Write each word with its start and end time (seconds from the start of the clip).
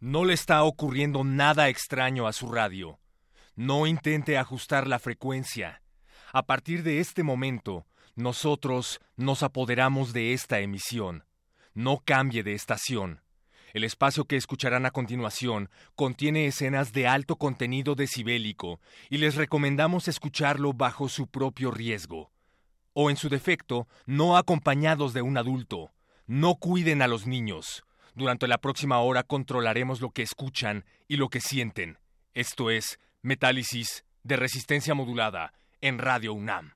No 0.00 0.24
le 0.24 0.32
está 0.32 0.62
ocurriendo 0.62 1.22
nada 1.22 1.68
extraño 1.68 2.26
a 2.26 2.32
su 2.32 2.50
radio. 2.50 2.98
No 3.56 3.86
intente 3.86 4.38
ajustar 4.38 4.86
la 4.86 4.98
frecuencia. 4.98 5.82
A 6.32 6.46
partir 6.46 6.82
de 6.82 7.00
este 7.00 7.22
momento, 7.22 7.86
nosotros 8.14 9.00
nos 9.16 9.42
apoderamos 9.42 10.12
de 10.12 10.32
esta 10.32 10.60
emisión. 10.60 11.24
No 11.74 11.98
cambie 12.04 12.42
de 12.42 12.54
estación. 12.54 13.22
El 13.74 13.84
espacio 13.84 14.24
que 14.24 14.36
escucharán 14.36 14.86
a 14.86 14.90
continuación 14.90 15.68
contiene 15.94 16.46
escenas 16.46 16.92
de 16.92 17.06
alto 17.06 17.36
contenido 17.36 17.96
decibélico 17.96 18.80
y 19.10 19.18
les 19.18 19.34
recomendamos 19.34 20.08
escucharlo 20.08 20.72
bajo 20.72 21.08
su 21.08 21.26
propio 21.26 21.70
riesgo. 21.70 22.30
O 22.94 23.10
en 23.10 23.16
su 23.16 23.28
defecto, 23.28 23.86
no 24.06 24.38
acompañados 24.38 25.12
de 25.12 25.20
un 25.20 25.36
adulto. 25.36 25.92
No 26.28 26.56
cuiden 26.56 27.00
a 27.00 27.08
los 27.08 27.26
niños. 27.26 27.84
Durante 28.14 28.48
la 28.48 28.58
próxima 28.58 28.98
hora 28.98 29.22
controlaremos 29.22 30.02
lo 30.02 30.10
que 30.10 30.20
escuchan 30.20 30.84
y 31.08 31.16
lo 31.16 31.30
que 31.30 31.40
sienten. 31.40 31.98
Esto 32.34 32.70
es 32.70 33.00
Metálisis 33.22 34.04
de 34.24 34.36
resistencia 34.36 34.94
modulada 34.94 35.54
en 35.80 35.98
Radio 35.98 36.34
UNAM. 36.34 36.74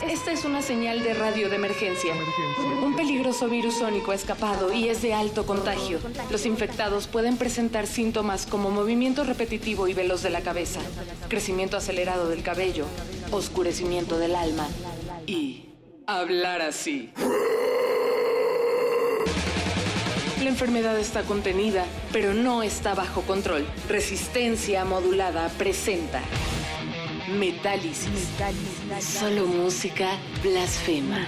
Esta 0.00 0.32
es 0.32 0.46
una 0.46 0.62
señal 0.62 1.02
de 1.02 1.12
radio 1.12 1.50
de 1.50 1.56
emergencia. 1.56 2.14
Un 2.82 2.96
peligroso 2.96 3.48
virus 3.50 3.74
sónico 3.74 4.12
ha 4.12 4.14
escapado 4.14 4.72
y 4.72 4.88
es 4.88 5.02
de 5.02 5.12
alto 5.12 5.44
contagio. 5.44 5.98
Los 6.30 6.46
infectados 6.46 7.06
pueden 7.08 7.36
presentar 7.36 7.86
síntomas 7.86 8.46
como 8.46 8.70
movimiento 8.70 9.22
repetitivo 9.24 9.88
y 9.88 9.94
veloz 9.94 10.22
de 10.22 10.30
la 10.30 10.40
cabeza, 10.40 10.80
crecimiento 11.28 11.76
acelerado 11.76 12.30
del 12.30 12.42
cabello, 12.42 12.86
oscurecimiento 13.32 14.16
del 14.16 14.34
alma 14.34 14.66
y 15.26 15.66
hablar 16.06 16.62
así. 16.62 17.10
La 20.42 20.48
enfermedad 20.48 20.98
está 20.98 21.22
contenida, 21.22 21.84
pero 22.12 22.32
no 22.32 22.62
está 22.62 22.94
bajo 22.94 23.20
control. 23.22 23.66
Resistencia 23.88 24.86
modulada 24.86 25.50
presenta 25.58 26.22
Metálisis. 27.28 28.28
Solo 29.00 29.46
música 29.46 30.18
blasfema. 30.42 31.26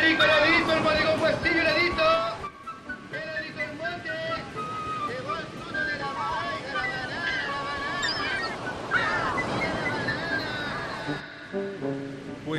Rico 0.00 0.24
heladito, 0.24 0.72
el 0.72 0.80
bodegón 0.82 1.20
Castillo 1.20 1.60
heladito. 1.60 2.02
Heladito 2.02 2.19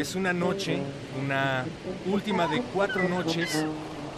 Pues 0.01 0.15
una 0.15 0.33
noche, 0.33 0.81
una 1.23 1.63
última 2.07 2.47
de 2.47 2.63
cuatro 2.73 3.07
noches, 3.07 3.67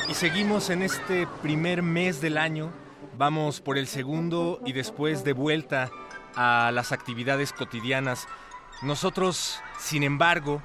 y 0.07 0.13
seguimos 0.13 0.69
en 0.69 0.81
este 0.81 1.27
primer 1.41 1.83
mes 1.83 2.21
del 2.21 2.37
año. 2.37 2.71
Vamos 3.17 3.59
por 3.59 3.77
el 3.77 3.87
segundo 3.87 4.61
y 4.65 4.71
después 4.71 5.25
de 5.25 5.33
vuelta 5.33 5.91
a 6.37 6.71
las 6.73 6.93
actividades 6.93 7.51
cotidianas. 7.51 8.29
Nosotros, 8.81 9.59
sin 9.77 10.03
embargo, 10.03 10.63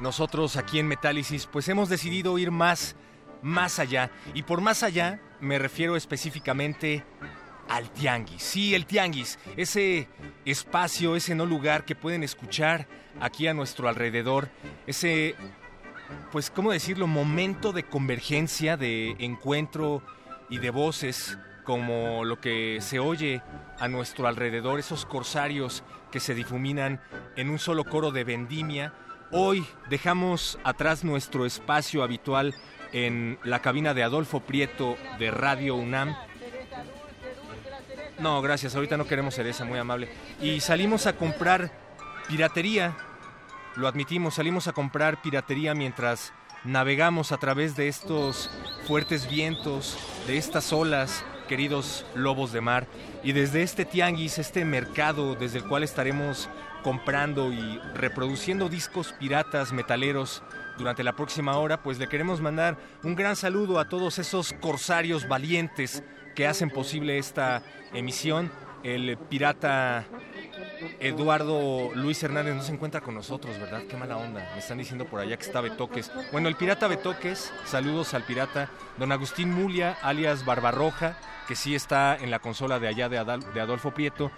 nosotros 0.00 0.58
aquí 0.58 0.78
en 0.78 0.86
Metálisis, 0.86 1.46
pues 1.46 1.66
hemos 1.70 1.88
decidido 1.88 2.36
ir 2.36 2.50
más, 2.50 2.94
más 3.40 3.78
allá. 3.78 4.10
Y 4.34 4.42
por 4.42 4.60
más 4.60 4.82
allá 4.82 5.18
me 5.40 5.58
refiero 5.58 5.96
específicamente 5.96 7.06
al 7.70 7.88
tianguis. 7.90 8.42
Sí, 8.42 8.74
el 8.74 8.84
tianguis, 8.84 9.38
ese 9.56 10.08
espacio, 10.44 11.16
ese 11.16 11.34
no 11.34 11.46
lugar 11.46 11.86
que 11.86 11.94
pueden 11.94 12.22
escuchar 12.22 12.86
aquí 13.20 13.46
a 13.46 13.54
nuestro 13.54 13.88
alrededor, 13.88 14.48
ese, 14.86 15.34
pues, 16.32 16.50
¿cómo 16.50 16.72
decirlo? 16.72 17.06
Momento 17.06 17.72
de 17.72 17.84
convergencia, 17.84 18.76
de 18.76 19.16
encuentro 19.18 20.02
y 20.48 20.58
de 20.58 20.70
voces, 20.70 21.38
como 21.64 22.24
lo 22.24 22.40
que 22.40 22.78
se 22.80 22.98
oye 22.98 23.42
a 23.78 23.88
nuestro 23.88 24.26
alrededor, 24.26 24.78
esos 24.78 25.04
corsarios 25.04 25.82
que 26.10 26.20
se 26.20 26.34
difuminan 26.34 27.00
en 27.36 27.50
un 27.50 27.58
solo 27.58 27.84
coro 27.84 28.10
de 28.10 28.24
vendimia. 28.24 28.94
Hoy 29.30 29.66
dejamos 29.90 30.58
atrás 30.64 31.04
nuestro 31.04 31.44
espacio 31.44 32.02
habitual 32.02 32.54
en 32.92 33.38
la 33.44 33.60
cabina 33.60 33.92
de 33.92 34.02
Adolfo 34.02 34.40
Prieto 34.40 34.96
de 35.18 35.30
Radio 35.30 35.74
UNAM 35.76 36.16
no, 38.18 38.42
gracias, 38.42 38.74
ahorita 38.74 38.96
no 38.96 39.06
queremos 39.06 39.34
cereza, 39.34 39.64
muy 39.64 39.78
amable. 39.78 40.08
Y 40.40 40.60
salimos 40.60 41.06
a 41.06 41.14
comprar 41.14 41.70
piratería, 42.26 42.96
lo 43.78 43.86
admitimos, 43.86 44.34
salimos 44.34 44.66
a 44.66 44.72
comprar 44.72 45.22
piratería 45.22 45.72
mientras 45.72 46.32
navegamos 46.64 47.30
a 47.30 47.36
través 47.36 47.76
de 47.76 47.86
estos 47.86 48.50
fuertes 48.88 49.30
vientos, 49.30 49.96
de 50.26 50.36
estas 50.36 50.72
olas, 50.72 51.24
queridos 51.46 52.04
lobos 52.16 52.50
de 52.50 52.60
mar. 52.60 52.88
Y 53.22 53.30
desde 53.30 53.62
este 53.62 53.84
tianguis, 53.84 54.38
este 54.38 54.64
mercado 54.64 55.36
desde 55.36 55.58
el 55.58 55.68
cual 55.68 55.84
estaremos 55.84 56.50
comprando 56.82 57.52
y 57.52 57.78
reproduciendo 57.94 58.68
discos 58.68 59.12
piratas 59.12 59.72
metaleros 59.72 60.42
durante 60.76 61.04
la 61.04 61.14
próxima 61.14 61.56
hora, 61.56 61.80
pues 61.80 62.00
le 62.00 62.08
queremos 62.08 62.40
mandar 62.40 62.76
un 63.04 63.14
gran 63.14 63.36
saludo 63.36 63.78
a 63.78 63.88
todos 63.88 64.18
esos 64.18 64.54
corsarios 64.54 65.28
valientes 65.28 66.02
que 66.34 66.48
hacen 66.48 66.70
posible 66.70 67.18
esta 67.18 67.62
emisión. 67.92 68.50
El 68.82 69.16
pirata 69.16 70.06
Eduardo 71.00 71.90
Luis 71.94 72.22
Hernández 72.22 72.54
no 72.54 72.62
se 72.62 72.72
encuentra 72.72 73.00
con 73.00 73.14
nosotros, 73.14 73.58
¿verdad? 73.58 73.82
Qué 73.88 73.96
mala 73.96 74.16
onda. 74.16 74.48
Me 74.52 74.60
están 74.60 74.78
diciendo 74.78 75.04
por 75.04 75.20
allá 75.20 75.36
que 75.36 75.44
está 75.44 75.60
Betoques. 75.60 76.10
Bueno, 76.32 76.48
el 76.48 76.56
pirata 76.56 76.86
Betoques, 76.88 77.52
saludos 77.64 78.14
al 78.14 78.22
pirata. 78.22 78.70
Don 78.96 79.12
Agustín 79.12 79.52
Mulia, 79.52 79.96
alias 80.02 80.44
Barbarroja, 80.44 81.16
que 81.46 81.56
sí 81.56 81.74
está 81.74 82.16
en 82.16 82.30
la 82.30 82.38
consola 82.38 82.78
de 82.78 82.88
allá 82.88 83.08
de, 83.08 83.18
Adolfo 83.18 83.92
Prieto. 83.92 84.30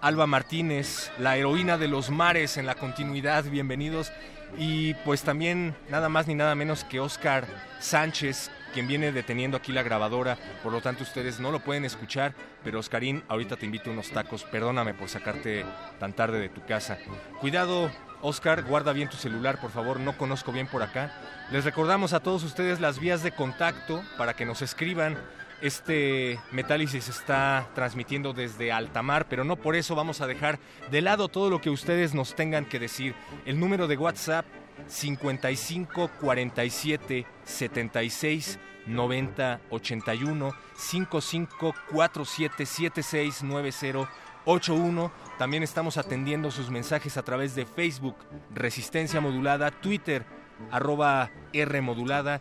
Alba 0.00 0.26
Martínez, 0.26 1.12
la 1.18 1.36
heroína 1.36 1.78
de 1.78 1.86
los 1.86 2.10
mares 2.10 2.56
en 2.56 2.66
la 2.66 2.74
continuidad, 2.74 3.44
bienvenidos. 3.44 4.12
Y 4.58 4.94
pues 4.94 5.22
también 5.22 5.76
nada 5.88 6.08
más 6.08 6.26
ni 6.26 6.34
nada 6.34 6.54
menos 6.54 6.84
que 6.84 7.00
Oscar 7.00 7.46
Sánchez, 7.78 8.50
quien 8.72 8.88
viene 8.88 9.12
deteniendo 9.12 9.56
aquí 9.56 9.72
la 9.72 9.82
grabadora, 9.82 10.38
por 10.62 10.72
lo 10.72 10.80
tanto 10.80 11.02
ustedes 11.02 11.38
no 11.38 11.50
lo 11.50 11.60
pueden 11.60 11.84
escuchar, 11.84 12.34
pero 12.64 12.80
Oscarín, 12.80 13.22
ahorita 13.28 13.56
te 13.56 13.66
invito 13.66 13.90
unos 13.90 14.10
tacos, 14.10 14.44
perdóname 14.44 14.94
por 14.94 15.08
sacarte 15.08 15.64
tan 16.00 16.12
tarde 16.12 16.40
de 16.40 16.48
tu 16.48 16.64
casa. 16.64 16.98
Cuidado, 17.40 17.90
Oscar, 18.22 18.62
guarda 18.62 18.92
bien 18.92 19.08
tu 19.08 19.16
celular, 19.16 19.60
por 19.60 19.70
favor, 19.70 20.00
no 20.00 20.16
conozco 20.16 20.52
bien 20.52 20.66
por 20.66 20.82
acá. 20.82 21.12
Les 21.50 21.64
recordamos 21.64 22.12
a 22.12 22.20
todos 22.20 22.42
ustedes 22.44 22.80
las 22.80 22.98
vías 22.98 23.22
de 23.22 23.32
contacto 23.32 24.02
para 24.16 24.34
que 24.34 24.46
nos 24.46 24.62
escriban 24.62 25.18
Este 25.60 26.40
Metálisis 26.50 27.08
está 27.08 27.68
transmitiendo 27.74 28.32
desde 28.32 28.72
Altamar, 28.72 29.26
pero 29.28 29.44
no 29.44 29.56
por 29.56 29.76
eso 29.76 29.94
vamos 29.94 30.20
a 30.20 30.26
dejar 30.26 30.58
de 30.90 31.02
lado 31.02 31.28
todo 31.28 31.50
lo 31.50 31.60
que 31.60 31.70
ustedes 31.70 32.14
nos 32.14 32.34
tengan 32.34 32.64
que 32.64 32.80
decir. 32.80 33.14
El 33.44 33.60
número 33.60 33.86
de 33.86 33.96
WhatsApp 33.96 34.44
55 34.86 36.10
47 36.20 37.26
76 37.44 38.58
90 38.86 39.60
81 39.70 40.52
55 40.74 41.74
47 41.90 42.66
76 42.66 43.42
90 43.42 44.22
81. 44.44 45.12
También 45.38 45.62
estamos 45.62 45.96
atendiendo 45.96 46.50
sus 46.50 46.70
mensajes 46.70 47.16
a 47.16 47.22
través 47.22 47.54
de 47.54 47.66
Facebook, 47.66 48.16
Resistencia 48.54 49.20
Modulada, 49.20 49.70
Twitter, 49.70 50.24
arroba 50.70 51.30
R 51.52 51.80
Modulada. 51.80 52.40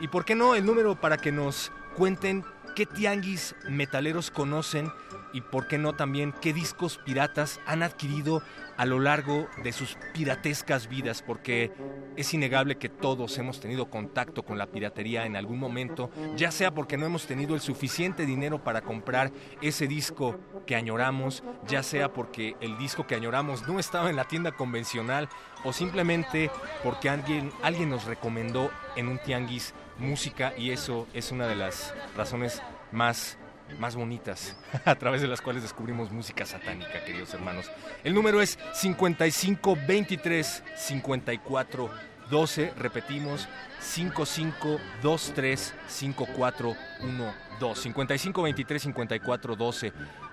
Y 0.00 0.08
por 0.08 0.24
qué 0.24 0.34
no 0.34 0.54
el 0.54 0.64
número 0.64 1.00
para 1.00 1.18
que 1.18 1.32
nos 1.32 1.72
cuenten 1.96 2.44
qué 2.74 2.86
tianguis 2.86 3.54
metaleros 3.68 4.30
conocen 4.30 4.90
y 5.32 5.40
por 5.40 5.68
qué 5.68 5.78
no 5.78 5.94
también 5.94 6.32
qué 6.40 6.52
discos 6.52 6.98
piratas 6.98 7.60
han 7.66 7.82
adquirido 7.82 8.42
a 8.76 8.86
lo 8.86 9.00
largo 9.00 9.48
de 9.64 9.72
sus 9.72 9.98
piratescas 10.14 10.88
vidas, 10.88 11.22
porque 11.22 11.72
es 12.16 12.32
innegable 12.32 12.78
que 12.78 12.88
todos 12.88 13.36
hemos 13.38 13.58
tenido 13.58 13.90
contacto 13.90 14.44
con 14.44 14.56
la 14.56 14.68
piratería 14.68 15.26
en 15.26 15.34
algún 15.34 15.58
momento, 15.58 16.10
ya 16.36 16.52
sea 16.52 16.72
porque 16.72 16.96
no 16.96 17.04
hemos 17.04 17.26
tenido 17.26 17.56
el 17.56 17.60
suficiente 17.60 18.24
dinero 18.24 18.62
para 18.62 18.82
comprar 18.82 19.32
ese 19.60 19.88
disco 19.88 20.38
que 20.64 20.76
añoramos, 20.76 21.42
ya 21.66 21.82
sea 21.82 22.12
porque 22.12 22.56
el 22.60 22.78
disco 22.78 23.06
que 23.06 23.16
añoramos 23.16 23.66
no 23.66 23.80
estaba 23.80 24.10
en 24.10 24.16
la 24.16 24.28
tienda 24.28 24.52
convencional 24.52 25.28
o 25.64 25.72
simplemente 25.72 26.50
porque 26.84 27.08
alguien, 27.08 27.50
alguien 27.62 27.90
nos 27.90 28.04
recomendó 28.04 28.70
en 28.94 29.08
un 29.08 29.18
tianguis 29.18 29.74
música 29.98 30.52
y 30.56 30.70
eso 30.70 31.08
es 31.12 31.32
una 31.32 31.48
de 31.48 31.56
las 31.56 31.94
razones 32.16 32.62
más 32.92 33.38
más 33.78 33.96
bonitas, 33.96 34.56
a 34.84 34.94
través 34.94 35.22
de 35.22 35.28
las 35.28 35.40
cuales 35.40 35.62
descubrimos 35.62 36.10
música 36.10 36.44
satánica, 36.44 37.04
queridos 37.04 37.32
hermanos. 37.34 37.70
El 38.04 38.14
número 38.14 38.40
es 38.40 38.58
5523 38.74 40.62
54 40.76 41.90
12, 42.30 42.72
repetimos, 42.76 43.48
5523 43.80 45.74
5412, 45.86 47.82
5523 47.82 48.82
54 48.82 49.56
12. 49.56 49.92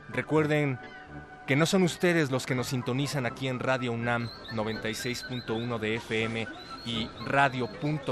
Recuerden 0.10 0.78
que 1.48 1.56
no 1.56 1.66
son 1.66 1.84
ustedes 1.84 2.30
los 2.32 2.46
que 2.46 2.56
nos 2.56 2.68
sintonizan 2.68 3.26
aquí 3.26 3.48
en 3.48 3.60
Radio 3.60 3.94
UNAM 3.94 4.30
96.1 4.54 5.80
de 5.80 5.96
FM 5.96 6.48
y 6.86 7.10
radio.unam.mx, 7.26 8.12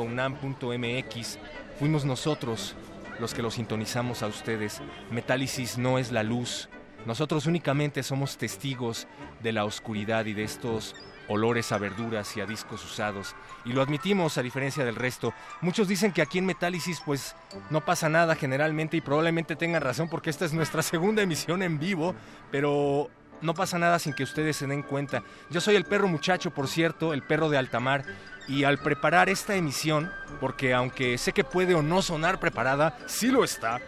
fuimos 1.79 2.05
nosotros 2.05 2.75
los 3.19 3.33
que 3.33 3.41
los 3.41 3.55
sintonizamos 3.55 4.23
a 4.23 4.27
ustedes. 4.27 4.81
Metálisis 5.11 5.77
no 5.77 5.97
es 5.97 6.11
la 6.11 6.23
luz. 6.23 6.69
Nosotros 7.05 7.45
únicamente 7.45 8.01
somos 8.03 8.37
testigos 8.37 9.07
de 9.41 9.51
la 9.51 9.65
oscuridad 9.65 10.25
y 10.25 10.33
de 10.33 10.43
estos 10.43 10.95
olores 11.27 11.71
a 11.71 11.77
verduras 11.77 12.35
y 12.37 12.41
a 12.41 12.45
discos 12.45 12.83
usados. 12.83 13.35
Y 13.65 13.73
lo 13.73 13.81
admitimos 13.81 14.37
a 14.37 14.43
diferencia 14.43 14.85
del 14.85 14.95
resto. 14.95 15.33
Muchos 15.61 15.87
dicen 15.87 16.11
que 16.11 16.21
aquí 16.21 16.37
en 16.37 16.45
Metálisis 16.45 17.01
pues 17.05 17.35
no 17.69 17.83
pasa 17.83 18.09
nada 18.09 18.35
generalmente 18.35 18.97
y 18.97 19.01
probablemente 19.01 19.55
tengan 19.55 19.81
razón 19.81 20.09
porque 20.09 20.29
esta 20.29 20.45
es 20.45 20.53
nuestra 20.53 20.81
segunda 20.81 21.21
emisión 21.21 21.63
en 21.63 21.79
vivo, 21.79 22.15
pero 22.51 23.09
no 23.41 23.53
pasa 23.53 23.77
nada 23.77 23.99
sin 23.99 24.13
que 24.13 24.23
ustedes 24.23 24.55
se 24.55 24.67
den 24.67 24.83
cuenta. 24.83 25.23
Yo 25.49 25.61
soy 25.61 25.75
el 25.75 25.85
perro 25.85 26.07
muchacho, 26.07 26.51
por 26.51 26.67
cierto, 26.67 27.13
el 27.13 27.23
perro 27.23 27.49
de 27.49 27.57
Altamar 27.57 28.05
y 28.47 28.63
al 28.63 28.77
preparar 28.77 29.29
esta 29.29 29.55
emisión, 29.55 30.11
porque 30.39 30.73
aunque 30.73 31.17
sé 31.17 31.31
que 31.31 31.43
puede 31.43 31.73
o 31.75 31.81
no 31.81 32.01
sonar 32.01 32.39
preparada, 32.39 32.97
sí 33.07 33.27
lo 33.31 33.43
está. 33.43 33.79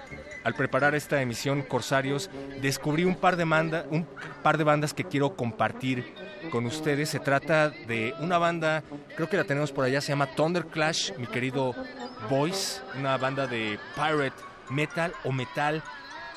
Al 0.43 0.53
preparar 0.53 0.93
esta 0.93 1.21
emisión 1.21 1.63
Corsarios, 1.63 2.29
descubrí 2.61 3.03
un 3.03 3.15
par 3.15 3.35
de, 3.35 3.43
un 3.43 4.07
par 4.43 4.57
de 4.57 4.63
bandas 4.63 4.93
que 4.93 5.03
quiero 5.03 5.35
compartir 5.35 6.13
con 6.51 6.65
ustedes. 6.65 7.09
Se 7.09 7.19
trata 7.19 7.69
de 7.69 8.13
una 8.19 8.37
banda, 8.37 8.83
creo 9.15 9.27
que 9.27 9.37
la 9.37 9.43
tenemos 9.43 9.71
por 9.71 9.85
allá, 9.85 10.01
se 10.01 10.09
llama 10.09 10.27
Thunder 10.35 10.67
Clash, 10.67 11.13
mi 11.17 11.25
querido 11.25 11.73
Voice, 12.29 12.81
una 12.97 13.17
banda 13.17 13.47
de 13.47 13.79
pirate 13.95 14.35
metal 14.69 15.13
o 15.23 15.31
metal 15.31 15.83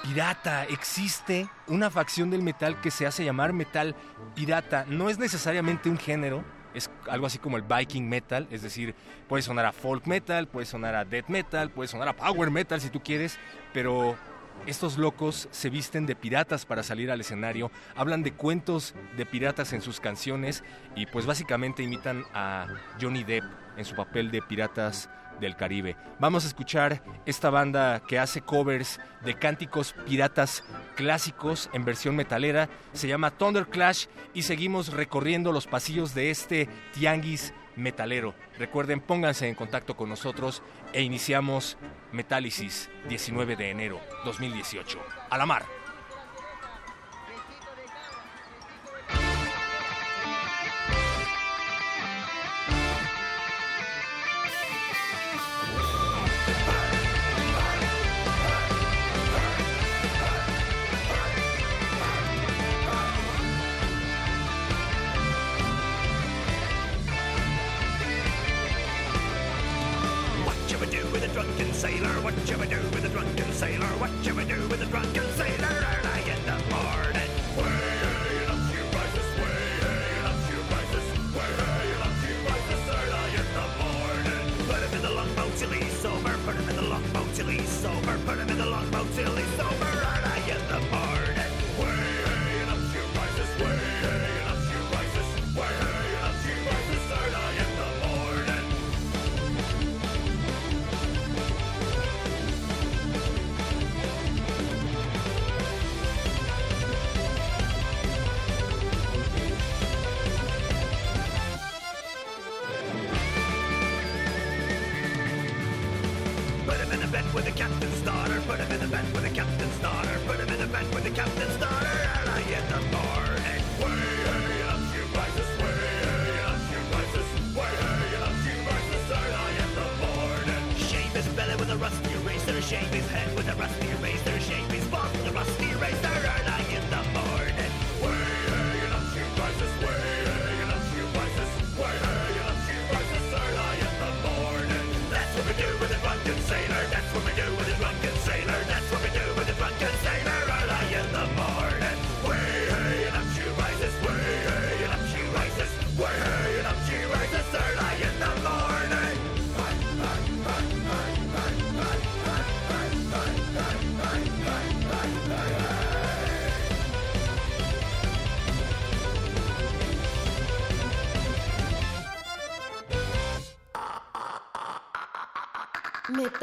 pirata. 0.02 0.64
Existe 0.64 1.48
una 1.66 1.90
facción 1.90 2.30
del 2.30 2.42
metal 2.42 2.80
que 2.80 2.90
se 2.90 3.06
hace 3.06 3.24
llamar 3.24 3.52
metal 3.52 3.94
pirata. 4.34 4.84
No 4.88 5.10
es 5.10 5.18
necesariamente 5.18 5.88
un 5.88 5.98
género, 5.98 6.44
es 6.74 6.90
algo 7.08 7.26
así 7.26 7.38
como 7.38 7.56
el 7.56 7.62
Viking 7.62 8.08
metal, 8.08 8.46
es 8.50 8.62
decir, 8.62 8.94
puede 9.28 9.42
sonar 9.42 9.66
a 9.66 9.72
folk 9.72 10.06
metal, 10.06 10.48
puede 10.48 10.66
sonar 10.66 10.94
a 10.94 11.04
death 11.04 11.28
metal, 11.28 11.70
puede 11.70 11.88
sonar 11.88 12.08
a 12.08 12.16
power 12.16 12.50
metal 12.50 12.80
si 12.80 12.90
tú 12.90 13.00
quieres, 13.02 13.38
pero 13.72 14.16
estos 14.66 14.98
locos 14.98 15.48
se 15.50 15.70
visten 15.70 16.06
de 16.06 16.16
piratas 16.16 16.66
para 16.66 16.82
salir 16.82 17.10
al 17.10 17.20
escenario, 17.20 17.70
hablan 17.94 18.22
de 18.22 18.32
cuentos 18.32 18.94
de 19.16 19.24
piratas 19.24 19.72
en 19.72 19.80
sus 19.80 20.00
canciones 20.00 20.64
y 20.96 21.06
pues 21.06 21.26
básicamente 21.26 21.82
imitan 21.82 22.24
a 22.34 22.66
Johnny 23.00 23.24
Depp 23.24 23.44
en 23.76 23.84
su 23.84 23.94
papel 23.94 24.30
de 24.30 24.42
piratas 24.42 25.08
del 25.40 25.56
Caribe. 25.56 25.96
Vamos 26.18 26.44
a 26.44 26.48
escuchar 26.48 27.02
esta 27.26 27.50
banda 27.50 28.00
que 28.06 28.18
hace 28.18 28.40
covers 28.40 29.00
de 29.24 29.34
cánticos 29.34 29.94
piratas 30.06 30.64
clásicos 30.96 31.70
en 31.72 31.84
versión 31.84 32.16
metalera. 32.16 32.68
Se 32.92 33.08
llama 33.08 33.30
Thunder 33.30 33.66
Clash 33.66 34.06
y 34.34 34.42
seguimos 34.42 34.92
recorriendo 34.92 35.52
los 35.52 35.66
pasillos 35.66 36.14
de 36.14 36.30
este 36.30 36.68
tianguis 36.92 37.54
metalero. 37.76 38.34
Recuerden, 38.58 39.00
pónganse 39.00 39.48
en 39.48 39.54
contacto 39.54 39.96
con 39.96 40.08
nosotros 40.08 40.62
e 40.92 41.02
iniciamos 41.02 41.78
Metálisis 42.12 42.90
19 43.08 43.56
de 43.56 43.70
enero 43.70 44.00
2018. 44.24 44.98
A 45.30 45.38
la 45.38 45.46
mar. 45.46 45.77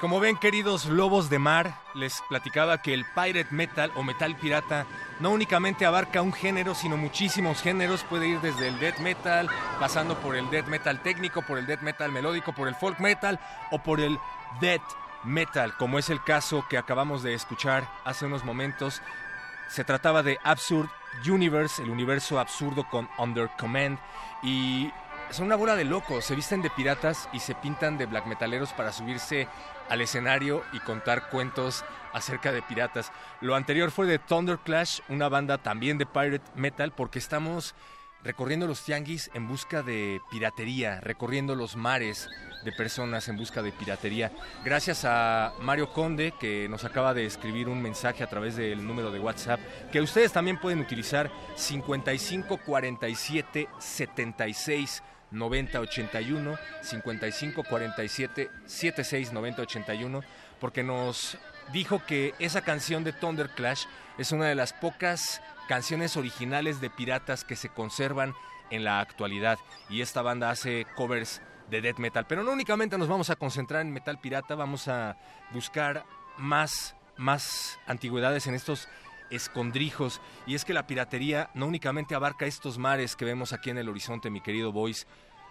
Como 0.00 0.20
ven, 0.20 0.36
queridos 0.36 0.86
lobos 0.86 1.28
de 1.28 1.40
mar, 1.40 1.74
les 1.94 2.22
platicaba 2.28 2.80
que 2.80 2.94
el 2.94 3.04
pirate 3.04 3.48
metal 3.50 3.90
o 3.96 4.04
metal 4.04 4.36
pirata 4.36 4.86
no 5.18 5.30
únicamente 5.30 5.86
abarca 5.86 6.22
un 6.22 6.32
género, 6.32 6.76
sino 6.76 6.96
muchísimos 6.96 7.60
géneros. 7.60 8.04
Puede 8.04 8.28
ir 8.28 8.40
desde 8.40 8.68
el 8.68 8.78
death 8.78 8.98
metal, 9.00 9.48
pasando 9.80 10.16
por 10.20 10.36
el 10.36 10.48
death 10.50 10.68
metal 10.68 11.02
técnico, 11.02 11.42
por 11.42 11.58
el 11.58 11.66
death 11.66 11.80
metal 11.80 12.12
melódico, 12.12 12.52
por 12.52 12.68
el 12.68 12.76
folk 12.76 13.00
metal 13.00 13.40
o 13.72 13.82
por 13.82 13.98
el 13.98 14.20
death 14.60 14.82
metal, 15.24 15.74
como 15.76 15.98
es 15.98 16.10
el 16.10 16.22
caso 16.22 16.64
que 16.70 16.78
acabamos 16.78 17.24
de 17.24 17.34
escuchar 17.34 17.88
hace 18.04 18.26
unos 18.26 18.44
momentos. 18.44 19.02
Se 19.68 19.82
trataba 19.82 20.22
de 20.22 20.38
Absurd 20.44 20.88
Universe, 21.28 21.82
el 21.82 21.90
universo 21.90 22.38
absurdo 22.38 22.88
con 22.88 23.08
Under 23.18 23.50
Command. 23.58 23.98
Y 24.44 24.92
son 25.30 25.46
una 25.46 25.56
bola 25.56 25.76
de 25.76 25.84
locos, 25.84 26.24
se 26.24 26.34
visten 26.34 26.62
de 26.62 26.70
piratas 26.70 27.28
y 27.32 27.40
se 27.40 27.54
pintan 27.54 27.98
de 27.98 28.06
black 28.06 28.26
metaleros 28.26 28.72
para 28.72 28.92
subirse 28.92 29.48
al 29.88 30.00
escenario 30.00 30.62
y 30.72 30.80
contar 30.80 31.28
cuentos 31.28 31.84
acerca 32.12 32.52
de 32.52 32.62
piratas. 32.62 33.12
Lo 33.40 33.54
anterior 33.54 33.90
fue 33.90 34.06
de 34.06 34.18
Thunder 34.18 34.58
Clash, 34.58 35.00
una 35.08 35.28
banda 35.28 35.58
también 35.58 35.98
de 35.98 36.06
pirate 36.06 36.44
metal, 36.54 36.92
porque 36.92 37.18
estamos 37.18 37.74
recorriendo 38.24 38.66
los 38.66 38.82
tianguis 38.82 39.30
en 39.34 39.46
busca 39.46 39.82
de 39.82 40.20
piratería, 40.30 41.00
recorriendo 41.00 41.54
los 41.54 41.76
mares 41.76 42.28
de 42.64 42.72
personas 42.72 43.28
en 43.28 43.36
busca 43.36 43.62
de 43.62 43.70
piratería. 43.70 44.32
Gracias 44.64 45.04
a 45.04 45.52
Mario 45.60 45.92
Conde 45.92 46.34
que 46.38 46.68
nos 46.68 46.84
acaba 46.84 47.14
de 47.14 47.26
escribir 47.26 47.68
un 47.68 47.80
mensaje 47.80 48.24
a 48.24 48.28
través 48.28 48.56
del 48.56 48.84
número 48.84 49.12
de 49.12 49.20
WhatsApp 49.20 49.60
que 49.92 50.00
ustedes 50.00 50.32
también 50.32 50.58
pueden 50.58 50.80
utilizar 50.80 51.30
5547 51.54 53.68
76 53.78 55.02
9081 55.30 56.58
55 56.82 57.64
47 57.64 58.50
76 58.64 59.32
90 59.32 59.62
81 59.62 60.22
porque 60.60 60.82
nos 60.82 61.38
dijo 61.72 62.02
que 62.06 62.34
esa 62.38 62.62
canción 62.62 63.04
de 63.04 63.12
Thunder 63.12 63.50
Clash 63.50 63.84
es 64.16 64.32
una 64.32 64.46
de 64.46 64.54
las 64.54 64.72
pocas 64.72 65.40
canciones 65.68 66.16
originales 66.16 66.80
de 66.80 66.90
piratas 66.90 67.44
que 67.44 67.56
se 67.56 67.68
conservan 67.68 68.34
en 68.70 68.84
la 68.84 69.00
actualidad 69.00 69.58
y 69.88 70.00
esta 70.00 70.22
banda 70.22 70.50
hace 70.50 70.86
covers 70.96 71.40
de 71.70 71.80
death 71.80 71.98
metal. 71.98 72.26
Pero 72.26 72.42
no 72.42 72.52
únicamente 72.52 72.98
nos 72.98 73.08
vamos 73.08 73.30
a 73.30 73.36
concentrar 73.36 73.82
en 73.82 73.92
metal 73.92 74.18
pirata, 74.18 74.54
vamos 74.54 74.88
a 74.88 75.16
buscar 75.52 76.04
más, 76.36 76.96
más 77.16 77.78
antigüedades 77.86 78.46
en 78.46 78.54
estos 78.54 78.88
escondrijos. 79.30 80.20
Y 80.46 80.54
es 80.54 80.64
que 80.64 80.74
la 80.74 80.86
piratería 80.86 81.50
no 81.54 81.66
únicamente 81.66 82.14
abarca 82.14 82.46
estos 82.46 82.78
mares 82.78 83.16
que 83.16 83.24
vemos 83.24 83.52
aquí 83.52 83.70
en 83.70 83.78
el 83.78 83.88
horizonte, 83.88 84.30
mi 84.30 84.40
querido 84.40 84.72
Boys. 84.72 85.06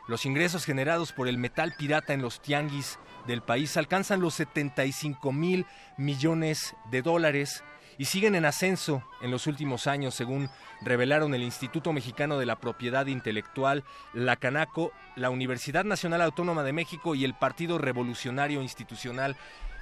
Los 0.07 0.25
ingresos 0.25 0.63
generados 0.63 1.12
por 1.12 1.27
el 1.27 1.38
metal 1.38 1.74
pirata 1.77 2.13
en 2.13 2.22
los 2.22 2.41
tianguis 2.41 2.98
del 3.27 3.41
país 3.41 3.75
alcanzan 3.75 4.22
los 4.22 4.36
75 4.36 5.34
mil 5.34 5.65
millones 5.98 6.75
de 6.89 7.01
dólares 7.01 7.63
y 7.98 8.05
siguen 8.05 8.36
en 8.36 8.46
ascenso 8.46 9.03
en 9.22 9.31
los 9.31 9.48
últimos 9.48 9.88
años, 9.88 10.15
según 10.15 10.50
revelaron 10.81 11.34
el 11.34 11.43
Instituto 11.43 11.93
Mexicano 11.93 12.38
de 12.38 12.46
la 12.46 12.57
Propiedad 12.57 13.07
Intelectual, 13.07 13.84
la 14.13 14.36
Canaco, 14.36 14.91
la 15.15 15.29
Universidad 15.29 15.84
Nacional 15.84 16.22
Autónoma 16.22 16.63
de 16.63 16.74
México 16.74 17.15
y 17.15 17.25
el 17.25 17.34
Partido 17.34 17.77
Revolucionario 17.77 18.62
Institucional. 18.62 19.36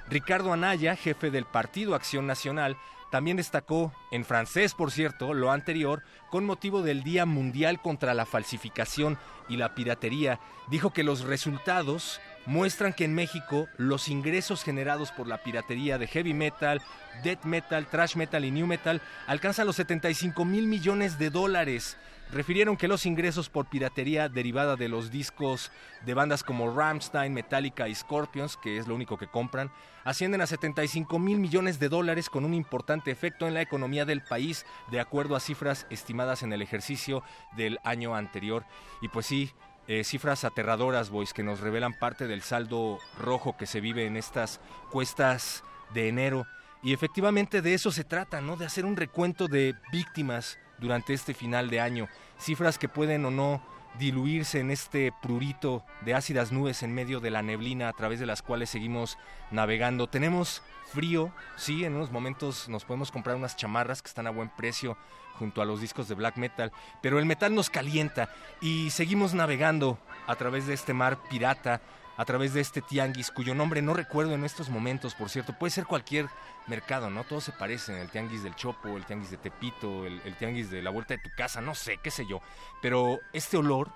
Ricardo 0.08 0.52
Anaya, 0.52 0.96
jefe 0.96 1.30
del 1.30 1.44
Partido 1.44 1.94
Acción 1.94 2.26
Nacional, 2.26 2.76
también 3.10 3.36
destacó, 3.36 3.92
en 4.10 4.24
francés 4.24 4.74
por 4.74 4.90
cierto, 4.90 5.34
lo 5.34 5.52
anterior, 5.52 6.02
con 6.30 6.44
motivo 6.44 6.82
del 6.82 7.02
Día 7.02 7.26
Mundial 7.26 7.80
contra 7.80 8.14
la 8.14 8.26
Falsificación 8.26 9.18
y 9.48 9.56
la 9.56 9.74
Piratería. 9.74 10.40
Dijo 10.68 10.92
que 10.92 11.04
los 11.04 11.22
resultados 11.22 12.20
muestran 12.46 12.92
que 12.92 13.04
en 13.04 13.14
México 13.14 13.68
los 13.76 14.08
ingresos 14.08 14.62
generados 14.62 15.12
por 15.12 15.26
la 15.26 15.42
piratería 15.42 15.98
de 15.98 16.06
heavy 16.06 16.34
metal, 16.34 16.80
death 17.22 17.44
metal, 17.44 17.86
trash 17.86 18.16
metal 18.16 18.44
y 18.44 18.50
new 18.50 18.66
metal 18.66 19.00
alcanzan 19.26 19.66
los 19.66 19.76
75 19.76 20.44
mil 20.44 20.66
millones 20.66 21.18
de 21.18 21.30
dólares. 21.30 21.96
Refirieron 22.32 22.76
que 22.76 22.88
los 22.88 23.06
ingresos 23.06 23.48
por 23.48 23.66
piratería 23.66 24.28
derivada 24.28 24.74
de 24.74 24.88
los 24.88 25.12
discos 25.12 25.70
de 26.04 26.12
bandas 26.12 26.42
como 26.42 26.74
Rammstein, 26.74 27.32
Metallica 27.32 27.88
y 27.88 27.94
Scorpions, 27.94 28.56
que 28.56 28.78
es 28.78 28.88
lo 28.88 28.96
único 28.96 29.16
que 29.16 29.28
compran, 29.28 29.70
ascienden 30.04 30.40
a 30.40 30.46
75 30.46 31.20
mil 31.20 31.38
millones 31.38 31.78
de 31.78 31.88
dólares 31.88 32.28
con 32.28 32.44
un 32.44 32.52
importante 32.52 33.12
efecto 33.12 33.46
en 33.46 33.54
la 33.54 33.62
economía 33.62 34.04
del 34.04 34.22
país, 34.22 34.66
de 34.90 34.98
acuerdo 34.98 35.36
a 35.36 35.40
cifras 35.40 35.86
estimadas 35.88 36.42
en 36.42 36.52
el 36.52 36.62
ejercicio 36.62 37.22
del 37.56 37.78
año 37.84 38.16
anterior. 38.16 38.64
Y 39.02 39.08
pues 39.08 39.26
sí, 39.26 39.52
eh, 39.86 40.02
cifras 40.02 40.44
aterradoras, 40.44 41.10
boys, 41.10 41.32
que 41.32 41.44
nos 41.44 41.60
revelan 41.60 41.96
parte 41.96 42.26
del 42.26 42.42
saldo 42.42 42.98
rojo 43.20 43.56
que 43.56 43.66
se 43.66 43.80
vive 43.80 44.04
en 44.04 44.16
estas 44.16 44.60
cuestas 44.90 45.62
de 45.94 46.08
enero. 46.08 46.44
Y 46.82 46.92
efectivamente 46.92 47.62
de 47.62 47.74
eso 47.74 47.92
se 47.92 48.02
trata, 48.02 48.40
¿no? 48.40 48.56
De 48.56 48.66
hacer 48.66 48.84
un 48.84 48.96
recuento 48.96 49.46
de 49.46 49.76
víctimas 49.92 50.58
durante 50.78 51.14
este 51.14 51.34
final 51.34 51.70
de 51.70 51.80
año. 51.80 52.08
Cifras 52.38 52.78
que 52.78 52.88
pueden 52.88 53.24
o 53.24 53.30
no 53.30 53.62
diluirse 53.98 54.60
en 54.60 54.70
este 54.70 55.12
prurito 55.22 55.84
de 56.02 56.14
ácidas 56.14 56.52
nubes 56.52 56.82
en 56.82 56.94
medio 56.94 57.20
de 57.20 57.30
la 57.30 57.42
neblina 57.42 57.88
a 57.88 57.92
través 57.92 58.20
de 58.20 58.26
las 58.26 58.42
cuales 58.42 58.70
seguimos 58.70 59.18
navegando. 59.50 60.08
Tenemos 60.08 60.62
frío, 60.92 61.32
sí, 61.56 61.84
en 61.84 61.94
unos 61.94 62.10
momentos 62.10 62.68
nos 62.68 62.84
podemos 62.84 63.10
comprar 63.10 63.36
unas 63.36 63.56
chamarras 63.56 64.02
que 64.02 64.08
están 64.08 64.26
a 64.26 64.30
buen 64.30 64.50
precio 64.50 64.96
junto 65.38 65.60
a 65.60 65.64
los 65.64 65.80
discos 65.80 66.08
de 66.08 66.14
black 66.14 66.36
metal, 66.36 66.72
pero 67.02 67.18
el 67.18 67.26
metal 67.26 67.54
nos 67.54 67.70
calienta 67.70 68.30
y 68.60 68.90
seguimos 68.90 69.34
navegando 69.34 69.98
a 70.26 70.34
través 70.36 70.66
de 70.66 70.74
este 70.74 70.94
mar 70.94 71.18
pirata, 71.28 71.80
a 72.16 72.24
través 72.24 72.54
de 72.54 72.60
este 72.60 72.80
tianguis 72.80 73.30
cuyo 73.30 73.54
nombre 73.54 73.82
no 73.82 73.94
recuerdo 73.94 74.34
en 74.34 74.44
estos 74.44 74.68
momentos, 74.68 75.14
por 75.14 75.28
cierto, 75.28 75.52
puede 75.52 75.70
ser 75.70 75.86
cualquier 75.86 76.28
mercado, 76.66 77.10
¿no? 77.10 77.24
Todos 77.24 77.44
se 77.44 77.52
parecen, 77.52 77.96
el 77.96 78.10
tianguis 78.10 78.42
del 78.42 78.54
Chopo, 78.54 78.96
el 78.96 79.04
tianguis 79.04 79.30
de 79.30 79.36
Tepito, 79.36 80.06
el, 80.06 80.36
tianguis 80.38 80.70
de 80.70 80.82
la 80.82 80.90
vuelta 80.90 81.14
de 81.14 81.22
tu 81.22 81.30
casa, 81.36 81.60
no 81.60 81.74
sé, 81.74 81.98
qué 82.02 82.10
sé 82.10 82.26
yo, 82.26 82.40
pero 82.80 83.20
este 83.32 83.56
olor 83.56 83.90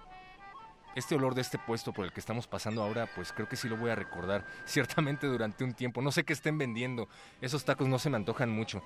este 0.96 1.14
olor 1.14 1.36
de 1.36 1.40
este 1.40 1.56
puesto 1.56 1.92
por 1.92 2.04
el 2.04 2.12
que 2.12 2.18
estamos 2.18 2.48
pasando 2.48 2.82
ahora, 2.82 3.08
pues 3.14 3.32
creo 3.32 3.48
que 3.48 3.54
sí 3.54 3.68
lo 3.68 3.76
voy 3.76 3.90
a 3.90 3.94
recordar 3.94 4.44
ciertamente 4.64 5.28
durante 5.28 5.62
un 5.62 5.72
tiempo. 5.72 6.02
No 6.02 6.10
sé 6.10 6.24
qué 6.24 6.32
estén 6.32 6.58
vendiendo, 6.58 7.08
esos 7.40 7.64
tacos 7.64 7.86
no 7.86 8.00
se 8.00 8.10
me 8.10 8.16
antojan 8.16 8.50
mucho. 8.50 8.82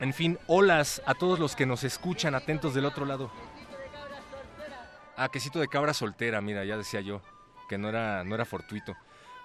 En 0.00 0.14
fin, 0.14 0.38
olas 0.46 1.02
a 1.04 1.12
todos 1.12 1.38
los 1.38 1.54
que 1.54 1.66
nos 1.66 1.84
escuchan 1.84 2.34
atentos 2.34 2.74
del 2.74 2.86
otro 2.86 3.04
lado. 3.04 3.30
Ah, 5.14 5.28
quesito 5.28 5.58
de 5.60 5.68
cabra 5.68 5.92
soltera, 5.92 6.40
mira, 6.40 6.64
ya 6.64 6.76
decía 6.78 7.02
yo, 7.02 7.22
que 7.68 7.78
no 7.78 7.88
era, 7.88 8.24
no 8.24 8.34
era 8.34 8.44
fortuito. 8.44 8.96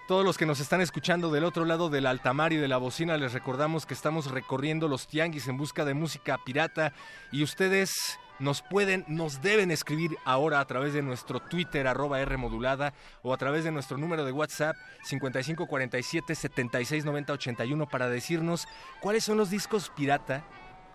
Todos 0.08 0.24
los 0.24 0.36
que 0.36 0.46
nos 0.46 0.60
están 0.60 0.80
escuchando 0.80 1.30
del 1.30 1.44
otro 1.44 1.64
lado 1.64 1.88
del 1.88 2.06
altamar 2.06 2.52
y 2.52 2.56
de 2.56 2.68
la 2.68 2.76
bocina, 2.76 3.16
les 3.16 3.32
recordamos 3.32 3.86
que 3.86 3.94
estamos 3.94 4.30
recorriendo 4.30 4.88
los 4.88 5.06
tianguis 5.06 5.46
en 5.48 5.56
busca 5.56 5.84
de 5.84 5.94
música 5.94 6.38
pirata 6.44 6.92
y 7.30 7.42
ustedes 7.44 8.18
nos 8.38 8.60
pueden, 8.62 9.04
nos 9.06 9.40
deben 9.40 9.70
escribir 9.70 10.16
ahora 10.24 10.58
a 10.58 10.66
través 10.66 10.92
de 10.92 11.02
nuestro 11.02 11.40
Twitter 11.40 11.86
arroba 11.86 12.20
R 12.20 12.36
o 13.22 13.32
a 13.32 13.36
través 13.36 13.62
de 13.62 13.70
nuestro 13.70 13.96
número 13.96 14.24
de 14.24 14.32
WhatsApp 14.32 14.76
5547 15.04 16.34
769081 16.34 17.88
para 17.88 18.08
decirnos 18.08 18.66
cuáles 19.00 19.22
son 19.22 19.36
los 19.36 19.50
discos 19.50 19.90
pirata 19.94 20.44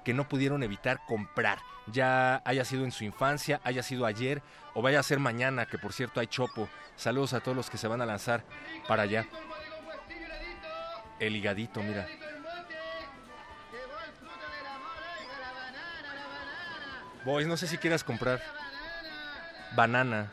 que 0.03 0.13
no 0.13 0.27
pudieron 0.27 0.63
evitar 0.63 1.05
comprar, 1.07 1.59
ya 1.91 2.41
haya 2.45 2.65
sido 2.65 2.83
en 2.83 2.91
su 2.91 3.03
infancia, 3.03 3.61
haya 3.63 3.83
sido 3.83 4.05
ayer 4.05 4.41
o 4.73 4.81
vaya 4.81 4.99
a 4.99 5.03
ser 5.03 5.19
mañana, 5.19 5.65
que 5.65 5.77
por 5.77 5.93
cierto 5.93 6.19
hay 6.19 6.27
chopo. 6.27 6.69
Saludos 6.95 7.33
a 7.33 7.39
todos 7.39 7.55
los 7.55 7.69
que 7.69 7.77
se 7.77 7.87
van 7.87 8.01
a 8.01 8.05
lanzar 8.05 8.43
para 8.87 9.03
allá. 9.03 9.25
El 11.19 11.35
higadito, 11.35 11.81
mira. 11.81 12.07
Boys, 17.25 17.47
no 17.47 17.57
sé 17.57 17.67
si 17.67 17.77
quieras 17.77 18.03
comprar 18.03 18.41
banana. 19.75 20.31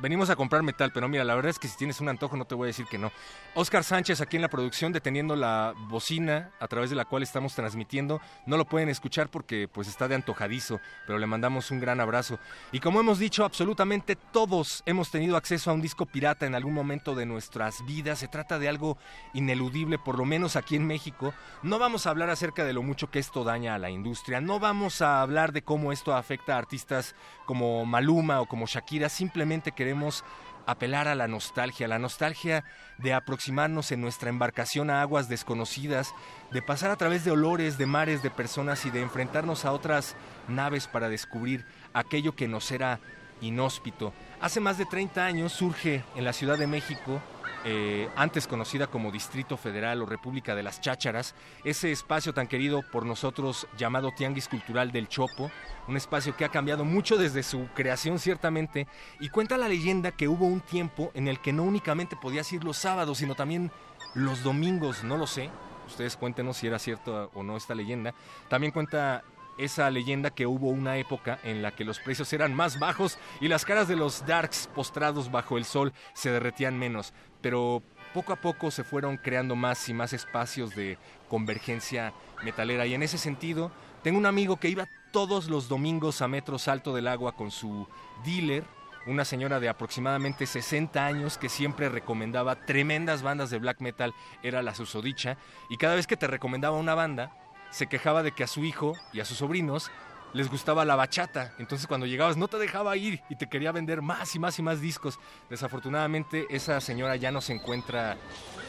Venimos 0.00 0.30
a 0.30 0.36
comprar 0.36 0.62
metal, 0.62 0.90
pero 0.92 1.08
mira, 1.08 1.24
la 1.24 1.34
verdad 1.34 1.50
es 1.50 1.58
que 1.58 1.68
si 1.68 1.76
tienes 1.76 2.00
un 2.00 2.08
antojo 2.08 2.36
no 2.36 2.44
te 2.44 2.54
voy 2.54 2.66
a 2.66 2.68
decir 2.68 2.86
que 2.86 2.98
no. 2.98 3.12
Oscar 3.54 3.84
Sánchez 3.84 4.20
aquí 4.20 4.36
en 4.36 4.42
la 4.42 4.48
producción 4.48 4.92
deteniendo 4.92 5.36
la 5.36 5.74
bocina 5.88 6.50
a 6.60 6.68
través 6.68 6.90
de 6.90 6.96
la 6.96 7.04
cual 7.04 7.22
estamos 7.22 7.54
transmitiendo. 7.54 8.20
No 8.46 8.56
lo 8.56 8.64
pueden 8.64 8.88
escuchar 8.88 9.28
porque 9.28 9.68
pues 9.68 9.88
está 9.88 10.08
de 10.08 10.14
antojadizo, 10.14 10.80
pero 11.06 11.18
le 11.18 11.26
mandamos 11.26 11.70
un 11.70 11.80
gran 11.80 12.00
abrazo. 12.00 12.38
Y 12.72 12.80
como 12.80 13.00
hemos 13.00 13.18
dicho, 13.18 13.44
absolutamente 13.44 14.16
todos 14.16 14.82
hemos 14.86 15.10
tenido 15.10 15.36
acceso 15.36 15.70
a 15.70 15.74
un 15.74 15.82
disco 15.82 16.06
pirata 16.06 16.46
en 16.46 16.54
algún 16.54 16.74
momento 16.74 17.14
de 17.14 17.26
nuestras 17.26 17.84
vidas. 17.84 18.18
Se 18.18 18.28
trata 18.28 18.58
de 18.58 18.68
algo 18.68 18.98
ineludible, 19.34 19.98
por 19.98 20.18
lo 20.18 20.24
menos 20.24 20.56
aquí 20.56 20.76
en 20.76 20.86
México. 20.86 21.34
No 21.62 21.78
vamos 21.78 22.06
a 22.06 22.10
hablar 22.10 22.30
acerca 22.30 22.64
de 22.64 22.72
lo 22.72 22.82
mucho 22.82 23.10
que 23.10 23.18
esto 23.18 23.44
daña 23.44 23.74
a 23.74 23.78
la 23.78 23.90
industria. 23.90 24.40
No 24.40 24.58
vamos 24.58 25.02
a 25.02 25.22
hablar 25.22 25.52
de 25.52 25.62
cómo 25.62 25.92
esto 25.92 26.14
afecta 26.14 26.54
a 26.54 26.58
artistas 26.58 27.14
como 27.46 27.84
Maluma 27.84 28.40
o 28.40 28.46
como 28.46 28.66
Shakira. 28.66 29.08
Simplemente 29.08 29.71
queremos 29.74 30.24
apelar 30.66 31.08
a 31.08 31.14
la 31.14 31.28
nostalgia, 31.28 31.88
la 31.88 31.98
nostalgia 31.98 32.64
de 32.98 33.14
aproximarnos 33.14 33.92
en 33.92 34.00
nuestra 34.00 34.30
embarcación 34.30 34.90
a 34.90 35.02
aguas 35.02 35.28
desconocidas, 35.28 36.14
de 36.50 36.62
pasar 36.62 36.90
a 36.90 36.96
través 36.96 37.24
de 37.24 37.30
olores, 37.30 37.78
de 37.78 37.86
mares, 37.86 38.22
de 38.22 38.30
personas 38.30 38.86
y 38.86 38.90
de 38.90 39.02
enfrentarnos 39.02 39.64
a 39.64 39.72
otras 39.72 40.16
naves 40.48 40.86
para 40.86 41.08
descubrir 41.08 41.64
aquello 41.92 42.34
que 42.34 42.48
nos 42.48 42.70
era 42.70 43.00
inhóspito. 43.40 44.12
Hace 44.40 44.60
más 44.60 44.78
de 44.78 44.86
30 44.86 45.24
años 45.24 45.52
surge 45.52 46.04
en 46.14 46.24
la 46.24 46.32
Ciudad 46.32 46.58
de 46.58 46.66
México 46.66 47.20
eh, 47.64 48.08
antes 48.16 48.46
conocida 48.46 48.86
como 48.86 49.10
Distrito 49.10 49.56
Federal 49.56 50.02
o 50.02 50.06
República 50.06 50.54
de 50.54 50.62
las 50.62 50.80
Chácharas, 50.80 51.34
ese 51.64 51.92
espacio 51.92 52.34
tan 52.34 52.46
querido 52.46 52.82
por 52.90 53.06
nosotros 53.06 53.66
llamado 53.76 54.12
Tianguis 54.16 54.48
Cultural 54.48 54.92
del 54.92 55.08
Chopo, 55.08 55.50
un 55.88 55.96
espacio 55.96 56.36
que 56.36 56.44
ha 56.44 56.50
cambiado 56.50 56.84
mucho 56.84 57.16
desde 57.16 57.42
su 57.42 57.68
creación 57.74 58.18
ciertamente, 58.18 58.86
y 59.20 59.28
cuenta 59.28 59.58
la 59.58 59.68
leyenda 59.68 60.12
que 60.12 60.28
hubo 60.28 60.46
un 60.46 60.60
tiempo 60.60 61.10
en 61.14 61.28
el 61.28 61.40
que 61.40 61.52
no 61.52 61.62
únicamente 61.64 62.16
podías 62.16 62.52
ir 62.52 62.64
los 62.64 62.76
sábados, 62.76 63.18
sino 63.18 63.34
también 63.34 63.70
los 64.14 64.42
domingos, 64.42 65.04
no 65.04 65.16
lo 65.16 65.26
sé, 65.26 65.50
ustedes 65.86 66.16
cuéntenos 66.16 66.56
si 66.56 66.66
era 66.66 66.78
cierto 66.78 67.30
o 67.34 67.42
no 67.42 67.56
esta 67.56 67.74
leyenda, 67.74 68.14
también 68.48 68.72
cuenta 68.72 69.24
esa 69.58 69.90
leyenda 69.90 70.30
que 70.30 70.46
hubo 70.46 70.68
una 70.68 70.96
época 70.96 71.38
en 71.42 71.62
la 71.62 71.72
que 71.72 71.84
los 71.84 71.98
precios 72.00 72.32
eran 72.32 72.54
más 72.54 72.78
bajos 72.78 73.18
y 73.40 73.48
las 73.48 73.64
caras 73.64 73.88
de 73.88 73.96
los 73.96 74.24
darks 74.26 74.68
postrados 74.74 75.30
bajo 75.30 75.58
el 75.58 75.64
sol 75.64 75.92
se 76.14 76.30
derretían 76.30 76.78
menos, 76.78 77.12
pero 77.42 77.82
poco 78.14 78.32
a 78.32 78.36
poco 78.36 78.70
se 78.70 78.84
fueron 78.84 79.16
creando 79.16 79.56
más 79.56 79.88
y 79.88 79.94
más 79.94 80.12
espacios 80.12 80.74
de 80.74 80.98
convergencia 81.28 82.12
metalera. 82.42 82.86
Y 82.86 82.94
en 82.94 83.02
ese 83.02 83.18
sentido 83.18 83.70
tengo 84.02 84.18
un 84.18 84.26
amigo 84.26 84.56
que 84.56 84.68
iba 84.68 84.88
todos 85.12 85.48
los 85.48 85.68
domingos 85.68 86.22
a 86.22 86.28
metros 86.28 86.68
alto 86.68 86.94
del 86.94 87.08
agua 87.08 87.32
con 87.32 87.50
su 87.50 87.86
dealer, 88.24 88.64
una 89.06 89.24
señora 89.24 89.60
de 89.60 89.68
aproximadamente 89.68 90.46
60 90.46 91.04
años 91.04 91.36
que 91.38 91.48
siempre 91.48 91.88
recomendaba 91.88 92.64
tremendas 92.64 93.22
bandas 93.22 93.50
de 93.50 93.58
black 93.58 93.80
metal, 93.80 94.14
era 94.42 94.62
la 94.62 94.74
susodicha, 94.74 95.36
y 95.68 95.76
cada 95.76 95.96
vez 95.96 96.06
que 96.06 96.16
te 96.16 96.28
recomendaba 96.28 96.76
una 96.76 96.94
banda, 96.94 97.36
se 97.70 97.88
quejaba 97.88 98.22
de 98.22 98.32
que 98.32 98.44
a 98.44 98.46
su 98.46 98.64
hijo 98.64 98.94
y 99.12 99.20
a 99.20 99.24
sus 99.24 99.38
sobrinos 99.38 99.90
les 100.34 100.50
gustaba 100.50 100.84
la 100.84 100.96
bachata. 100.96 101.54
Entonces 101.58 101.86
cuando 101.86 102.06
llegabas 102.06 102.36
no 102.36 102.48
te 102.48 102.58
dejaba 102.58 102.96
ir 102.96 103.20
y 103.28 103.36
te 103.36 103.48
quería 103.48 103.72
vender 103.72 104.02
más 104.02 104.34
y 104.34 104.38
más 104.38 104.58
y 104.58 104.62
más 104.62 104.80
discos. 104.80 105.18
Desafortunadamente 105.50 106.46
esa 106.50 106.80
señora 106.80 107.16
ya 107.16 107.30
no 107.30 107.40
se 107.40 107.52
encuentra 107.52 108.16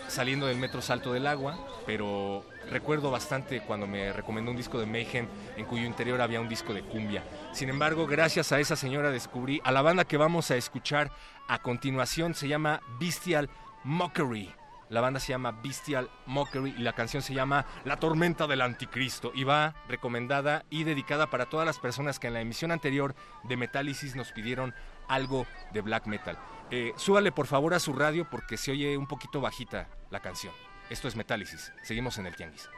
saliendo 0.07 0.47
del 0.47 0.57
metro 0.57 0.81
Salto 0.81 1.13
del 1.13 1.27
Agua, 1.27 1.57
pero 1.85 2.45
recuerdo 2.69 3.09
bastante 3.09 3.61
cuando 3.61 3.87
me 3.87 4.13
recomendó 4.13 4.51
un 4.51 4.57
disco 4.57 4.79
de 4.79 4.85
Mayhem 4.85 5.27
en 5.57 5.65
cuyo 5.65 5.85
interior 5.85 6.21
había 6.21 6.41
un 6.41 6.49
disco 6.49 6.73
de 6.73 6.83
cumbia. 6.83 7.23
Sin 7.51 7.69
embargo, 7.69 8.05
gracias 8.05 8.51
a 8.51 8.59
esa 8.59 8.75
señora 8.75 9.11
descubrí 9.11 9.61
a 9.63 9.71
la 9.71 9.81
banda 9.81 10.05
que 10.05 10.17
vamos 10.17 10.51
a 10.51 10.55
escuchar 10.55 11.11
a 11.47 11.61
continuación, 11.61 12.35
se 12.35 12.47
llama 12.47 12.81
Bestial 12.99 13.49
Mockery. 13.83 14.62
La 14.93 15.01
banda 15.01 15.19
se 15.19 15.29
llama 15.29 15.59
Bestial 15.63 16.07
Mockery 16.27 16.75
y 16.77 16.83
la 16.83 16.93
canción 16.93 17.23
se 17.23 17.33
llama 17.33 17.65
La 17.83 17.97
tormenta 17.97 18.45
del 18.45 18.61
anticristo 18.61 19.31
y 19.33 19.43
va 19.43 19.73
recomendada 19.87 20.65
y 20.69 20.83
dedicada 20.83 21.31
para 21.31 21.49
todas 21.49 21.65
las 21.65 21.79
personas 21.79 22.19
que 22.19 22.27
en 22.27 22.35
la 22.35 22.41
emisión 22.41 22.71
anterior 22.71 23.15
de 23.43 23.57
Metálisis 23.57 24.15
nos 24.15 24.31
pidieron 24.31 24.75
algo 25.07 25.47
de 25.71 25.81
black 25.81 26.05
metal. 26.05 26.37
Eh, 26.69 26.93
súbale 26.95 27.31
por 27.31 27.47
favor 27.47 27.73
a 27.73 27.79
su 27.79 27.93
radio 27.93 28.29
porque 28.29 28.55
se 28.55 28.69
oye 28.69 28.95
un 28.95 29.07
poquito 29.07 29.41
bajita 29.41 29.89
la 30.11 30.19
canción. 30.19 30.53
Esto 30.91 31.07
es 31.07 31.15
Metálisis. 31.15 31.73
Seguimos 31.81 32.19
en 32.19 32.27
el 32.27 32.35
Tianguis. 32.35 32.69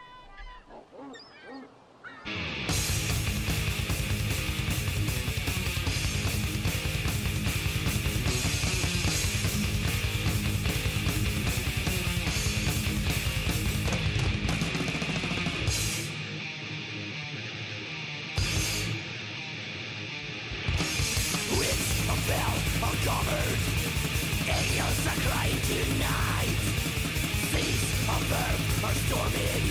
storming 29.15 29.65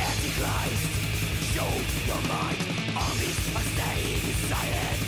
Antichrist. 0.00 0.84
Show 1.52 1.72
your 2.08 2.22
mind. 2.28 2.60
Armies 2.96 3.38
are 3.56 3.66
staying 3.76 4.24
silent 4.48 5.00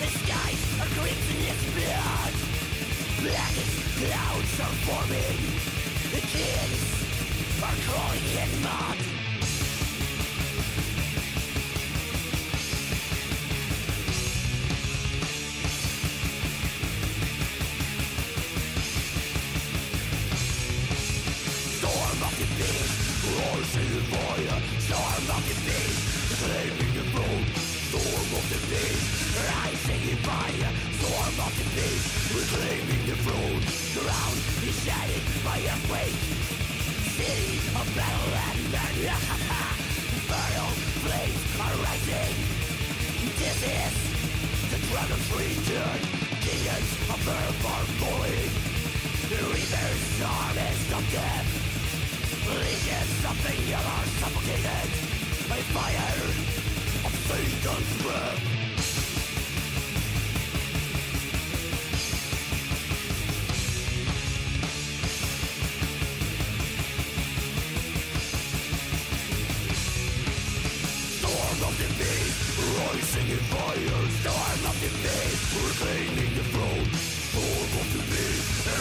The 0.00 0.08
skies 0.20 0.62
are 0.80 0.90
crimsonless 0.96 1.62
blood. 1.76 2.34
Blackest 3.24 3.76
clouds 4.00 4.54
are 4.64 4.76
forming. 4.84 5.40
The 6.12 6.22
kids 6.32 6.82
are 7.64 7.76
crawling 7.86 8.26
in 8.42 8.62
mud. 8.62 9.15
Stars 23.56 24.52
Storm 24.84 25.24
of 25.32 25.42
the 25.48 25.56
beast 25.64 26.44
the 26.92 27.04
Storm 27.88 28.28
of 28.36 28.44
the 28.52 28.60
beast 28.68 29.32
Rising 29.48 30.12
fire 30.28 30.72
Storm 31.00 31.36
of 31.40 31.52
the 31.56 31.64
beast 31.72 32.36
Reclaiming 32.36 33.02
the 33.08 33.16
throne 33.24 33.64
ground 33.96 34.38
is 34.60 34.76
by 35.40 35.56
a 35.56 35.76
City 37.16 37.56
of 37.72 37.86
battle 37.96 38.32
and 38.44 38.60
are 41.64 41.76
rising 41.80 42.36
This 43.40 43.60
is 43.64 43.96
the 44.68 44.80
of 47.08 47.24
earth 47.24 47.62
are 47.72 47.88
falling 48.04 48.52
Rivers 49.32 49.72
of 50.92 51.04
death 51.10 51.65
Bleed 52.46 52.62
is 52.62 53.10
something 53.26 53.58
you 53.66 53.74
are 53.74 54.06
suffocated 54.22 54.86
A 55.50 55.62
fire 55.74 56.22
of 57.06 57.12
Satan's 57.26 58.02
breath 58.02 58.66
Storm 71.18 71.60
of 71.66 71.74
rising 72.78 73.28
in 73.28 73.42
fire 73.50 74.02
Storm 74.22 74.62
of 74.70 74.76
reclaiming 75.56 76.32
the 76.36 76.44
throne. 76.52 76.86
Storm 77.26 77.72
of 77.80 77.90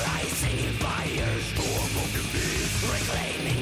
rising 0.05 0.57
in 0.65 0.73
fire 0.85 1.35
Storm 1.51 1.93
of 2.01 2.09
defeat, 2.13 2.69
reclaiming 2.91 3.54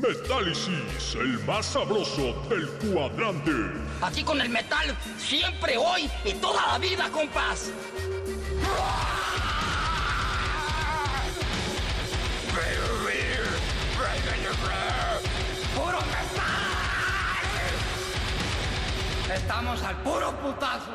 Metálisis, 0.00 1.14
el 1.14 1.38
más 1.44 1.66
sabroso 1.66 2.32
del 2.48 2.68
cuadrante. 2.92 3.50
Aquí 4.00 4.22
con 4.22 4.40
el 4.40 4.48
metal, 4.48 4.96
siempre, 5.18 5.76
hoy 5.76 6.08
y 6.24 6.34
toda 6.34 6.64
la 6.68 6.78
vida, 6.78 7.10
compás. 7.10 7.72
¡Puro 15.74 15.98
metal! 15.98 16.54
Estamos 19.34 19.82
al 19.82 19.96
puro 20.02 20.32
putazo. 20.40 20.94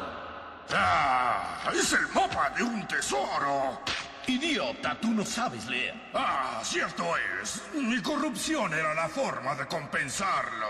¡Ah! 0.71 1.69
¡Es 1.73 1.91
el 1.91 2.07
mapa 2.13 2.51
de 2.55 2.63
un 2.63 2.87
tesoro! 2.87 3.81
Idiota, 4.27 4.97
tú 5.01 5.09
no 5.09 5.25
sabes 5.25 5.65
leer. 5.67 5.93
Ah, 6.13 6.61
cierto 6.63 7.03
es. 7.17 7.32
Mi 7.73 8.01
corrupción 8.01 8.73
era 8.73 8.93
la 8.93 9.07
forma 9.07 9.55
de 9.55 9.65
compensarlo. 9.67 10.67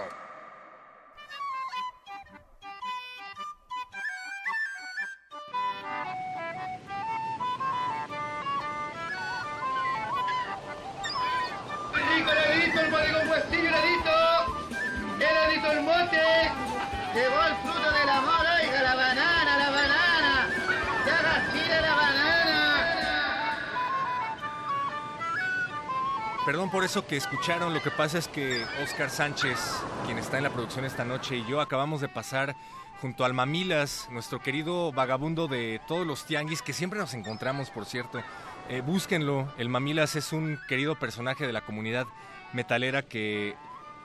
Por 26.83 26.89
eso 26.89 27.07
que 27.07 27.15
escucharon, 27.15 27.73
lo 27.73 27.81
que 27.81 27.91
pasa 27.91 28.17
es 28.17 28.27
que 28.27 28.61
Oscar 28.83 29.09
Sánchez, 29.09 29.57
quien 30.05 30.17
está 30.17 30.35
en 30.35 30.43
la 30.43 30.49
producción 30.49 30.83
esta 30.83 31.05
noche, 31.05 31.37
y 31.37 31.45
yo 31.45 31.61
acabamos 31.61 32.01
de 32.01 32.09
pasar 32.09 32.57
junto 32.99 33.23
al 33.23 33.33
Mamilas, 33.33 34.09
nuestro 34.11 34.41
querido 34.41 34.91
vagabundo 34.91 35.47
de 35.47 35.79
todos 35.87 36.05
los 36.05 36.25
tianguis, 36.25 36.61
que 36.61 36.73
siempre 36.73 36.99
nos 36.99 37.13
encontramos, 37.13 37.69
por 37.69 37.85
cierto. 37.85 38.21
Eh, 38.67 38.81
búsquenlo, 38.81 39.47
el 39.57 39.69
Mamilas 39.69 40.17
es 40.17 40.33
un 40.33 40.59
querido 40.67 40.99
personaje 40.99 41.47
de 41.47 41.53
la 41.53 41.61
comunidad 41.61 42.05
metalera 42.51 43.01
que 43.01 43.55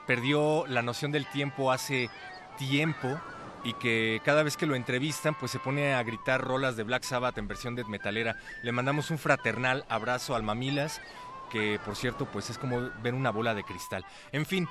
perdió 0.07 0.65
la 0.65 0.81
noción 0.81 1.11
del 1.11 1.25
tiempo 1.25 1.73
hace 1.73 2.09
tiempo 2.57 3.19
y 3.65 3.73
que 3.73 4.21
cada 4.23 4.41
vez 4.41 4.55
que 4.55 4.65
lo 4.65 4.75
entrevistan 4.75 5.35
pues 5.35 5.51
se 5.51 5.59
pone 5.59 5.93
a 5.93 6.03
gritar 6.03 6.39
rolas 6.39 6.77
de 6.77 6.83
Black 6.83 7.03
Sabbath 7.03 7.37
en 7.37 7.49
versión 7.49 7.75
de 7.75 7.83
metalera. 7.83 8.37
Le 8.63 8.71
mandamos 8.71 9.11
un 9.11 9.17
fraternal 9.17 9.83
abrazo 9.89 10.33
al 10.33 10.43
Mamilas, 10.43 11.01
que 11.49 11.79
por 11.83 11.95
cierto 11.95 12.25
pues 12.25 12.49
es 12.49 12.57
como 12.57 12.89
ver 13.01 13.13
una 13.13 13.31
bola 13.31 13.53
de 13.55 13.63
cristal. 13.63 14.05
En 14.31 14.45
fin, 14.45 14.67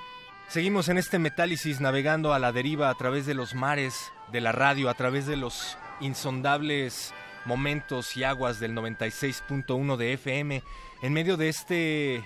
seguimos 0.49 0.89
en 0.89 0.99
este 0.99 1.19
metálisis 1.19 1.81
navegando 1.81 2.33
a 2.33 2.39
la 2.39 2.53
deriva 2.53 2.91
a 2.91 2.95
través 2.95 3.27
de 3.27 3.35
los 3.35 3.55
mares 3.55 4.13
de 4.33 4.41
la 4.41 4.53
radio, 4.53 4.89
a 4.89 4.95
través 4.95 5.27
de 5.27 5.37
los 5.37 5.77
insondables 6.01 7.13
momentos 7.45 8.17
y 8.17 8.25
aguas 8.25 8.61
del 8.61 8.75
96.1 8.75 9.97
de 9.97 10.13
FM, 10.15 10.63
en 11.03 11.13
medio 11.13 11.37
de 11.37 11.49
este 11.49 12.25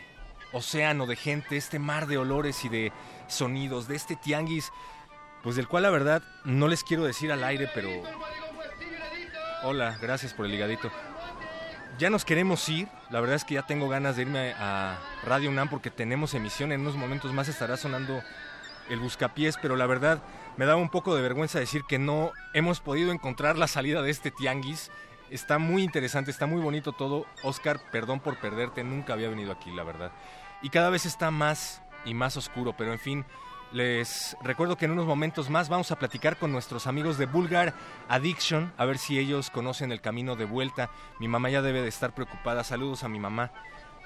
océano 0.52 1.06
de 1.06 1.16
gente, 1.16 1.56
este 1.56 1.78
mar 1.78 2.06
de 2.06 2.18
olores 2.18 2.64
y 2.64 2.68
de 2.68 2.92
sonidos, 3.28 3.88
de 3.88 3.96
este 3.96 4.16
tianguis 4.16 4.72
pues 5.42 5.56
del 5.56 5.68
cual 5.68 5.82
la 5.82 5.90
verdad 5.90 6.22
no 6.44 6.68
les 6.68 6.84
quiero 6.84 7.04
decir 7.04 7.32
al 7.32 7.42
aire, 7.44 7.68
pero... 7.74 7.90
Hola, 9.64 9.98
gracias 10.00 10.32
por 10.34 10.46
el 10.46 10.52
ligadito. 10.52 10.90
Ya 11.98 12.08
nos 12.10 12.24
queremos 12.24 12.68
ir, 12.68 12.88
la 13.10 13.20
verdad 13.20 13.36
es 13.36 13.44
que 13.44 13.54
ya 13.54 13.66
tengo 13.66 13.88
ganas 13.88 14.16
de 14.16 14.22
irme 14.22 14.54
a 14.58 14.98
Radio 15.24 15.50
UNAM 15.50 15.68
porque 15.68 15.90
tenemos 15.90 16.34
emisión, 16.34 16.72
en 16.72 16.80
unos 16.80 16.96
momentos 16.96 17.32
más 17.32 17.48
estará 17.48 17.76
sonando 17.76 18.22
el 18.88 18.98
buscapiés, 18.98 19.58
pero 19.60 19.76
la 19.76 19.86
verdad 19.86 20.22
me 20.56 20.64
da 20.64 20.76
un 20.76 20.88
poco 20.88 21.14
de 21.14 21.22
vergüenza 21.22 21.60
decir 21.60 21.82
que 21.88 21.98
no 21.98 22.32
hemos 22.54 22.80
podido 22.80 23.12
encontrar 23.12 23.58
la 23.58 23.68
salida 23.68 24.02
de 24.02 24.10
este 24.10 24.30
tianguis. 24.30 24.90
Está 25.30 25.58
muy 25.58 25.82
interesante, 25.82 26.30
está 26.30 26.46
muy 26.46 26.60
bonito 26.60 26.92
todo. 26.92 27.26
Oscar, 27.42 27.80
perdón 27.90 28.20
por 28.20 28.38
perderte, 28.38 28.82
nunca 28.84 29.12
había 29.12 29.28
venido 29.28 29.52
aquí, 29.52 29.70
la 29.70 29.84
verdad. 29.84 30.12
Y 30.62 30.70
cada 30.70 30.90
vez 30.90 31.06
está 31.06 31.30
más 31.30 31.82
y 32.04 32.14
más 32.14 32.36
oscuro, 32.36 32.74
pero 32.76 32.92
en 32.92 32.98
fin, 32.98 33.24
les 33.72 34.36
recuerdo 34.42 34.76
que 34.76 34.84
en 34.84 34.90
unos 34.90 35.06
momentos 35.06 35.48
más 35.48 35.68
vamos 35.68 35.90
a 35.90 35.98
platicar 35.98 36.36
con 36.36 36.52
nuestros 36.52 36.86
amigos 36.86 37.16
de 37.18 37.26
Bulgar 37.26 37.74
Addiction, 38.08 38.72
a 38.76 38.84
ver 38.84 38.98
si 38.98 39.18
ellos 39.18 39.50
conocen 39.50 39.92
el 39.92 40.00
camino 40.00 40.36
de 40.36 40.44
vuelta. 40.44 40.90
Mi 41.18 41.28
mamá 41.28 41.48
ya 41.50 41.62
debe 41.62 41.80
de 41.80 41.88
estar 41.88 42.14
preocupada. 42.14 42.64
Saludos 42.64 43.02
a 43.02 43.08
mi 43.08 43.18
mamá. 43.18 43.50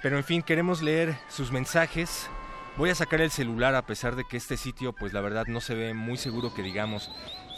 Pero 0.03 0.17
en 0.17 0.25
fin, 0.25 0.43
queremos 0.43 0.83
leer 0.83 1.19
sus 1.29 1.51
mensajes. 1.51 2.29
Voy 2.77 2.91
a 2.91 2.95
sacar 2.95 3.21
el 3.21 3.31
celular 3.31 3.75
a 3.75 3.87
pesar 3.87 4.15
de 4.15 4.25
que 4.25 4.37
este 4.37 4.57
sitio, 4.57 4.93
pues 4.93 5.13
la 5.13 5.21
verdad 5.21 5.47
no 5.47 5.61
se 5.61 5.75
ve 5.75 5.95
muy 5.95 6.17
seguro 6.17 6.55
que 6.55 6.63
digamos. 6.63 7.11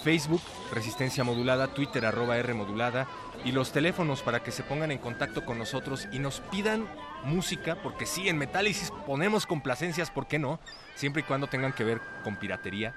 Facebook, 0.03 0.41
Resistencia 0.73 1.25
Modulada, 1.25 1.75
Twitter, 1.75 2.07
arroba 2.07 2.39
R 2.39 2.55
Modulada, 2.55 3.09
y 3.45 3.51
los 3.51 3.73
teléfonos 3.73 4.23
para 4.23 4.43
que 4.43 4.53
se 4.53 4.63
pongan 4.63 4.93
en 4.93 4.99
contacto 4.99 5.45
con 5.45 5.59
nosotros 5.59 6.09
y 6.13 6.21
nos 6.21 6.41
pidan 6.41 6.87
música, 7.25 7.83
porque 7.83 8.07
sí, 8.07 8.29
en 8.29 8.39
Metálisis 8.39 8.93
ponemos 9.07 9.45
complacencias, 9.45 10.11
¿por 10.11 10.29
qué 10.29 10.39
no? 10.39 10.61
Siempre 10.99 11.23
y 11.23 11.25
cuando 11.25 11.47
tengan 11.47 11.73
que 11.73 11.85
ver 11.85 12.01
con 12.25 12.35
piratería. 12.35 12.93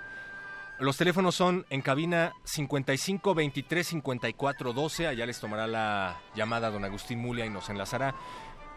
Los 0.80 0.98
teléfonos 0.98 1.36
son 1.36 1.68
en 1.70 1.84
cabina 1.84 2.34
55 2.46 3.36
23 3.36 3.86
54 3.86 4.74
12, 4.74 5.06
allá 5.06 5.28
les 5.28 5.40
tomará 5.40 5.68
la 5.68 6.20
llamada 6.34 6.72
don 6.72 6.84
Agustín 6.84 7.20
Mulia 7.20 7.46
y 7.46 7.52
nos 7.52 7.70
enlazará. 7.70 8.16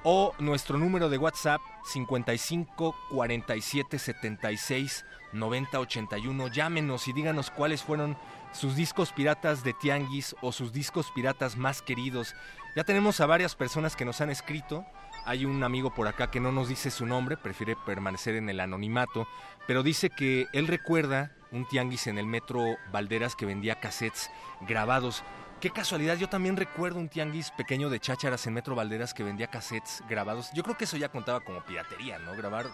O 0.02 0.34
nuestro 0.38 0.76
número 0.76 1.08
de 1.08 1.16
WhatsApp 1.16 1.62
55 1.86 2.94
47 3.12 3.98
76 3.98 5.06
90 5.32 5.80
81. 5.80 6.48
Llámenos 6.48 7.08
y 7.08 7.14
díganos 7.14 7.50
cuáles 7.50 7.82
fueron 7.82 8.18
sus 8.54 8.76
discos 8.76 9.12
piratas 9.12 9.64
de 9.64 9.74
Tianguis 9.74 10.34
o 10.40 10.52
sus 10.52 10.72
discos 10.72 11.10
piratas 11.10 11.56
más 11.56 11.82
queridos. 11.82 12.34
Ya 12.76 12.84
tenemos 12.84 13.20
a 13.20 13.26
varias 13.26 13.56
personas 13.56 13.96
que 13.96 14.04
nos 14.04 14.20
han 14.20 14.30
escrito. 14.30 14.86
Hay 15.26 15.44
un 15.44 15.62
amigo 15.64 15.92
por 15.92 16.06
acá 16.06 16.30
que 16.30 16.40
no 16.40 16.52
nos 16.52 16.68
dice 16.68 16.90
su 16.90 17.04
nombre, 17.04 17.36
prefiere 17.36 17.76
permanecer 17.84 18.36
en 18.36 18.48
el 18.48 18.60
anonimato, 18.60 19.26
pero 19.66 19.82
dice 19.82 20.10
que 20.10 20.46
él 20.52 20.68
recuerda 20.68 21.32
un 21.50 21.66
tianguis 21.66 22.06
en 22.06 22.18
el 22.18 22.26
metro 22.26 22.76
Valderas 22.92 23.34
que 23.34 23.46
vendía 23.46 23.80
cassettes 23.80 24.30
grabados. 24.60 25.24
Qué 25.60 25.70
casualidad, 25.70 26.16
yo 26.16 26.28
también 26.28 26.56
recuerdo 26.56 26.98
un 26.98 27.08
tianguis 27.08 27.50
pequeño 27.52 27.88
de 27.88 27.98
chácharas 27.98 28.46
en 28.46 28.54
Metro 28.54 28.74
Valderas 28.74 29.14
que 29.14 29.22
vendía 29.22 29.46
cassettes 29.46 30.02
grabados. 30.08 30.50
Yo 30.52 30.62
creo 30.62 30.76
que 30.76 30.84
eso 30.84 30.96
ya 30.96 31.08
contaba 31.08 31.40
como 31.40 31.64
piratería, 31.64 32.18
¿no? 32.18 32.34
Grabar 32.36 32.66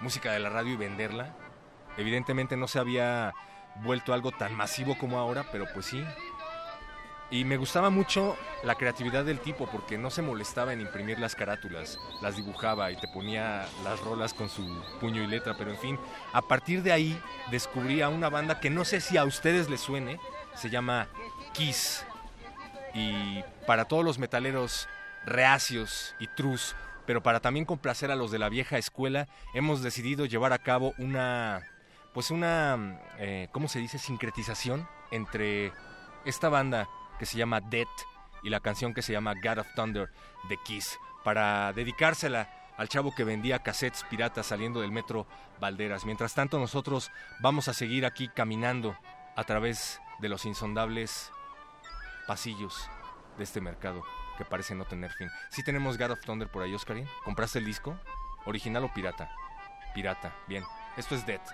música 0.00 0.32
de 0.32 0.38
la 0.38 0.48
radio 0.48 0.72
y 0.72 0.76
venderla. 0.76 1.36
Evidentemente 1.98 2.56
no 2.56 2.66
se 2.68 2.78
había 2.78 3.34
vuelto 3.82 4.12
algo 4.12 4.32
tan 4.32 4.54
masivo 4.54 4.96
como 4.98 5.18
ahora, 5.18 5.46
pero 5.50 5.66
pues 5.72 5.86
sí. 5.86 6.04
Y 7.30 7.44
me 7.44 7.58
gustaba 7.58 7.90
mucho 7.90 8.38
la 8.64 8.76
creatividad 8.76 9.24
del 9.24 9.40
tipo 9.40 9.68
porque 9.70 9.98
no 9.98 10.08
se 10.08 10.22
molestaba 10.22 10.72
en 10.72 10.80
imprimir 10.80 11.18
las 11.18 11.34
carátulas, 11.34 11.98
las 12.22 12.36
dibujaba 12.36 12.90
y 12.90 12.96
te 12.96 13.06
ponía 13.08 13.66
las 13.84 14.00
rolas 14.00 14.32
con 14.32 14.48
su 14.48 14.82
puño 14.98 15.22
y 15.22 15.26
letra, 15.26 15.54
pero 15.58 15.70
en 15.70 15.78
fin, 15.78 15.98
a 16.32 16.40
partir 16.40 16.82
de 16.82 16.92
ahí 16.92 17.20
descubrí 17.50 18.00
a 18.00 18.08
una 18.08 18.30
banda 18.30 18.60
que 18.60 18.70
no 18.70 18.84
sé 18.86 19.02
si 19.02 19.18
a 19.18 19.24
ustedes 19.24 19.68
les 19.68 19.80
suene, 19.80 20.18
se 20.54 20.70
llama 20.70 21.06
Kiss. 21.52 22.06
Y 22.94 23.42
para 23.66 23.84
todos 23.84 24.04
los 24.04 24.18
metaleros 24.18 24.88
reacios 25.26 26.14
y 26.18 26.28
trus, 26.28 26.74
pero 27.04 27.22
para 27.22 27.40
también 27.40 27.66
complacer 27.66 28.10
a 28.10 28.16
los 28.16 28.30
de 28.30 28.38
la 28.38 28.48
vieja 28.48 28.78
escuela, 28.78 29.28
hemos 29.52 29.82
decidido 29.82 30.24
llevar 30.24 30.54
a 30.54 30.58
cabo 30.58 30.94
una 30.96 31.62
pues 32.12 32.30
una, 32.30 33.00
eh, 33.18 33.48
¿cómo 33.52 33.68
se 33.68 33.78
dice? 33.78 33.98
Sincretización 33.98 34.88
entre 35.10 35.72
esta 36.24 36.48
banda 36.48 36.88
que 37.18 37.26
se 37.26 37.38
llama 37.38 37.60
Death 37.60 37.88
y 38.42 38.50
la 38.50 38.60
canción 38.60 38.94
que 38.94 39.02
se 39.02 39.12
llama 39.12 39.34
God 39.42 39.58
of 39.58 39.74
Thunder 39.74 40.10
de 40.48 40.56
Kiss, 40.58 40.98
para 41.24 41.72
dedicársela 41.72 42.48
al 42.76 42.88
chavo 42.88 43.14
que 43.14 43.24
vendía 43.24 43.58
cassettes 43.58 44.04
piratas 44.04 44.46
saliendo 44.46 44.80
del 44.80 44.92
metro 44.92 45.26
Valderas. 45.60 46.04
Mientras 46.04 46.34
tanto 46.34 46.58
nosotros 46.58 47.10
vamos 47.40 47.68
a 47.68 47.74
seguir 47.74 48.06
aquí 48.06 48.28
caminando 48.28 48.96
a 49.34 49.44
través 49.44 50.00
de 50.20 50.28
los 50.28 50.44
insondables 50.44 51.32
pasillos 52.26 52.88
de 53.36 53.44
este 53.44 53.60
mercado 53.60 54.04
que 54.36 54.44
parece 54.44 54.74
no 54.76 54.84
tener 54.84 55.10
fin. 55.10 55.28
Si 55.50 55.64
tenemos 55.64 55.98
God 55.98 56.12
of 56.12 56.20
Thunder 56.24 56.48
por 56.48 56.62
ahí, 56.62 56.72
Oscarín. 56.72 57.08
¿Compraste 57.24 57.58
el 57.58 57.64
disco? 57.64 57.98
¿Original 58.46 58.84
o 58.84 58.94
pirata? 58.94 59.28
Pirata, 59.94 60.32
bien. 60.46 60.62
Esto 60.96 61.16
es 61.16 61.26
Death. 61.26 61.48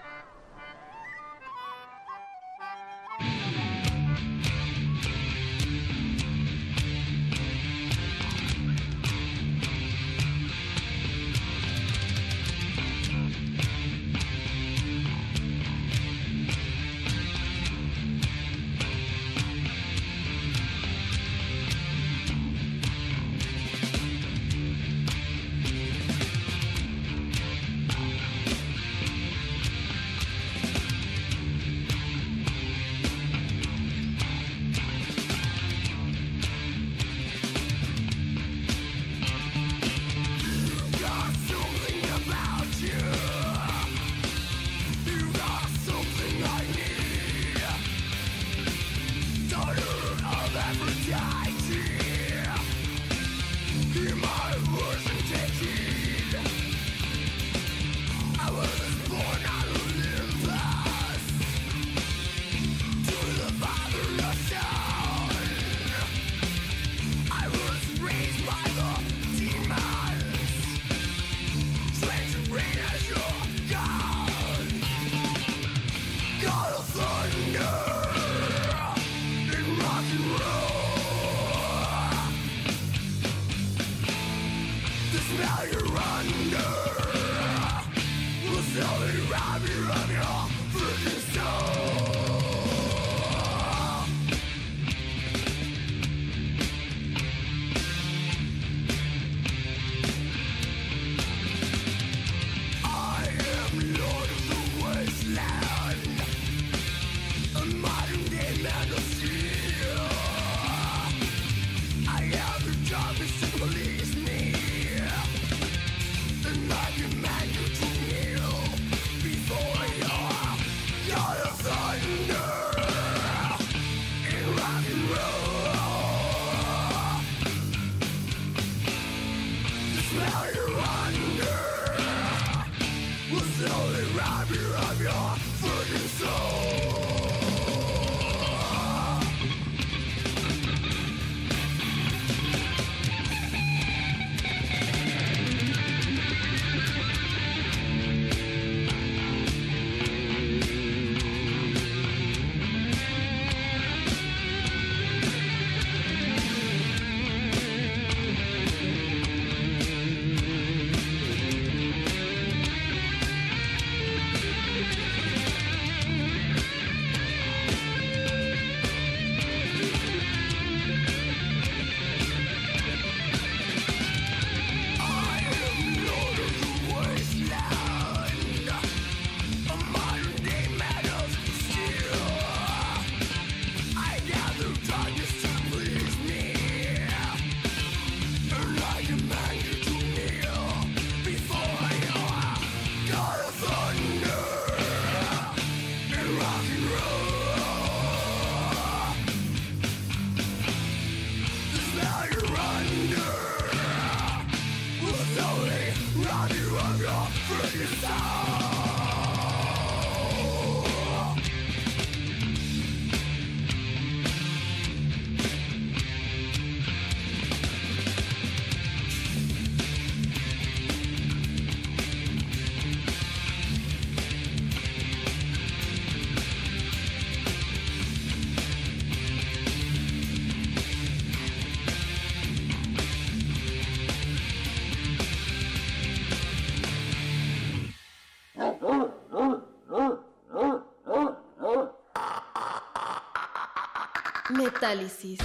Metálisis. 244.64 245.38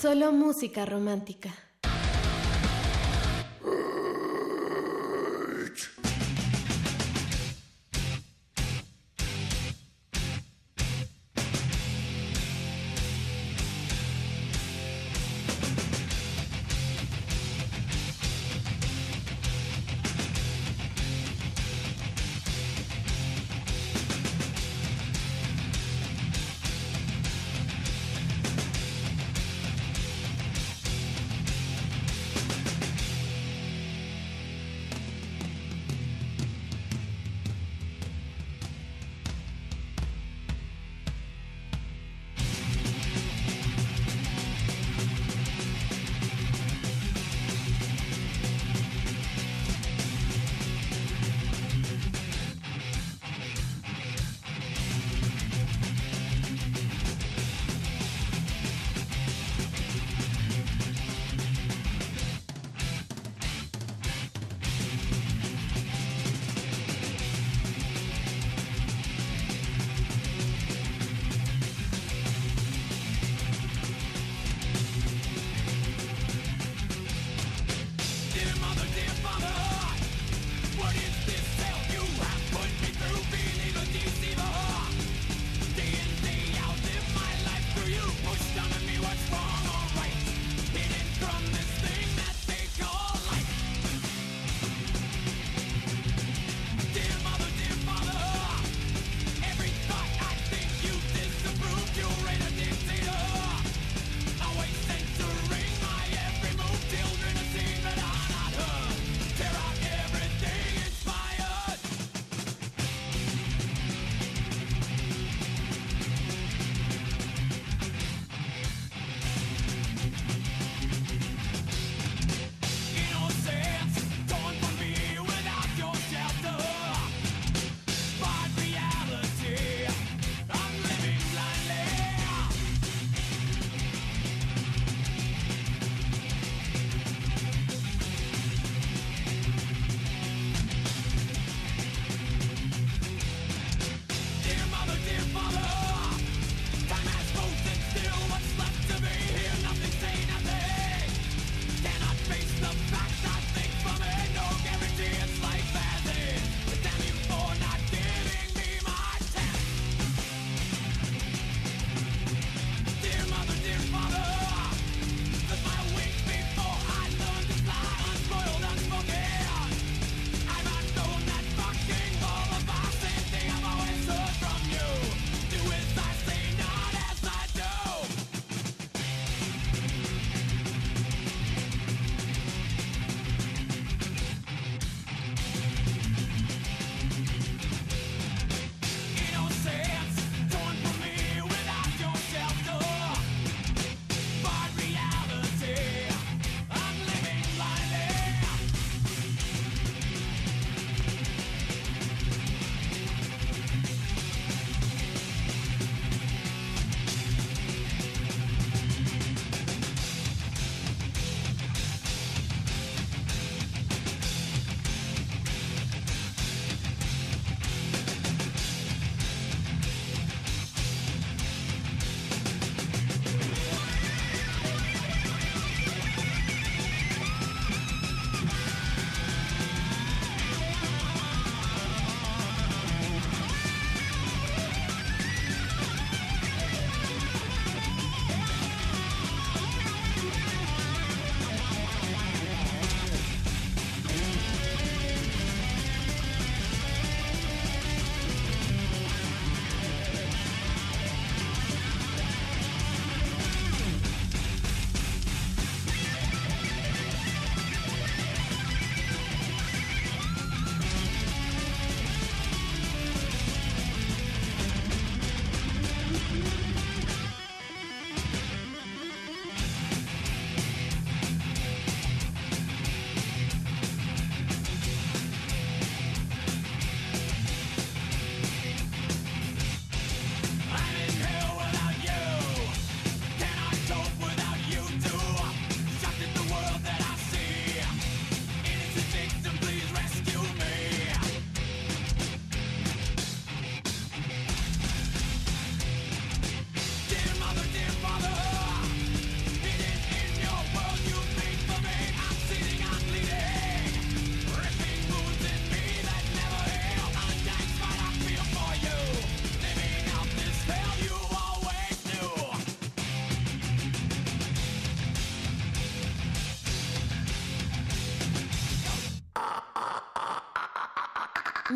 Solo 0.00 0.32
música 0.32 0.86
romántica. 0.86 1.50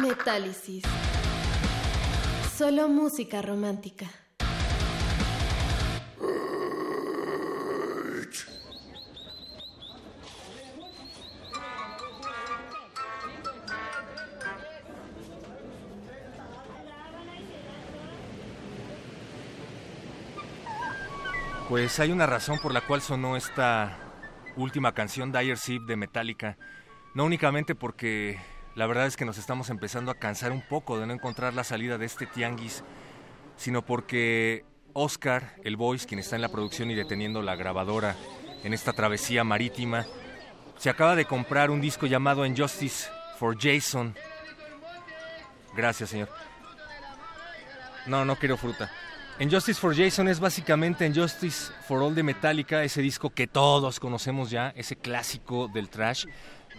Metálisis. 0.07 0.85
Solo 2.57 2.89
música 2.89 3.43
romántica. 3.43 4.07
Pues 21.69 21.99
hay 21.99 22.13
una 22.13 22.27
razón 22.27 22.61
por 22.61 22.73
la 22.73 22.81
cual 22.81 23.03
sonó 23.03 23.37
esta 23.37 23.99
última 24.57 24.93
canción 24.93 25.33
Dire 25.33 25.57
Zip 25.57 25.83
de 25.83 25.97
Metallica. 25.97 26.57
No 27.15 27.25
únicamente 27.25 27.75
porque 27.75 28.39
la 28.77 28.87
verdad 28.87 29.07
es 29.07 29.17
que 29.17 29.25
nos 29.25 29.39
estamos 29.39 29.71
empezando 29.71 30.11
a 30.11 30.17
cansar 30.17 30.53
un 30.53 30.61
poco 30.61 31.01
de 31.01 31.07
no 31.07 31.15
encontrar 31.15 31.55
la 31.55 31.65
salida 31.65 31.97
de 31.97 32.05
este 32.05 32.27
tianguis, 32.27 32.85
sino 33.57 33.85
porque 33.85 34.67
Oscar, 34.93 35.55
el 35.65 35.77
voice, 35.77 36.07
quien 36.07 36.21
está 36.21 36.37
en 36.37 36.43
la 36.43 36.51
producción 36.51 36.91
y 36.91 36.95
deteniendo 36.95 37.41
la 37.41 37.57
grabadora 37.57 38.15
en 38.63 38.75
esta 38.75 38.93
travesía 38.93 39.45
marítima, 39.45 40.05
se 40.77 40.91
acaba 40.91 41.17
de 41.17 41.25
comprar 41.25 41.71
un 41.71 41.81
disco 41.81 42.05
llamado 42.07 42.45
Injustice 42.45 43.09
for 43.39 43.57
Jason. 43.59 44.15
Gracias, 45.75 46.11
señor. 46.11 46.29
No, 48.07 48.27
no 48.27 48.37
quiero 48.37 48.59
fruta. 48.59 48.91
Justice 49.51 49.81
for 49.81 49.95
Jason 49.97 50.29
es 50.29 50.39
básicamente 50.39 51.11
Justice 51.15 51.73
for 51.87 52.03
All 52.03 52.15
de 52.15 52.23
Metallica, 52.23 52.83
ese 52.85 53.01
disco 53.01 53.31
que 53.31 53.47
todos 53.47 54.01
conocemos 54.01 54.51
ya, 54.51 54.73
ese 54.77 54.97
clásico 54.97 55.69
del 55.69 55.89
trash, 55.89 56.27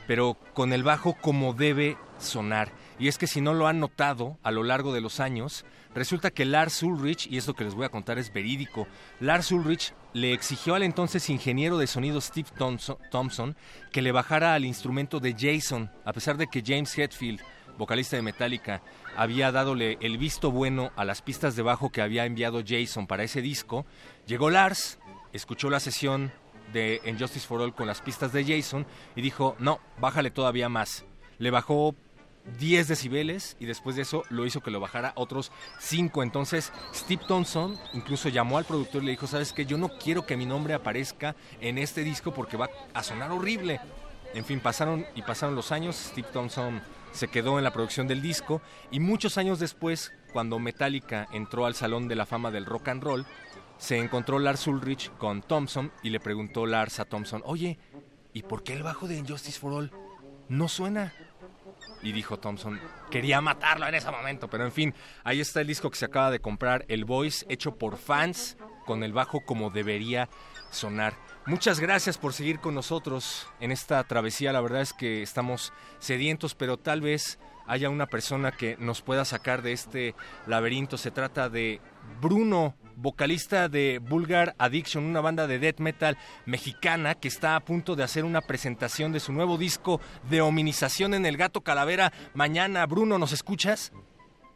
pero 0.08 0.38
con 0.54 0.74
el 0.74 0.84
bajo 0.84 1.14
como 1.14 1.54
debe 1.54 1.98
sonar. 2.18 2.72
Y 2.98 3.08
es 3.08 3.18
que 3.18 3.28
si 3.28 3.42
no 3.42 3.54
lo 3.54 3.68
han 3.68 3.80
notado 3.80 4.38
a 4.42 4.52
lo 4.52 4.64
largo 4.64 4.94
de 4.94 5.02
los 5.02 5.20
años, 5.20 5.66
resulta 5.94 6.32
que 6.32 6.46
Lars 6.46 6.82
Ulrich, 6.82 7.28
y 7.28 7.38
esto 7.38 7.54
que 7.54 7.64
les 7.64 7.76
voy 7.76 7.86
a 7.86 7.90
contar 7.90 8.18
es 8.18 8.34
verídico, 8.34 8.88
Lars 9.20 9.52
Ulrich 9.52 9.94
le 10.14 10.34
exigió 10.34 10.74
al 10.74 10.84
entonces 10.84 11.30
ingeniero 11.30 11.78
de 11.78 11.86
sonido 11.86 12.22
Steve 12.22 12.50
Thompson 13.12 13.56
que 13.92 14.02
le 14.02 14.12
bajara 14.12 14.56
al 14.56 14.66
instrumento 14.66 15.20
de 15.20 15.36
Jason, 15.38 15.92
a 16.06 16.14
pesar 16.14 16.38
de 16.38 16.48
que 16.48 16.64
James 16.66 16.98
Hetfield 16.98 17.42
vocalista 17.78 18.16
de 18.16 18.22
Metallica, 18.22 18.82
había 19.16 19.52
dadole 19.52 19.98
el 20.02 20.18
visto 20.18 20.52
bueno 20.52 20.92
a 20.96 21.06
las 21.06 21.22
pistas 21.22 21.56
de 21.56 21.62
bajo 21.62 21.92
que 21.92 22.02
había 22.02 22.26
enviado 22.26 22.64
Jason 22.66 23.08
para 23.08 23.24
ese 23.24 23.42
disco, 23.42 23.86
llegó 24.26 24.50
Lars, 24.50 25.00
escuchó 25.32 25.70
la 25.70 25.80
sesión 25.80 26.32
de 26.74 27.02
Injustice 27.06 27.48
for 27.48 27.62
All 27.62 27.74
con 27.74 27.88
las 27.88 28.02
pistas 28.02 28.34
de 28.34 28.44
Jason 28.44 28.86
y 29.16 29.22
dijo, 29.22 29.56
no, 29.60 29.80
bájale 30.00 30.32
todavía 30.32 30.70
más. 30.70 31.06
Le 31.38 31.52
bajó 31.52 31.96
10 32.60 32.88
decibeles 32.88 33.58
y 33.60 33.66
después 33.66 33.96
de 33.96 34.04
eso 34.04 34.24
lo 34.30 34.46
hizo 34.46 34.62
que 34.62 34.72
lo 34.72 34.80
bajara 34.80 35.14
otros 35.16 35.52
5. 35.80 36.24
Entonces 36.24 36.72
Steve 36.94 37.24
Thompson 37.28 37.78
incluso 37.94 38.30
llamó 38.30 38.58
al 38.58 38.66
productor 38.66 39.04
y 39.04 39.06
le 39.08 39.12
dijo, 39.12 39.28
sabes 39.28 39.54
que 39.54 39.66
yo 39.66 39.78
no 39.78 39.90
quiero 39.90 40.26
que 40.26 40.38
mi 40.38 40.46
nombre 40.46 40.74
aparezca 40.74 41.36
en 41.60 41.78
este 41.78 42.04
disco 42.04 42.34
porque 42.34 42.58
va 42.58 42.70
a 42.94 43.04
sonar 43.04 43.32
horrible. 43.32 43.80
En 44.34 44.46
fin, 44.46 44.60
pasaron 44.60 45.06
y 45.16 45.22
pasaron 45.22 45.56
los 45.56 45.72
años, 45.72 45.96
Steve 45.96 46.28
Thompson 46.32 46.82
se 47.12 47.30
quedó 47.30 47.58
en 47.58 47.64
la 47.64 47.72
producción 47.72 48.08
del 48.08 48.22
disco 48.22 48.62
y 48.92 49.00
muchos 49.00 49.38
años 49.38 49.60
después, 49.60 50.14
cuando 50.34 50.60
Metallica 50.60 51.28
entró 51.32 51.66
al 51.66 51.76
Salón 51.76 52.08
de 52.08 52.16
la 52.16 52.26
Fama 52.26 52.52
del 52.52 52.66
Rock 52.66 52.90
and 52.90 53.04
Roll, 53.04 53.26
se 53.78 53.98
encontró 53.98 54.40
Lars 54.40 54.68
Ulrich 54.68 55.12
con 55.18 55.42
Thompson 55.42 55.92
y 56.04 56.10
le 56.10 56.20
preguntó 56.20 56.66
Lars 56.66 57.00
a 57.00 57.06
Thompson, 57.06 57.42
oye, 57.46 57.78
¿y 58.34 58.44
por 58.44 58.64
qué 58.64 58.74
el 58.74 58.84
bajo 58.84 59.08
de 59.08 59.18
Injustice 59.18 59.60
for 59.60 59.74
All 59.74 59.92
no 60.50 60.68
suena? 60.68 61.14
Y 62.02 62.12
dijo 62.12 62.38
Thompson, 62.38 62.80
quería 63.10 63.42
matarlo 63.42 63.88
en 63.88 63.96
ese 63.96 64.12
momento, 64.12 64.50
pero 64.50 64.66
en 64.66 64.72
fin, 64.72 64.94
ahí 65.24 65.40
está 65.40 65.62
el 65.62 65.68
disco 65.68 65.90
que 65.90 65.98
se 65.98 66.06
acaba 66.06 66.32
de 66.32 66.40
comprar, 66.40 66.86
el 66.88 67.06
Voice, 67.06 67.46
hecho 67.50 67.76
por 67.76 67.98
fans, 67.98 68.58
con 68.86 69.04
el 69.04 69.14
bajo 69.14 69.42
como 69.42 69.70
debería 69.70 70.30
sonar. 70.70 71.14
Muchas 71.46 71.80
gracias 71.80 72.18
por 72.18 72.34
seguir 72.34 72.60
con 72.60 72.76
nosotros 72.76 73.48
en 73.60 73.72
esta 73.72 74.04
travesía. 74.04 74.52
La 74.52 74.62
verdad 74.62 74.82
es 74.82 74.94
que 74.94 75.22
estamos 75.22 75.72
sedientos, 76.00 76.56
pero 76.56 76.78
tal 76.78 77.02
vez 77.02 77.40
haya 77.68 77.90
una 77.90 78.08
persona 78.08 78.52
que 78.52 78.76
nos 78.80 79.02
pueda 79.02 79.26
sacar 79.26 79.62
de 79.62 79.72
este 79.74 80.16
laberinto. 80.46 80.98
Se 80.98 81.12
trata 81.12 81.50
de 81.50 81.80
Bruno, 82.22 82.76
vocalista 82.98 83.70
de 83.70 84.00
Vulgar 84.00 84.56
Addiction, 84.58 85.06
una 85.06 85.22
banda 85.22 85.48
de 85.48 85.60
death 85.60 85.80
metal 85.80 86.18
mexicana 86.46 87.16
que 87.16 87.28
está 87.28 87.56
a 87.56 87.62
punto 87.62 87.96
de 87.96 88.04
hacer 88.04 88.26
una 88.26 88.42
presentación 88.42 89.14
de 89.14 89.20
su 89.20 89.32
nuevo 89.32 89.58
disco 89.58 90.02
de 90.30 90.42
hominización 90.42 91.14
en 91.14 91.26
El 91.26 91.38
Gato 91.38 91.62
Calavera 91.62 92.12
mañana. 92.34 92.86
Bruno, 92.86 93.18
¿nos 93.18 93.32
escuchas? 93.32 93.94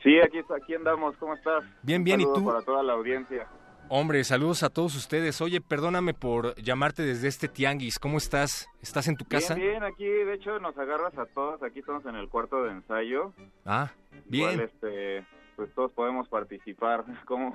Sí, 0.04 0.20
aquí, 0.20 0.40
aquí 0.40 0.74
andamos. 0.74 1.16
¿Cómo 1.18 1.36
estás? 1.36 1.64
Bien, 1.84 2.04
bien. 2.04 2.22
¿Y 2.22 2.26
tú? 2.26 2.44
Para 2.44 2.62
toda 2.64 2.82
la 2.82 2.94
audiencia. 2.94 3.48
Hombre, 3.94 4.24
saludos 4.24 4.64
a 4.64 4.70
todos 4.70 4.96
ustedes. 4.96 5.42
Oye, 5.42 5.60
perdóname 5.62 6.14
por 6.14 6.56
llamarte 6.56 7.04
desde 7.04 7.28
este 7.28 7.48
tianguis. 7.48 8.00
¿Cómo 8.00 8.18
estás? 8.18 8.70
¿Estás 8.82 9.08
en 9.08 9.18
tu 9.18 9.26
casa? 9.26 9.54
Bien, 9.54 9.72
bien. 9.72 9.84
Aquí, 9.84 10.06
de 10.06 10.34
hecho, 10.34 10.60
nos 10.60 10.78
agarras 10.78 11.16
a 11.18 11.26
todos. 11.26 11.62
Aquí 11.62 11.80
estamos 11.80 12.06
en 12.06 12.16
el 12.16 12.30
cuarto 12.30 12.64
de 12.64 12.72
ensayo. 12.72 13.34
Ah, 13.66 13.92
bien. 14.26 14.62
este, 14.62 15.26
pues 15.58 15.72
todos 15.76 15.92
podemos 15.92 16.28
participar. 16.30 17.04
¿Cómo? 17.26 17.54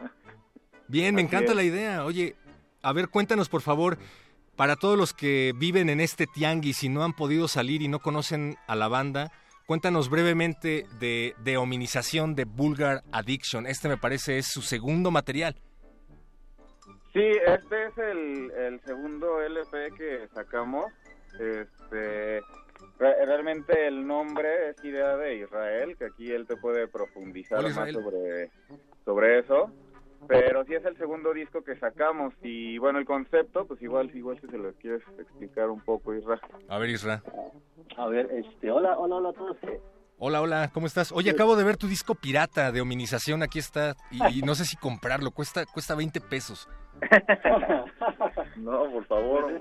Bien, 0.89 1.14
me 1.14 1.22
encanta 1.22 1.55
la 1.55 1.62
idea. 1.62 2.05
Oye, 2.05 2.37
a 2.82 2.93
ver, 2.93 3.09
cuéntanos, 3.09 3.49
por 3.49 3.62
favor, 3.62 3.99
para 4.57 4.76
todos 4.76 4.97
los 4.97 5.12
que 5.12 5.53
viven 5.57 5.89
en 5.91 6.01
este 6.01 6.26
tianguis 6.26 6.82
y 6.84 6.89
no 6.89 7.05
han 7.05 7.12
podido 7.12 7.49
salir 7.49 7.82
y 7.82 7.89
no 7.89 8.01
conocen 8.01 8.57
a 8.66 8.76
la 8.76 8.89
banda, 8.89 9.32
cuéntanos 9.66 10.09
brevemente 10.09 10.87
de, 11.01 11.34
de 11.45 11.57
Hominización 11.57 12.34
de 12.34 12.45
Vulgar 12.45 13.03
Addiction. 13.12 13.66
Este 13.66 13.89
me 13.89 13.97
parece 13.97 14.39
es 14.39 14.47
su 14.47 14.62
segundo 14.62 15.11
material. 15.11 15.57
Sí, 17.16 17.22
este 17.47 17.87
es 17.87 17.97
el, 17.97 18.80
segundo 18.84 19.41
LP 19.41 19.91
que 19.97 20.28
sacamos. 20.34 20.84
Este, 21.41 22.43
realmente 22.99 23.87
el 23.87 24.07
nombre 24.07 24.68
es 24.68 24.84
idea 24.84 25.16
de 25.16 25.37
Israel, 25.37 25.97
que 25.97 26.05
aquí 26.05 26.30
él 26.30 26.47
te 26.47 26.57
puede 26.57 26.89
profundizar 26.89 27.62
más 27.62 27.91
sobre, 27.91 28.51
sobre 29.07 29.39
eso. 29.39 29.72
Pero 30.29 30.64
sí 30.64 30.74
es 30.74 30.85
el 30.85 30.97
segundo 30.97 31.33
disco 31.33 31.62
que 31.62 31.77
sacamos 31.77 32.35
y 32.43 32.79
bueno, 32.79 32.99
el 32.99 33.05
concepto, 33.05 33.66
pues 33.66 33.81
igual, 33.83 34.14
igual 34.14 34.41
si 34.41 34.47
se 34.49 34.59
lo 34.59 34.72
quieres 34.74 35.03
explicar 35.18 35.70
un 35.70 35.81
poco, 35.81 36.14
Israel. 36.14 36.41
A 36.68 36.79
ver, 36.79 36.91
Israel. 36.91 37.20
A 37.97 38.07
ver, 38.07 38.29
este, 38.33 38.70
hola, 38.70 38.99
hola, 38.99 39.16
hola 39.16 39.29
a 39.31 39.33
todos. 39.33 39.57
Hola, 40.18 40.41
hola, 40.41 40.70
¿cómo 40.72 40.87
estás? 40.87 41.12
Oye, 41.12 41.31
acabo 41.31 41.57
de 41.57 41.64
ver 41.64 41.77
tu 41.77 41.89
disco 41.89 42.14
pirata 42.14 42.72
de 42.72 42.81
hominización, 42.81 43.43
aquí 43.43 43.59
está, 43.59 43.95
y, 44.11 44.41
no 44.41 44.55
sé 44.55 44.64
si 44.64 44.77
comprarlo, 44.77 45.31
cuesta 45.31 45.66
cuesta 45.66 45.95
20 45.95 46.22
pesos. 46.22 46.68
no, 48.57 48.91
por 48.91 49.05
favor. 49.05 49.61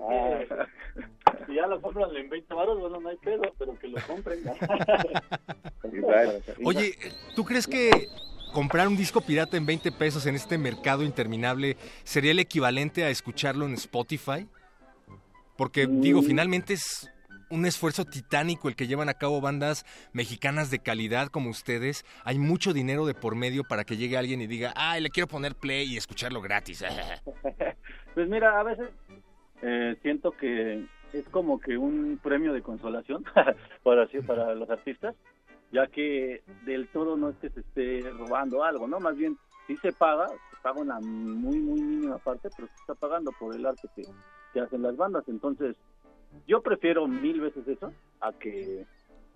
si 1.46 1.56
ya 1.56 1.68
lo 1.68 1.82
compran 1.82 2.16
en 2.16 2.30
20 2.30 2.54
baros, 2.54 2.80
bueno, 2.80 3.02
no 3.02 3.10
hay 3.10 3.18
pedo, 3.18 3.42
pero 3.60 3.78
que 3.78 3.90
lo 3.90 3.98
compren. 4.08 4.40
Oye, 6.64 6.96
¿tú 7.36 7.44
crees 7.44 7.68
que 7.68 8.08
comprar 8.56 8.88
un 8.88 8.96
disco 8.96 9.20
pirata 9.20 9.58
en 9.58 9.66
20 9.66 9.92
pesos 9.92 10.26
en 10.28 10.36
este 10.36 10.58
mercado 10.58 11.04
interminable 11.04 11.76
sería 12.06 12.32
el 12.32 12.40
equivalente 12.40 13.04
a 13.04 13.10
escucharlo 13.10 13.66
en 13.66 13.74
Spotify? 13.74 14.48
Porque, 15.58 15.88
digo, 15.88 16.22
mm. 16.22 16.26
finalmente 16.26 16.74
es 16.74 17.12
un 17.50 17.66
esfuerzo 17.66 18.06
titánico 18.06 18.70
el 18.70 18.78
que 18.78 18.88
llevan 18.88 19.10
a 19.10 19.16
cabo 19.16 19.42
bandas 19.42 19.86
mexicanas 20.14 20.72
de 20.72 20.80
calidad 20.80 21.28
como 21.28 21.50
ustedes. 21.50 22.06
Hay 22.24 22.40
mucho 22.40 22.72
dinero 22.72 23.06
de 23.06 23.14
por 23.14 23.36
medio 23.36 23.66
para 23.66 23.84
que 23.84 23.98
llegue 23.98 24.18
alguien 24.18 24.40
y 24.40 24.48
diga, 24.48 24.74
ay, 24.78 25.02
le 25.02 25.10
quiero 25.10 25.28
poner 25.28 25.56
play 25.56 25.94
y 25.94 25.98
escucharlo 25.98 26.42
gratis. 26.42 26.82
pues 28.16 28.30
mira, 28.30 28.58
a 28.58 28.64
veces 28.64 28.88
eh, 29.64 29.98
siento 30.02 30.32
que 30.32 30.86
es 31.12 31.28
como 31.28 31.60
que 31.60 31.78
un 31.78 32.22
premio 32.24 32.54
de 32.54 32.62
consolación 32.62 33.26
para, 33.84 34.08
para 34.26 34.56
los 34.56 34.70
artistas, 34.70 35.14
ya 35.76 35.88
que 35.88 36.42
del 36.66 36.88
todo 36.88 37.18
no 37.18 37.30
es 37.30 37.36
que 37.38 37.50
se 37.50 37.60
esté 37.60 38.10
robando 38.12 38.64
algo, 38.64 38.88
¿no? 38.88 39.02
Más 39.02 39.18
bien, 39.18 39.38
sí 39.68 39.76
se 39.78 39.92
paga, 39.92 40.28
se 40.30 40.62
paga 40.64 40.80
una 40.80 41.02
muy, 41.02 41.60
muy 41.60 41.82
mínima 41.82 42.18
parte, 42.18 42.50
pero 42.56 42.70
se 42.70 42.76
está 42.76 42.96
pagando 42.96 43.32
por 43.38 43.54
el 43.54 43.66
arte 43.66 43.90
que, 43.94 44.04
que 44.54 44.62
hacen 44.62 44.82
las 44.82 44.96
bandas. 44.96 45.26
Entonces, 45.28 45.76
yo 46.48 46.62
prefiero 46.62 47.08
mil 47.08 47.42
veces 47.42 47.68
eso 47.68 47.92
a 48.22 48.32
que 48.32 48.86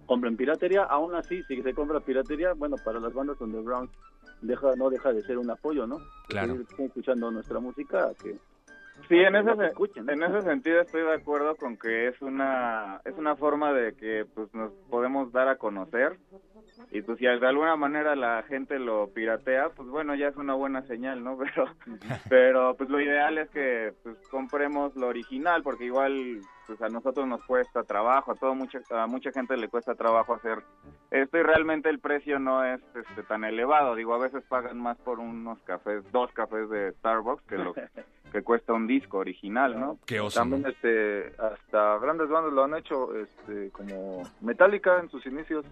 compren 0.05 0.37
piratería. 0.37 0.83
Aún 0.83 1.13
así, 1.13 1.43
si 1.43 1.61
se 1.61 1.73
compra 1.73 1.99
piratería, 1.99 2.53
bueno, 2.53 2.77
para 2.85 3.01
las 3.01 3.13
bandas 3.13 3.41
underground 3.41 3.89
deja, 4.41 4.77
no 4.77 4.89
deja 4.89 5.11
de 5.11 5.21
ser 5.23 5.37
un 5.37 5.51
apoyo, 5.51 5.85
¿no? 5.85 5.97
Claro. 6.29 6.57
escuchando 6.77 7.31
nuestra 7.31 7.59
música 7.59 8.13
que 8.23 8.37
Sí, 9.07 9.15
en 9.15 9.35
ese, 9.35 9.51
en 9.95 10.23
ese 10.23 10.41
sentido 10.41 10.81
estoy 10.81 11.01
de 11.01 11.13
acuerdo 11.13 11.55
con 11.55 11.77
que 11.77 12.07
es 12.07 12.21
una 12.21 13.01
es 13.05 13.17
una 13.17 13.35
forma 13.35 13.73
de 13.73 13.95
que 13.95 14.25
pues 14.33 14.53
nos 14.53 14.71
podemos 14.89 15.31
dar 15.31 15.47
a 15.47 15.57
conocer. 15.57 16.17
Y 16.91 17.01
pues 17.01 17.17
si 17.19 17.25
de 17.25 17.47
alguna 17.47 17.75
manera 17.75 18.15
la 18.15 18.43
gente 18.43 18.79
lo 18.79 19.09
piratea, 19.13 19.69
pues 19.75 19.89
bueno, 19.89 20.15
ya 20.15 20.27
es 20.27 20.37
una 20.37 20.53
buena 20.53 20.81
señal, 20.83 21.23
¿no? 21.23 21.37
Pero, 21.37 21.65
pero 22.29 22.75
pues 22.77 22.89
lo 22.89 23.01
ideal 23.01 23.37
es 23.37 23.49
que 23.49 23.93
pues 24.03 24.17
compremos 24.29 24.95
lo 24.95 25.07
original, 25.07 25.61
porque 25.63 25.85
igual 25.85 26.39
pues 26.69 26.81
a 26.83 26.89
nosotros 26.89 27.25
nos 27.25 27.43
cuesta 27.45 27.83
trabajo, 27.83 28.31
a 28.31 28.35
todo 28.35 28.53
mucha, 28.53 28.79
a 28.91 29.07
mucha 29.07 29.31
gente 29.31 29.57
le 29.57 29.69
cuesta 29.69 29.95
trabajo 29.95 30.35
hacer 30.35 30.59
esto 31.09 31.39
y 31.39 31.41
realmente 31.41 31.89
el 31.89 31.97
precio 31.97 32.37
no 32.37 32.63
es 32.63 32.79
este, 32.93 33.23
tan 33.23 33.43
elevado. 33.43 33.95
Digo, 33.95 34.13
a 34.13 34.19
veces 34.19 34.43
pagan 34.47 34.79
más 34.79 34.95
por 34.99 35.19
unos 35.19 35.57
cafés, 35.63 36.03
dos 36.11 36.31
cafés 36.33 36.69
de 36.69 36.91
Starbucks 36.99 37.41
que 37.47 37.57
lo 37.57 37.73
que 38.31 38.43
cuesta 38.43 38.73
un 38.73 38.85
disco 38.85 39.17
original, 39.17 39.79
¿no? 39.79 39.97
Qué 40.05 40.19
oso, 40.19 40.39
También 40.39 40.61
¿no? 40.61 40.69
este, 40.69 41.33
hasta 41.39 41.97
grandes 41.97 42.29
bandas 42.29 42.53
lo 42.53 42.63
han 42.63 42.75
hecho, 42.75 43.15
este, 43.17 43.71
como 43.71 44.21
Metallica 44.41 44.99
en 44.99 45.09
sus 45.09 45.25
inicios 45.25 45.65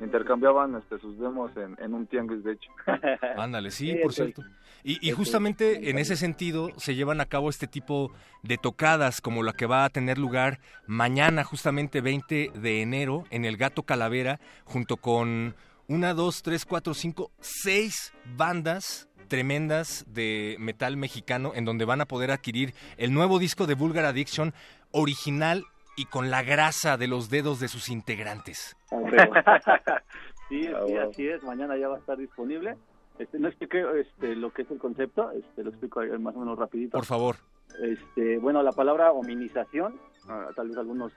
intercambiaban 0.00 0.76
este, 0.76 0.98
sus 0.98 1.18
demos 1.18 1.50
en, 1.56 1.76
en 1.82 1.94
un 1.94 2.06
tianguis, 2.06 2.44
de 2.44 2.52
hecho. 2.52 2.70
Ándale, 3.36 3.70
sí, 3.70 3.92
Sí, 3.92 3.98
por 4.02 4.12
cierto. 4.12 4.42
Y, 4.84 5.04
y 5.04 5.10
es 5.10 5.16
justamente 5.16 5.90
en 5.90 5.98
ese 5.98 6.16
sentido 6.16 6.70
se 6.76 6.94
llevan 6.94 7.20
a 7.20 7.26
cabo 7.26 7.50
este 7.50 7.66
tipo 7.66 8.12
de 8.42 8.58
tocadas 8.58 9.20
como 9.20 9.42
la 9.42 9.52
que 9.52 9.66
va 9.66 9.84
a 9.84 9.90
tener 9.90 10.18
lugar 10.18 10.60
mañana, 10.86 11.44
justamente 11.44 12.00
20 12.00 12.52
de 12.54 12.82
enero, 12.82 13.24
en 13.30 13.44
el 13.44 13.56
Gato 13.56 13.82
Calavera, 13.82 14.40
junto 14.64 14.96
con 14.96 15.56
una, 15.88 16.14
dos, 16.14 16.42
tres, 16.42 16.64
cuatro, 16.64 16.94
cinco, 16.94 17.30
seis 17.40 18.12
bandas 18.36 19.08
tremendas 19.28 20.04
de 20.08 20.56
metal 20.58 20.96
mexicano 20.96 21.52
en 21.54 21.64
donde 21.64 21.84
van 21.84 22.00
a 22.00 22.06
poder 22.06 22.30
adquirir 22.30 22.74
el 22.96 23.12
nuevo 23.12 23.38
disco 23.38 23.66
de 23.66 23.74
Vulgar 23.74 24.04
Addiction 24.06 24.54
original 24.90 25.64
y 25.98 26.04
con 26.04 26.30
la 26.30 26.44
grasa 26.44 26.96
de 26.96 27.08
los 27.08 27.28
dedos 27.28 27.58
de 27.58 27.66
sus 27.66 27.88
integrantes. 27.88 28.76
sí, 30.48 30.62
sí, 30.62 30.96
así 31.10 31.28
es. 31.28 31.42
Mañana 31.42 31.76
ya 31.76 31.88
va 31.88 31.96
a 31.96 31.98
estar 31.98 32.16
disponible. 32.16 32.76
Este, 33.18 33.38
no 33.40 33.48
expliqué 33.48 33.84
este, 33.98 34.36
lo 34.36 34.52
que 34.52 34.62
es 34.62 34.70
el 34.70 34.78
concepto, 34.78 35.32
este, 35.32 35.64
lo 35.64 35.70
explico 35.70 36.00
más 36.20 36.36
o 36.36 36.38
menos 36.38 36.56
rapidito. 36.56 36.96
Por 36.96 37.04
favor. 37.04 37.36
Este, 37.82 38.38
bueno, 38.38 38.62
la 38.62 38.70
palabra 38.70 39.10
hominización, 39.10 40.00
ah, 40.28 40.50
tal 40.54 40.68
vez 40.68 40.78
algunos 40.78 41.12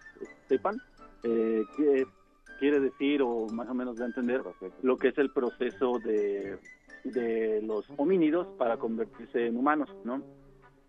sepan, 0.50 0.78
eh, 1.24 1.64
que 1.78 2.08
quiere 2.60 2.80
decir 2.80 3.22
o 3.22 3.48
más 3.50 3.70
o 3.70 3.76
menos 3.76 3.98
de 3.98 4.06
entender 4.06 4.42
lo 4.82 4.98
que 4.98 5.10
es 5.10 5.18
el 5.20 5.32
proceso 5.32 6.00
de, 6.00 6.58
de 7.04 7.62
los 7.62 7.86
homínidos 7.98 8.48
para 8.58 8.78
convertirse 8.78 9.46
en 9.46 9.58
humanos, 9.58 9.96
¿no? 10.04 10.24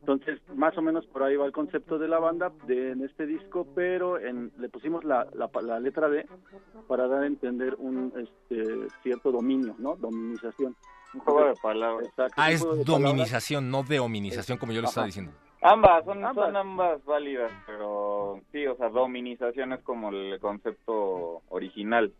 Entonces, 0.02 0.40
más 0.56 0.76
o 0.76 0.82
menos 0.82 1.06
por 1.06 1.22
ahí 1.22 1.36
va 1.36 1.46
el 1.46 1.52
concepto 1.52 1.96
de 1.96 2.08
la 2.08 2.18
banda 2.18 2.50
de, 2.66 2.90
en 2.90 3.04
este 3.04 3.24
disco, 3.24 3.66
pero 3.72 4.18
en, 4.18 4.50
le 4.58 4.68
pusimos 4.68 5.04
la, 5.04 5.26
la, 5.32 5.48
la 5.62 5.78
letra 5.78 6.08
D 6.08 6.26
para 6.88 7.06
dar 7.06 7.22
a 7.22 7.26
entender 7.26 7.76
un 7.78 8.12
este, 8.16 8.88
cierto 9.04 9.30
dominio, 9.30 9.76
¿no? 9.78 9.94
Dominización. 9.94 10.74
Un 11.14 11.20
juego 11.20 11.44
de 11.46 11.54
palabras. 11.62 12.08
Exacto, 12.08 12.34
Ah, 12.36 12.50
es 12.50 12.60
de 12.60 12.66
palabras. 12.66 12.86
dominización, 12.86 13.70
no 13.70 13.84
dehominización, 13.84 14.58
como 14.58 14.72
yo 14.72 14.80
le 14.80 14.88
estaba 14.88 15.06
diciendo. 15.06 15.30
Ambas, 15.64 16.04
son 16.04 16.20
son 16.34 16.56
ambas 16.56 17.04
válidas, 17.04 17.52
pero 17.64 18.40
sí, 18.50 18.66
o 18.66 18.74
sea, 18.76 18.88
dominización 18.88 19.72
es 19.72 19.82
como 19.82 20.08
el 20.10 20.40
concepto 20.40 21.42
original. 21.50 22.12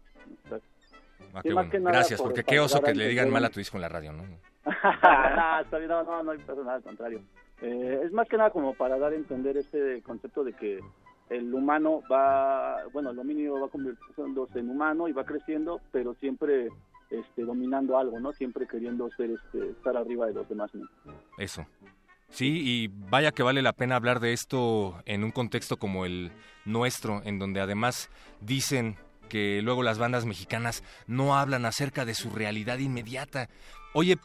Ah, 1.35 1.41
qué 1.43 1.53
bueno. 1.53 1.69
que 1.71 1.81
Gracias, 1.81 2.21
por- 2.21 2.29
porque 2.31 2.45
qué 2.45 2.61
oso 2.61 2.81
que 2.81 2.95
le 2.95 3.09
digan 3.09 3.29
mal 3.31 3.45
a 3.45 3.51
tu 3.51 3.59
disco 3.59 3.77
en 3.77 3.81
la 3.83 3.89
radio, 3.89 4.13
¿no? 4.13 4.23
no, 4.23 4.31
está 5.63 5.79
bien, 5.79 5.89
no, 5.89 6.05
no, 6.05 6.23
no 6.23 6.31
hay 6.31 6.39
nada, 6.39 6.75
al 6.75 6.83
contrario. 6.83 7.21
Eh, 7.63 8.01
es 8.05 8.13
más 8.13 8.29
que 8.29 8.37
nada 8.37 8.51
como 8.51 8.75
para 8.75 8.99
dar 8.99 9.13
a 9.13 9.17
entender 9.17 9.57
este 9.57 10.03
concepto 10.03 10.43
de 10.43 10.53
que 10.53 10.81
el 11.31 11.55
humano 11.55 12.03
va, 12.11 12.85
bueno, 12.93 13.11
el 13.11 13.17
dominio 13.17 13.61
va 13.61 13.69
convirtiéndose 13.69 14.59
en 14.59 14.69
humano 14.69 15.09
y 15.09 15.13
va 15.13 15.25
creciendo, 15.25 15.81
pero 15.93 16.15
siempre 16.15 16.69
este, 17.11 17.43
dominando 17.43 17.97
algo, 17.97 18.19
¿no? 18.21 18.33
Siempre 18.33 18.67
queriendo 18.67 19.09
ser, 19.17 19.31
este, 19.31 19.71
estar 19.71 19.97
arriba 19.97 20.27
de 20.27 20.35
los 20.35 20.49
demás. 20.49 20.71
¿no? 20.75 20.87
Eso. 21.39 21.65
Sí, 22.29 22.63
y 22.65 22.89
vaya 22.89 23.31
que 23.31 23.43
vale 23.43 23.63
la 23.63 23.75
pena 23.75 23.97
hablar 23.97 24.19
de 24.19 24.33
esto 24.33 24.97
en 25.05 25.23
un 25.23 25.31
contexto 25.31 25.77
como 25.77 26.07
el 26.07 26.33
nuestro, 26.65 27.23
en 27.25 27.39
donde 27.39 27.61
además 27.61 28.11
dicen 28.41 28.97
que 29.29 29.61
luego 29.63 29.83
las 29.83 29.99
bandas 29.99 30.25
mexicanas 30.27 30.83
no 31.07 31.37
hablan 31.37 31.65
acerca 31.65 32.05
de 32.05 32.15
su 32.15 32.31
realidad 32.31 32.79
inmediata. 32.79 33.49
Oye, 33.95 34.19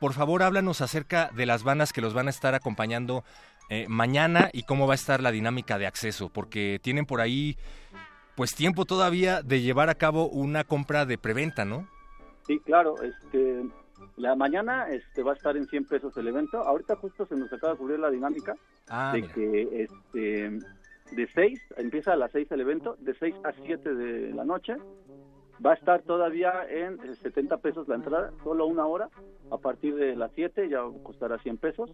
por 0.00 0.12
favor, 0.14 0.42
háblanos 0.42 0.80
acerca 0.80 1.30
de 1.34 1.46
las 1.46 1.62
bandas 1.62 1.92
que 1.92 2.00
los 2.00 2.14
van 2.14 2.26
a 2.26 2.30
estar 2.30 2.54
acompañando 2.54 3.24
eh, 3.70 3.86
mañana 3.88 4.50
y 4.52 4.62
cómo 4.64 4.86
va 4.86 4.94
a 4.94 4.96
estar 4.96 5.20
la 5.22 5.30
dinámica 5.30 5.78
de 5.78 5.86
acceso, 5.86 6.28
porque 6.28 6.78
tienen 6.82 7.06
por 7.06 7.20
ahí 7.20 7.56
pues 8.34 8.54
tiempo 8.54 8.84
todavía 8.84 9.42
de 9.42 9.60
llevar 9.60 9.88
a 9.90 9.94
cabo 9.94 10.28
una 10.28 10.64
compra 10.64 11.06
de 11.06 11.18
preventa, 11.18 11.64
¿no? 11.64 11.86
Sí, 12.46 12.58
claro, 12.60 12.96
este, 13.02 13.62
la 14.16 14.34
mañana 14.34 14.88
este, 14.90 15.22
va 15.22 15.32
a 15.32 15.34
estar 15.36 15.56
en 15.56 15.66
100 15.66 15.84
pesos 15.86 16.16
el 16.16 16.28
evento. 16.28 16.58
Ahorita 16.66 16.96
justo 16.96 17.26
se 17.26 17.36
nos 17.36 17.52
acaba 17.52 17.72
de 17.72 17.76
ocurrir 17.76 17.98
la 18.00 18.10
dinámica 18.10 18.54
Ah, 18.88 19.12
de 19.14 19.22
mira. 19.22 19.34
que 19.34 19.84
este, 19.84 20.58
de 21.10 21.28
6, 21.34 21.60
empieza 21.76 22.12
a 22.12 22.16
las 22.16 22.32
6 22.32 22.50
el 22.52 22.60
evento, 22.60 22.96
de 22.98 23.14
6 23.14 23.34
a 23.44 23.52
7 23.52 23.94
de 23.94 24.32
la 24.32 24.44
noche. 24.44 24.76
Va 25.64 25.72
a 25.72 25.74
estar 25.74 26.02
todavía 26.02 26.66
en 26.68 26.94
eh, 27.04 27.14
70 27.14 27.58
pesos 27.58 27.86
la 27.86 27.94
entrada, 27.94 28.32
solo 28.42 28.66
una 28.66 28.86
hora. 28.86 29.08
A 29.50 29.58
partir 29.58 29.94
de 29.94 30.16
las 30.16 30.32
7 30.34 30.68
ya 30.68 30.80
costará 31.02 31.38
100 31.38 31.58
pesos. 31.58 31.90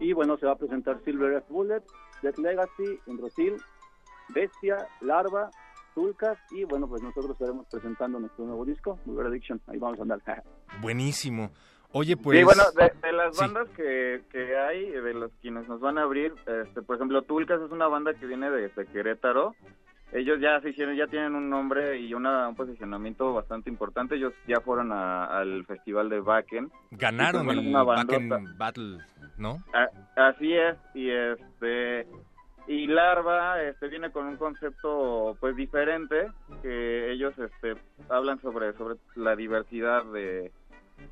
Y 0.00 0.12
bueno, 0.12 0.36
se 0.36 0.46
va 0.46 0.52
a 0.52 0.58
presentar 0.58 1.00
Silver 1.04 1.32
Earth 1.32 1.48
Bullet, 1.48 1.82
Death 2.22 2.38
Legacy, 2.38 2.98
Indrosil, 3.06 3.56
Bestia, 4.30 4.88
Larva, 5.00 5.50
Tulcas. 5.94 6.38
Y 6.50 6.64
bueno, 6.64 6.88
pues 6.88 7.02
nosotros 7.02 7.32
estaremos 7.32 7.66
presentando 7.70 8.18
nuestro 8.18 8.46
nuevo 8.46 8.64
disco, 8.64 8.98
Vulgar 9.04 9.26
Addiction. 9.26 9.60
Ahí 9.68 9.78
vamos 9.78 10.00
a 10.00 10.02
andar. 10.02 10.20
Buenísimo. 10.82 11.52
Oye, 11.92 12.16
pues... 12.16 12.38
sí, 12.38 12.44
bueno, 12.44 12.62
de, 12.76 12.92
de 13.06 13.12
las 13.12 13.34
Sí. 13.36 13.40
bandas 13.44 13.68
que, 13.70 14.20
que 14.30 14.56
hay, 14.58 14.90
de 14.90 15.14
los 15.14 15.32
quienes 15.40 15.66
nos 15.68 15.80
van 15.80 15.98
a 15.98 16.02
abrir, 16.02 16.34
este, 16.46 16.82
por 16.82 16.96
ejemplo, 16.96 17.22
Tulcas 17.22 17.60
es 17.62 17.70
una 17.70 17.86
banda 17.88 18.12
que 18.14 18.26
viene 18.26 18.50
de, 18.50 18.68
de 18.68 18.86
Querétaro. 18.86 19.54
Ellos 20.12 20.40
ya 20.40 20.58
se 20.62 20.70
hicieron, 20.70 20.96
ya 20.96 21.06
tienen 21.06 21.34
un 21.34 21.50
nombre 21.50 21.98
y 21.98 22.14
una, 22.14 22.48
un 22.48 22.56
posicionamiento 22.56 23.34
bastante 23.34 23.68
importante. 23.68 24.14
Ellos 24.14 24.32
ya 24.46 24.60
fueron 24.60 24.90
a- 24.90 25.26
al 25.26 25.66
festival 25.66 26.08
de 26.08 26.20
Wacken. 26.20 26.70
Ganaron 26.92 27.44
pues, 27.44 27.56
bueno, 27.58 28.02
el 28.10 28.22
in 28.22 28.58
Battle, 28.58 28.98
¿no? 29.36 29.58
A- 29.74 30.28
así 30.28 30.54
es, 30.54 30.76
y 30.94 31.10
este 31.10 32.06
y 32.66 32.86
Larva 32.86 33.62
este 33.62 33.88
viene 33.88 34.10
con 34.10 34.26
un 34.26 34.36
concepto 34.36 35.36
pues 35.40 35.56
diferente 35.56 36.28
que 36.62 37.12
ellos 37.12 37.32
este 37.38 37.76
hablan 38.10 38.40
sobre 38.40 38.72
sobre 38.74 38.96
la 39.14 39.36
diversidad 39.36 40.04
de 40.04 40.52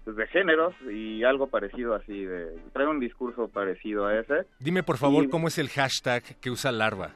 pues, 0.05 0.17
de 0.17 0.27
géneros 0.29 0.75
y 0.91 1.25
algo 1.25 1.47
parecido 1.49 1.95
así 1.95 2.25
de 2.25 2.59
trae 2.73 2.87
un 2.87 3.01
discurso 3.01 3.49
parecido 3.49 4.07
a 4.07 4.19
ese 4.19 4.47
Dime 4.59 4.83
por 4.83 4.97
favor 4.99 5.25
Y- 5.25 5.29
cómo 5.29 5.49
es 5.49 5.59
el 5.59 5.69
hashtag 5.69 6.23
que 6.41 6.51
usa 6.51 6.73
Larva. 6.73 7.11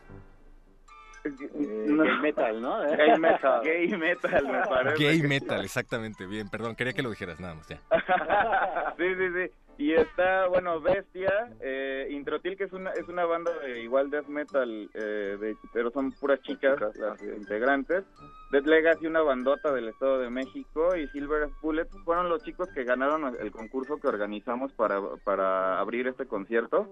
No. 1.55 2.03
gay 2.03 2.19
metal, 2.23 2.63
¿no? 2.63 2.81
Gay 2.97 3.19
metal. 3.19 3.61
Gay 3.63 3.89
metal, 3.89 4.47
me 4.49 4.59
parece. 4.69 5.05
Gay 5.05 5.23
metal, 5.23 5.63
exactamente. 5.65 6.27
Bien, 6.27 6.49
perdón, 6.49 6.75
quería 6.75 6.95
que 6.95 7.03
lo 7.03 7.11
dijeras 7.11 7.39
nada 7.39 7.55
más 7.57 7.69
ya. 7.69 7.77
sí, 8.97 9.05
sí, 9.15 9.29
sí. 9.35 9.53
Y 9.81 9.95
está, 9.95 10.47
bueno, 10.49 10.79
Bestia, 10.79 11.57
eh, 11.59 12.07
Introtil, 12.11 12.55
que 12.55 12.65
es 12.65 12.73
una, 12.75 12.91
es 12.91 13.09
una 13.09 13.25
banda 13.25 13.51
de 13.61 13.81
igual 13.81 14.11
death 14.11 14.27
metal, 14.27 14.91
eh, 14.93 15.39
de, 15.41 15.57
pero 15.73 15.91
son 15.91 16.13
puras 16.13 16.39
chicas 16.43 16.79
las 16.99 17.23
integrantes. 17.23 18.05
Death 18.53 18.67
Legacy, 18.67 19.07
una 19.07 19.23
bandota 19.23 19.73
del 19.73 19.89
Estado 19.89 20.19
de 20.19 20.29
México, 20.29 20.95
y 20.95 21.09
Silver 21.09 21.49
Bullet 21.63 21.89
fueron 22.05 22.29
los 22.29 22.45
chicos 22.45 22.69
que 22.75 22.85
ganaron 22.85 23.35
el 23.41 23.51
concurso 23.53 23.99
que 23.99 24.09
organizamos 24.09 24.71
para, 24.75 25.01
para 25.25 25.81
abrir 25.81 26.09
este 26.09 26.27
concierto. 26.27 26.87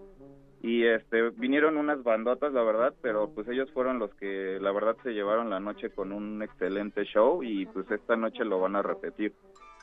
Y 0.62 0.86
este 0.86 1.28
vinieron 1.32 1.76
unas 1.76 2.02
bandotas, 2.02 2.54
la 2.54 2.62
verdad, 2.62 2.94
pero 3.02 3.28
pues 3.34 3.46
ellos 3.48 3.70
fueron 3.72 3.98
los 3.98 4.14
que 4.14 4.56
la 4.62 4.72
verdad 4.72 4.96
se 5.02 5.12
llevaron 5.12 5.50
la 5.50 5.60
noche 5.60 5.90
con 5.90 6.10
un 6.10 6.42
excelente 6.42 7.04
show 7.04 7.42
y 7.42 7.66
pues 7.66 7.90
esta 7.90 8.16
noche 8.16 8.46
lo 8.46 8.60
van 8.60 8.76
a 8.76 8.82
repetir. 8.82 9.34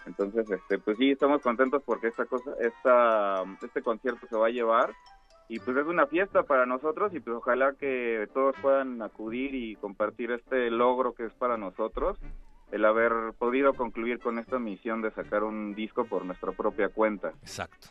Entonces, 0.05 0.49
este, 0.49 0.77
pues 0.79 0.97
sí, 0.97 1.11
estamos 1.11 1.41
contentos 1.41 1.81
porque 1.83 2.07
esta 2.07 2.25
cosa, 2.25 2.51
esta, 2.59 3.43
este 3.63 3.81
concierto 3.81 4.27
se 4.27 4.35
va 4.35 4.47
a 4.47 4.51
llevar 4.51 4.91
y 5.47 5.59
pues 5.59 5.77
es 5.77 5.85
una 5.85 6.07
fiesta 6.07 6.43
para 6.43 6.65
nosotros 6.65 7.13
y 7.13 7.19
pues 7.19 7.37
ojalá 7.37 7.73
que 7.73 8.27
todos 8.33 8.55
puedan 8.61 9.01
acudir 9.01 9.53
y 9.53 9.75
compartir 9.75 10.31
este 10.31 10.71
logro 10.71 11.13
que 11.13 11.25
es 11.25 11.33
para 11.33 11.57
nosotros, 11.57 12.17
el 12.71 12.83
haber 12.83 13.33
podido 13.37 13.73
concluir 13.73 14.19
con 14.19 14.39
esta 14.39 14.57
misión 14.57 15.01
de 15.01 15.11
sacar 15.11 15.43
un 15.43 15.75
disco 15.75 16.05
por 16.05 16.25
nuestra 16.25 16.51
propia 16.51 16.89
cuenta. 16.89 17.29
Exacto. 17.41 17.89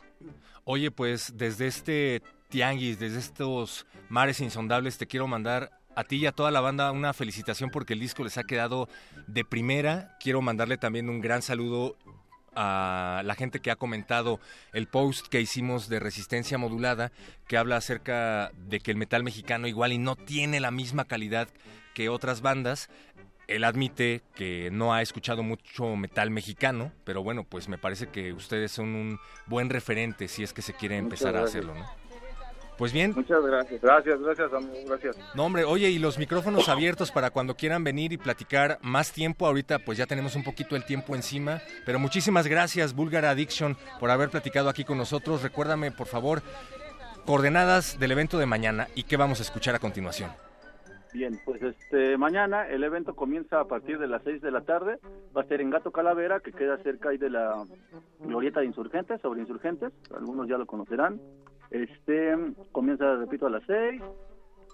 Oye, 0.65 0.91
pues 0.91 1.37
desde 1.37 1.67
este 1.67 2.21
tianguis, 2.49 2.99
desde 2.99 3.19
estos 3.19 3.85
mares 4.09 4.41
insondables, 4.41 4.97
te 4.97 5.07
quiero 5.07 5.27
mandar 5.27 5.71
a 5.95 6.03
ti 6.03 6.17
y 6.17 6.25
a 6.25 6.33
toda 6.33 6.51
la 6.51 6.59
banda 6.59 6.91
una 6.91 7.13
felicitación 7.13 7.69
porque 7.69 7.93
el 7.93 7.99
disco 7.99 8.23
les 8.23 8.37
ha 8.37 8.43
quedado 8.43 8.89
de 9.27 9.45
primera. 9.45 10.17
Quiero 10.19 10.41
mandarle 10.41 10.77
también 10.77 11.09
un 11.09 11.21
gran 11.21 11.41
saludo 11.41 11.95
a 12.55 13.21
la 13.25 13.35
gente 13.35 13.59
que 13.59 13.71
ha 13.71 13.75
comentado 13.75 14.39
el 14.73 14.87
post 14.87 15.27
que 15.27 15.41
hicimos 15.41 15.89
de 15.89 15.99
resistencia 15.99 16.57
modulada, 16.57 17.11
que 17.47 17.57
habla 17.57 17.77
acerca 17.77 18.51
de 18.55 18.79
que 18.79 18.91
el 18.91 18.97
metal 18.97 19.23
mexicano 19.23 19.67
igual 19.67 19.93
y 19.93 19.97
no 19.97 20.15
tiene 20.15 20.59
la 20.59 20.71
misma 20.71 21.05
calidad 21.05 21.47
que 21.93 22.09
otras 22.09 22.41
bandas. 22.41 22.89
Él 23.47 23.63
admite 23.63 24.23
que 24.33 24.69
no 24.71 24.93
ha 24.93 25.01
escuchado 25.03 25.43
mucho 25.43 25.95
metal 25.95 26.31
mexicano, 26.31 26.91
pero 27.03 27.21
bueno, 27.21 27.43
pues 27.43 27.69
me 27.69 27.77
parece 27.77 28.07
que 28.07 28.33
ustedes 28.33 28.71
son 28.71 28.95
un 28.95 29.19
buen 29.45 29.69
referente 29.69 30.27
si 30.27 30.43
es 30.43 30.51
que 30.51 30.63
se 30.63 30.73
quiere 30.73 30.97
empezar 30.97 31.35
a 31.35 31.43
hacerlo, 31.43 31.75
¿no? 31.75 32.04
Pues 32.77 32.91
bien. 32.91 33.13
Muchas 33.15 33.43
gracias. 33.45 33.81
Gracias, 33.81 34.19
gracias, 34.19 34.53
amigo, 34.53 34.73
gracias. 34.87 35.17
No, 35.33 35.45
hombre, 35.45 35.63
oye, 35.63 35.89
y 35.89 35.99
los 35.99 36.17
micrófonos 36.17 36.67
abiertos 36.67 37.11
para 37.11 37.31
cuando 37.31 37.55
quieran 37.55 37.83
venir 37.83 38.11
y 38.11 38.17
platicar 38.17 38.79
más 38.81 39.11
tiempo. 39.13 39.47
Ahorita 39.47 39.79
pues 39.79 39.97
ya 39.97 40.05
tenemos 40.05 40.35
un 40.35 40.43
poquito 40.43 40.75
el 40.75 40.85
tiempo 40.85 41.15
encima, 41.15 41.61
pero 41.85 41.99
muchísimas 41.99 42.47
gracias, 42.47 42.93
Vulgar 42.93 43.25
Addiction, 43.25 43.77
por 43.99 44.11
haber 44.11 44.29
platicado 44.29 44.69
aquí 44.69 44.83
con 44.83 44.97
nosotros. 44.97 45.41
Recuérdame, 45.41 45.91
por 45.91 46.07
favor, 46.07 46.41
coordenadas 47.25 47.97
del 47.99 48.11
evento 48.11 48.37
de 48.37 48.45
mañana 48.45 48.87
y 48.93 49.03
qué 49.03 49.15
vamos 49.17 49.39
a 49.39 49.43
escuchar 49.43 49.75
a 49.75 49.79
continuación. 49.79 50.31
Bien, 51.13 51.39
pues 51.45 51.61
este 51.63 52.17
mañana 52.17 52.67
el 52.67 52.83
evento 52.83 53.15
comienza 53.15 53.61
a 53.61 53.65
partir 53.65 53.99
de 53.99 54.07
las 54.07 54.21
6 54.23 54.41
de 54.41 54.51
la 54.51 54.61
tarde. 54.61 54.99
Va 55.35 55.43
a 55.43 55.45
ser 55.45 55.61
en 55.61 55.69
Gato 55.69 55.91
Calavera, 55.91 56.41
que 56.41 56.51
queda 56.51 56.77
cerca 56.79 57.07
ahí 57.07 57.17
de 57.17 57.29
la 57.29 57.63
glorieta 58.19 58.59
de 58.59 58.65
Insurgentes, 58.65 59.21
sobre 59.21 59.39
Insurgentes. 59.39 59.93
Algunos 60.13 60.49
ya 60.49 60.57
lo 60.57 60.65
conocerán. 60.65 61.21
Este 61.83 62.35
comienza, 62.71 63.15
repito, 63.17 63.47
a 63.47 63.49
las 63.49 63.63
6. 63.67 64.01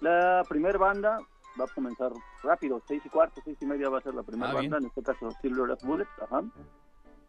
La 0.02 0.42
primer 0.48 0.78
banda 0.78 1.18
va 1.60 1.64
a 1.64 1.74
comenzar 1.74 2.12
rápido, 2.44 2.80
6 2.86 3.02
y 3.04 3.08
cuarto, 3.08 3.40
6 3.44 3.58
y 3.60 3.66
media 3.66 3.88
va 3.88 3.98
a 3.98 4.02
ser 4.02 4.14
la 4.14 4.22
primera 4.22 4.50
Ah, 4.50 4.60
bien. 4.60 4.70
banda, 4.70 4.78
en 4.78 4.86
este 4.86 5.02
caso 5.02 5.30
Silver 5.42 5.76
Bullets, 5.82 6.10
ajá. 6.22 6.42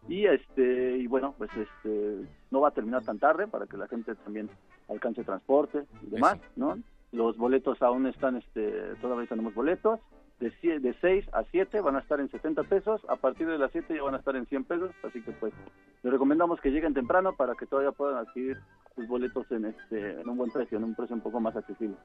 Y 0.08 0.26
este 0.26 0.98
y 0.98 1.08
bueno, 1.08 1.34
pues 1.38 1.50
este 1.56 2.28
no 2.52 2.62
va 2.62 2.68
a 2.68 2.72
terminar 2.74 3.04
tan 3.04 3.18
tarde 3.20 3.48
para 3.48 3.66
que 3.66 3.78
la 3.78 3.88
gente 3.88 4.14
también 4.16 4.50
alcance 4.90 5.24
transporte 5.24 5.86
y 6.06 6.10
demás, 6.12 6.38
¿no? 6.56 6.78
Los 7.12 7.38
boletos 7.38 7.82
aún 7.82 8.06
están 8.08 8.36
este 8.36 8.96
todavía 9.02 9.28
tenemos 9.28 9.54
boletos 9.56 10.00
de 10.44 10.80
de 10.80 10.96
6 11.00 11.26
a 11.34 11.44
7 11.52 11.82
van 11.82 11.96
a 11.96 12.00
estar 12.00 12.20
en 12.20 12.30
70 12.30 12.64
pesos, 12.64 13.02
a 13.10 13.16
partir 13.16 13.48
de 13.48 13.58
las 13.58 13.72
7 13.72 13.96
ya 13.96 14.04
van 14.04 14.16
a 14.16 14.18
estar 14.18 14.36
en 14.36 14.46
100 14.46 14.64
pesos, 14.66 14.92
así 15.04 15.22
que 15.22 15.32
pues 15.32 15.54
les 16.02 16.12
recomendamos 16.12 16.60
que 16.60 16.70
lleguen 16.70 16.94
temprano 16.94 17.36
para 17.36 17.56
que 17.56 17.66
todavía 17.66 17.92
puedan 17.92 18.18
adquirir 18.18 18.58
sus 18.96 19.08
boletos 19.08 19.50
en 19.52 19.66
este 19.66 20.22
en 20.22 20.28
un 20.28 20.38
buen 20.38 20.52
precio, 20.52 20.78
en 20.78 20.84
un 20.84 20.96
precio 20.96 21.16
un 21.16 21.22
poco 21.22 21.40
más 21.40 21.56
accesible. 21.56 21.96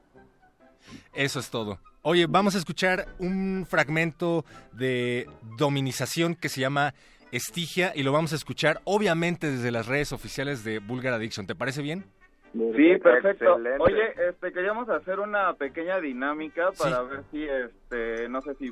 Eso 1.13 1.39
es 1.39 1.49
todo. 1.49 1.79
Oye, 2.01 2.25
vamos 2.27 2.55
a 2.55 2.57
escuchar 2.57 3.07
un 3.19 3.65
fragmento 3.67 4.45
de 4.71 5.27
dominización 5.57 6.35
que 6.35 6.49
se 6.49 6.61
llama 6.61 6.93
Estigia 7.31 7.91
y 7.95 8.03
lo 8.03 8.11
vamos 8.11 8.31
a 8.31 8.35
escuchar 8.35 8.81
obviamente 8.85 9.51
desde 9.51 9.71
las 9.71 9.87
redes 9.87 10.13
oficiales 10.13 10.63
de 10.63 10.79
Vulgar 10.79 11.13
Addiction. 11.13 11.45
¿Te 11.45 11.55
parece 11.55 11.81
bien? 11.81 12.05
Sí, 12.51 12.97
perfecto. 12.97 13.57
Excelente. 13.57 13.77
Oye, 13.83 14.13
este, 14.29 14.51
queríamos 14.51 14.89
hacer 14.89 15.19
una 15.19 15.53
pequeña 15.53 15.99
dinámica 15.99 16.71
para 16.77 17.01
Sí. 17.01 17.07
ver 17.09 17.23
si, 17.31 17.43
este, 17.47 18.27
no 18.29 18.41
sé 18.41 18.55
si, 18.55 18.71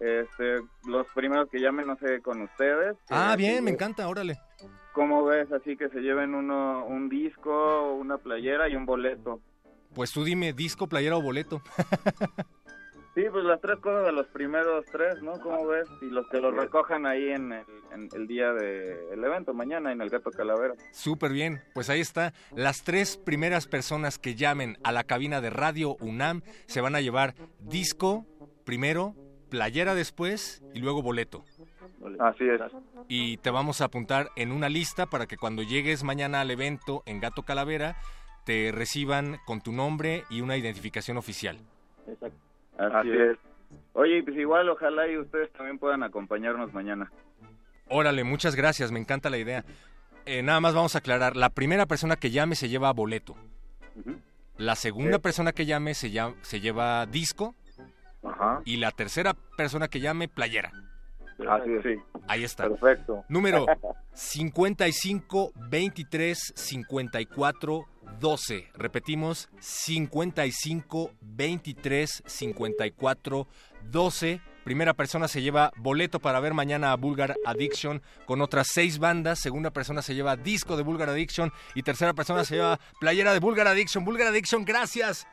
este, 0.00 0.60
los 0.86 1.06
primeros 1.14 1.48
que 1.50 1.60
llamen, 1.60 1.86
no 1.86 1.96
sé, 1.98 2.20
con 2.22 2.42
ustedes. 2.42 2.96
Ah, 3.10 3.32
Eh, 3.34 3.36
bien, 3.36 3.62
me 3.64 3.70
encanta, 3.70 4.08
órale. 4.08 4.38
¿Cómo 4.92 5.24
ves? 5.24 5.50
Así 5.52 5.76
que 5.76 5.88
se 5.88 6.00
lleven 6.00 6.34
uno, 6.34 6.84
un 6.86 7.08
disco, 7.08 7.94
una 7.94 8.18
playera 8.18 8.68
y 8.68 8.76
un 8.76 8.86
boleto. 8.86 9.40
Pues 9.94 10.12
tú 10.12 10.24
dime, 10.24 10.52
disco, 10.52 10.86
playera 10.88 11.16
o 11.16 11.22
boleto. 11.22 11.60
Sí, 13.14 13.22
pues 13.30 13.44
las 13.44 13.60
tres 13.60 13.78
cosas 13.78 14.06
de 14.06 14.12
los 14.12 14.26
primeros 14.26 14.84
tres, 14.86 15.22
¿no? 15.22 15.38
¿Cómo 15.40 15.66
ves? 15.68 15.88
Y 16.02 16.06
los 16.06 16.26
que 16.28 16.40
los 16.40 16.52
recojan 16.54 17.06
ahí 17.06 17.28
en 17.28 17.52
el, 17.52 17.64
en 17.92 18.08
el 18.12 18.26
día 18.26 18.52
del 18.52 19.22
evento, 19.22 19.54
mañana, 19.54 19.92
en 19.92 20.00
el 20.00 20.10
Gato 20.10 20.30
Calavera. 20.32 20.74
Súper 20.90 21.30
bien, 21.30 21.62
pues 21.74 21.90
ahí 21.90 22.00
está. 22.00 22.32
Las 22.56 22.82
tres 22.82 23.16
primeras 23.16 23.68
personas 23.68 24.18
que 24.18 24.34
llamen 24.34 24.78
a 24.82 24.90
la 24.90 25.04
cabina 25.04 25.40
de 25.40 25.50
Radio 25.50 25.96
UNAM 26.00 26.42
se 26.66 26.80
van 26.80 26.96
a 26.96 27.00
llevar 27.00 27.34
disco 27.60 28.26
primero, 28.64 29.14
playera 29.48 29.94
después 29.94 30.64
y 30.74 30.80
luego 30.80 31.00
boleto. 31.00 31.44
Así 32.18 32.44
es. 32.48 32.60
Y 33.08 33.36
te 33.36 33.50
vamos 33.50 33.80
a 33.80 33.84
apuntar 33.84 34.30
en 34.34 34.50
una 34.50 34.68
lista 34.68 35.06
para 35.06 35.26
que 35.26 35.36
cuando 35.36 35.62
llegues 35.62 36.02
mañana 36.02 36.40
al 36.40 36.50
evento 36.50 37.04
en 37.06 37.20
Gato 37.20 37.44
Calavera 37.44 37.96
te 38.44 38.72
reciban 38.72 39.38
con 39.46 39.60
tu 39.60 39.72
nombre 39.72 40.24
y 40.30 40.40
una 40.40 40.56
identificación 40.56 41.16
oficial. 41.16 41.58
Exacto. 42.08 42.43
Así, 42.78 42.94
Así 42.96 43.10
es. 43.10 43.30
es. 43.32 43.38
Oye, 43.92 44.22
pues 44.22 44.36
igual 44.36 44.68
ojalá 44.68 45.06
y 45.08 45.18
ustedes 45.18 45.52
también 45.52 45.78
puedan 45.78 46.02
acompañarnos 46.02 46.72
mañana. 46.72 47.10
Órale, 47.88 48.24
muchas 48.24 48.54
gracias, 48.56 48.90
me 48.90 48.98
encanta 49.00 49.30
la 49.30 49.38
idea. 49.38 49.64
Eh, 50.26 50.42
nada 50.42 50.60
más 50.60 50.74
vamos 50.74 50.94
a 50.94 50.98
aclarar, 50.98 51.36
la 51.36 51.50
primera 51.50 51.86
persona 51.86 52.16
que 52.16 52.30
llame 52.30 52.54
se 52.56 52.68
lleva 52.68 52.92
boleto. 52.92 53.36
La 54.56 54.74
segunda 54.74 55.18
persona 55.18 55.52
que 55.52 55.66
llame 55.66 55.94
se, 55.94 56.08
lla- 56.10 56.34
se 56.42 56.60
lleva 56.60 57.04
disco 57.06 57.54
Ajá. 58.22 58.60
y 58.64 58.76
la 58.78 58.90
tercera 58.90 59.34
persona 59.56 59.88
que 59.88 60.00
llame 60.00 60.28
playera. 60.28 60.72
Así 61.48 61.72
es. 61.72 61.82
Sí. 61.82 61.96
Ahí 62.28 62.44
está. 62.44 62.68
Perfecto. 62.68 63.24
Número 63.28 63.66
55 64.14 65.52
23 65.68 66.52
54 66.54 67.84
12. 68.20 68.68
Repetimos 68.74 69.48
55 69.60 71.10
23 71.20 72.22
54 72.26 73.46
12. 73.90 74.40
Primera 74.64 74.94
persona 74.94 75.28
se 75.28 75.42
lleva 75.42 75.72
boleto 75.76 76.20
para 76.20 76.40
ver 76.40 76.54
mañana 76.54 76.92
a 76.92 76.96
Vulgar 76.96 77.36
Addiction 77.44 78.00
con 78.24 78.40
otras 78.40 78.68
seis 78.72 78.98
bandas. 78.98 79.38
Segunda 79.40 79.70
persona 79.70 80.00
se 80.00 80.14
lleva 80.14 80.36
disco 80.36 80.76
de 80.76 80.82
Vulgar 80.82 81.10
Addiction. 81.10 81.52
Y 81.74 81.82
tercera 81.82 82.14
persona 82.14 82.44
se 82.44 82.54
lleva 82.56 82.80
playera 82.98 83.34
de 83.34 83.40
Vulgar 83.40 83.66
Addiction. 83.66 84.04
Vulgar 84.04 84.28
Addiction, 84.28 84.64
gracias. 84.64 85.26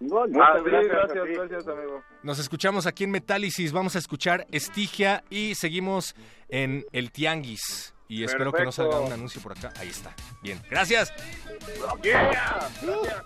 No, 0.00 0.22
Ah, 0.22 0.60
gracias 0.64 0.92
gracias, 0.92 1.26
gracias, 1.26 1.66
amigo. 1.66 2.04
Nos 2.22 2.38
escuchamos 2.38 2.86
aquí 2.86 3.02
en 3.02 3.10
Metálisis. 3.10 3.72
Vamos 3.72 3.96
a 3.96 3.98
escuchar 3.98 4.46
Estigia 4.52 5.24
y 5.28 5.56
seguimos 5.56 6.14
en 6.48 6.84
El 6.92 7.10
Tianguis. 7.10 7.94
Y 8.08 8.24
espero 8.24 8.52
que 8.52 8.64
no 8.64 8.72
salga 8.72 9.00
un 9.00 9.12
anuncio 9.12 9.40
por 9.40 9.52
acá. 9.52 9.72
Ahí 9.78 9.88
está. 9.88 10.14
Bien. 10.42 10.60
Gracias. 10.70 11.12
Gracias 12.02 13.22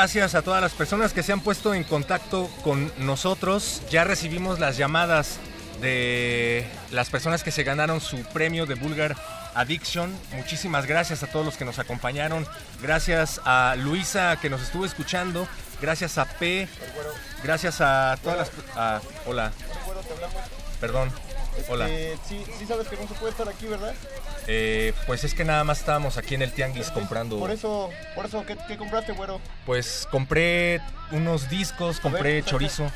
a 0.00 0.42
todas 0.42 0.60
las 0.60 0.72
personas 0.72 1.14
que 1.14 1.22
se 1.22 1.32
han 1.32 1.40
puesto 1.40 1.72
en 1.72 1.82
contacto 1.82 2.50
con 2.62 2.92
nosotros. 2.98 3.80
Ya 3.90 4.04
recibimos 4.04 4.58
las 4.60 4.76
llamadas 4.76 5.38
de 5.80 6.66
las 6.90 7.08
personas 7.08 7.42
que 7.42 7.50
se 7.50 7.62
ganaron 7.62 8.02
su 8.02 8.18
premio 8.24 8.66
de 8.66 8.74
Vulgar 8.74 9.16
Addiction. 9.54 10.14
Muchísimas 10.34 10.84
gracias 10.84 11.22
a 11.22 11.28
todos 11.28 11.46
los 11.46 11.56
que 11.56 11.64
nos 11.64 11.78
acompañaron. 11.78 12.46
Gracias 12.82 13.40
a 13.46 13.74
Luisa 13.78 14.36
que 14.40 14.50
nos 14.50 14.60
estuvo 14.60 14.84
escuchando. 14.84 15.48
Gracias 15.80 16.18
a 16.18 16.26
P. 16.26 16.68
Gracias 17.42 17.80
a 17.80 18.18
todas 18.22 18.38
las... 18.38 18.50
a- 18.76 19.00
hola. 19.24 19.50
Perdón. 20.78 21.10
Hola. 21.70 21.88
Este, 21.88 22.18
sí, 22.28 22.44
sí 22.58 22.66
sabes 22.66 22.86
que 22.86 22.96
no 22.96 23.08
se 23.08 23.14
puede 23.14 23.30
estar 23.30 23.48
aquí, 23.48 23.64
¿verdad? 23.64 23.94
Eh, 24.46 24.92
pues 25.06 25.24
es 25.24 25.34
que 25.34 25.44
nada 25.44 25.64
más 25.64 25.80
estábamos 25.80 26.16
aquí 26.16 26.34
en 26.34 26.42
el 26.42 26.52
Tianguis 26.52 26.90
comprando... 26.90 27.38
Por 27.38 27.50
eso, 27.50 27.90
por 28.14 28.26
eso, 28.26 28.44
¿qué, 28.46 28.56
qué 28.68 28.76
compraste, 28.76 29.12
güero? 29.12 29.40
Pues 29.64 30.06
compré 30.10 30.80
unos 31.10 31.48
discos, 31.48 32.00
compré 32.00 32.34
ver, 32.34 32.44
chorizo. 32.44 32.90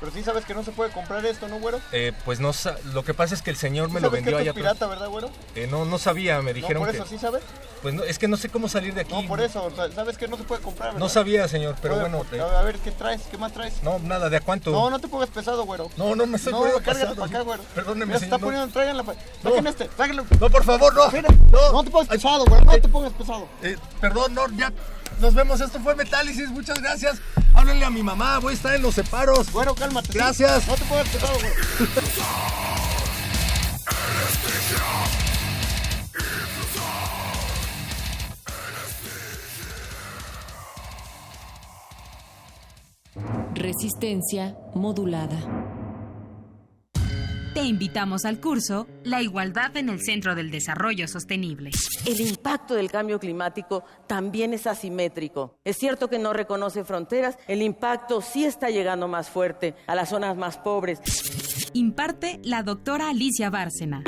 Pero 0.00 0.12
sí 0.12 0.22
sabes 0.22 0.44
que 0.44 0.52
no 0.52 0.64
se 0.64 0.72
puede 0.72 0.90
comprar 0.90 1.24
esto, 1.24 1.48
¿no, 1.48 1.60
güero? 1.60 1.80
Eh, 1.92 2.12
pues 2.24 2.40
no 2.40 2.52
lo 2.92 3.04
que 3.04 3.14
pasa 3.14 3.34
es 3.34 3.42
que 3.42 3.50
el 3.50 3.56
señor 3.56 3.88
me 3.88 4.00
¿Sí 4.00 4.04
lo 4.04 4.10
vendió 4.10 4.36
que 4.36 4.42
allá 4.42 4.52
pirata, 4.52 4.86
¿verdad, 4.86 5.08
güero? 5.08 5.30
Eh, 5.54 5.68
no, 5.70 5.84
no 5.84 5.96
sabía, 5.98 6.42
me 6.42 6.52
dijeron 6.52 6.82
no, 6.82 6.86
por 6.88 6.90
que... 6.90 6.96
eso, 6.98 7.06
¿sí 7.06 7.18
sabes? 7.18 7.42
Pues 7.82 7.94
no, 7.94 8.04
es 8.04 8.16
que 8.18 8.28
no 8.28 8.36
sé 8.36 8.48
cómo 8.48 8.68
salir 8.68 8.94
de 8.94 9.00
aquí. 9.00 9.12
No, 9.12 9.26
por 9.26 9.40
eso, 9.40 9.68
sabes 9.92 10.16
que 10.16 10.28
no 10.28 10.36
se 10.36 10.44
puede 10.44 10.62
comprar, 10.62 10.90
¿verdad? 10.90 11.00
No 11.00 11.08
sabía, 11.08 11.48
señor, 11.48 11.74
pero 11.82 11.94
Oye, 11.94 12.02
bueno. 12.02 12.18
pues, 12.30 12.40
eh, 12.40 12.44
A 12.44 12.62
ver, 12.62 12.76
¿qué 12.78 12.92
traes? 12.92 13.22
¿Qué 13.30 13.36
más 13.38 13.52
traes? 13.52 13.82
no, 13.82 13.98
nada, 13.98 14.30
¿de 14.30 14.36
a 14.36 14.40
cuánto? 14.40 14.70
No, 14.70 14.88
no 14.88 15.00
te 15.00 15.08
pongas 15.08 15.30
pesado, 15.30 15.64
güero. 15.64 15.90
No, 15.96 16.14
no 16.14 16.24
me 16.26 16.36
estoy 16.36 16.52
no, 16.52 16.60
poniendo 16.60 16.80
pesado. 16.82 17.14
para 17.16 17.26
acá, 17.26 17.40
güero. 17.40 17.62
Perdóneme, 17.74 18.06
Mira, 18.06 18.18
se 18.20 18.24
señor, 18.26 18.34
está 18.36 18.38
no. 18.38 18.44
poniendo, 18.46 18.72
tráiganla. 18.72 19.02
pa- 19.02 19.14
Saquen 19.42 19.66
este, 19.66 19.90
sáquenlo. 19.96 20.24
No, 20.40 20.48
por 20.50 20.64
favor, 20.64 20.94
no. 20.94 21.10
Mira, 21.10 21.28
no. 21.72 21.82
te 21.82 21.90
pongas 21.90 22.08
pesado, 22.08 22.44
güero, 22.46 22.64
no 22.64 22.72
te 22.72 22.88
pongas 22.88 23.12
pesado. 23.14 23.48
Eh, 23.62 23.76
perdón, 24.00 24.32
no, 24.34 24.48
ya. 24.56 24.72
Nos 25.20 25.34
vemos, 25.34 25.60
esto 25.60 25.80
fue 25.80 25.94
Metálisis, 25.96 26.50
muchas 26.50 26.80
gracias. 26.80 27.18
Háblenle 27.54 27.84
a 27.84 27.90
mi 27.90 28.02
mamá, 28.04 28.38
voy 28.38 28.52
a 28.52 28.56
estar 28.56 28.74
en 28.76 28.82
los 28.82 28.94
separos. 28.94 29.50
Bueno, 29.52 29.74
cálmate. 29.74 30.12
¿sí? 30.12 30.18
Gracias. 30.18 30.66
No 30.68 30.74
te 30.74 30.84
pongas 30.84 31.08
pesado, 31.08 31.34
güero. 31.34 31.54
Resistencia 43.74 44.54
modulada. 44.74 45.38
Te 47.54 47.62
invitamos 47.62 48.26
al 48.26 48.38
curso 48.38 48.86
La 49.02 49.22
igualdad 49.22 49.74
en 49.78 49.88
el 49.88 50.02
centro 50.02 50.34
del 50.34 50.50
desarrollo 50.50 51.08
sostenible. 51.08 51.70
El 52.04 52.20
impacto 52.20 52.74
del 52.74 52.90
cambio 52.90 53.18
climático 53.18 53.82
también 54.06 54.52
es 54.52 54.66
asimétrico. 54.66 55.56
Es 55.64 55.78
cierto 55.78 56.10
que 56.10 56.18
no 56.18 56.34
reconoce 56.34 56.84
fronteras, 56.84 57.38
el 57.48 57.62
impacto 57.62 58.20
sí 58.20 58.44
está 58.44 58.68
llegando 58.68 59.08
más 59.08 59.30
fuerte 59.30 59.74
a 59.86 59.94
las 59.94 60.10
zonas 60.10 60.36
más 60.36 60.58
pobres. 60.58 61.00
Imparte 61.72 62.40
la 62.44 62.62
doctora 62.62 63.08
Alicia 63.08 63.48
Bárcena. 63.48 64.04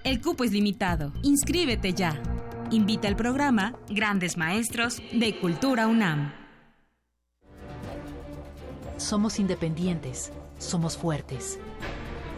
El 0.04 0.20
cupo 0.20 0.44
es 0.44 0.52
limitado. 0.52 1.12
Inscríbete 1.22 1.92
ya. 1.92 2.22
Invita 2.70 3.08
al 3.08 3.16
programa 3.16 3.74
Grandes 3.88 4.36
Maestros 4.36 5.02
de 5.12 5.36
Cultura 5.38 5.88
UNAM. 5.88 6.32
Somos 8.98 9.38
independientes, 9.38 10.32
somos 10.58 10.96
fuertes. 10.96 11.58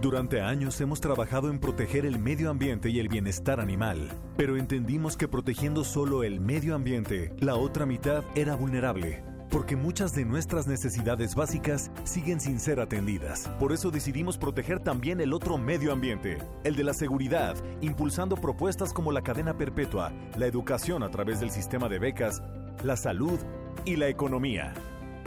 Durante 0.00 0.40
años 0.40 0.80
hemos 0.80 1.00
trabajado 1.00 1.50
en 1.50 1.58
proteger 1.58 2.04
el 2.04 2.18
medio 2.18 2.50
ambiente 2.50 2.90
y 2.90 2.98
el 2.98 3.08
bienestar 3.08 3.60
animal, 3.60 4.08
pero 4.36 4.56
entendimos 4.56 5.16
que 5.16 5.28
protegiendo 5.28 5.84
solo 5.84 6.24
el 6.24 6.40
medio 6.40 6.74
ambiente, 6.74 7.32
la 7.38 7.54
otra 7.54 7.86
mitad 7.86 8.24
era 8.34 8.56
vulnerable, 8.56 9.22
porque 9.50 9.76
muchas 9.76 10.12
de 10.14 10.24
nuestras 10.24 10.66
necesidades 10.66 11.36
básicas 11.36 11.92
siguen 12.02 12.40
sin 12.40 12.58
ser 12.58 12.80
atendidas. 12.80 13.48
Por 13.60 13.72
eso 13.72 13.90
decidimos 13.90 14.36
proteger 14.36 14.80
también 14.80 15.20
el 15.20 15.32
otro 15.32 15.58
medio 15.58 15.92
ambiente, 15.92 16.38
el 16.64 16.74
de 16.74 16.84
la 16.84 16.92
seguridad, 16.92 17.56
impulsando 17.80 18.36
propuestas 18.36 18.92
como 18.92 19.12
la 19.12 19.22
cadena 19.22 19.56
perpetua, 19.56 20.12
la 20.36 20.46
educación 20.46 21.04
a 21.04 21.10
través 21.10 21.38
del 21.38 21.50
sistema 21.50 21.88
de 21.88 22.00
becas, 22.00 22.42
la 22.82 22.96
salud 22.96 23.38
y 23.84 23.96
la 23.96 24.08
economía. 24.08 24.74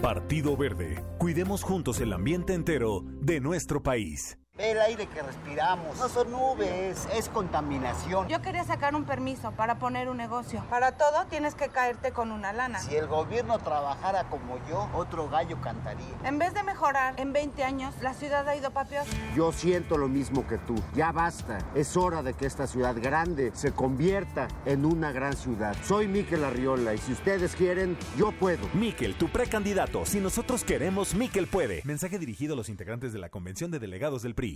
Partido 0.02 0.56
Verde, 0.56 1.04
cuidemos 1.18 1.64
juntos 1.64 2.00
el 2.02 2.14
ambiente 2.14 2.54
entero 2.54 3.04
de 3.22 3.40
nuestro 3.40 3.82
país. 3.82 4.38
El 4.60 4.82
aire 4.82 5.06
que 5.06 5.22
respiramos 5.22 6.00
no 6.00 6.10
son 6.10 6.32
nubes, 6.32 7.08
es 7.14 7.30
contaminación. 7.30 8.28
Yo 8.28 8.42
quería 8.42 8.64
sacar 8.64 8.96
un 8.96 9.04
permiso 9.04 9.52
para 9.52 9.78
poner 9.78 10.10
un 10.10 10.18
negocio. 10.18 10.64
Para 10.68 10.94
todo 10.94 11.26
tienes 11.30 11.54
que 11.54 11.70
caerte 11.70 12.12
con 12.12 12.32
una 12.32 12.54
lana. 12.54 12.80
Si 12.80 12.96
el 12.96 13.06
gobierno 13.06 13.60
trabajara 13.60 14.24
como 14.32 14.58
yo, 14.68 14.90
otro 14.96 15.30
gallo 15.30 15.62
cantaría. 15.62 16.08
En 16.24 16.40
vez 16.40 16.56
de 16.56 16.64
mejorar, 16.64 17.14
en 17.20 17.34
20 17.34 17.64
años 17.64 17.94
la 18.02 18.16
ciudad 18.16 18.48
ha 18.48 18.56
ido 18.56 18.72
para 18.72 18.90
peor. 18.90 19.06
Yo 19.36 19.52
siento 19.52 19.96
lo 19.96 20.08
mismo 20.08 20.48
que 20.48 20.58
tú. 20.58 20.74
Ya 20.96 21.12
basta. 21.12 21.60
Es 21.76 21.96
hora 21.96 22.24
de 22.24 22.34
que 22.34 22.48
esta 22.48 22.66
ciudad 22.66 22.96
grande 23.00 23.52
se 23.54 23.74
convierta 23.74 24.48
en 24.66 24.86
una 24.86 25.12
gran 25.12 25.36
ciudad. 25.36 25.76
Soy 25.84 26.08
Miquel 26.08 26.44
Arriola 26.44 26.96
y 26.96 26.98
si 26.98 27.12
ustedes 27.12 27.56
quieren, 27.56 27.96
yo 28.18 28.32
puedo. 28.32 28.68
Miquel, 28.74 29.14
tu 29.20 29.30
precandidato. 29.30 30.04
Si 30.08 30.20
nosotros 30.20 30.64
queremos, 30.64 31.14
Miquel 31.14 31.46
puede. 31.46 31.84
Mensaje 31.86 32.18
dirigido 32.18 32.56
a 32.56 32.58
los 32.58 32.70
integrantes 32.70 33.14
de 33.14 33.20
la 33.20 33.30
Convención 33.30 33.70
de 33.70 33.78
Delegados 33.78 34.24
del 34.24 34.34
PRI. 34.34 34.47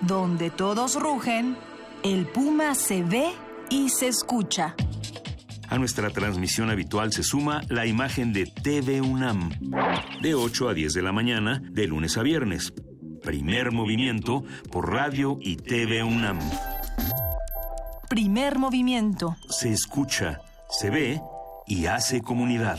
Donde 0.00 0.50
todos 0.50 1.00
rugen, 1.00 1.56
el 2.02 2.26
puma 2.26 2.74
se 2.74 3.02
ve 3.02 3.32
y 3.70 3.88
se 3.88 4.08
escucha. 4.08 4.74
A 5.68 5.78
nuestra 5.78 6.10
transmisión 6.10 6.70
habitual 6.70 7.12
se 7.12 7.22
suma 7.22 7.62
la 7.68 7.86
imagen 7.86 8.32
de 8.32 8.46
TV 8.46 9.00
UNAM, 9.00 9.50
de 10.22 10.34
8 10.34 10.68
a 10.68 10.74
10 10.74 10.92
de 10.92 11.02
la 11.02 11.12
mañana, 11.12 11.60
de 11.70 11.86
lunes 11.86 12.16
a 12.18 12.22
viernes. 12.22 12.72
Primer 13.22 13.72
movimiento 13.72 14.44
por 14.70 14.92
radio 14.92 15.38
y 15.40 15.56
TV 15.56 16.04
UNAM. 16.04 16.38
Primer 18.08 18.58
movimiento. 18.58 19.36
Se 19.48 19.72
escucha, 19.72 20.40
se 20.68 20.90
ve 20.90 21.20
y 21.66 21.86
hace 21.86 22.20
comunidad. 22.20 22.78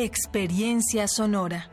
Experiencia 0.00 1.08
sonora. 1.08 1.68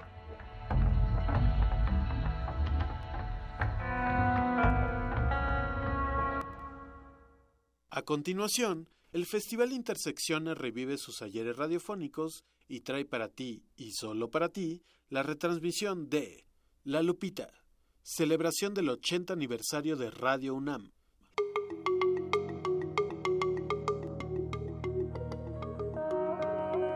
A 7.91 8.01
continuación, 8.01 8.89
el 9.11 9.27
Festival 9.27 9.73
Intersecciones 9.73 10.57
revive 10.57 10.97
sus 10.97 11.21
ayeres 11.21 11.55
radiofónicos 11.55 12.43
y 12.67 12.79
trae 12.79 13.05
para 13.05 13.29
ti, 13.29 13.67
y 13.75 13.91
solo 13.91 14.31
para 14.31 14.49
ti, 14.49 14.81
la 15.07 15.21
retransmisión 15.21 16.09
de 16.09 16.47
La 16.83 17.03
Lupita, 17.03 17.53
celebración 18.01 18.73
del 18.73 18.89
80 18.89 19.33
aniversario 19.33 19.97
de 19.97 20.09
Radio 20.09 20.55
UNAM. 20.55 20.94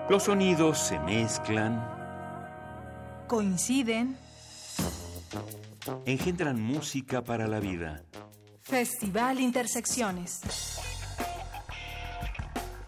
Los 0.09 0.23
sonidos 0.23 0.79
se 0.79 0.97
mezclan, 0.97 1.87
Coinciden. 3.27 4.17
engendran 6.07 6.59
música 6.59 7.23
para 7.23 7.47
la 7.47 7.59
vida. 7.59 8.01
Festival 8.59 9.39
Intersecciones. 9.39 10.41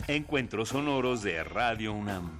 Encuentros 0.07 0.69
sonoros 0.69 1.22
de 1.22 1.43
Radio 1.43 1.93
UNAM. 1.93 2.39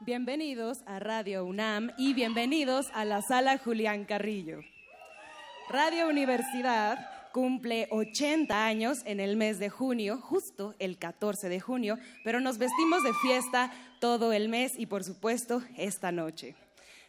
Bienvenidos 0.00 0.78
a 0.86 0.98
Radio 0.98 1.44
UNAM 1.44 1.90
y 1.98 2.14
bienvenidos 2.14 2.86
a 2.94 3.04
la 3.04 3.20
sala 3.20 3.58
Julián 3.58 4.06
Carrillo. 4.06 4.60
Radio 5.68 6.08
Universidad 6.08 7.10
cumple 7.32 7.88
80 7.90 8.66
años 8.66 8.98
en 9.04 9.18
el 9.18 9.36
mes 9.36 9.58
de 9.58 9.68
junio, 9.68 10.18
justo 10.18 10.76
el 10.78 10.96
14 10.96 11.48
de 11.48 11.58
junio, 11.58 11.98
pero 12.22 12.38
nos 12.40 12.58
vestimos 12.58 13.02
de 13.02 13.12
fiesta 13.14 13.72
todo 14.00 14.32
el 14.32 14.48
mes 14.48 14.78
y 14.78 14.86
por 14.86 15.02
supuesto 15.02 15.62
esta 15.76 16.12
noche. 16.12 16.54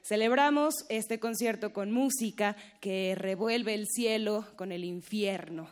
Celebramos 0.01 0.74
este 0.89 1.20
concierto 1.20 1.72
con 1.72 1.91
música 1.91 2.55
que 2.82 3.14
revuelve 3.16 3.76
el 3.76 3.86
cielo 3.86 4.47
con 4.55 4.72
el 4.72 4.86
infierno, 4.86 5.70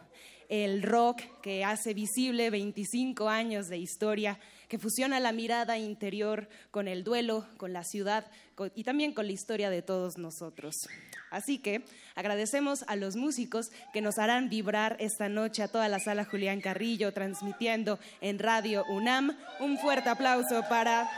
el 0.47 0.83
rock 0.83 1.21
que 1.41 1.63
hace 1.63 1.95
visible 1.95 2.51
25 2.51 3.29
años 3.29 3.67
de 3.67 3.79
historia, 3.79 4.37
que 4.67 4.79
fusiona 4.79 5.19
la 5.19 5.31
mirada 5.31 5.77
interior 5.77 6.47
con 6.71 6.87
el 6.87 7.03
duelo, 7.03 7.47
con 7.57 7.73
la 7.73 7.83
ciudad 7.83 8.25
y 8.73 8.83
también 8.83 9.13
con 9.13 9.27
la 9.27 9.33
historia 9.33 9.69
de 9.69 9.81
todos 9.81 10.17
nosotros. 10.17 10.87
Así 11.31 11.57
que 11.57 11.83
agradecemos 12.15 12.83
a 12.87 12.95
los 12.95 13.15
músicos 13.15 13.71
que 13.93 14.01
nos 14.01 14.17
harán 14.17 14.49
vibrar 14.49 14.95
esta 14.99 15.29
noche 15.29 15.63
a 15.63 15.67
toda 15.67 15.89
la 15.89 15.99
sala 15.99 16.25
Julián 16.25 16.61
Carrillo 16.61 17.13
transmitiendo 17.13 17.99
en 18.21 18.39
Radio 18.39 18.85
UNAM. 18.89 19.35
Un 19.59 19.77
fuerte 19.77 20.09
aplauso 20.09 20.63
para 20.69 21.09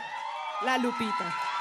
La 0.63 0.77
Lupita. 0.77 1.56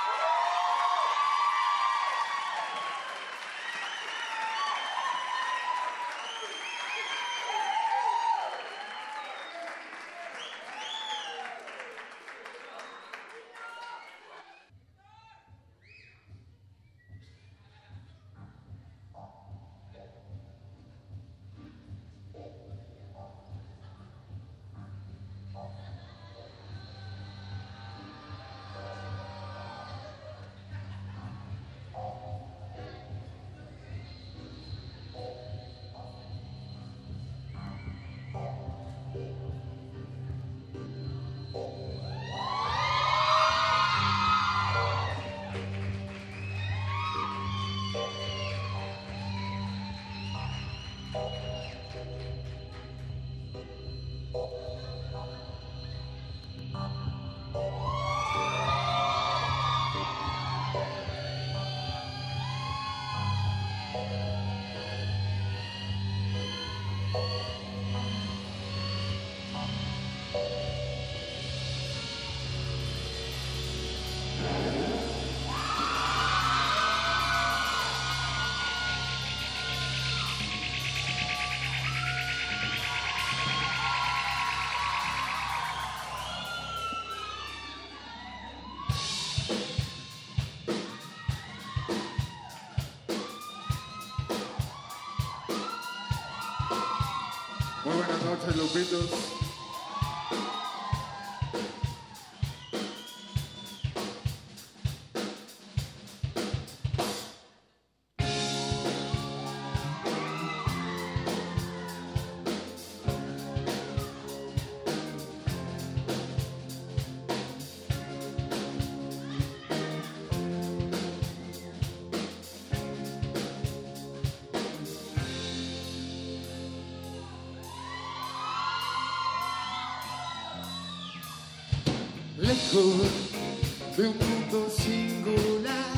de 132.72 134.08
un 134.08 134.14
punto 134.14 134.68
singular 134.70 135.94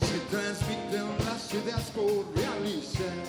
se 0.00 0.18
transmite 0.30 1.02
una 1.02 1.38
ciudad 1.38 1.82
surrealista. 1.92 3.23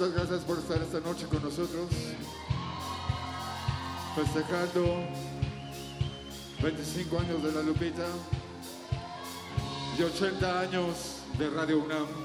Muchas 0.00 0.14
gracias 0.14 0.40
por 0.44 0.58
estar 0.58 0.80
esta 0.80 0.98
noche 1.00 1.26
con 1.26 1.42
nosotros, 1.42 1.90
festejando 4.16 5.04
25 6.62 7.18
años 7.18 7.42
de 7.42 7.52
la 7.52 7.60
Lupita 7.60 8.06
y 9.98 10.02
80 10.02 10.60
años 10.60 11.16
de 11.36 11.50
Radio 11.50 11.80
UNAM. 11.80 12.19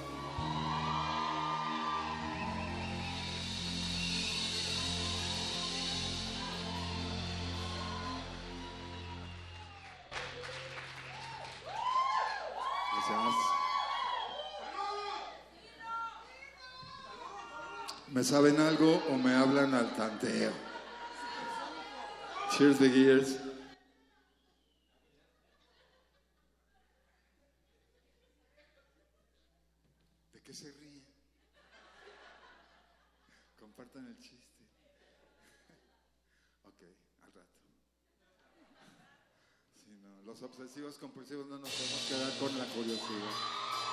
¿Me 18.15 18.23
saben 18.23 18.61
algo 18.61 19.03
o 19.09 19.17
me 19.17 19.33
hablan 19.33 19.73
al 19.73 19.93
tanteo? 19.93 20.53
Cheers 22.49 22.79
the 22.79 22.89
gears. 22.89 23.37
¿De 30.31 30.41
qué 30.41 30.53
se 30.53 30.71
ríe? 30.71 31.03
Compartan 33.59 34.07
el 34.07 34.17
chiste. 34.17 34.63
Ok, 36.63 36.83
al 37.21 37.33
rato. 37.33 37.49
Sí, 39.75 39.91
no, 40.01 40.21
los 40.21 40.41
obsesivos 40.41 40.97
compulsivos 40.99 41.47
no 41.47 41.57
nos 41.57 41.69
podemos 41.69 42.05
quedar 42.07 42.39
con 42.39 42.57
la 42.57 42.65
curiosidad. 42.67 43.84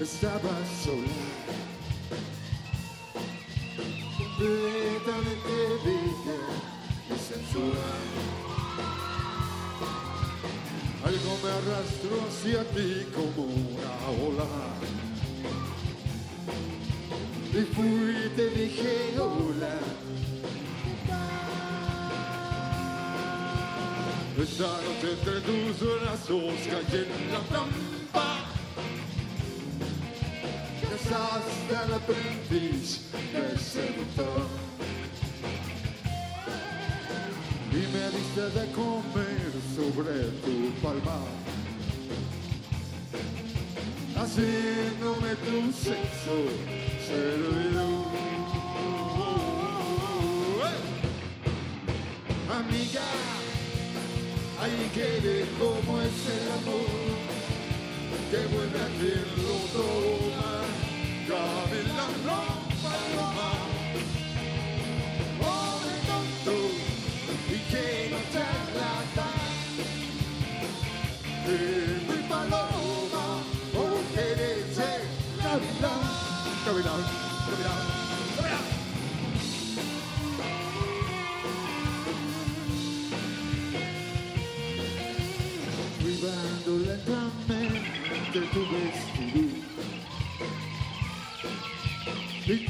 Estaba 0.00 0.50
sola. 0.82 1.22
Completamente 4.18 5.54
bella 5.84 6.40
y 7.08 7.18
sensual. 7.18 8.06
Algo 11.04 11.38
me 11.42 11.50
arrastró 11.50 12.14
hacia 12.28 12.64
ti 12.74 13.06
como 13.14 13.44
una 13.44 13.94
ola. 14.26 14.50
Y 17.52 17.62
fui 17.74 18.26
y 18.26 18.28
te 18.36 18.50
dije 18.50 19.18
hola. 19.18 19.74
Esta 24.38 24.64
noche 24.64 25.12
entre 25.12 25.40
tus 25.40 25.80
brazos 26.02 26.54
caí 26.68 27.00
en 27.00 27.32
la 27.32 27.40
trampa. 27.48 27.85
Al 31.68 31.94
aprendiz 31.94 33.00
del 33.32 33.58
seductor. 33.58 34.46
Y 37.72 37.82
me 37.92 38.10
diste 38.16 38.44
de 38.56 38.70
comer 38.70 39.52
sobre 39.74 40.30
tu 40.44 40.70
palma. 40.80 41.18
Haciéndome 44.16 45.34
tu 45.44 45.72
sexo 45.72 46.36
servidor. 47.04 48.06
Amiga, 52.48 53.08
hay 54.62 54.90
que 54.94 55.20
ver 55.26 55.46
cómo 55.58 56.00
es 56.00 56.16
el 56.30 56.46
amor 56.52 57.26
que 58.30 58.40
vuelve 58.54 58.80
a 58.80 58.88
lo 59.36 59.56
toma. 59.72 60.35
Caminando 61.26 62.36
paloma, 62.82 63.50
pobre 65.40 65.94
tonto, 66.06 66.56
y 67.48 67.58
que 67.68 68.10
no 68.12 68.18
te 68.32 68.66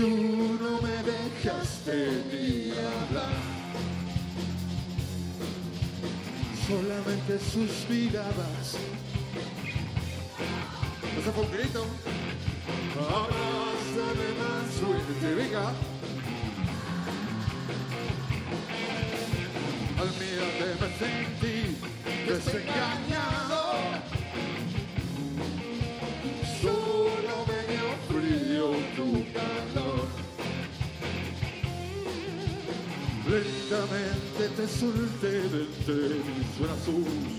tú 0.07 0.59
no 0.63 0.81
me 0.83 0.97
dejaste 1.03 2.23
ni 2.31 2.71
hablar. 2.71 3.39
Solamente 6.67 7.39
suspirabas 7.39 8.77
Ese 11.17 11.31
fue 11.33 11.45
un 11.45 11.53
grito 11.53 11.87
Abrázame 12.99 14.29
más 14.41 14.67
fuerte, 14.81 15.35
venga. 15.35 15.67
Al 20.01 20.11
mirarte 20.19 20.69
me 20.81 20.89
sentí 20.99 21.57
desengañado. 22.27 23.16
Solté 34.67 35.31
de 35.49 35.63
entre 35.63 36.15
mis 36.25 36.59
brazos. 36.59 37.36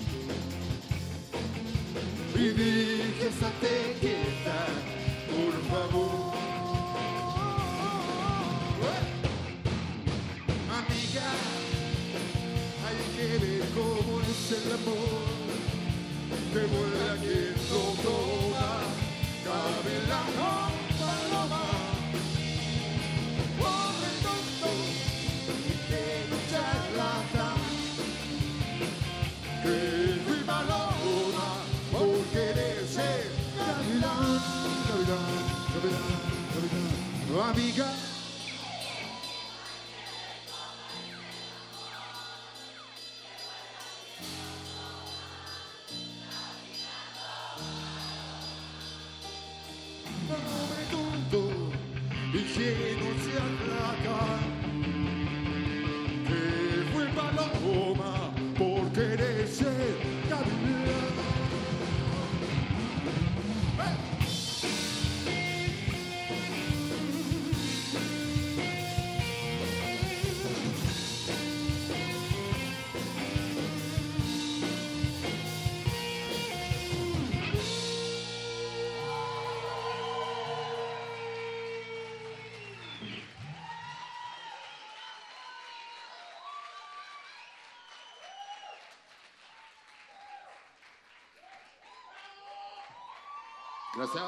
Gracias. 93.97 94.23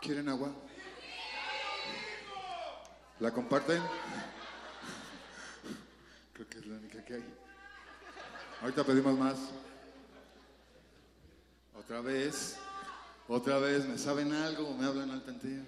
¿Quieren 0.00 0.26
agua? 0.30 0.48
¿La 3.20 3.30
comparten? 3.30 3.82
Creo 6.32 6.48
que 6.48 6.58
es 6.58 6.66
la 6.66 6.76
única 6.76 7.04
que 7.04 7.14
hay. 7.16 7.24
Ahorita 8.62 8.84
pedimos 8.84 9.18
más. 9.18 9.36
Otra 11.74 12.00
vez. 12.00 12.56
Otra 13.28 13.58
vez. 13.58 13.86
¿Me 13.86 13.98
saben 13.98 14.32
algo? 14.32 14.74
¿Me 14.78 14.86
hablan 14.86 15.10
al 15.10 15.22
tanteo? 15.22 15.62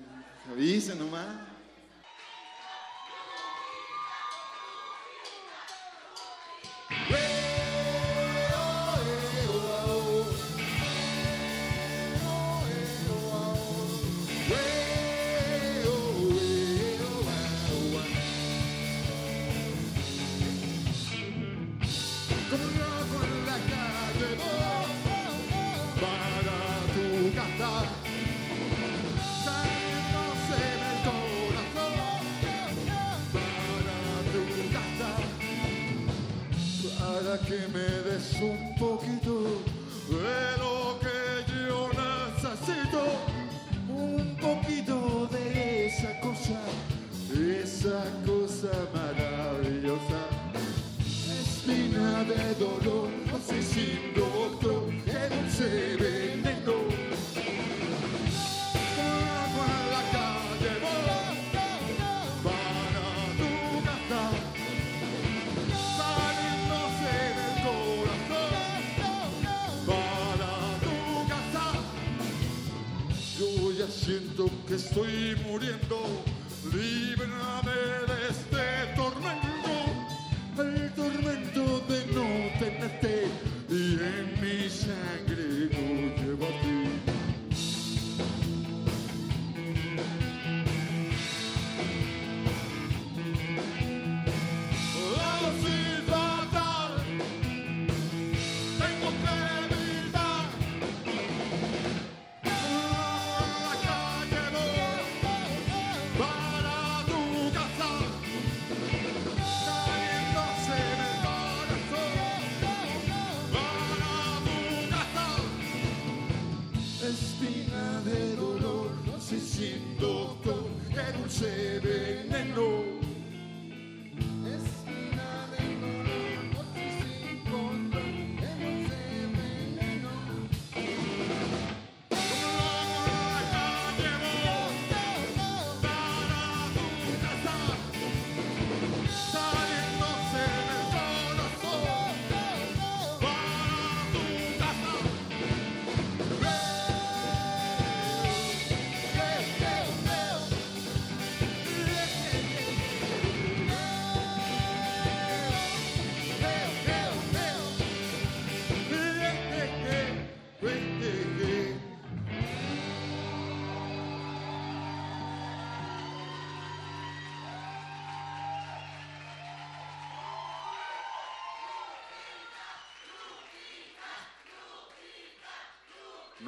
Avisen 0.51 0.99
nomás. 0.99 1.58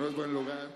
No 0.01 0.07
es 0.07 0.17
buen 0.17 0.33
lugar. 0.33 0.70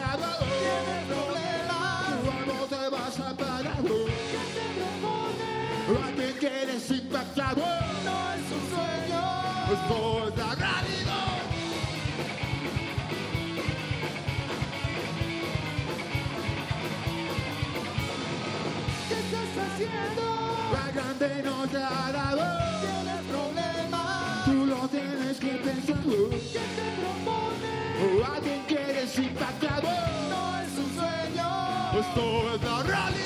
Que 0.00 0.06
hago? 0.06 0.30
Tienes 0.60 1.04
problemas. 1.12 2.12
¿Cuándo 2.24 2.56
te 2.66 2.88
vas 2.88 3.20
a 3.20 3.34
parar? 3.36 3.82
¿Qué 3.82 4.42
te 4.56 4.64
propone? 4.78 5.52
¿A 6.02 6.12
quién 6.14 6.34
quieres 6.38 6.90
impactar? 6.90 7.56
No 7.56 8.18
es 8.34 8.46
un 8.56 8.64
sueño. 8.74 9.22
Es 9.72 9.80
la 10.36 10.54
realidad. 10.54 11.38
¿Qué 19.08 19.16
estás 19.24 19.52
haciendo? 19.64 20.24
La 20.72 20.86
grande 20.92 21.28
no 21.44 21.56
te 21.68 21.78
dado. 21.78 22.44
Tienes 22.80 23.22
problemas. 23.32 24.44
Tú 24.44 24.56
lo 24.66 24.88
tienes 24.88 25.36
que 25.38 25.52
pensar. 25.66 26.02
¿Qué 26.54 26.64
te 26.76 26.86
propone? 27.00 27.72
¿A 28.24 28.40
quién 28.40 28.62
quieres 28.66 29.18
impactar? 29.18 29.69
Esto 32.10 32.54
es 32.54 32.62
la 32.62 32.82
realidad. 32.82 33.19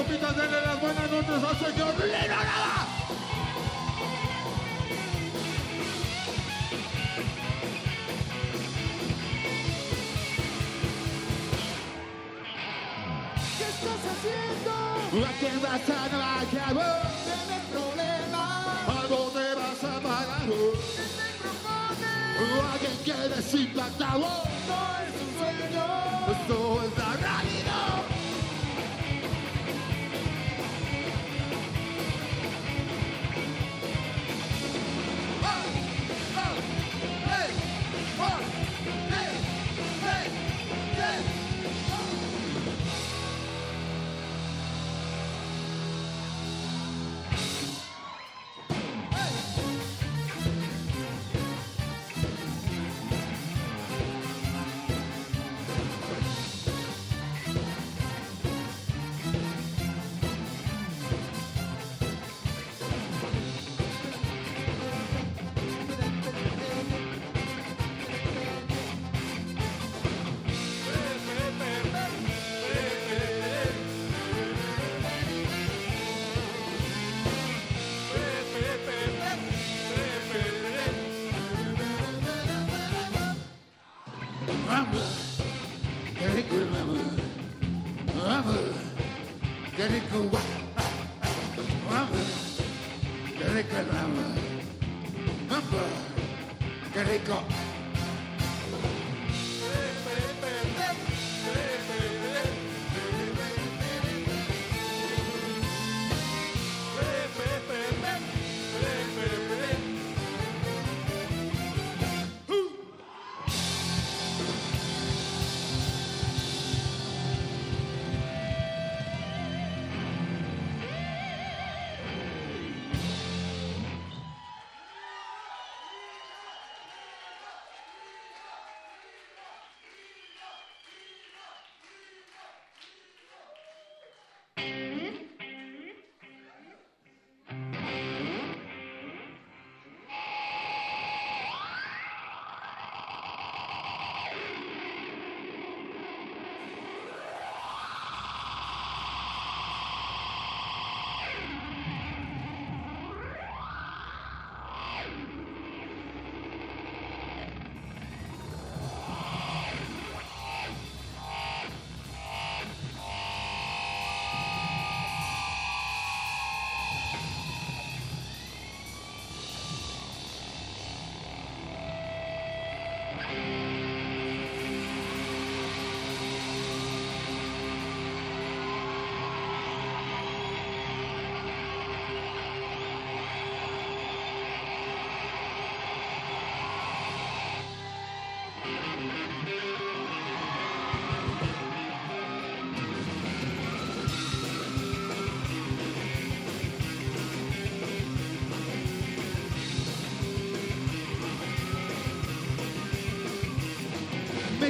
Lupitas, 0.00 0.34
denle 0.34 0.60
las 0.62 0.80
buenas 0.80 1.10
noches 1.10 1.44
al 1.44 1.58
señor 1.58 1.94
Lino 1.98 2.28
Nava. 2.28 2.86
¿Qué 13.58 13.64
estás 13.68 14.02
haciendo? 14.10 14.72
¿A 15.26 15.32
quién 15.38 15.60
vas 15.60 15.90
a 15.90 16.08
navegar? 16.08 17.10
Tienes 17.26 17.64
problemas. 17.70 18.60
¿A 18.88 19.06
dónde 19.06 19.54
vas 19.54 19.84
a 19.84 20.00
parar? 20.00 20.48
¿Qué 20.48 21.04
te 21.18 21.28
propone? 21.42 22.08
¿A 22.62 22.78
quién 22.78 22.96
quieres 23.04 23.54
impactar? 23.54 24.20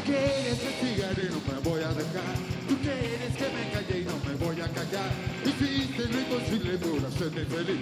Me 0.00 0.06
quieres 0.06 0.58
castigar 0.58 1.12
y 1.12 1.28
no 1.28 1.40
me 1.52 1.60
voy 1.60 1.82
a 1.82 1.88
dejar. 1.88 2.34
Tú 2.66 2.74
quieres 2.78 3.36
que 3.36 3.44
me 3.52 3.70
calle 3.70 4.00
y 4.00 4.04
no 4.06 4.16
me 4.26 4.34
voy 4.36 4.58
a 4.62 4.68
callar. 4.68 5.12
Hiciste 5.44 6.06
lo 6.08 6.20
imposible 6.20 6.78
por 6.78 7.06
hacerme 7.06 7.44
feliz. 7.44 7.80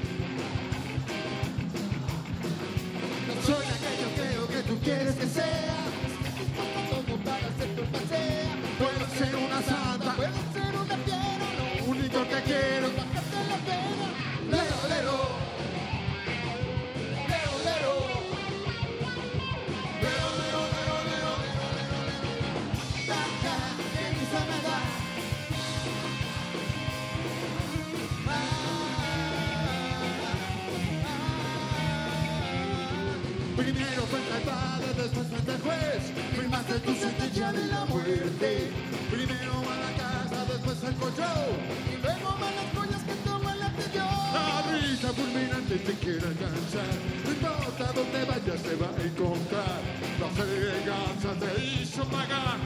Firmaste 36.88 36.94
tu 36.94 36.94
sentencia 36.94 37.52
de 37.52 37.66
la 37.66 37.84
muerte. 37.84 38.70
Primero 39.10 39.52
va 39.62 39.76
la 39.76 39.92
casa, 39.96 40.44
después 40.50 40.82
el 40.84 40.94
colchón. 40.94 41.50
Y 41.92 42.02
luego 42.02 42.36
van 42.40 42.54
las 42.56 42.68
joyas 42.74 43.02
que 43.02 43.14
toma 43.28 43.54
la 43.56 43.66
atención. 43.66 44.06
La 44.32 44.62
brisa 44.70 45.12
fulminante 45.12 45.76
te 45.76 45.92
quiere 45.94 46.26
alcanzar. 46.26 46.88
No 47.24 47.30
importa 47.30 47.92
dónde 47.92 48.24
vayas, 48.24 48.62
te 48.62 48.74
va 48.76 48.88
a 48.88 49.02
encontrar. 49.02 49.80
La 50.20 50.44
venganza 50.44 51.34
te 51.38 51.64
hizo 51.64 52.04
pagar. 52.04 52.56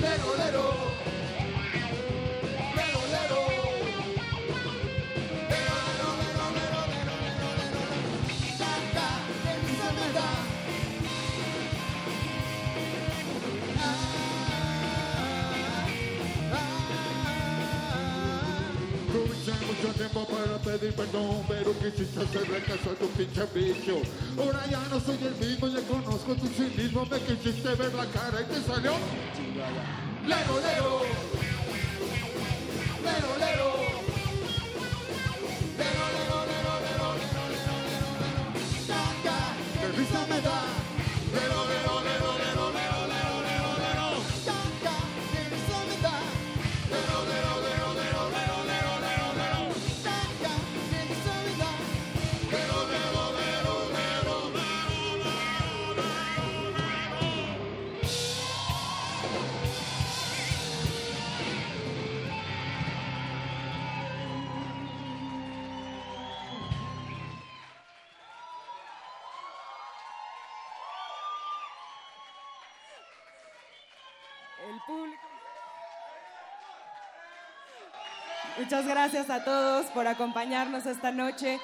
Lero. 0.00 0.36
Lero, 0.36 0.97
tiempo 19.98 20.24
para 20.26 20.58
pedir 20.58 20.94
perdón, 20.94 21.42
pero 21.48 21.72
quisiste 21.80 22.20
hacerle 22.22 22.62
caso 22.62 22.92
a 22.92 22.94
tu 22.94 23.08
pinche 23.08 23.44
vicio. 23.52 23.96
Ahora 24.38 24.64
ya 24.70 24.78
no 24.90 25.00
soy 25.00 25.18
el 25.20 25.34
mismo, 25.44 25.66
ya 25.66 25.80
conozco 25.82 26.34
tu 26.36 26.46
cinismo, 26.46 27.04
me 27.06 27.18
quisiste 27.18 27.74
ver 27.74 27.92
la 27.92 28.06
cara 28.06 28.40
y 28.40 28.44
te 28.44 28.62
salió. 28.62 28.92
Lero. 30.24 30.54
Lero, 33.02 33.32
lero. 33.38 33.38
Lero, 33.38 33.77
Gracias 78.86 79.28
a 79.30 79.44
todos 79.44 79.86
por 79.86 80.06
acompañarnos 80.06 80.86
esta 80.86 81.10
noche, 81.10 81.60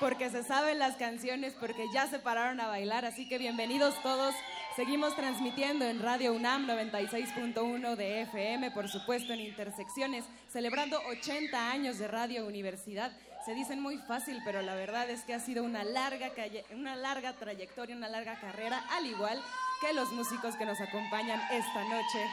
porque 0.00 0.30
se 0.30 0.42
saben 0.42 0.78
las 0.78 0.96
canciones, 0.96 1.54
porque 1.58 1.86
ya 1.92 2.06
se 2.06 2.18
pararon 2.18 2.60
a 2.60 2.66
bailar, 2.68 3.04
así 3.04 3.28
que 3.28 3.38
bienvenidos 3.38 3.94
todos. 4.02 4.34
Seguimos 4.76 5.16
transmitiendo 5.16 5.84
en 5.86 6.00
Radio 6.02 6.32
UNAM 6.32 6.66
96.1 6.68 7.96
de 7.96 8.22
FM, 8.22 8.70
por 8.72 8.88
supuesto 8.88 9.32
en 9.32 9.40
Intersecciones, 9.40 10.24
celebrando 10.52 11.00
80 11.08 11.70
años 11.70 11.98
de 11.98 12.06
Radio 12.06 12.46
Universidad. 12.46 13.12
Se 13.44 13.54
dicen 13.54 13.80
muy 13.80 13.96
fácil, 13.98 14.40
pero 14.44 14.60
la 14.62 14.74
verdad 14.74 15.08
es 15.10 15.22
que 15.22 15.34
ha 15.34 15.40
sido 15.40 15.64
una 15.64 15.84
larga, 15.84 16.30
calle- 16.30 16.64
una 16.72 16.96
larga 16.96 17.32
trayectoria, 17.32 17.96
una 17.96 18.08
larga 18.08 18.38
carrera, 18.40 18.84
al 18.92 19.06
igual 19.06 19.40
que 19.80 19.92
los 19.94 20.10
músicos 20.12 20.54
que 20.56 20.66
nos 20.66 20.80
acompañan 20.80 21.40
esta 21.50 21.84
noche. 21.84 22.26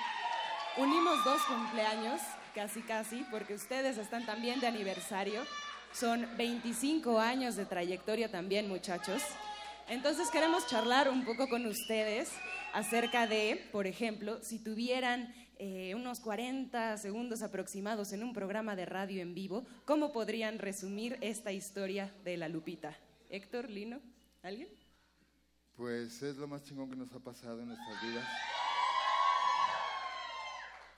Unimos 0.77 1.23
dos 1.23 1.41
cumpleaños, 1.45 2.19
casi 2.55 2.81
casi, 2.81 3.25
porque 3.29 3.53
ustedes 3.53 3.97
están 3.97 4.25
también 4.25 4.61
de 4.61 4.67
aniversario. 4.67 5.43
Son 5.93 6.25
25 6.37 7.19
años 7.19 7.57
de 7.57 7.65
trayectoria 7.65 8.31
también, 8.31 8.69
muchachos. 8.69 9.21
Entonces 9.89 10.31
queremos 10.31 10.65
charlar 10.65 11.09
un 11.09 11.25
poco 11.25 11.47
con 11.49 11.65
ustedes 11.65 12.31
acerca 12.73 13.27
de, 13.27 13.67
por 13.71 13.85
ejemplo, 13.85 14.41
si 14.41 14.57
tuvieran 14.57 15.33
eh, 15.59 15.93
unos 15.95 16.21
40 16.21 16.97
segundos 16.97 17.41
aproximados 17.41 18.13
en 18.13 18.23
un 18.23 18.33
programa 18.33 18.75
de 18.75 18.85
radio 18.85 19.21
en 19.21 19.35
vivo, 19.35 19.65
¿cómo 19.83 20.11
podrían 20.11 20.57
resumir 20.57 21.17
esta 21.21 21.51
historia 21.51 22.13
de 22.23 22.37
la 22.37 22.47
Lupita? 22.47 22.97
Héctor, 23.29 23.69
Lino, 23.69 23.99
¿alguien? 24.43 24.69
Pues 25.75 26.23
es 26.23 26.37
lo 26.37 26.47
más 26.47 26.63
chingón 26.63 26.89
que 26.89 26.95
nos 26.95 27.11
ha 27.13 27.19
pasado 27.19 27.59
en 27.59 27.67
nuestras 27.67 28.01
vidas. 28.01 28.25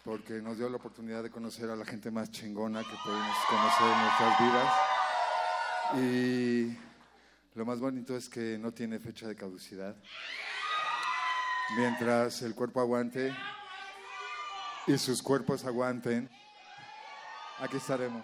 Porque 0.07 0.35
nos 0.35 0.57
dio 0.57 0.69
la 0.69 0.77
oportunidad 0.77 1.21
de 1.21 1.29
conocer 1.29 1.69
a 1.69 1.75
la 1.75 1.83
gente 1.83 2.09
más 2.09 2.31
chingona 2.31 2.81
que 2.81 2.95
podemos 3.03 3.35
conocer 3.49 3.87
en 3.91 4.01
nuestras 4.01 4.39
vidas. 4.39 4.73
Y 6.01 6.77
lo 7.55 7.65
más 7.65 7.81
bonito 7.81 8.15
es 8.15 8.29
que 8.29 8.57
no 8.57 8.71
tiene 8.73 8.99
fecha 8.99 9.27
de 9.27 9.35
caducidad. 9.35 9.97
Mientras 11.75 12.41
el 12.41 12.55
cuerpo 12.55 12.79
aguante 12.79 13.35
y 14.87 14.97
sus 14.97 15.21
cuerpos 15.21 15.65
aguanten, 15.65 16.29
aquí 17.59 17.75
estaremos. 17.75 18.23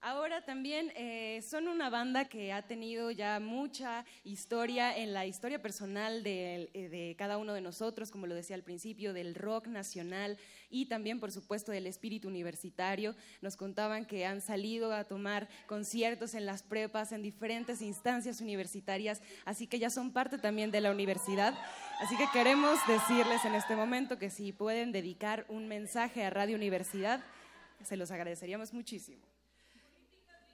Ahora 0.00 0.44
también 0.44 0.92
eh, 0.94 1.42
son 1.42 1.66
una 1.66 1.90
banda 1.90 2.26
que 2.26 2.52
ha 2.52 2.62
tenido 2.62 3.10
ya 3.10 3.40
mucha 3.40 4.04
historia 4.22 4.96
en 4.96 5.12
la 5.12 5.26
historia 5.26 5.60
personal 5.60 6.22
de, 6.22 6.70
eh, 6.72 6.88
de, 6.88 7.16
cada 7.18 7.36
uno 7.36 7.52
de 7.52 7.60
nosotros, 7.60 8.12
como 8.12 8.28
lo 8.28 8.36
decía 8.36 8.54
al 8.54 8.62
principio, 8.62 9.12
del 9.12 9.34
rock 9.34 9.66
nacional 9.66 10.38
y 10.70 10.86
también, 10.86 11.20
por 11.20 11.32
supuesto, 11.32 11.72
del 11.72 11.86
espíritu 11.86 12.28
universitario. 12.28 13.14
Nos 13.40 13.56
contaban 13.56 14.06
que 14.06 14.26
han 14.26 14.40
salido 14.40 14.92
a 14.92 15.04
tomar 15.04 15.48
conciertos 15.66 16.34
en 16.34 16.46
las 16.46 16.62
prepas, 16.62 17.12
en 17.12 17.22
diferentes 17.22 17.82
instancias 17.82 18.40
universitarias, 18.40 19.20
así 19.44 19.66
que 19.66 19.78
ya 19.78 19.90
son 19.90 20.12
parte 20.12 20.38
también 20.38 20.70
de 20.70 20.80
la 20.80 20.90
universidad. 20.90 21.58
Así 22.00 22.16
que 22.16 22.26
queremos 22.32 22.78
decirles 22.86 23.44
en 23.44 23.54
este 23.54 23.76
momento 23.76 24.18
que 24.18 24.30
si 24.30 24.52
pueden 24.52 24.92
dedicar 24.92 25.46
un 25.48 25.68
mensaje 25.68 26.24
a 26.24 26.30
Radio 26.30 26.56
Universidad, 26.56 27.24
se 27.84 27.96
los 27.96 28.10
agradeceríamos 28.10 28.72
muchísimo. 28.72 29.22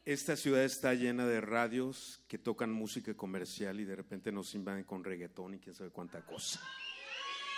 Esta 0.05 0.37
ciudad 0.37 0.63
está 0.63 0.93
llena 0.93 1.27
de 1.27 1.41
radios 1.41 2.21
que 2.29 2.37
tocan 2.37 2.71
música 2.71 3.15
comercial 3.15 3.81
y 3.81 3.87
de 3.87 3.97
repente 3.97 4.31
nos 4.33 4.55
invaden 4.55 4.85
con 4.85 5.03
reggaetón 5.03 5.55
y 5.55 5.59
quién 5.59 5.75
sabe 5.75 5.91
cuánta 5.91 6.21
cosa. 6.21 6.61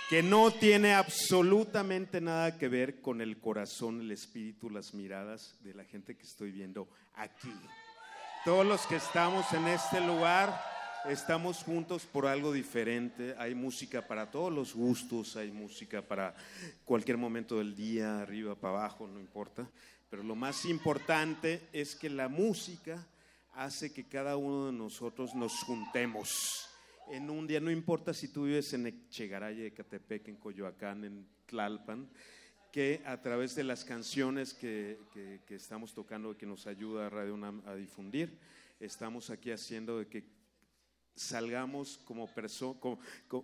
Que 0.08 0.22
no 0.22 0.52
tiene 0.52 0.94
absolutamente 0.94 2.20
nada 2.20 2.56
que 2.58 2.68
ver 2.68 3.00
con 3.00 3.20
el 3.20 3.38
corazón, 3.38 4.00
el 4.00 4.12
espíritu, 4.12 4.70
las 4.70 4.94
miradas 4.94 5.56
de 5.64 5.74
la 5.74 5.84
gente 5.84 6.16
que 6.16 6.22
estoy 6.22 6.52
viendo 6.52 6.88
aquí. 7.14 7.52
Todos 8.44 8.64
los 8.64 8.86
que 8.86 8.96
estamos 8.96 9.52
en 9.52 9.66
este 9.66 10.00
lugar 10.00 10.56
estamos 11.08 11.64
juntos 11.64 12.04
por 12.06 12.26
algo 12.26 12.52
diferente. 12.52 13.34
Hay 13.38 13.56
música 13.56 14.06
para 14.06 14.30
todos 14.30 14.52
los 14.52 14.74
gustos, 14.74 15.36
hay 15.36 15.50
música 15.50 16.02
para 16.02 16.34
cualquier 16.84 17.16
momento 17.16 17.58
del 17.58 17.74
día, 17.74 18.20
arriba, 18.20 18.54
para 18.54 18.78
abajo, 18.78 19.08
no 19.08 19.18
importa. 19.18 19.68
Pero 20.08 20.22
lo 20.22 20.36
más 20.36 20.64
importante 20.66 21.68
es 21.72 21.96
que 21.96 22.10
la 22.10 22.28
música 22.28 23.04
hace 23.54 23.92
que 23.92 24.04
cada 24.04 24.36
uno 24.36 24.66
de 24.66 24.72
nosotros 24.72 25.34
nos 25.34 25.52
juntemos. 25.64 26.68
En 27.08 27.30
un 27.30 27.46
día, 27.46 27.60
no 27.60 27.70
importa 27.70 28.12
si 28.12 28.28
tú 28.28 28.44
vives 28.44 28.72
en 28.72 28.86
Echegaray, 28.86 29.66
Ecatepec, 29.66 30.26
en 30.28 30.36
Coyoacán, 30.36 31.04
en 31.04 31.28
Tlalpan, 31.46 32.08
que 32.72 33.00
a 33.06 33.20
través 33.22 33.54
de 33.54 33.62
las 33.62 33.84
canciones 33.84 34.52
que, 34.52 34.98
que, 35.46 35.54
estamos 35.54 35.94
tocando 35.94 36.36
que 36.36 36.46
nos 36.46 36.66
ayuda 36.66 37.08
Radio 37.08 37.34
UNAM 37.34 37.62
a 37.64 37.74
difundir, 37.74 38.38
estamos 38.80 39.30
aquí 39.30 39.52
haciendo 39.52 40.00
de 40.00 40.08
que 40.08 40.24
salgamos 41.14 41.98
como 42.04 42.26
personas, 42.26 42.82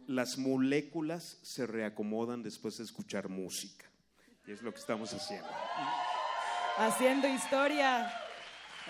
las 0.09 0.39
moléculas 0.39 1.39
se 1.43 1.67
reacomodan 1.67 2.43
después 2.43 2.79
de 2.79 2.85
escuchar 2.85 3.29
música. 3.29 3.87
Y 4.45 4.53
es 4.53 4.63
lo 4.63 4.73
que 4.73 4.81
estamos 4.81 5.15
haciendo. 5.15 5.49
Haciendo 6.79 7.29
historia, 7.29 8.13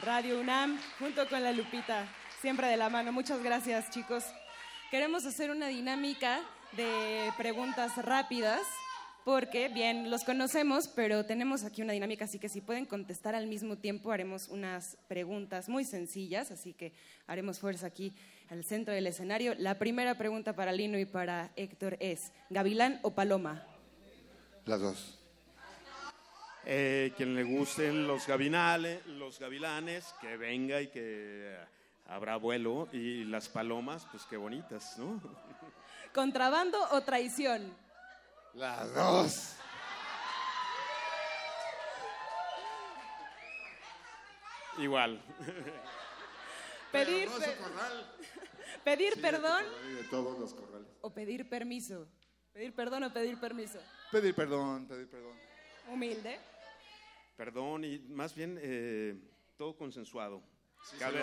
Radio 0.01 0.40
UNAM, 0.40 0.81
junto 0.99 1.28
con 1.28 1.43
la 1.43 1.53
Lupita, 1.53 2.09
siempre 2.40 2.69
de 2.69 2.78
la 2.78 2.89
mano. 2.89 3.12
Muchas 3.12 3.43
gracias, 3.43 3.90
chicos. 3.90 4.24
Queremos 4.93 5.24
hacer 5.24 5.51
una 5.51 5.69
dinámica 5.69 6.43
de 6.77 7.32
preguntas 7.39 7.97
rápidas, 8.05 8.60
porque, 9.24 9.70
bien, 9.70 10.10
los 10.10 10.23
conocemos, 10.23 10.86
pero 10.86 11.24
tenemos 11.24 11.64
aquí 11.64 11.81
una 11.81 11.94
dinámica, 11.94 12.27
así 12.27 12.39
que 12.39 12.51
si 12.51 12.60
pueden 12.60 12.85
contestar 12.85 13.35
al 13.35 13.47
mismo 13.47 13.78
tiempo, 13.78 14.12
haremos 14.12 14.48
unas 14.48 14.98
preguntas 15.09 15.70
muy 15.70 15.86
sencillas, 15.86 16.51
así 16.51 16.74
que 16.74 16.93
haremos 17.27 17.59
fuerza 17.59 17.86
aquí 17.86 18.12
al 18.51 18.64
centro 18.64 18.93
del 18.93 19.06
escenario. 19.06 19.55
La 19.56 19.78
primera 19.78 20.19
pregunta 20.19 20.55
para 20.55 20.73
Lino 20.73 20.98
y 20.98 21.06
para 21.06 21.52
Héctor 21.56 21.97
es, 21.98 22.31
¿Gavilán 22.51 23.01
o 23.01 23.12
Paloma? 23.12 23.66
Las 24.66 24.78
dos. 24.78 25.19
Eh, 26.66 27.14
quien 27.16 27.35
le 27.35 27.44
gusten 27.44 28.06
los 28.06 28.27
gavinales, 28.27 29.06
los 29.06 29.39
gavilanes, 29.39 30.14
que 30.20 30.36
venga 30.36 30.82
y 30.82 30.89
que 30.89 31.56
habrá 32.12 32.36
vuelo. 32.36 32.89
Y 32.93 33.24
las 33.24 33.48
palomas, 33.48 34.06
pues 34.10 34.24
qué 34.24 34.36
bonitas, 34.36 34.98
¿no? 34.98 35.20
¿Contrabando 36.14 36.78
o 36.93 37.01
traición? 37.02 37.74
Las 38.55 38.93
dos. 38.94 39.56
Igual. 44.78 45.20
Pedir, 46.90 47.28
pedir 48.84 49.14
Sí, 49.14 49.20
perdón 49.20 49.64
tu 49.64 49.70
corral 49.70 49.90
y 49.90 49.93
de 49.94 50.05
todos 50.05 50.39
los 50.39 50.55
corrales. 50.55 50.89
o 51.01 51.12
pedir 51.12 51.48
permiso. 51.48 52.06
Pedir 52.52 52.74
perdón 52.74 53.05
o 53.05 53.12
pedir 53.12 53.39
permiso. 53.40 53.78
Pedir 54.10 54.34
perdón, 54.34 54.86
pedir 54.86 55.09
perdón. 55.09 55.36
Humilde. 55.89 56.39
Perdón 57.36 57.84
y 57.84 57.98
más 57.98 58.34
bien 58.34 58.59
eh, 58.62 59.14
todo 59.56 59.76
consensuado. 59.76 60.43
Sí, 60.84 60.97
Cabe- 60.98 61.22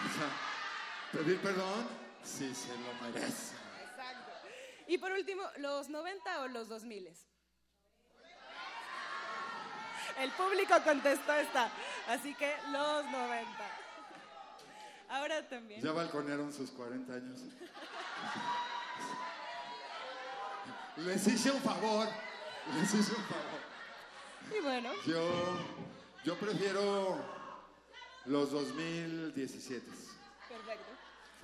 o 0.00 0.08
sea, 0.14 1.22
pedir 1.22 1.38
perdón, 1.40 1.88
sí 2.24 2.54
se 2.54 2.68
lo 2.78 2.92
merece. 3.02 3.54
Exacto. 3.82 4.32
Y 4.88 4.98
por 4.98 5.12
último, 5.12 5.42
¿los 5.58 5.88
90 5.88 6.40
o 6.42 6.48
los 6.48 6.68
2000? 6.68 7.08
El 10.18 10.30
público 10.32 10.74
contestó 10.84 11.32
esta, 11.34 11.70
así 12.08 12.34
que 12.34 12.54
los 12.70 13.04
90. 13.06 13.48
Ahora 15.08 15.46
también. 15.48 15.80
Ya 15.82 15.92
balconearon 15.92 16.52
sus 16.52 16.70
40 16.70 17.12
años. 17.12 17.40
Les 20.96 21.26
hice 21.26 21.50
un 21.50 21.60
favor. 21.62 22.08
Les 22.74 22.94
hice 22.94 23.12
un 23.12 23.24
favor. 23.24 23.60
Y 24.56 24.60
bueno, 24.62 24.90
Yo, 25.06 25.58
yo 26.24 26.36
prefiero 26.36 27.24
los 28.26 28.50
2017. 28.52 29.84
perfecto. 30.48 30.92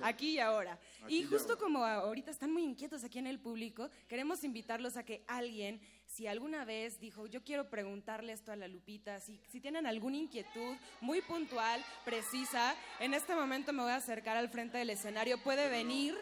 Aquí 0.01 0.35
y 0.35 0.39
ahora. 0.39 0.79
Aquí 1.03 1.17
y 1.19 1.23
justo 1.25 1.49
ahora. 1.53 1.61
como 1.61 1.83
ahorita 1.85 2.31
están 2.31 2.51
muy 2.53 2.63
inquietos 2.63 3.03
aquí 3.03 3.19
en 3.19 3.27
el 3.27 3.37
público, 3.37 3.89
queremos 4.07 4.43
invitarlos 4.45 4.95
a 4.95 5.03
que 5.03 5.23
alguien, 5.27 5.81
si 6.05 6.25
alguna 6.25 6.63
vez 6.63 7.01
dijo, 7.01 7.27
yo 7.27 7.43
quiero 7.43 7.69
preguntarle 7.69 8.31
esto 8.31 8.53
a 8.53 8.55
la 8.55 8.69
Lupita, 8.69 9.19
si, 9.19 9.41
si 9.49 9.59
tienen 9.59 9.85
alguna 9.85 10.15
inquietud 10.15 10.77
muy 11.01 11.21
puntual, 11.21 11.83
precisa, 12.05 12.75
en 13.01 13.13
este 13.13 13.35
momento 13.35 13.73
me 13.73 13.83
voy 13.83 13.91
a 13.91 13.97
acercar 13.97 14.37
al 14.37 14.47
frente 14.49 14.77
del 14.77 14.89
escenario, 14.89 15.37
puede 15.43 15.67
venir 15.69 16.17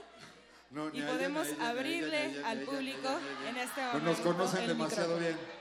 No, 0.71 0.88
y 0.91 0.99
podemos 1.03 1.45
ella, 1.47 1.55
ella, 1.57 1.69
abrirle 1.69 2.25
ella, 2.31 2.49
al 2.49 2.61
público 2.61 3.09
en 3.47 3.57
este 3.57 3.81
Pues 3.91 3.93
momento. 4.03 4.09
nos 4.09 4.19
conocen 4.21 4.67
demasiado 4.67 5.17
micrófono. 5.19 5.38
bien. 5.38 5.57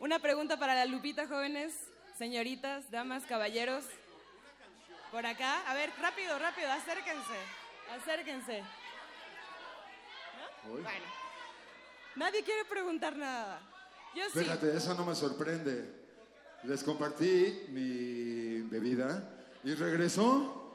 Una 0.00 0.18
pregunta 0.18 0.58
para 0.58 0.74
la 0.74 0.84
Lupita, 0.84 1.26
jóvenes, 1.26 1.91
señoritas, 2.22 2.88
damas, 2.88 3.24
caballeros. 3.24 3.84
Por 5.10 5.26
acá. 5.26 5.68
A 5.68 5.74
ver, 5.74 5.90
rápido, 6.00 6.38
rápido, 6.38 6.70
acérquense. 6.70 7.38
Acérquense. 7.90 8.62
¿No? 10.38 10.70
Bueno. 10.70 11.06
Nadie 12.14 12.44
quiere 12.44 12.64
preguntar 12.66 13.16
nada. 13.16 13.60
Yo 14.14 14.22
sí. 14.30 14.38
Fíjate, 14.38 14.76
eso 14.76 14.94
no 14.94 15.04
me 15.04 15.16
sorprende. 15.16 15.92
Les 16.62 16.84
compartí 16.84 17.66
mi 17.70 18.60
bebida 18.70 19.28
y 19.64 19.74
regresó. 19.74 20.72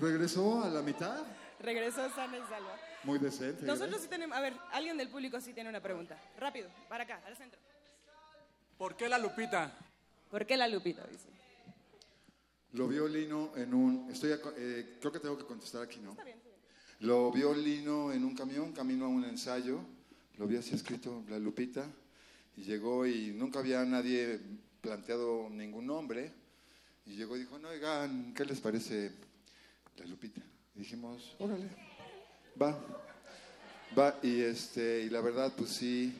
Regresó 0.00 0.64
a 0.64 0.70
la 0.70 0.80
mitad. 0.80 1.24
Regresó 1.60 2.08
sana 2.08 2.38
y 2.38 2.40
salva. 2.48 2.74
Muy 3.02 3.18
decente. 3.18 3.66
Nosotros 3.66 3.98
¿eh? 3.98 4.04
sí 4.04 4.08
tenemos. 4.08 4.34
A 4.34 4.40
ver, 4.40 4.54
alguien 4.72 4.96
del 4.96 5.10
público 5.10 5.38
sí 5.42 5.52
tiene 5.52 5.68
una 5.68 5.82
pregunta. 5.82 6.16
Rápido, 6.38 6.70
para 6.88 7.04
acá, 7.04 7.20
al 7.26 7.36
centro. 7.36 7.60
¿Por 8.78 8.96
qué 8.96 9.10
la 9.10 9.18
Lupita? 9.18 9.70
¿Por 10.34 10.46
qué 10.46 10.56
la 10.56 10.66
Lupita? 10.66 11.06
Dice. 11.06 11.28
Lo 12.72 12.88
vio 12.88 13.06
Lino 13.06 13.52
en 13.54 13.72
un... 13.72 14.10
Estoy 14.10 14.32
a- 14.32 14.40
eh, 14.56 14.96
creo 14.98 15.12
que 15.12 15.20
tengo 15.20 15.38
que 15.38 15.44
contestar 15.44 15.82
aquí, 15.82 16.00
¿no? 16.00 16.10
Está 16.10 16.24
bien, 16.24 16.38
está 16.38 16.48
bien. 16.48 16.60
Lo 17.08 17.30
vio 17.30 17.54
Lino 17.54 18.12
en 18.12 18.24
un 18.24 18.34
camión, 18.34 18.72
camino 18.72 19.04
a 19.04 19.08
un 19.08 19.24
ensayo. 19.24 19.78
Lo 20.36 20.48
vi 20.48 20.56
así 20.56 20.74
escrito, 20.74 21.22
La 21.28 21.38
Lupita. 21.38 21.86
Y 22.56 22.62
llegó 22.62 23.06
y 23.06 23.30
nunca 23.30 23.60
había 23.60 23.84
nadie 23.84 24.40
planteado 24.80 25.48
ningún 25.50 25.86
nombre. 25.86 26.32
Y 27.06 27.12
llegó 27.14 27.36
y 27.36 27.40
dijo, 27.42 27.56
no, 27.60 27.68
oigan, 27.68 28.34
¿qué 28.34 28.44
les 28.44 28.58
parece 28.58 29.12
La 29.98 30.04
Lupita? 30.06 30.40
Y 30.74 30.80
dijimos, 30.80 31.36
órale, 31.38 31.68
va, 32.60 32.76
va. 33.96 34.18
Y, 34.20 34.40
este, 34.40 35.02
y 35.04 35.10
la 35.10 35.20
verdad, 35.20 35.52
pues 35.56 35.70
sí, 35.76 36.12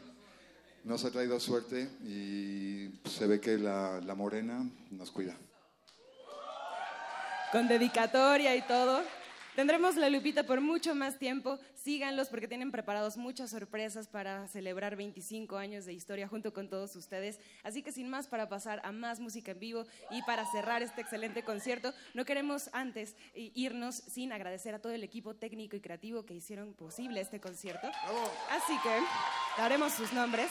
nos 0.85 1.05
ha 1.05 1.11
traído 1.11 1.40
suerte 1.40 1.89
y 2.05 3.01
se 3.09 3.27
ve 3.27 3.40
que 3.40 3.59
la, 3.59 4.01
la 4.01 4.15
morena 4.15 4.65
nos 4.90 5.11
cuida. 5.11 5.35
Con 7.51 7.69
dedicatoria 7.69 8.55
y 8.55 8.62
todo. 8.62 9.02
Tendremos 9.55 9.94
la 9.94 10.10
Lupita 10.10 10.43
por 10.43 10.60
mucho 10.60 10.97
más 10.97 11.16
tiempo. 11.20 11.60
Síganlos 11.76 12.28
porque 12.28 12.48
tienen 12.48 12.72
preparados 12.72 13.16
muchas 13.16 13.51
sorpresas 13.51 14.09
para 14.09 14.48
celebrar 14.48 14.97
25 14.97 15.56
años 15.56 15.85
de 15.85 15.93
historia 15.93 16.26
junto 16.26 16.52
con 16.52 16.68
todos 16.68 16.97
ustedes. 16.97 17.39
Así 17.62 17.82
que 17.82 17.93
sin 17.93 18.09
más, 18.09 18.26
para 18.26 18.48
pasar 18.48 18.81
a 18.82 18.90
más 18.90 19.20
música 19.20 19.52
en 19.52 19.60
vivo 19.60 19.86
y 20.10 20.22
para 20.22 20.44
cerrar 20.51 20.82
este 20.82 21.02
excelente 21.02 21.44
concierto, 21.44 21.94
no 22.14 22.24
queremos 22.24 22.68
antes 22.72 23.14
irnos 23.35 23.94
sin 23.94 24.32
agradecer 24.32 24.74
a 24.74 24.81
todo 24.81 24.93
el 24.93 25.05
equipo 25.05 25.35
técnico 25.35 25.76
y 25.76 25.81
creativo 25.81 26.26
que 26.26 26.35
hicieron 26.35 26.74
posible 26.74 27.20
este 27.20 27.40
concierto. 27.40 27.86
Así 28.51 28.76
que 28.82 28.98
daremos 29.56 29.93
sus 29.93 30.12
nombres. 30.12 30.51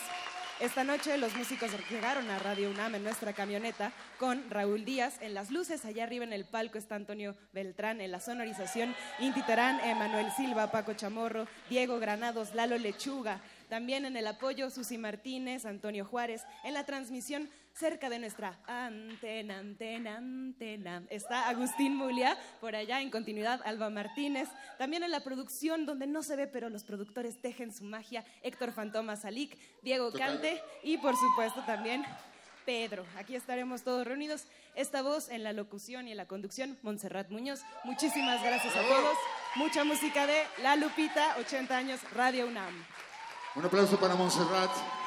Esta 0.64 0.86
noche 0.86 1.18
los 1.18 1.36
músicos 1.36 1.72
llegaron 1.90 2.30
a 2.30 2.40
Radio 2.40 2.70
UNAM 2.70 2.96
en 2.96 3.04
nuestra 3.04 3.34
camioneta 3.34 3.92
con 4.18 4.50
Raúl 4.50 4.86
Díaz 4.86 5.18
en 5.20 5.34
las 5.34 5.52
luces. 5.52 5.84
Allá 5.84 6.06
arriba 6.06 6.24
en 6.24 6.32
el 6.32 6.46
palco 6.46 6.78
está 6.78 6.96
Antonio 6.96 7.36
Beltrán 7.52 8.00
en 8.00 8.14
la 8.14 8.22
sonorización, 8.22 8.96
Inti 9.20 9.42
Terán, 9.42 9.82
Emanuel 9.82 10.32
Silva, 10.32 10.72
Paco 10.72 10.94
Chamorro, 10.94 11.50
Diego 11.70 12.00
Granados, 12.00 12.56
Lalo 12.56 12.78
Lechuga. 12.78 13.42
También 13.68 14.06
en 14.06 14.16
el 14.16 14.26
apoyo 14.26 14.70
Susi 14.70 14.98
Martínez, 14.98 15.66
Antonio 15.66 16.06
Juárez. 16.06 16.46
En 16.64 16.76
la 16.76 16.86
transmisión 16.86 17.50
cerca 17.74 18.10
de 18.10 18.20
nuestra 18.20 18.60
antena, 18.68 19.58
antena, 19.58 20.18
antena. 20.18 21.04
Está 21.10 21.50
Agustín 21.50 21.96
Mulia, 21.96 22.38
por 22.62 22.76
allá 22.76 23.02
en 23.02 23.10
continuidad 23.10 23.62
Alba 23.66 23.90
Martínez. 23.90 24.48
También 24.78 25.04
en 25.04 25.12
la 25.12 25.22
producción, 25.22 25.86
donde 25.86 26.08
no 26.08 26.24
se 26.24 26.36
ve, 26.36 26.48
pero 26.48 26.70
los 26.70 26.84
productores 26.84 27.42
tejen 27.42 27.74
su 27.74 27.84
magia, 27.84 28.24
Héctor 28.44 28.72
Fantoma 28.72 29.16
Salik, 29.16 29.58
Diego 29.82 30.12
Cante 30.12 30.62
y 30.84 30.98
por 30.98 31.16
supuesto 31.16 31.62
también 31.66 32.04
Pedro. 32.66 33.06
Aquí 33.18 33.36
estaremos 33.36 33.84
todos 33.84 34.06
reunidos. 34.06 34.46
Esta 34.76 35.02
voz 35.02 35.30
en 35.30 35.44
la 35.44 35.54
locución 35.54 36.08
y 36.08 36.12
en 36.12 36.18
la 36.18 36.28
conducción, 36.28 36.78
Montserrat 36.82 37.30
Muñoz. 37.30 37.62
Muchísimas 37.84 38.42
gracias 38.44 38.76
a 38.76 38.82
todos. 38.82 39.18
Mucha 39.56 39.84
música 39.84 40.26
de 40.26 40.44
La 40.62 40.76
Lupita, 40.76 41.36
80 41.40 41.78
años, 41.78 42.00
Radio 42.14 42.48
UNAM. 42.48 42.74
Un 43.56 43.66
aplauso 43.66 44.00
para 44.00 44.16
Montserrat. 44.16 45.03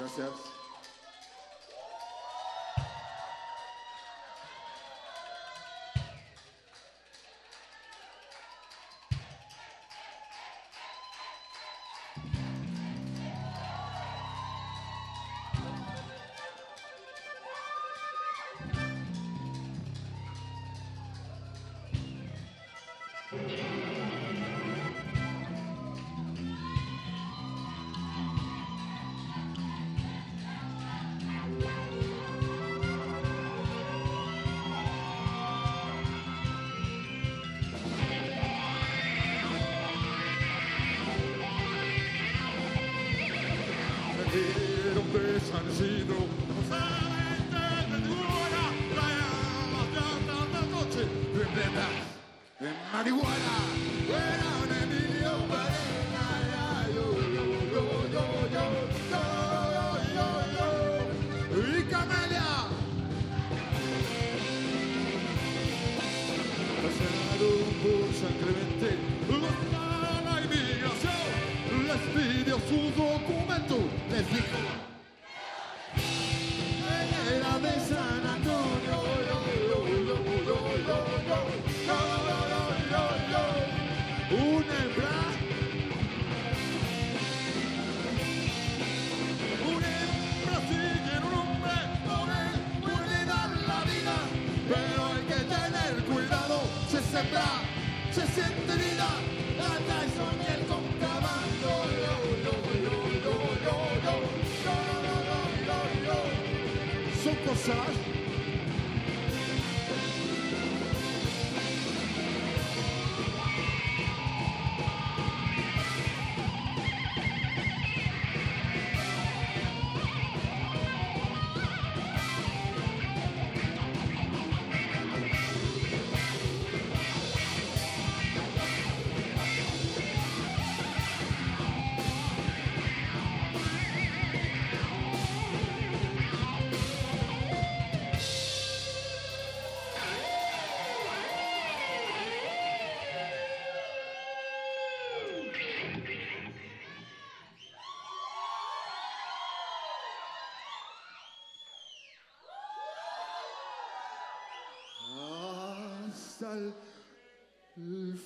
Gracias. 0.00 0.59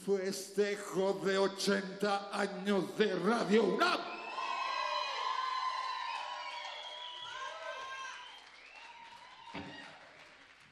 Festejo 0.05 1.14
de 1.24 1.39
80 1.39 2.28
años 2.31 2.94
de 2.98 3.14
Radio 3.20 3.64
UNAM. 3.64 4.01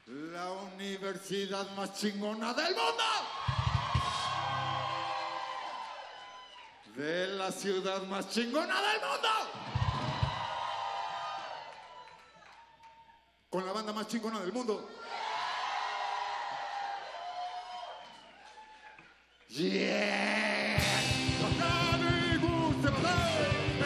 La 0.05 0.51
universidad 0.51 1.67
más 1.75 1.99
chingona 1.99 2.53
del 2.53 2.75
mundo. 2.75 3.03
De 6.95 7.27
la 7.29 7.51
ciudad 7.51 8.03
más 8.03 8.29
chingona 8.29 8.75
del 8.81 9.01
mundo. 9.01 9.29
Con 13.49 13.65
la 13.65 13.71
banda 13.71 13.93
más 13.93 14.07
chingona 14.07 14.41
del 14.41 14.53
mundo. 14.53 14.87
Yeah. 19.55 20.79
Acá 21.45 21.97
me 21.99 22.39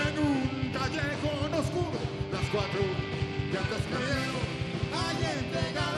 en 0.07 0.17
un 0.17 0.71
callejón 0.71 1.53
oscuro. 1.53 1.99
Las 2.31 2.49
cuatro. 2.49 2.81
Hay 4.93 5.25
entregado. 5.39 5.96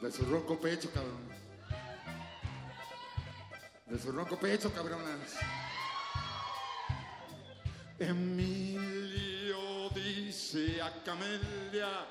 De 0.00 0.10
su 0.10 0.24
ronco 0.24 0.58
pecho, 0.58 0.90
cabrón. 0.92 1.28
De 3.86 3.98
su 3.98 4.10
ronco 4.12 4.38
pecho, 4.38 4.72
cabronas. 4.72 5.36
Emilio 7.98 9.90
dice 9.94 10.80
a 10.80 10.90
Camelia 11.04 12.06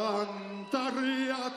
Cantare 0.00 1.28
a 1.30 1.52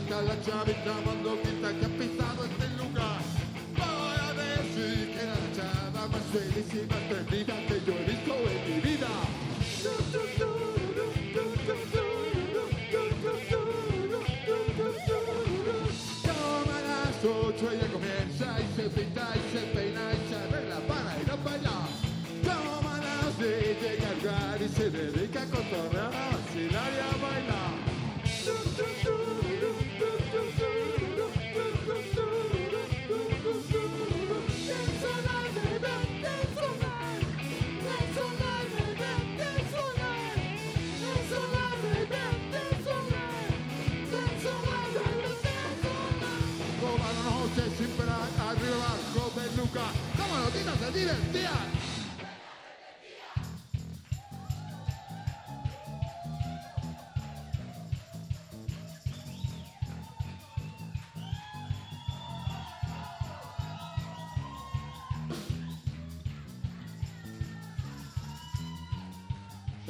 la 0.00 0.34
chavita 0.42 0.92
mandó 1.04 1.04
quita 1.04 1.13
Es 50.94 51.02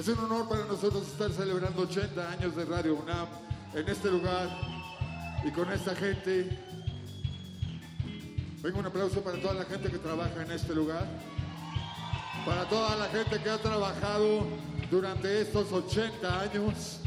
un 0.09 0.18
honor 0.18 0.48
para 0.48 0.64
nosotros 0.64 1.06
estar 1.06 1.31
celebrando 1.31 1.82
80 1.82 2.32
años 2.32 2.56
de 2.56 2.64
Radio 2.64 2.94
UNAM 2.94 3.28
en 3.74 3.89
este 3.89 4.10
lugar 4.10 4.48
y 5.44 5.51
con 5.51 5.70
esta 5.70 5.94
gente. 5.94 6.74
Venga 8.65 8.78
un 8.78 8.86
aplauso 8.86 9.20
para 9.20 9.39
toda 9.39 9.53
la 9.53 9.65
gente 9.66 9.91
que 9.91 9.99
trabaja 9.99 10.41
en 10.41 10.51
este 10.51 10.74
lugar, 10.74 11.07
para 12.47 12.66
toda 12.66 12.97
la 12.97 13.09
gente 13.09 13.39
que 13.39 13.51
ha 13.51 13.59
trabajado 13.59 14.47
durante 14.91 15.43
estos 15.43 15.70
80 15.70 16.41
años. 16.41 17.01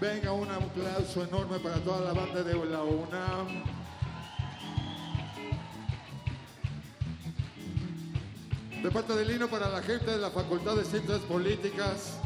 Venga 0.00 0.32
un 0.32 0.50
aplauso 0.50 1.22
enorme 1.22 1.60
para 1.60 1.76
toda 1.76 2.00
la 2.00 2.12
banda 2.12 2.42
de 2.42 2.54
la 2.54 2.82
UNAM. 2.82 3.62
De 8.82 8.90
parte 8.90 9.14
de 9.14 9.24
Lino 9.24 9.46
para 9.46 9.68
la 9.68 9.80
gente 9.80 10.10
de 10.10 10.18
la 10.18 10.30
Facultad 10.32 10.74
de 10.74 10.84
Ciencias 10.84 11.20
Políticas. 11.20 12.18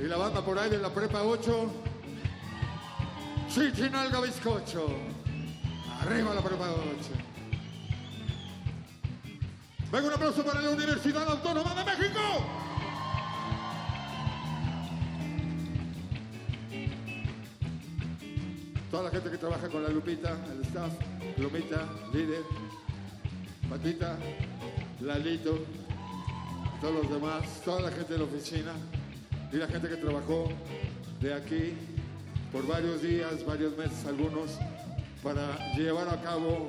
Y 0.00 0.08
la 0.08 0.16
banda 0.16 0.44
por 0.44 0.58
ahí 0.58 0.70
de 0.70 0.78
la 0.78 0.92
Prepa 0.92 1.22
8. 1.22 1.93
Chichinalga 3.54 4.20
Bizcocho. 4.20 4.88
Arriba 6.00 6.34
la 6.34 6.40
Prepa 6.40 6.72
8. 6.72 7.10
Venga 9.92 10.08
un 10.08 10.12
aplauso 10.12 10.44
para 10.44 10.60
la 10.60 10.70
Universidad 10.70 11.22
Autónoma 11.28 11.72
de 11.72 11.84
México. 11.84 12.20
Toda 18.90 19.04
la 19.04 19.10
gente 19.10 19.30
que 19.30 19.38
trabaja 19.38 19.68
con 19.68 19.84
la 19.84 19.88
Lupita, 19.88 20.36
el 20.52 20.62
staff, 20.62 20.92
Lupita, 21.38 21.88
líder, 22.12 22.42
Patita, 23.70 24.18
Lalito, 25.00 25.64
todos 26.80 27.04
los 27.04 27.08
demás, 27.08 27.62
toda 27.64 27.82
la 27.82 27.92
gente 27.92 28.14
de 28.14 28.18
la 28.18 28.24
oficina 28.24 28.72
y 29.52 29.56
la 29.58 29.68
gente 29.68 29.88
que 29.88 29.96
trabajó 29.96 30.48
de 31.20 31.34
aquí 31.34 31.93
por 32.54 32.68
varios 32.68 33.02
días, 33.02 33.44
varios 33.44 33.76
meses 33.76 34.06
algunos, 34.06 34.60
para 35.24 35.74
llevar 35.74 36.08
a 36.08 36.22
cabo 36.22 36.68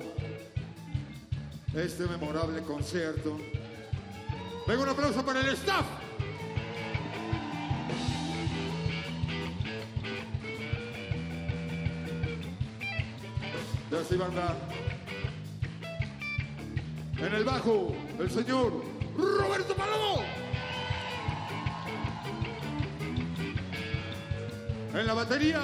este 1.76 2.08
memorable 2.08 2.60
concierto. 2.64 3.38
Venga 4.68 4.82
un 4.82 4.90
aplauso 4.90 5.24
para 5.24 5.42
el 5.42 5.50
staff. 5.50 5.86
Ya 13.92 14.04
sí, 14.10 14.16
banda. 14.16 14.58
En 17.20 17.32
el 17.32 17.44
bajo, 17.44 17.96
el 18.18 18.32
señor 18.32 18.84
Roberto 19.16 19.76
Palomo. 19.76 20.45
En 24.96 25.06
la 25.08 25.14
batería, 25.14 25.62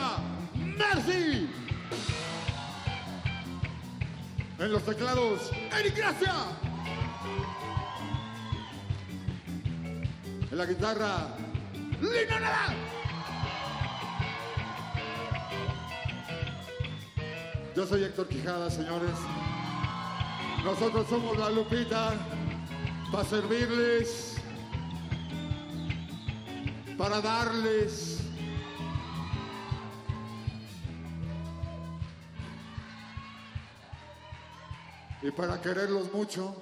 Mercy. 0.56 1.49
En 4.60 4.72
los 4.74 4.84
teclados, 4.84 5.49
Eric 5.80 5.95
Gracia. 5.95 6.34
En 10.52 10.58
la 10.58 10.66
guitarra, 10.66 11.30
Lino 12.02 12.40
Nada. 12.41 12.76
Yo 17.74 17.88
soy 17.88 18.03
Héctor 18.03 18.28
Quijada, 18.28 18.70
señores. 18.70 19.16
Nosotros 20.66 21.08
somos 21.08 21.38
la 21.38 21.49
Lupita 21.52 22.16
para 23.14 23.24
servirles, 23.24 24.36
para 26.98 27.22
darles. 27.22 28.10
Y 35.22 35.31
para 35.31 35.61
quererlos 35.61 36.11
mucho. 36.14 36.56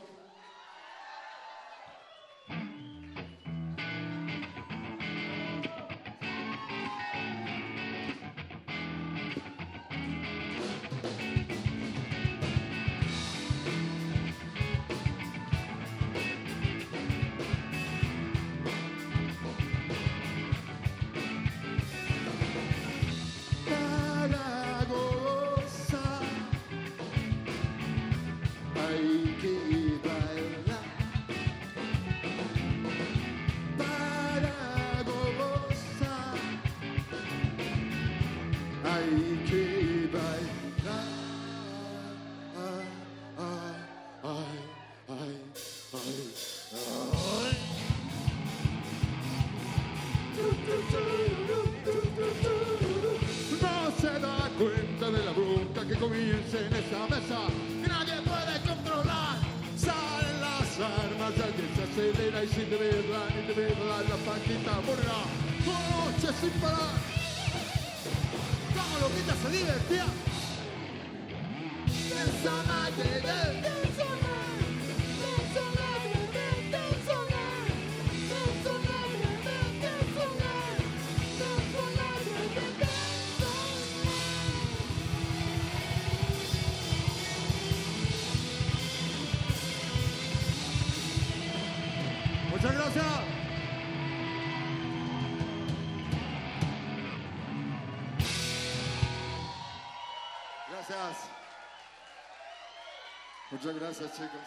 Gracias, 103.90 104.14
chicos. 104.14 104.40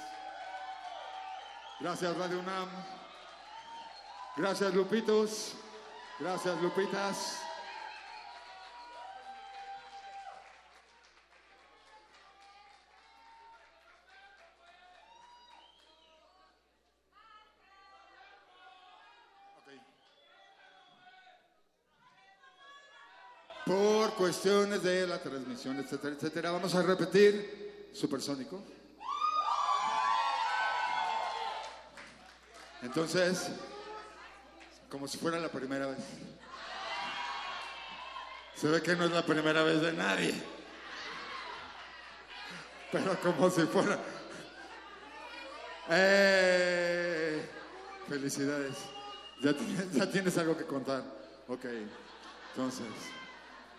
Gracias, 1.81 2.17
Radio 2.17 2.39
UNAM. 2.39 2.69
Gracias, 4.37 4.73
Lupitos. 4.73 5.55
Gracias, 6.21 6.63
Lupitas. 6.63 7.39
Por 23.67 24.15
cuestiones 24.15 24.83
de 24.85 25.07
la 25.09 25.21
transmisión, 25.21 25.81
etcétera, 25.81 26.15
etcétera, 26.15 26.51
vamos 26.53 26.75
a 26.77 26.83
repetir 26.83 27.63
Supersónico. 27.93 28.63
Entonces, 32.83 33.49
como 34.91 35.07
si 35.09 35.17
fuera 35.17 35.39
la 35.39 35.49
primera 35.49 35.87
vez. 35.87 35.99
Se 38.57 38.69
ve 38.69 38.83
que 38.83 38.95
no 38.95 39.05
es 39.05 39.11
la 39.13 39.25
primera 39.25 39.63
vez 39.63 39.81
de 39.81 39.93
nadie. 39.93 40.35
Pero 42.93 43.19
como 43.21 43.49
si 43.51 43.63
fuera... 43.63 43.99
¡Eh! 45.89 47.49
Felicidades. 48.09 48.77
Ya 49.41 49.55
tienes, 50.11 50.37
algo 50.39 50.57
que 50.57 50.65
contar. 50.65 51.03
Ok. 51.49 51.65
Entonces, 52.51 52.87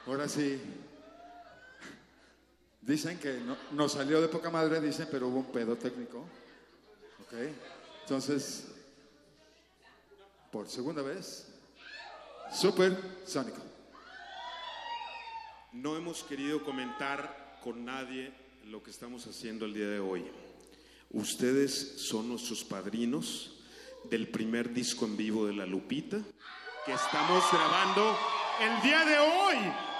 ahora 0.08 0.28
sí. 0.28 0.62
Dicen 2.82 3.20
que 3.20 3.38
no, 3.38 3.56
nos 3.72 3.94
salió 3.94 4.20
de 4.20 4.28
poca 4.28 4.50
madre, 4.50 4.82
dicen, 4.82 5.08
pero 5.10 5.28
hubo 5.28 5.40
un 5.40 5.52
pedo 5.52 5.76
técnico. 5.78 6.26
Ok. 7.22 7.34
Entonces, 8.02 8.73
por 10.54 10.70
segunda 10.70 11.02
vez, 11.02 11.48
Super 12.54 12.96
Sónico. 13.26 13.58
No 15.72 15.98
hemos 15.98 16.22
querido 16.22 16.64
comentar 16.64 17.60
con 17.64 17.84
nadie 17.84 18.32
lo 18.66 18.84
que 18.84 18.92
estamos 18.92 19.26
haciendo 19.26 19.66
el 19.66 19.74
día 19.74 19.88
de 19.88 20.00
hoy. 20.00 20.24
Ustedes 21.10 21.96
son 22.08 22.30
nuestros 22.30 22.64
padrinos 22.64 23.64
del 24.12 24.28
primer 24.28 24.72
disco 24.72 25.06
en 25.06 25.18
vivo 25.18 25.48
de 25.48 25.54
La 25.54 25.66
Lupita 25.66 26.20
que 26.86 26.94
estamos 26.94 27.44
grabando 27.52 28.16
el 28.62 28.82
día 28.84 29.06
de 29.06 29.18
hoy. 29.18 29.93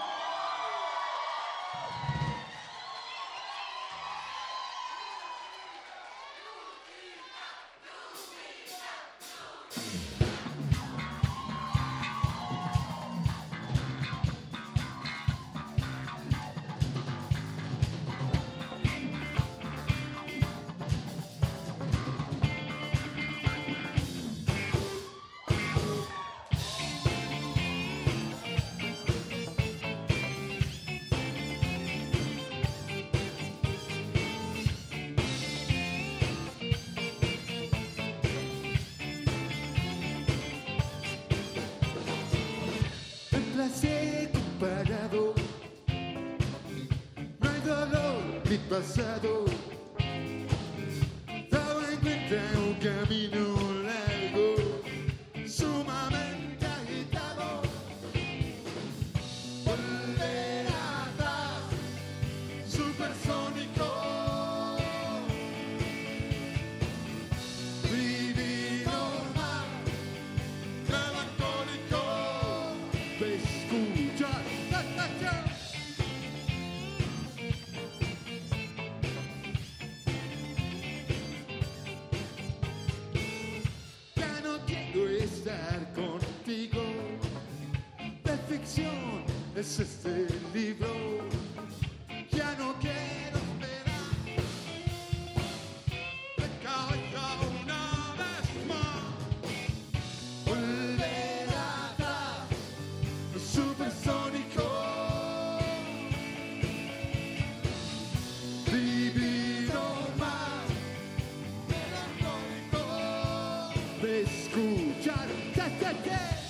Escuchar. 114.24 115.28
Ta, 115.56 115.70
ta, 115.80 115.94
ta. 116.04 116.43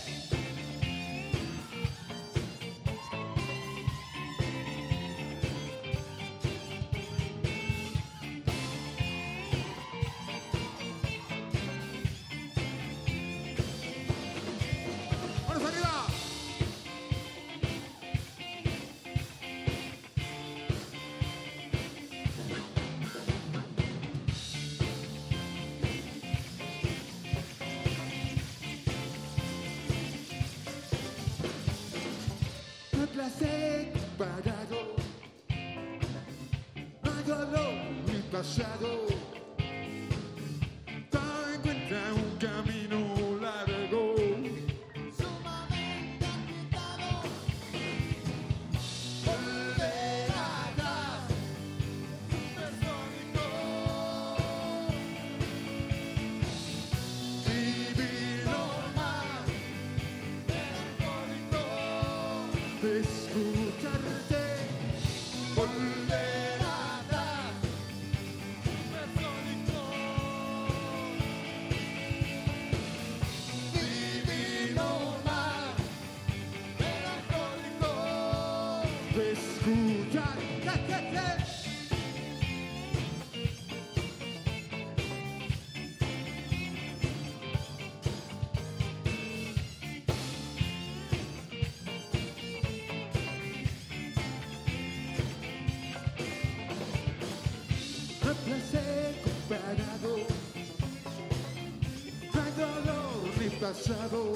Pasado. 103.73 104.32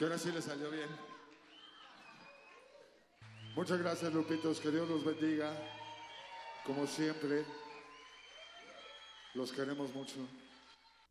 Que 0.00 0.06
ahora 0.06 0.16
sí 0.16 0.32
le 0.32 0.40
salió 0.40 0.70
bien. 0.70 0.88
Muchas 3.54 3.78
gracias, 3.78 4.10
Lupitos. 4.14 4.58
Que 4.58 4.70
Dios 4.70 4.88
los 4.88 5.04
bendiga. 5.04 5.54
Como 6.64 6.86
siempre, 6.86 7.44
los 9.34 9.52
queremos 9.52 9.94
mucho. 9.94 10.26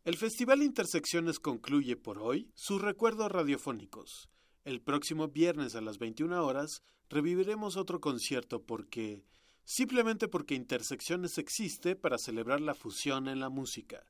El 0.05 0.17
Festival 0.17 0.63
Intersecciones 0.63 1.39
concluye 1.39 1.97
por 1.97 2.17
hoy 2.17 2.49
sus 2.55 2.81
recuerdos 2.81 3.31
radiofónicos. 3.31 4.27
El 4.65 4.81
próximo 4.81 5.27
viernes 5.27 5.75
a 5.75 5.81
las 5.81 5.99
21 5.99 6.43
horas 6.43 6.81
reviviremos 7.09 7.77
otro 7.77 8.01
concierto 8.01 8.63
porque, 8.63 9.23
simplemente 9.65 10.27
porque 10.27 10.55
Intersecciones 10.55 11.37
existe 11.37 11.95
para 11.95 12.17
celebrar 12.17 12.59
la 12.59 12.73
fusión 12.73 13.27
en 13.27 13.39
la 13.39 13.49
música. 13.49 14.03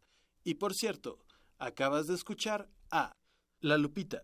Y 0.46 0.54
por 0.54 0.74
cierto, 0.74 1.20
acabas 1.58 2.08
de 2.08 2.14
escuchar 2.16 2.70
a 2.92 3.12
La 3.60 3.78
Lupita, 3.78 4.24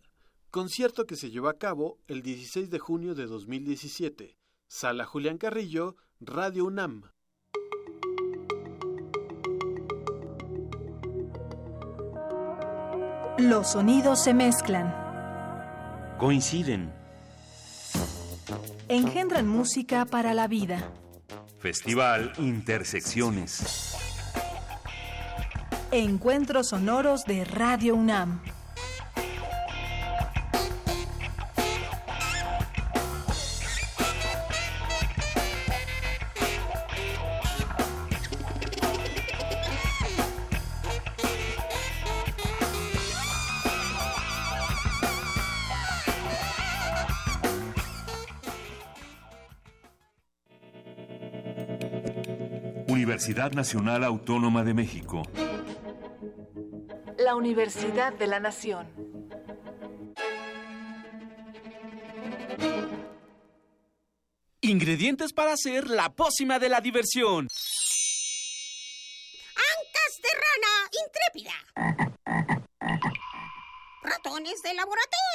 concierto 0.56 1.06
que 1.06 1.18
se 1.18 1.32
llevó 1.32 1.50
a 1.50 1.58
cabo 1.58 1.98
el 2.08 2.22
16 2.22 2.70
de 2.70 2.80
junio 2.80 3.14
de 3.14 3.26
2017, 3.26 4.38
Sala 4.70 5.04
Julián 5.04 5.38
Carrillo, 5.38 5.98
Radio 6.22 6.64
UNAM. 6.64 7.12
Los 13.38 13.74
sonidos 13.74 14.24
se 14.24 14.34
mezclan, 14.34 14.96
Coinciden. 16.20 16.94
engendran 18.88 19.50
música 19.50 20.06
para 20.06 20.34
la 20.34 20.48
vida. 20.48 20.90
Festival 21.60 22.32
Intersecciones. 22.38 23.94
Encuentros 25.92 26.70
sonoros 26.70 27.26
de 27.26 27.44
Radio 27.44 27.96
UNAM. 27.96 28.55
Universidad 53.36 53.52
Nacional 53.52 54.04
Autónoma 54.06 54.64
de 54.64 54.74
México. 54.74 55.22
La 57.18 57.36
Universidad 57.36 58.14
de 58.14 58.28
la 58.28 58.40
Nación. 58.40 58.88
Ingredientes 64.62 65.34
para 65.34 65.52
hacer 65.52 65.90
la 65.90 66.14
pócima 66.14 66.60
de 66.60 66.70
la 66.70 66.80
diversión. 66.80 67.50
Ancas 69.74 70.22
de 70.24 70.30
rana 70.46 70.74
intrépida. 71.04 71.56
Ratones 74.02 74.62
de 74.62 74.74
laboratorio. 74.76 75.35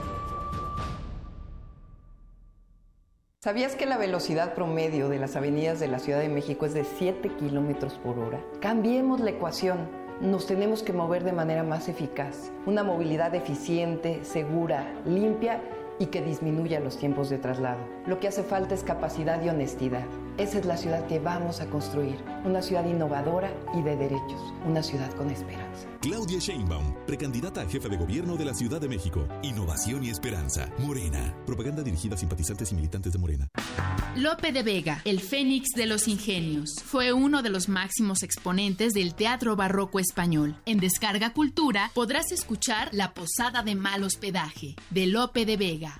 ¿Sabías 3.43 3.75
que 3.75 3.87
la 3.87 3.97
velocidad 3.97 4.53
promedio 4.53 5.09
de 5.09 5.17
las 5.17 5.35
avenidas 5.35 5.79
de 5.79 5.87
la 5.87 5.97
Ciudad 5.97 6.19
de 6.19 6.29
México 6.29 6.67
es 6.67 6.75
de 6.75 6.83
7 6.83 7.27
kilómetros 7.39 7.95
por 7.95 8.19
hora? 8.19 8.39
Cambiemos 8.59 9.19
la 9.19 9.31
ecuación. 9.31 9.89
nos 10.21 10.45
tenemos 10.45 10.83
que 10.83 10.93
mover 10.93 11.23
de 11.23 11.31
manera 11.31 11.63
más 11.63 11.89
eficaz. 11.89 12.51
Una 12.67 12.83
movilidad 12.83 13.33
eficiente, 13.33 14.23
segura, 14.23 14.93
limpia 15.07 15.59
y 15.97 16.05
que 16.05 16.21
disminuya 16.21 16.79
los 16.79 16.99
tiempos 16.99 17.31
de 17.31 17.39
traslado. 17.39 17.79
Lo 18.05 18.19
que 18.19 18.27
hace 18.27 18.43
falta 18.43 18.75
es 18.75 18.83
capacidad 18.83 19.41
y 19.43 19.49
honestidad. 19.49 20.05
Esa 20.41 20.57
es 20.57 20.65
la 20.65 20.75
ciudad 20.75 21.05
que 21.05 21.19
vamos 21.19 21.61
a 21.61 21.67
construir, 21.67 22.17
una 22.43 22.63
ciudad 22.63 22.83
innovadora 22.83 23.53
y 23.75 23.83
de 23.83 23.95
derechos, 23.95 24.41
una 24.65 24.81
ciudad 24.81 25.13
con 25.13 25.29
esperanza. 25.29 25.87
Claudia 26.01 26.39
Sheinbaum, 26.39 26.95
precandidata 27.05 27.61
a 27.61 27.69
jefe 27.69 27.87
de 27.89 27.95
gobierno 27.95 28.35
de 28.37 28.45
la 28.45 28.55
Ciudad 28.55 28.81
de 28.81 28.89
México. 28.89 29.27
Innovación 29.43 30.03
y 30.03 30.09
esperanza. 30.09 30.67
Morena. 30.79 31.35
Propaganda 31.45 31.83
dirigida 31.83 32.15
a 32.15 32.17
simpatizantes 32.17 32.71
y 32.71 32.75
militantes 32.75 33.13
de 33.13 33.19
Morena. 33.19 33.47
Lope 34.15 34.51
de 34.51 34.63
Vega, 34.63 35.03
el 35.05 35.19
fénix 35.19 35.75
de 35.75 35.85
los 35.85 36.07
ingenios, 36.07 36.73
fue 36.83 37.13
uno 37.13 37.43
de 37.43 37.49
los 37.49 37.69
máximos 37.69 38.23
exponentes 38.23 38.93
del 38.93 39.13
teatro 39.13 39.55
barroco 39.55 39.99
español. 39.99 40.55
En 40.65 40.79
Descarga 40.79 41.33
Cultura 41.33 41.91
podrás 41.93 42.31
escuchar 42.31 42.89
La 42.93 43.13
Posada 43.13 43.61
de 43.61 43.75
Mal 43.75 44.03
Hospedaje, 44.03 44.75
de 44.89 45.05
Lope 45.05 45.45
de 45.45 45.57
Vega. 45.57 45.99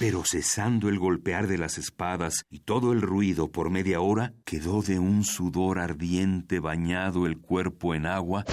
Pero 0.00 0.24
cesando 0.24 0.88
el 0.88 0.98
golpear 0.98 1.46
de 1.46 1.58
las 1.58 1.76
espadas 1.76 2.46
y 2.48 2.60
todo 2.60 2.92
el 2.92 3.02
ruido 3.02 3.52
por 3.52 3.68
media 3.68 4.00
hora, 4.00 4.32
quedó 4.46 4.80
de 4.80 4.98
un 4.98 5.24
sudor 5.24 5.78
ardiente 5.78 6.58
bañado 6.58 7.26
el 7.26 7.36
cuerpo 7.36 7.94
en 7.94 8.06
agua. 8.06 8.46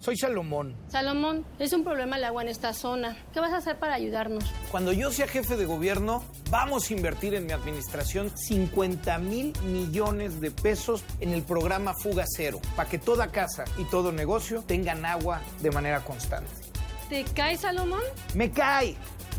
Soy 0.00 0.16
Salomón. 0.16 0.76
Salomón, 0.86 1.44
es 1.58 1.72
un 1.72 1.82
problema 1.82 2.18
el 2.18 2.24
agua 2.24 2.42
en 2.42 2.48
esta 2.48 2.72
zona. 2.72 3.16
¿Qué 3.32 3.40
vas 3.40 3.52
a 3.52 3.56
hacer 3.56 3.80
para 3.80 3.94
ayudarnos? 3.94 4.44
Cuando 4.70 4.92
yo 4.92 5.10
sea 5.10 5.26
jefe 5.26 5.56
de 5.56 5.64
gobierno, 5.64 6.22
vamos 6.50 6.88
a 6.88 6.94
invertir 6.94 7.34
en 7.34 7.46
mi 7.46 7.52
administración 7.52 8.30
50 8.30 9.18
mil 9.18 9.52
millones 9.64 10.40
de 10.40 10.52
pesos 10.52 11.02
en 11.18 11.32
el 11.32 11.42
programa 11.42 11.94
Fuga 11.94 12.26
Cero, 12.28 12.60
para 12.76 12.88
que 12.88 13.00
toda 13.00 13.32
casa 13.32 13.64
y 13.76 13.82
todo 13.86 14.12
negocio 14.12 14.62
tengan 14.62 15.04
agua 15.04 15.40
de 15.62 15.72
manera 15.72 16.04
constante. 16.04 16.48
¿Te 17.08 17.24
cae, 17.24 17.56
Salomón? 17.56 18.02
Me 18.34 18.52
cae. 18.52 18.94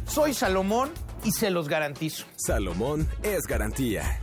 Soy 0.08 0.34
Salomón 0.34 0.92
y 1.24 1.32
se 1.32 1.50
los 1.50 1.68
garantizo. 1.68 2.26
Salomón 2.36 3.08
es 3.24 3.46
garantía. 3.48 4.20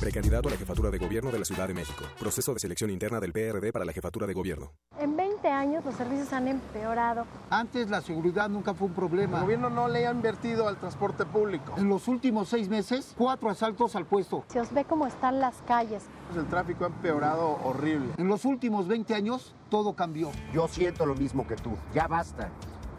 Precandidato 0.00 0.48
a 0.48 0.52
la 0.52 0.58
jefatura 0.58 0.90
de 0.90 0.98
gobierno 0.98 1.30
de 1.30 1.38
la 1.38 1.44
Ciudad 1.44 1.68
de 1.68 1.74
México. 1.74 2.04
Proceso 2.18 2.52
de 2.52 2.60
selección 2.60 2.90
interna 2.90 3.20
del 3.20 3.32
PRD 3.32 3.72
para 3.72 3.84
la 3.84 3.92
jefatura 3.92 4.26
de 4.26 4.34
gobierno. 4.34 4.72
En 4.98 5.16
20 5.16 5.48
años 5.48 5.84
los 5.84 5.94
servicios 5.94 6.32
han 6.32 6.48
empeorado. 6.48 7.26
Antes 7.48 7.88
la 7.88 8.02
seguridad 8.02 8.48
nunca 8.48 8.74
fue 8.74 8.88
un 8.88 8.94
problema. 8.94 9.38
El 9.38 9.44
gobierno 9.44 9.70
no 9.70 9.88
le 9.88 10.06
ha 10.06 10.10
invertido 10.10 10.68
al 10.68 10.76
transporte 10.76 11.24
público. 11.24 11.74
En 11.78 11.88
los 11.88 12.08
últimos 12.08 12.48
seis 12.48 12.68
meses, 12.68 13.14
cuatro 13.16 13.48
asaltos 13.48 13.96
al 13.96 14.06
puesto. 14.06 14.44
Se 14.48 14.60
os 14.60 14.72
ve 14.72 14.84
cómo 14.84 15.06
están 15.06 15.40
las 15.40 15.54
calles. 15.66 16.04
El 16.36 16.46
tráfico 16.46 16.84
ha 16.84 16.88
empeorado 16.88 17.58
horrible. 17.64 18.12
En 18.18 18.28
los 18.28 18.44
últimos 18.44 18.88
20 18.88 19.14
años, 19.14 19.54
todo 19.70 19.94
cambió. 19.94 20.30
Yo 20.52 20.68
siento 20.68 21.06
lo 21.06 21.14
mismo 21.14 21.46
que 21.46 21.56
tú. 21.56 21.70
Ya 21.94 22.08
basta. 22.08 22.50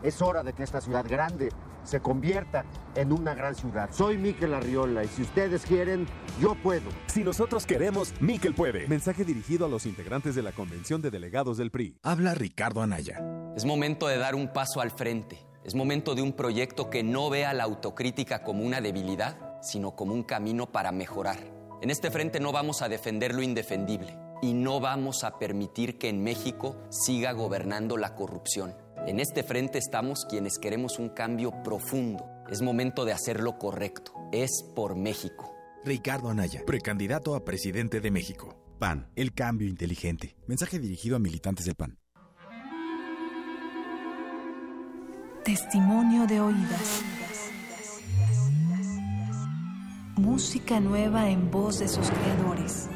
Es 0.01 0.21
hora 0.21 0.43
de 0.43 0.53
que 0.53 0.63
esta 0.63 0.81
ciudad 0.81 1.05
grande 1.07 1.49
se 1.85 1.99
convierta 2.01 2.65
en 2.95 3.11
una 3.11 3.33
gran 3.33 3.55
ciudad. 3.55 3.89
Soy 3.91 4.17
Miquel 4.17 4.53
Arriola 4.53 5.03
y 5.03 5.07
si 5.07 5.21
ustedes 5.21 5.65
quieren, 5.65 6.07
yo 6.41 6.55
puedo. 6.55 6.89
Si 7.07 7.23
nosotros 7.23 7.65
queremos, 7.65 8.13
Miquel 8.19 8.53
puede. 8.53 8.87
Mensaje 8.87 9.23
dirigido 9.23 9.65
a 9.65 9.69
los 9.69 9.85
integrantes 9.85 10.35
de 10.35 10.41
la 10.41 10.51
Convención 10.51 11.01
de 11.01 11.11
Delegados 11.11 11.57
del 11.57 11.71
PRI. 11.71 11.97
Habla 12.03 12.33
Ricardo 12.35 12.81
Anaya. 12.81 13.21
Es 13.55 13.65
momento 13.65 14.07
de 14.07 14.17
dar 14.17 14.35
un 14.35 14.51
paso 14.51 14.81
al 14.81 14.91
frente. 14.91 15.45
Es 15.63 15.73
momento 15.73 16.13
de 16.13 16.21
un 16.21 16.33
proyecto 16.33 16.89
que 16.89 17.03
no 17.03 17.29
vea 17.29 17.53
la 17.53 17.63
autocrítica 17.63 18.43
como 18.43 18.63
una 18.63 18.81
debilidad, 18.81 19.59
sino 19.61 19.95
como 19.95 20.13
un 20.13 20.23
camino 20.23 20.71
para 20.71 20.91
mejorar. 20.91 21.39
En 21.81 21.89
este 21.89 22.11
frente 22.11 22.39
no 22.39 22.51
vamos 22.51 22.81
a 22.81 22.89
defender 22.89 23.33
lo 23.33 23.41
indefendible 23.41 24.17
y 24.41 24.53
no 24.53 24.79
vamos 24.79 25.23
a 25.23 25.39
permitir 25.39 25.97
que 25.97 26.09
en 26.09 26.23
México 26.23 26.75
siga 26.89 27.31
gobernando 27.31 27.97
la 27.97 28.15
corrupción. 28.15 28.84
En 29.07 29.19
este 29.19 29.43
frente 29.43 29.77
estamos 29.77 30.25
quienes 30.25 30.57
queremos 30.57 30.97
un 30.97 31.09
cambio 31.09 31.51
profundo. 31.63 32.25
Es 32.49 32.63
momento 32.63 33.05
de 33.05 33.13
hacer 33.13 33.39
lo 33.39 33.59
correcto. 33.59 34.13
Es 34.31 34.63
por 34.75 34.95
México. 34.95 35.53
Ricardo 35.83 36.29
Anaya, 36.29 36.63
precandidato 36.65 37.35
a 37.35 37.45
presidente 37.45 38.01
de 38.01 38.09
México. 38.09 38.59
PAN, 38.79 39.11
el 39.15 39.35
cambio 39.35 39.67
inteligente. 39.67 40.35
Mensaje 40.47 40.79
dirigido 40.79 41.15
a 41.15 41.19
militantes 41.19 41.65
del 41.65 41.75
PAN. 41.75 41.99
Testimonio 45.43 46.25
de 46.25 46.41
oídas. 46.41 47.03
Música 50.17 50.79
nueva 50.79 51.29
en 51.29 51.51
voz 51.51 51.77
de 51.77 51.87
sus 51.87 52.09
creadores. 52.09 52.89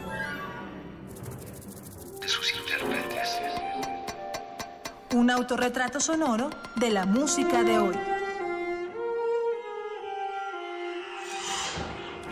De 2.20 2.28
sus 2.28 2.52
intérpretes. 2.56 3.19
Un 5.12 5.32
autorretrato 5.32 6.00
sonoro 6.00 6.52
de 6.76 6.92
la 6.92 7.08
música 7.08 7.64
de 7.64 7.80
hoy. 7.80 7.96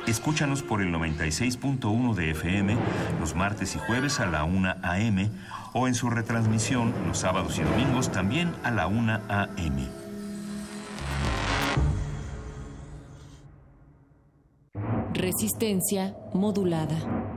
Escúchanos 0.06 0.62
por 0.62 0.82
el 0.82 0.94
96.1 0.94 2.14
de 2.14 2.32
FM 2.32 2.78
los 3.20 3.36
martes 3.36 3.76
y 3.76 3.80
jueves 3.80 4.20
a 4.20 4.28
la 4.28 4.44
1 4.44 4.76
a.m. 4.84 5.30
o 5.74 5.88
en 5.88 5.96
su 5.96 6.12
retransmisión 6.12 6.94
los 7.08 7.18
sábados 7.18 7.58
y 7.58 7.64
domingos 7.64 8.12
también 8.12 8.54
a 8.64 8.70
la 8.70 8.86
1 8.86 9.22
a.m. 9.28 9.88
Resistencia 15.14 16.16
modulada. 16.32 17.37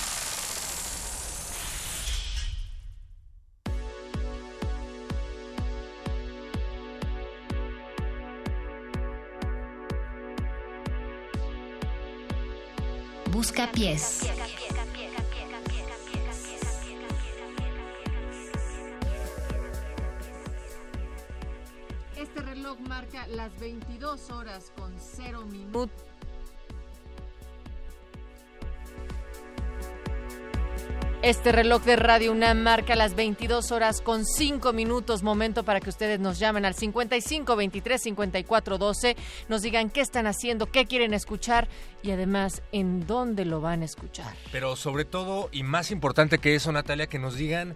Busca 13.41 13.71
pies. 13.71 14.21
Este 22.15 22.41
reloj 22.43 22.77
marca 22.81 23.25
las 23.25 23.59
22 23.59 24.29
horas 24.29 24.71
con 24.77 24.93
0 24.99 25.47
minutos. 25.47 26.10
Este 31.23 31.51
reloj 31.51 31.83
de 31.83 31.97
Radio 31.97 32.31
UNAM 32.31 32.63
marca 32.63 32.95
las 32.95 33.13
22 33.13 33.71
horas 33.71 34.01
con 34.01 34.25
5 34.25 34.73
minutos. 34.73 35.21
Momento 35.21 35.63
para 35.63 35.79
que 35.79 35.91
ustedes 35.91 36.19
nos 36.19 36.39
llamen 36.39 36.65
al 36.65 36.73
55 36.73 37.55
23 37.55 38.01
54 38.01 38.79
12. 38.79 39.15
Nos 39.47 39.61
digan 39.61 39.91
qué 39.91 40.01
están 40.01 40.25
haciendo, 40.25 40.65
qué 40.65 40.87
quieren 40.87 41.13
escuchar 41.13 41.67
y 42.01 42.09
además 42.09 42.63
en 42.71 43.05
dónde 43.05 43.45
lo 43.45 43.61
van 43.61 43.83
a 43.83 43.85
escuchar. 43.85 44.33
Pero 44.51 44.75
sobre 44.75 45.05
todo, 45.05 45.49
y 45.51 45.61
más 45.61 45.91
importante 45.91 46.39
que 46.39 46.55
eso, 46.55 46.71
Natalia, 46.71 47.05
que 47.05 47.19
nos 47.19 47.35
digan 47.35 47.75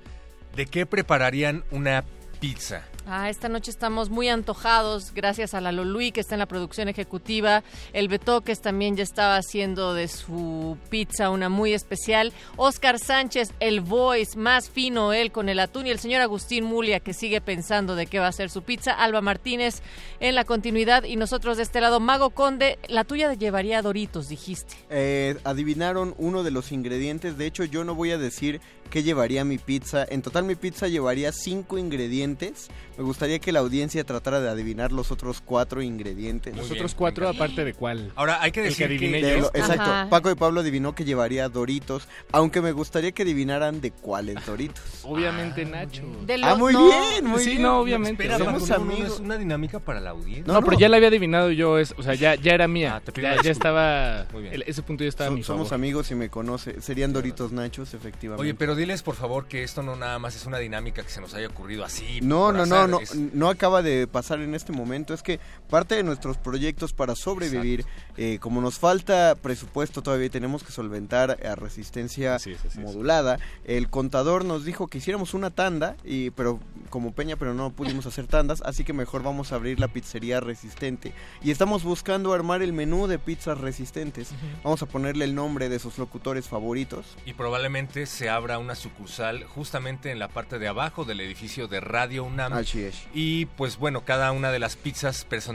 de 0.55 0.65
qué 0.65 0.87
prepararían 0.87 1.63
una 1.69 2.03
pizza. 2.39 2.83
Ah, 3.07 3.29
esta 3.29 3.49
noche 3.49 3.69
estamos 3.69 4.09
muy 4.09 4.29
antojados, 4.29 5.13
gracias 5.13 5.53
a 5.53 5.61
la 5.61 5.71
Lolui 5.71 6.11
que 6.11 6.21
está 6.21 6.33
en 6.35 6.39
la 6.39 6.47
producción 6.47 6.87
ejecutiva, 6.87 7.63
el 7.93 8.07
Betoques 8.07 8.61
también 8.61 8.95
ya 8.95 9.03
estaba 9.03 9.37
haciendo 9.37 9.93
de 9.93 10.07
su 10.07 10.77
pizza 10.89 11.29
una 11.29 11.49
muy 11.49 11.73
especial, 11.73 12.33
Oscar 12.55 12.97
Sánchez, 12.97 13.53
el 13.59 13.81
voice, 13.81 14.37
más 14.37 14.69
fino 14.69 15.13
él 15.13 15.31
con 15.31 15.49
el 15.49 15.59
atún. 15.59 15.87
Y 15.87 15.91
el 15.91 15.99
señor 15.99 16.21
Agustín 16.21 16.63
Mulia 16.63 16.99
que 16.99 17.13
sigue 17.13 17.41
pensando 17.41 17.95
de 17.95 18.07
qué 18.07 18.19
va 18.19 18.27
a 18.27 18.31
ser 18.31 18.49
su 18.49 18.63
pizza, 18.63 18.91
Alba 18.91 19.21
Martínez 19.21 19.81
en 20.19 20.35
la 20.35 20.43
continuidad. 20.43 21.03
Y 21.03 21.15
nosotros 21.15 21.57
de 21.57 21.63
este 21.63 21.81
lado, 21.81 21.99
Mago 21.99 22.31
Conde, 22.31 22.79
la 22.87 23.03
tuya 23.03 23.33
llevaría 23.33 23.81
Doritos, 23.81 24.29
dijiste. 24.29 24.75
Eh, 24.89 25.37
adivinaron 25.43 26.15
uno 26.17 26.43
de 26.43 26.51
los 26.51 26.71
ingredientes, 26.71 27.37
de 27.37 27.45
hecho 27.45 27.63
yo 27.65 27.83
no 27.83 27.95
voy 27.95 28.11
a 28.11 28.17
decir 28.17 28.61
qué 28.89 29.03
llevaría 29.03 29.43
mi 29.43 29.57
pizza, 29.57 30.05
en 30.09 30.21
total 30.21 30.43
mi 30.45 30.55
pizza 30.55 30.87
llevaría 30.87 31.31
cinco 31.31 31.77
ingredientes, 31.77 32.69
Me 32.97 33.03
gustaría 33.03 33.39
que 33.39 33.51
la 33.51 33.59
audiencia 33.59 34.05
tratara 34.05 34.39
de 34.39 34.47
adivinar 34.47 34.93
los 34.93 35.11
otros 35.11 35.41
cuatro 35.41 35.81
ingredientes. 35.81 36.55
Los 36.55 36.71
otros 36.71 36.95
cuatro, 36.95 37.27
aparte 37.27 37.65
de 37.65 37.73
cuál. 37.73 38.13
Ahora, 38.15 38.41
hay 38.41 38.53
que 38.53 38.61
El 38.61 38.67
decir 38.69 38.87
que- 38.87 38.95
adiviné 38.95 39.19
yo. 39.21 39.39
lo- 39.39 39.47
exacto. 39.47 39.81
Ajá. 39.83 40.07
Paco 40.09 40.31
y 40.31 40.35
Pablo 40.35 40.61
adivinó 40.61 40.95
que 40.95 41.03
llevaría 41.03 41.49
Doritos, 41.49 42.07
aunque 42.31 42.61
me 42.61 42.71
gustaría 42.71 43.11
que 43.11 43.23
adivinaran 43.23 43.81
de 43.81 43.91
cuáles 43.91 44.45
Doritos. 44.45 44.81
Obviamente 45.03 45.65
Nacho. 45.65 46.03
De 46.25 46.35
Ah, 46.35 46.51
lo- 46.51 46.57
muy 46.57 46.71
no, 46.71 46.85
bien, 46.85 47.25
muy 47.25 47.39
sí, 47.43 47.49
bien. 47.49 47.63
no, 47.63 47.79
obviamente. 47.81 48.23
Espera, 48.23 48.37
Somos 48.37 48.63
Paco, 48.69 48.79
no, 48.79 48.85
no, 48.85 48.93
amigos. 48.93 49.13
es 49.15 49.19
una 49.19 49.37
dinámica 49.37 49.79
para 49.81 49.99
la 49.99 50.11
audiencia. 50.11 50.53
No, 50.53 50.61
pero 50.63 50.79
ya 50.79 50.87
la 50.87 50.95
había 50.95 51.09
adivinado 51.09 51.51
yo, 51.51 51.77
es, 51.77 51.93
o 51.97 52.01
sea, 52.01 52.13
ya, 52.13 52.35
ya 52.35 52.53
era 52.53 52.69
mía. 52.69 53.01
Ah, 53.05 53.35
ya, 53.43 53.51
estaba, 53.51 54.25
Muy 54.31 54.43
bien. 54.43 54.53
el- 54.53 54.63
ese 54.67 54.81
punto 54.83 55.03
ya 55.03 55.09
estaba 55.09 55.31
So- 55.31 55.35
mi 55.35 55.43
somos 55.43 55.67
favor. 55.67 55.81
amigos 55.81 56.11
y 56.11 56.15
me 56.15 56.29
conoce. 56.29 56.79
Serían 56.81 57.11
Doritos 57.11 57.51
Nachos, 57.51 57.93
efectivamente. 57.93 58.41
Oye, 58.41 58.53
pero 58.53 58.74
diles 58.75 59.03
por 59.03 59.15
favor 59.15 59.47
que 59.47 59.63
esto 59.63 59.83
no 59.83 59.95
nada 59.95 60.19
más 60.19 60.35
es 60.35 60.45
una 60.45 60.57
dinámica 60.57 61.03
que 61.03 61.09
se 61.09 61.21
nos 61.21 61.33
haya 61.33 61.47
ocurrido 61.47 61.83
así. 61.83 62.19
No, 62.21 62.51
no, 62.51 62.65
no, 62.65 62.87
no, 62.87 62.99
no 63.33 63.49
acaba 63.49 63.81
de 63.81 64.07
pasar 64.07 64.41
en 64.41 64.55
este 64.55 64.71
momento. 64.71 65.13
Es 65.13 65.23
que 65.23 65.39
parte 65.65 65.95
de 65.95 66.03
nuestros 66.03 66.37
proyectos 66.37 66.93
para 66.93 67.15
sobrevivir, 67.15 67.85
eh, 68.17 68.37
como 68.39 68.61
nos 68.61 68.79
falta 68.79 69.35
presupuesto 69.35 70.01
todavía 70.01 70.29
tenemos 70.29 70.63
que 70.63 70.71
solventar 70.71 71.37
a 71.45 71.55
resistencia 71.55 72.35
Así 72.35 72.51
es, 72.51 72.59
así 72.59 72.67
es. 72.67 72.77
modulada, 72.77 73.39
el 73.65 73.89
contador 73.89 74.45
nos 74.45 74.65
dijo 74.65 74.87
que 74.87 74.99
hiciéramos 74.99 75.33
una 75.33 75.49
tanda, 75.49 75.95
y 76.03 76.29
pero 76.31 76.59
como 76.89 77.13
Peña, 77.13 77.35
pero 77.35 77.53
no 77.53 77.71
pudimos 77.71 78.05
hacer 78.05 78.27
tandas, 78.27 78.61
así 78.61 78.83
que 78.83 78.93
mejor 78.93 79.23
vamos 79.23 79.51
a 79.51 79.55
abrir 79.55 79.79
la 79.79 79.87
pizzería 79.87 80.39
resistente. 80.39 81.13
Y 81.43 81.51
estamos 81.51 81.83
buscando 81.83 82.33
armar 82.33 82.61
el 82.61 82.73
menú 82.73 83.07
de 83.07 83.19
pizzas 83.19 83.57
resistentes. 83.57 84.31
Vamos 84.63 84.81
a 84.81 84.85
ponerle 84.85 85.25
el 85.25 85.35
nombre 85.35 85.69
de 85.69 85.79
sus 85.79 85.97
locutores 85.97 86.47
favoritos. 86.47 87.17
Y 87.25 87.33
probablemente 87.33 88.05
se 88.05 88.29
abra 88.29 88.59
una 88.59 88.75
sucursal 88.75 89.43
justamente 89.45 90.11
en 90.11 90.19
la 90.19 90.27
parte 90.27 90.59
de 90.59 90.67
abajo 90.67 91.05
del 91.05 91.19
edificio 91.21 91.67
de 91.67 91.79
Radio 91.79 92.23
UNAM. 92.23 92.53
Así 92.53 92.83
es. 92.83 93.03
Y 93.13 93.47
pues 93.47 93.77
bueno, 93.77 94.05
cada 94.05 94.31
una 94.31 94.51
de 94.51 94.59
las 94.59 94.75
pizzas 94.75 95.25
personalizadas 95.25 95.54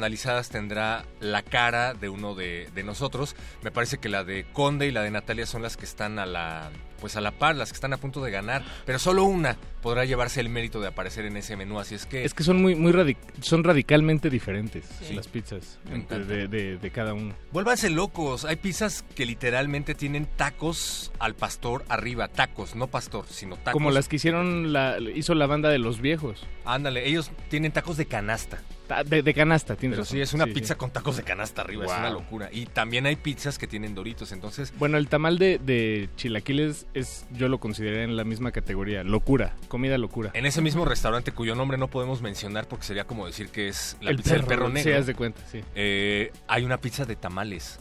tendrá 0.50 1.04
la 1.20 1.42
cara 1.42 1.94
de 1.94 2.08
uno 2.08 2.34
de, 2.34 2.68
de 2.74 2.82
nosotros. 2.84 3.36
Me 3.62 3.70
parece 3.70 3.98
que 3.98 4.08
la 4.08 4.24
de 4.24 4.44
Conde 4.52 4.86
y 4.86 4.90
la 4.90 5.02
de 5.02 5.10
Natalia 5.10 5.46
son 5.46 5.62
las 5.62 5.76
que 5.76 5.84
están 5.84 6.18
a 6.18 6.26
la 6.26 6.70
pues 7.00 7.16
a 7.16 7.22
la 7.22 7.30
par, 7.30 7.56
las 7.56 7.70
que 7.70 7.76
están 7.76 7.94
a 7.94 7.96
punto 7.96 8.22
de 8.22 8.30
ganar, 8.30 8.62
pero 8.84 8.98
solo 8.98 9.24
una 9.24 9.56
podrá 9.80 10.04
llevarse 10.04 10.38
el 10.42 10.50
mérito 10.50 10.82
de 10.82 10.88
aparecer 10.88 11.24
en 11.24 11.34
ese 11.38 11.56
menú, 11.56 11.80
así 11.80 11.94
es 11.94 12.04
que 12.04 12.24
Es 12.26 12.34
que 12.34 12.42
son 12.44 12.60
muy, 12.60 12.74
muy 12.74 12.92
radic- 12.92 13.16
son 13.40 13.64
radicalmente 13.64 14.28
diferentes 14.28 14.84
Sí. 15.00 15.14
las 15.14 15.26
pizzas 15.26 15.78
de, 15.86 16.46
de- 16.46 16.76
de 16.76 16.90
cada 16.90 17.14
uno. 17.14 17.34
vuélvanse 17.52 17.88
locos, 17.88 18.44
hay 18.44 18.56
pizzas 18.56 19.02
que 19.14 19.24
literalmente 19.24 19.94
tienen 19.94 20.26
tacos 20.36 21.10
al 21.18 21.34
pastor 21.34 21.86
arriba, 21.88 22.28
tacos, 22.28 22.74
no 22.76 22.88
pastor, 22.88 23.24
sino 23.30 23.56
tacos. 23.56 23.72
Como 23.72 23.90
las 23.92 24.06
que 24.06 24.16
hicieron 24.16 24.74
la, 24.74 24.98
hizo 25.00 25.34
la 25.34 25.46
banda 25.46 25.70
de 25.70 25.78
los 25.78 26.02
viejos. 26.02 26.46
Ándale, 26.66 27.08
ellos 27.08 27.30
tienen 27.48 27.72
tacos 27.72 27.96
de 27.96 28.04
canasta. 28.04 28.58
De, 29.04 29.22
de 29.22 29.34
canasta, 29.34 29.76
tienes 29.76 29.96
Pero 29.96 30.04
razón. 30.04 30.16
sí, 30.16 30.20
es 30.20 30.32
una 30.34 30.44
Sí, 30.46 30.52
pizza 30.52 30.74
sí. 30.74 30.78
con 30.78 30.90
tacos 30.90 31.16
de 31.16 31.22
canasta 31.22 31.62
arriba, 31.62 31.84
es 31.86 31.90
una 31.92 32.10
locura. 32.10 32.48
Y 32.52 32.66
también 32.66 33.06
hay 33.06 33.16
pizzas 33.16 33.58
que 33.58 33.66
tienen 33.66 33.94
doritos, 33.94 34.32
entonces 34.32 34.72
Bueno, 34.78 34.96
el 34.98 35.08
tamal 35.08 35.38
de, 35.38 35.58
de 35.58 36.08
chilaquiles 36.16 36.86
es, 36.94 37.26
yo 37.32 37.48
lo 37.48 37.58
consideraría 37.60 38.04
en 38.04 38.16
la 38.16 38.24
misma 38.24 38.52
categoría. 38.52 39.02
Locura, 39.04 39.54
comida 39.68 39.96
locura. 39.98 40.30
en 40.34 40.46
ese 40.46 40.60
mismo 40.62 40.84
restaurante 40.84 41.32
cuyo 41.32 41.54
nombre 41.54 41.78
no 41.78 41.88
podemos 41.88 42.20
mencionar 42.22 42.66
porque 42.68 42.84
sería 42.84 43.04
como 43.04 43.26
decir 43.26 43.48
que 43.48 43.68
es 43.68 43.96
la 44.00 44.10
el 44.10 44.16
pizza 44.16 44.34
del 44.34 44.44
perro 44.44 44.66
Sí, 44.68 44.72
negro. 44.74 44.98
haz 44.98 45.06
de 45.06 45.14
cuenta, 45.14 45.40
sí. 45.50 45.60
eh, 45.74 46.32
hay 46.48 46.64
una 46.64 46.78
pizza 46.78 47.04
de 47.04 47.16
tamales. 47.16 47.78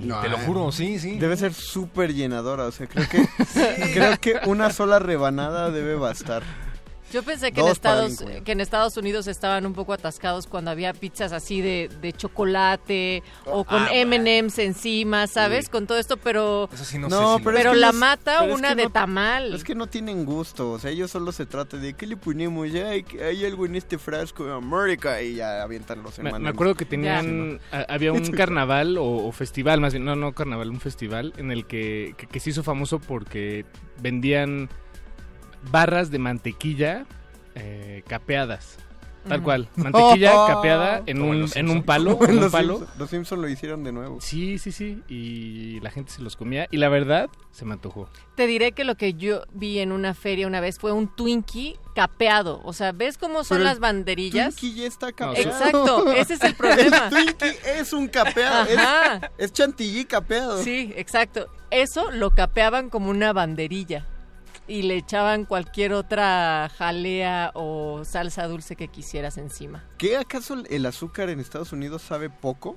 No, 0.00 0.20
Te 0.20 0.28
lo 0.28 0.36
juro, 0.38 0.72
sí, 0.72 0.98
sí. 0.98 1.16
Debe 1.18 1.36
ser 1.36 1.54
súper 1.54 2.12
llenadora, 2.12 2.64
o 2.64 2.72
sea, 2.72 2.86
creo 2.88 3.08
que 3.08 3.24
creo 3.94 4.18
que 4.20 4.34
una 4.46 4.70
sola 4.70 4.98
rebanada 4.98 5.70
debe 5.70 5.94
bastar. 5.94 6.42
Yo 7.16 7.22
pensé 7.22 7.50
que 7.50 7.62
en, 7.62 7.68
Estados, 7.68 8.22
que 8.44 8.52
en 8.52 8.60
Estados 8.60 8.96
Unidos 8.98 9.26
estaban 9.26 9.64
un 9.64 9.72
poco 9.72 9.94
atascados 9.94 10.46
cuando 10.46 10.70
había 10.70 10.92
pizzas 10.92 11.32
así 11.32 11.62
de, 11.62 11.88
de 12.02 12.12
chocolate 12.12 13.22
o 13.46 13.64
con 13.64 13.82
Ah, 13.84 13.88
M&M's 13.92 14.58
encima, 14.58 15.26
¿sabes? 15.26 15.70
Con 15.70 15.86
todo 15.86 15.98
esto, 15.98 16.18
pero... 16.18 16.68
Eso 16.72 16.84
sí 16.84 16.98
no, 16.98 17.08
No, 17.08 17.32
sé 17.32 17.38
si 17.38 17.44
pero 17.44 17.56
es 17.56 17.62
Pero 17.62 17.72
que 17.72 17.78
la 17.78 17.92
mata 17.92 18.40
pero 18.40 18.52
es 18.52 18.58
una 18.58 18.68
que 18.70 18.74
de 18.74 18.84
no- 18.84 18.90
tamal. 18.90 19.54
Es 19.54 19.64
que 19.64 19.74
no 19.74 19.86
tienen 19.86 20.26
gusto, 20.26 20.72
o 20.72 20.78
sea, 20.78 20.90
ellos 20.90 21.10
solo 21.10 21.32
se 21.32 21.46
trata 21.46 21.78
de 21.78 21.94
¿qué 21.94 22.06
le 22.06 22.16
ponemos? 22.18 22.70
Ya 22.70 22.88
hay, 22.88 23.04
hay 23.24 23.44
algo 23.46 23.64
en 23.64 23.76
este 23.76 23.96
frasco 23.96 24.44
de 24.44 24.52
América 24.52 25.22
y 25.22 25.36
ya 25.36 25.62
avientan 25.62 26.02
los 26.02 26.18
Me, 26.18 26.26
hermanos. 26.28 26.42
me 26.42 26.48
acuerdo 26.50 26.74
que 26.74 26.84
tenían, 26.84 27.60
a- 27.72 27.86
había 27.88 28.12
un 28.12 28.26
carnaval 28.32 28.98
o, 28.98 29.04
o 29.26 29.32
festival, 29.32 29.80
más 29.80 29.94
bien, 29.94 30.04
no, 30.04 30.16
no 30.16 30.34
carnaval, 30.34 30.68
un 30.70 30.80
festival 30.80 31.32
en 31.38 31.50
el 31.50 31.66
que, 31.66 32.14
que, 32.18 32.26
que 32.26 32.40
se 32.40 32.50
hizo 32.50 32.62
famoso 32.62 32.98
porque 32.98 33.64
vendían 34.02 34.68
barras 35.70 36.10
de 36.10 36.18
mantequilla 36.18 37.06
eh, 37.54 38.02
capeadas. 38.06 38.78
Tal 39.28 39.42
cual, 39.42 39.68
mantequilla 39.76 40.30
capeada 40.46 41.02
en 41.06 41.20
un, 41.20 41.48
en 41.54 41.68
un 41.68 41.82
palo. 41.82 42.18
En 42.22 42.30
un 42.30 42.40
los 42.42 42.52
palo. 42.52 42.78
Simpson. 42.78 42.98
Los 42.98 43.10
Simpson 43.10 43.42
lo 43.42 43.48
hicieron 43.48 43.84
de 43.84 43.92
nuevo. 43.92 44.20
Sí, 44.20 44.58
sí, 44.58 44.72
sí. 44.72 45.02
Y 45.08 45.80
la 45.80 45.90
gente 45.90 46.12
se 46.12 46.22
los 46.22 46.36
comía. 46.36 46.68
Y 46.70 46.76
la 46.76 46.88
verdad, 46.88 47.28
se 47.50 47.64
me 47.64 47.72
antojó. 47.72 48.08
Te 48.36 48.46
diré 48.46 48.72
que 48.72 48.84
lo 48.84 48.94
que 48.96 49.14
yo 49.14 49.42
vi 49.52 49.80
en 49.80 49.92
una 49.92 50.14
feria 50.14 50.46
una 50.46 50.60
vez 50.60 50.78
fue 50.78 50.92
un 50.92 51.08
Twinkie 51.08 51.76
capeado. 51.94 52.60
O 52.64 52.72
sea, 52.72 52.92
¿ves 52.92 53.18
cómo 53.18 53.42
son 53.42 53.58
Pero 53.58 53.64
las 53.68 53.80
banderillas? 53.80 54.54
Twinkie 54.54 54.82
ya 54.82 54.86
está 54.86 55.12
capeado. 55.12 55.48
Exacto, 55.48 56.12
ese 56.14 56.34
es 56.34 56.42
el 56.42 56.54
problema. 56.54 57.04
El 57.04 57.10
Twinkie 57.10 57.58
es 57.78 57.92
un 57.92 58.08
capeado. 58.08 58.66
es-. 58.70 59.30
Es, 59.38 59.52
chantilly 59.52 60.04
capeado. 60.04 60.62
Sí, 60.62 60.92
exacto. 60.96 61.48
Eso 61.70 62.10
lo 62.12 62.30
capeaban 62.30 62.90
como 62.90 63.10
una 63.10 63.32
banderilla 63.32 64.06
y 64.68 64.82
le 64.82 64.96
echaban 64.96 65.44
cualquier 65.44 65.92
otra 65.92 66.70
jalea 66.76 67.52
o 67.54 68.04
salsa 68.04 68.46
dulce 68.46 68.76
que 68.76 68.88
quisieras 68.88 69.38
encima. 69.38 69.84
¿Qué 69.98 70.16
acaso 70.16 70.62
el 70.68 70.86
azúcar 70.86 71.30
en 71.30 71.40
Estados 71.40 71.72
Unidos 71.72 72.02
sabe 72.02 72.30
poco? 72.30 72.76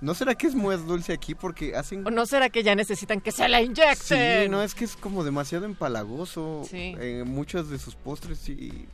¿No 0.00 0.14
será 0.14 0.34
que 0.34 0.46
es 0.46 0.54
muy 0.54 0.76
dulce 0.76 1.12
aquí 1.12 1.34
porque 1.34 1.74
hacen... 1.74 2.06
¿O 2.06 2.10
no 2.10 2.26
será 2.26 2.48
que 2.48 2.62
ya 2.62 2.74
necesitan 2.74 3.20
que 3.20 3.32
se 3.32 3.48
la 3.48 3.60
inyecten? 3.60 4.44
Sí, 4.44 4.48
no, 4.48 4.62
es 4.62 4.74
que 4.74 4.84
es 4.84 4.96
como 4.96 5.24
demasiado 5.24 5.64
empalagoso. 5.64 6.62
Sí. 6.68 6.94
En 6.98 7.28
muchos 7.28 7.70
de 7.70 7.78
sus 7.78 7.96
postres 7.96 8.38
sí 8.38 8.86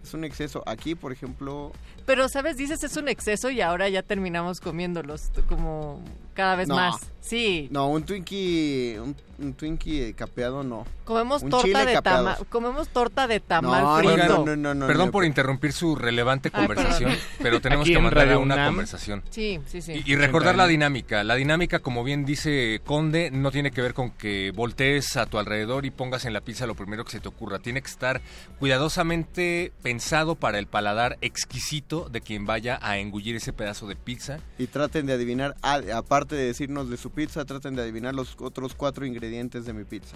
es 0.00 0.14
un 0.14 0.24
exceso. 0.24 0.62
Aquí, 0.66 0.94
por 0.94 1.12
ejemplo... 1.12 1.72
Pero, 2.06 2.28
¿sabes? 2.28 2.56
Dices 2.56 2.84
es 2.84 2.96
un 2.96 3.08
exceso 3.08 3.50
y 3.50 3.60
ahora 3.60 3.88
ya 3.88 4.02
terminamos 4.02 4.60
comiéndolos 4.60 5.30
como 5.48 6.02
cada 6.38 6.54
vez 6.54 6.68
No. 6.68 6.76
más. 6.76 6.94
Sí. 7.20 7.66
No, 7.72 7.88
un 7.88 8.04
Twinkie, 8.04 8.96
un, 9.00 9.14
un 9.38 9.52
Twinkie 9.52 10.14
capeado 10.14 10.62
no. 10.62 10.86
Comemos 11.04 11.42
Un 11.42 11.50
torta 11.50 11.84
de 11.84 12.00
tamal. 12.00 12.36
Comemos 12.48 12.88
torta 12.88 13.26
de 13.26 13.40
tamal 13.40 13.82
No, 13.82 13.96
frito. 13.98 14.38
no, 14.38 14.44
no, 14.46 14.56
no, 14.56 14.74
no, 14.74 14.86
Perdón 14.86 15.06
no. 15.06 15.12
por 15.12 15.24
interrumpir 15.24 15.72
su 15.72 15.94
relevante 15.96 16.50
conversación, 16.50 17.12
pero 17.42 17.60
tenemos 17.62 17.86
que 17.86 17.98
mandar 17.98 18.30
a 18.30 18.38
una 18.38 18.54
UNAM. 18.54 18.66
conversación. 18.68 19.22
Sí, 19.30 19.58
sí, 19.66 19.82
sí. 19.82 20.02
Y, 20.06 20.12
y 20.12 20.16
recordar 20.16 20.54
la 20.56 20.66
dinámica. 20.66 21.22
La 21.24 21.34
dinámica, 21.34 21.80
como 21.80 22.02
bien 22.04 22.24
dice 22.24 22.80
Conde, 22.86 23.30
no 23.30 23.50
tiene 23.50 23.72
que 23.72 23.82
ver 23.82 23.94
con 23.94 24.10
que 24.10 24.52
voltees 24.54 25.16
a 25.16 25.26
tu 25.26 25.38
alrededor 25.38 25.84
y 25.86 25.90
pongas 25.90 26.24
en 26.24 26.32
la 26.32 26.40
pizza 26.40 26.66
lo 26.66 26.74
primero 26.76 27.04
que 27.04 27.10
se 27.10 27.20
te 27.20 27.28
ocurra. 27.28 27.58
Tiene 27.58 27.82
que 27.82 27.88
estar 27.90 28.20
cuidadosamente 28.58 29.72
pensado 29.82 30.34
para 30.34 30.58
el 30.58 30.66
paladar 30.66 31.18
exquisito 31.20 32.08
de 32.08 32.20
quien 32.22 32.46
vaya 32.46 32.78
a 32.80 32.98
engullir 32.98 33.36
ese 33.36 33.52
pedazo 33.52 33.86
de 33.86 33.96
pizza. 33.96 34.38
Y 34.58 34.66
traten 34.68 35.04
de 35.06 35.12
adivinar, 35.14 35.56
a- 35.62 35.80
aparte 36.28 36.36
de 36.42 36.46
decirnos 36.48 36.90
de 36.90 36.98
su 36.98 37.10
pizza, 37.10 37.44
traten 37.46 37.74
de 37.74 37.80
adivinar 37.82 38.14
los 38.14 38.36
otros 38.40 38.74
cuatro 38.74 39.06
ingredientes 39.06 39.64
de 39.64 39.72
mi 39.72 39.84
pizza. 39.84 40.14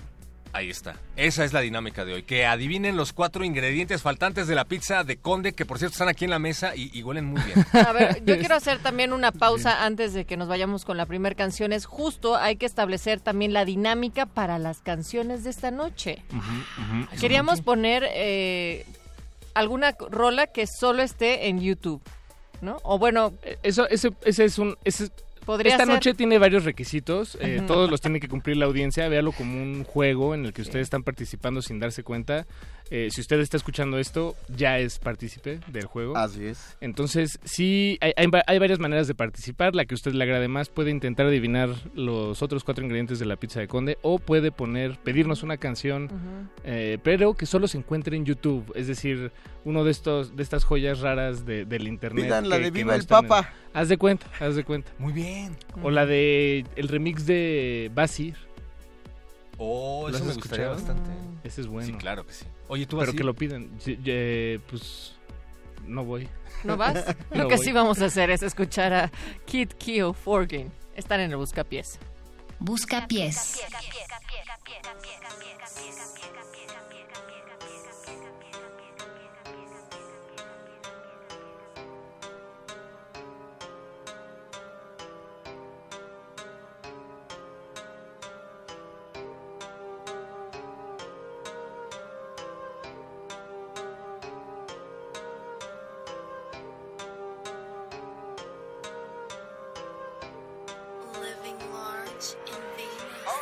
Ahí 0.53 0.69
está. 0.69 0.97
Esa 1.17 1.47
es 1.47 1.55
la 1.55 1.61
dinámica 1.63 2.05
de 2.05 2.13
hoy. 2.13 2.23
Que 2.25 2.45
adivinen 2.45 2.95
los 2.99 3.15
cuatro 3.15 3.43
ingredientes 3.43 4.03
faltantes 4.03 4.47
de 4.47 4.55
la 4.55 4.67
pizza 4.67 5.03
de 5.05 5.17
Conde, 5.17 5.55
que 5.55 5.65
por 5.65 5.79
cierto 5.79 5.95
están 5.95 6.11
aquí 6.11 6.25
en 6.27 6.31
la 6.31 6.39
mesa 6.39 6.77
y, 6.77 6.91
y 6.93 7.03
huelen 7.03 7.25
muy 7.25 7.41
bien. 7.41 7.65
A 7.87 7.93
ver, 7.93 8.23
yo 8.27 8.37
quiero 8.39 8.55
hacer 8.57 8.79
también 8.81 9.15
una 9.15 9.33
pausa 9.33 9.87
antes 9.87 10.13
de 10.13 10.27
que 10.27 10.37
nos 10.37 10.49
vayamos 10.49 10.85
con 10.85 10.99
la 10.99 11.07
primera 11.07 11.35
canción. 11.35 11.73
Es 11.73 11.87
justo, 11.87 12.37
hay 12.37 12.57
que 12.57 12.67
establecer 12.67 13.21
también 13.21 13.55
la 13.55 13.65
dinámica 13.65 14.27
para 14.27 14.59
las 14.59 14.81
canciones 14.81 15.45
de 15.45 15.49
esta 15.51 15.71
noche. 15.71 16.23
Queríamos 17.19 17.63
poner 17.63 18.05
eh, 18.13 18.85
alguna 19.55 19.97
rola 20.11 20.47
que 20.49 20.67
solo 20.67 21.03
esté 21.03 21.49
en 21.49 21.61
YouTube, 21.63 22.03
¿no? 22.61 22.77
O 22.83 22.99
bueno, 22.99 23.33
Eso, 23.63 23.89
ese, 23.89 24.11
ese 24.27 24.45
es 24.45 24.59
un... 24.59 24.77
ese- 24.85 25.11
Podría 25.45 25.73
esta 25.73 25.85
ser- 25.85 25.95
noche 25.95 26.15
tiene 26.15 26.39
varios 26.39 26.65
requisitos, 26.65 27.37
eh, 27.41 27.63
todos 27.67 27.91
los 27.91 28.01
tiene 28.01 28.21
que 28.21 28.29
cumplir 28.29 28.57
la 28.57 28.67
audiencia, 28.67 29.09
véalo 29.09 29.33
como 29.33 29.61
un 29.61 29.85
juego 29.85 30.35
en 30.35 30.47
el 30.47 30.53
que 30.53 30.63
ustedes 30.63 30.85
están 30.85 31.03
participando 31.03 31.63
sin 31.63 31.81
darse 31.81 32.03
cuenta. 32.05 32.47
Eh, 32.95 33.09
si 33.11 33.23
usted 33.23 33.41
está 33.41 33.57
escuchando 33.57 33.99
esto, 33.99 34.37
ya 34.55 34.79
es 34.79 34.99
partícipe 34.99 35.61
del 35.69 35.87
juego. 35.87 36.15
Así 36.15 36.45
es. 36.45 36.77
Entonces, 36.83 37.39
sí, 37.43 37.97
hay, 38.03 38.13
hay 38.17 38.27
va- 38.27 38.43
hay 38.47 38.59
varias 38.59 38.79
maneras 38.81 39.07
de 39.09 39.15
participar. 39.15 39.75
La 39.75 39.87
que 39.87 39.95
a 39.95 39.97
usted 39.97 40.13
le 40.13 40.23
agrade 40.23 40.47
más 40.47 40.69
puede 40.69 40.91
intentar 40.91 41.25
adivinar 41.25 41.71
los 41.95 42.43
otros 42.43 42.65
cuatro 42.65 42.85
ingredientes 42.85 43.19
de 43.19 43.25
la 43.25 43.37
pizza 43.37 43.61
de 43.61 43.67
Conde 43.69 43.97
o 44.03 44.19
puede 44.19 44.53
poner, 44.53 44.99
pedirnos 44.99 45.43
una 45.43 45.57
canción, 45.57 46.11
eh, 46.65 46.99
pero 47.03 47.33
que 47.33 47.47
solo 47.47 47.67
se 47.67 47.79
encuentre 47.79 48.15
en 48.15 48.27
YouTube. 48.27 48.71
Es 48.75 48.89
decir, 48.89 49.33
uno 49.65 49.85
de 49.85 49.91
estos 49.91 50.37
de 50.37 50.43
estas 50.43 50.65
joyas 50.65 51.01
raras 51.01 51.47
de- 51.47 51.65
del 51.65 51.89
internet. 51.89 52.27
Pidan 52.27 52.49
la 52.51 52.57
que- 52.59 52.63
de 52.65 52.69
que 52.73 52.79
Viva 52.79 52.89
no 52.93 52.97
el 52.97 53.01
en- 53.01 53.07
Papa. 53.07 53.55
Haz 53.73 53.89
de 53.89 53.97
cuenta, 53.97 54.27
haz 54.39 54.55
de 54.55 54.65
cuenta. 54.65 54.93
Muy 54.99 55.15
bien. 55.15 55.57
O 55.83 55.91
la 55.91 56.05
de 56.05 56.67
el 56.77 56.89
remix 56.89 57.25
de 57.25 57.91
Basir. 57.95 58.37
Oh, 59.59 60.09
¿Lo 60.11 60.17
eso 60.17 60.25
me 60.27 60.35
gustaría 60.35 60.67
escuchado? 60.73 60.95
bastante. 60.97 61.11
Ese 61.45 61.61
es 61.63 61.67
bueno. 61.67 61.87
Sí, 61.87 61.95
claro 61.95 62.27
que 62.27 62.33
sí. 62.33 62.45
Oye, 62.73 62.87
tú 62.87 62.97
Pero 62.97 63.09
Basir? 63.09 63.19
que 63.19 63.25
lo 63.25 63.35
piden. 63.35 63.71
Sí, 63.79 63.99
eh, 64.07 64.59
pues 64.67 65.15
no 65.87 66.07
voy. 66.07 66.27
¿No 66.65 66.79
vas? 66.79 66.95
No 67.31 67.43
Lo 67.43 67.49
que 67.49 67.57
voy. 67.57 67.65
sí 67.67 67.71
vamos 67.73 68.01
a 68.01 68.07
hacer 68.07 68.31
es 68.31 68.43
escuchar 68.43 68.95
a 68.95 69.11
Kid 69.45 69.69
Keo 69.79 70.15
Forgin. 70.15 70.73
Están 70.97 71.21
en 71.21 71.31
el 71.33 71.37
Buscapiés. 71.37 71.99
Buscapiés. 72.59 73.61
Living 75.77 76.42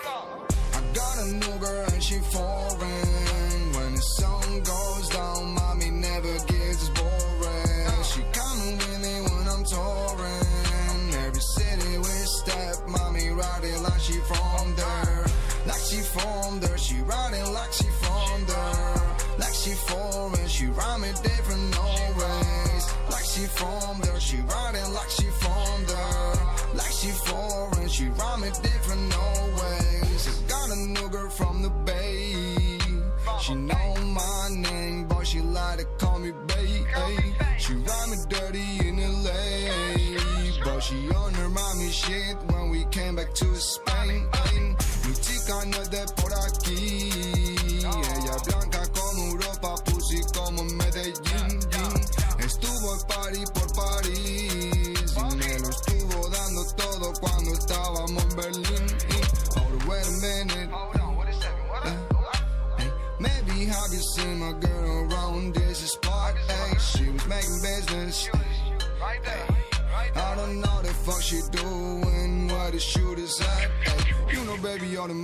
I 0.03 0.81
got 0.95 1.19
a 1.19 1.27
new 1.27 1.59
girl 1.59 1.90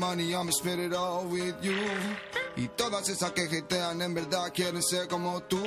money, 0.07 0.35
I'ma 0.35 0.51
spend 0.51 0.81
it 0.81 0.95
all 0.95 1.25
with 1.25 1.57
you. 1.63 1.77
Y 2.57 2.69
todas 2.77 3.09
esas 3.09 3.33
que 3.33 3.43
hatean 3.43 4.01
en 4.03 4.15
verdad 4.15 4.53
quieren 4.53 4.83
ser 4.83 5.09
como 5.09 5.41
tú. 5.43 5.63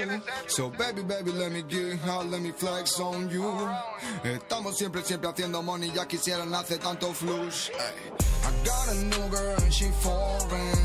So 0.47 0.69
baby, 0.69 1.01
baby, 1.03 1.31
let 1.31 1.51
me 1.51 1.63
get 1.63 1.99
hot, 1.99 2.25
let 2.27 2.41
me 2.41 2.51
flex 2.51 2.99
on 2.99 3.29
you. 3.29 3.43
Estamos 4.23 4.77
siempre, 4.77 5.03
siempre 5.03 5.29
haciendo 5.29 5.61
money, 5.61 5.91
ya 5.93 6.05
quisieran 6.07 6.53
hacer 6.53 6.79
tanto 6.79 7.13
flush. 7.13 7.69
Hey. 7.69 8.11
I 8.41 8.51
got 8.65 8.87
a 8.87 8.95
new 8.95 9.29
girl 9.29 9.57
and 9.61 9.73
she 9.73 9.89
foreign. 10.01 10.79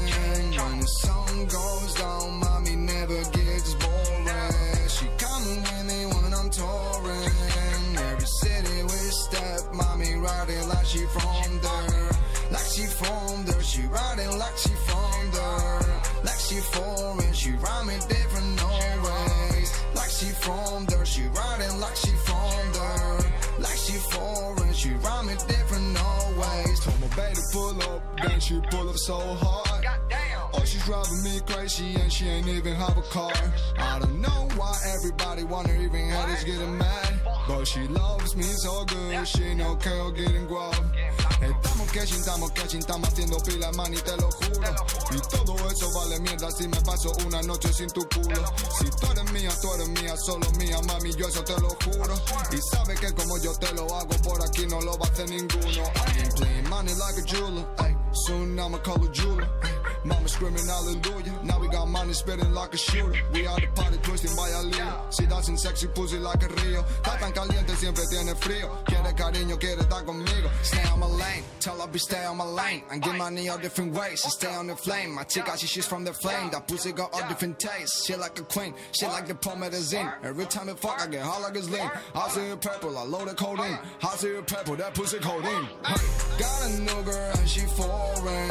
When 0.59 0.81
the 0.81 0.87
sun 0.87 1.47
goes 1.47 1.95
down, 1.95 2.41
mommy 2.41 2.77
never 2.77 3.23
gets 3.31 3.75
boring. 3.75 4.89
She 4.89 5.07
coming 5.17 5.63
with 5.63 5.85
me 5.87 6.07
when 6.07 6.35
I'm 6.35 6.51
touring. 6.51 7.97
Every 7.97 8.27
city 8.43 8.83
we 8.83 9.01
step, 9.25 9.73
mommy 9.73 10.15
riding 10.15 10.69
like 10.69 10.87
she 10.87 11.07
from 11.07 11.61
riding 13.95 14.39
like 14.39 14.59
she 14.59 14.75
from 14.89 15.31
there. 15.31 15.81
Like 16.25 16.41
she 16.47 16.59
foreign, 16.75 17.33
she 17.33 17.51
rhyming 17.53 18.01
different 18.09 18.63
always. 18.63 19.69
Like 19.95 20.11
she 20.11 20.31
from 20.45 20.85
there, 20.87 21.07
she 21.07 21.23
riding 21.23 21.81
like 21.81 21.97
she 21.97 22.13
from 22.27 22.73
there. 22.73 23.19
Like 23.61 23.79
she 23.87 23.97
foreign, 24.13 24.73
she 24.75 24.91
rhyming 25.07 25.39
different 25.47 25.97
always. 26.03 26.81
Told 26.81 27.01
my 27.01 27.09
baby 27.17 27.35
to 27.37 27.43
pull 27.53 27.83
up, 27.83 28.03
then 28.21 28.41
she 28.41 28.61
pull 28.71 28.89
up 28.89 28.97
so 28.97 29.19
hard. 29.19 29.64
Oh, 30.57 30.65
she's 30.65 30.85
driving 30.85 31.23
me 31.23 31.41
crazy 31.47 31.95
and 32.01 32.13
she 32.13 32.27
ain't 32.29 32.49
even 32.49 32.75
have 32.75 32.97
a 32.97 33.03
car. 33.03 33.33
I 33.79 33.99
don't 33.99 34.21
know 34.21 34.49
why 34.57 34.75
everybody 34.95 35.45
wanna 35.45 35.73
even 35.73 36.11
haters 36.11 36.45
getting 36.45 36.79
mad. 36.79 37.21
But 37.49 37.65
she 37.67 37.81
loves 37.89 38.37
me 38.37 38.45
so 38.45 38.85
good, 38.85 39.27
she 39.27 39.55
no 39.55 39.77
care 39.77 40.11
getting 40.13 40.47
guap. 40.47 40.75
Estamos 41.41 41.93
catching, 41.93 42.19
estamos 42.21 42.51
catching, 42.53 42.81
estamos 42.81 43.09
haciendo 43.09 43.39
pila, 43.45 43.71
man, 43.73 43.93
y 43.93 43.97
te 43.97 44.17
lo 44.17 44.31
juro. 44.31 44.71
Y 45.11 45.21
todo 45.29 45.55
eso 45.71 45.91
vale 45.93 46.21
mierda 46.21 46.51
si 46.51 46.69
me 46.69 46.81
paso 46.81 47.13
una 47.27 47.43
noche 47.43 47.73
sin 47.73 47.89
tu 47.89 48.01
culo. 48.09 48.47
Si 48.79 48.89
tú 48.91 49.11
eres 49.13 49.31
mía, 49.33 49.51
tú 49.61 49.75
eres 49.75 49.89
mía, 49.89 50.17
solo 50.17 50.51
mía, 50.59 50.79
mami, 50.87 51.13
yo 51.15 51.29
eso 51.29 51.43
te 51.45 51.61
lo 51.61 51.69
juro. 51.85 52.15
Y 52.53 52.59
sabes 52.75 52.99
que 53.01 53.13
como 53.13 53.37
yo 53.39 53.53
te 53.59 53.73
lo 53.75 53.95
hago, 53.95 54.17
por 54.23 54.43
aquí 54.43 54.67
no 54.67 54.81
lo 54.81 54.97
va 54.99 55.07
a 55.07 55.11
hacer 55.11 55.29
ninguno. 55.29 55.83
I 55.83 56.13
been 56.15 56.33
playing 56.33 56.69
money 56.71 56.95
like 56.95 57.19
a 57.19 57.25
jeweler, 57.27 57.67
ay, 57.79 57.95
soon 58.13 58.59
I'ma 58.59 58.79
call 58.79 59.05
a 59.05 59.13
jeweler. 59.13 59.49
ay. 59.63 59.94
Mama 60.05 60.29
screaming 60.29 60.67
hallelujah, 60.67 61.33
now 61.43 61.59
we 61.59 61.69
got 61.69 61.89
money 61.89 62.13
spitting 62.13 62.53
like 62.53 62.75
a 62.75 62.77
shooter. 62.77 63.19
We 63.33 63.47
are 63.47 63.59
the 63.59 63.69
party 63.69 63.97
twisting 64.03 64.37
by 64.37 64.49
a. 64.51 64.65
Si 65.11 65.25
das 65.27 65.49
un 65.49 65.57
sexy 65.57 65.87
pussy 65.89 66.19
like 66.19 66.43
a 66.43 66.49
río. 66.49 66.85
Está 67.03 67.19
tan 67.19 67.33
caliente, 67.33 67.75
siempre 67.77 68.05
tiene 68.11 68.35
frío. 68.35 68.85
Quiere 68.85 69.15
cariño, 69.15 69.59
quiere 69.59 69.81
estar 69.81 70.05
conmigo. 70.05 70.51
Stay 70.63 70.85
on 70.93 71.01
my 71.01 71.07
lane, 71.07 71.45
tell 71.59 71.81
her 71.81 71.87
be 71.87 71.99
stay 71.99 72.23
on 72.27 72.37
my 72.37 72.45
lane. 72.45 72.83
And 72.91 73.03
get 73.03 73.17
money 73.17 73.49
all 73.49 73.57
different 73.57 73.95
ways, 73.95 74.21
she 74.21 74.29
stay 74.29 74.55
on 74.55 74.67
the 74.67 74.77
flame. 74.77 75.15
My 75.15 75.25
chica, 75.25 75.57
she 75.57 75.67
she's 75.67 75.87
from 75.87 76.05
the 76.05 76.13
flame. 76.13 76.51
That 76.51 76.69
pussy 76.69 76.93
got 76.93 77.15
all 77.15 77.27
different 77.29 77.59
tastes. 77.59 78.05
She 78.05 78.15
like 78.15 78.39
a 78.39 78.43
queen, 78.43 78.75
she 78.93 79.07
like 79.07 79.27
the 79.27 79.35
promethazine. 79.35 80.13
Every 80.23 80.45
time 80.45 80.69
it 80.69 80.79
fuck, 80.79 81.01
I 81.01 81.07
get 81.07 81.23
hot 81.23 81.41
like 81.41 81.57
it's 81.57 81.71
lean. 81.71 81.91
I 82.15 82.29
see 82.29 82.49
her 82.51 82.57
purple, 82.57 82.99
I 82.99 83.05
load 83.05 83.29
the 83.29 83.35
codeine. 83.35 83.79
I 84.03 84.17
see 84.17 84.35
her 84.35 84.43
purple, 84.43 84.77
that 84.77 84.93
pussy 84.95 85.19
codeine. 85.19 85.67
Hey, 85.87 86.39
got 86.39 86.67
a 86.67 86.81
new 86.81 87.03
girl 87.05 87.33
and 87.39 87.49
she 87.49 87.61
foreign. 87.61 88.51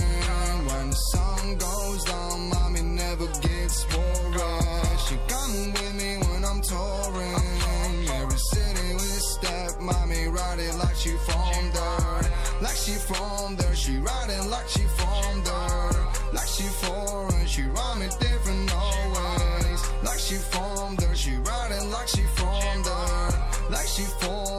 When 0.64 0.90
the 0.92 0.96
sun 0.96 1.43
goes 1.58 2.04
down, 2.06 2.50
mommy 2.50 2.82
never 2.82 3.28
gets 3.42 3.86
boring. 3.86 4.98
She 5.06 5.16
coming 5.28 5.72
with 5.74 5.96
me 5.96 6.12
when 6.28 6.44
I'm 6.46 6.62
touring. 6.62 8.10
Every 8.22 8.38
city 8.38 8.94
we 8.94 9.12
step, 9.34 9.72
mommy 9.82 10.28
riding 10.28 10.78
like 10.80 10.96
she 10.96 11.14
from 11.28 11.72
there. 11.76 12.22
Like 12.62 12.76
she 12.76 12.94
from 13.10 13.56
there, 13.58 13.76
she 13.76 13.98
riding 13.98 14.50
like 14.50 14.70
she 14.70 14.84
from 14.98 15.44
there. 15.44 15.94
Like 16.34 16.48
she 16.48 16.64
foreign, 16.84 17.46
she 17.46 17.64
rhyming 17.64 18.14
different 18.20 18.74
always. 18.74 19.82
Like 20.04 20.20
she 20.20 20.36
from 20.36 20.96
there, 20.96 21.16
she 21.16 21.36
riding 21.36 21.92
like 21.92 22.08
she 22.08 22.24
from 22.40 22.84
there. 22.88 23.30
Like 23.70 23.88
she 23.88 24.04
foreign, 24.22 24.53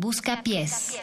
Busca 0.00 0.42
pies. 0.42 0.98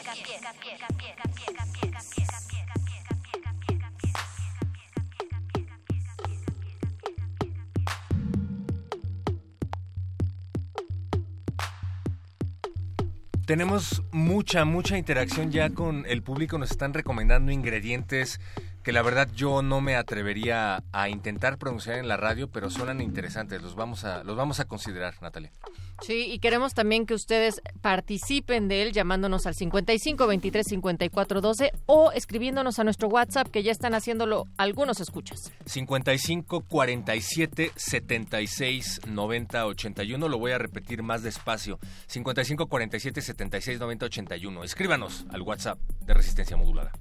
Tenemos 13.46 14.02
mucha, 14.10 14.64
mucha 14.64 14.98
interacción 14.98 15.52
ya 15.52 15.70
con 15.70 16.04
el 16.04 16.24
público. 16.24 16.58
Nos 16.58 16.72
están 16.72 16.92
recomendando 16.92 17.52
ingredientes 17.52 18.40
que 18.88 18.92
la 18.94 19.02
verdad 19.02 19.28
yo 19.34 19.60
no 19.60 19.82
me 19.82 19.96
atrevería 19.96 20.82
a 20.92 21.10
intentar 21.10 21.58
pronunciar 21.58 21.98
en 21.98 22.08
la 22.08 22.16
radio, 22.16 22.48
pero 22.48 22.70
suenan 22.70 23.02
interesantes. 23.02 23.60
Los 23.60 23.74
vamos 23.74 24.04
a, 24.04 24.24
los 24.24 24.34
vamos 24.34 24.60
a 24.60 24.64
considerar, 24.64 25.12
Natalia. 25.20 25.52
Sí, 26.00 26.32
y 26.32 26.38
queremos 26.38 26.72
también 26.72 27.04
que 27.04 27.12
ustedes 27.12 27.60
participen 27.82 28.66
de 28.66 28.80
él 28.80 28.94
llamándonos 28.94 29.44
al 29.44 29.54
55 29.54 30.26
23 30.26 30.66
54 30.66 31.40
12 31.42 31.72
o 31.84 32.12
escribiéndonos 32.12 32.78
a 32.78 32.84
nuestro 32.84 33.08
WhatsApp 33.08 33.48
que 33.48 33.62
ya 33.62 33.72
están 33.72 33.92
haciéndolo 33.92 34.46
algunos 34.56 35.00
escuchas. 35.00 35.52
55 35.66 36.62
47 36.62 37.72
76 37.76 39.02
90 39.06 39.66
81. 39.66 40.28
Lo 40.30 40.38
voy 40.38 40.52
a 40.52 40.58
repetir 40.58 41.02
más 41.02 41.22
despacio. 41.22 41.78
55 42.06 42.68
47 42.68 43.20
76 43.20 43.80
90 43.80 44.06
81. 44.06 44.64
Escríbanos 44.64 45.26
al 45.28 45.42
WhatsApp 45.42 45.78
de 46.06 46.14
Resistencia 46.14 46.56
Modulada. 46.56 46.92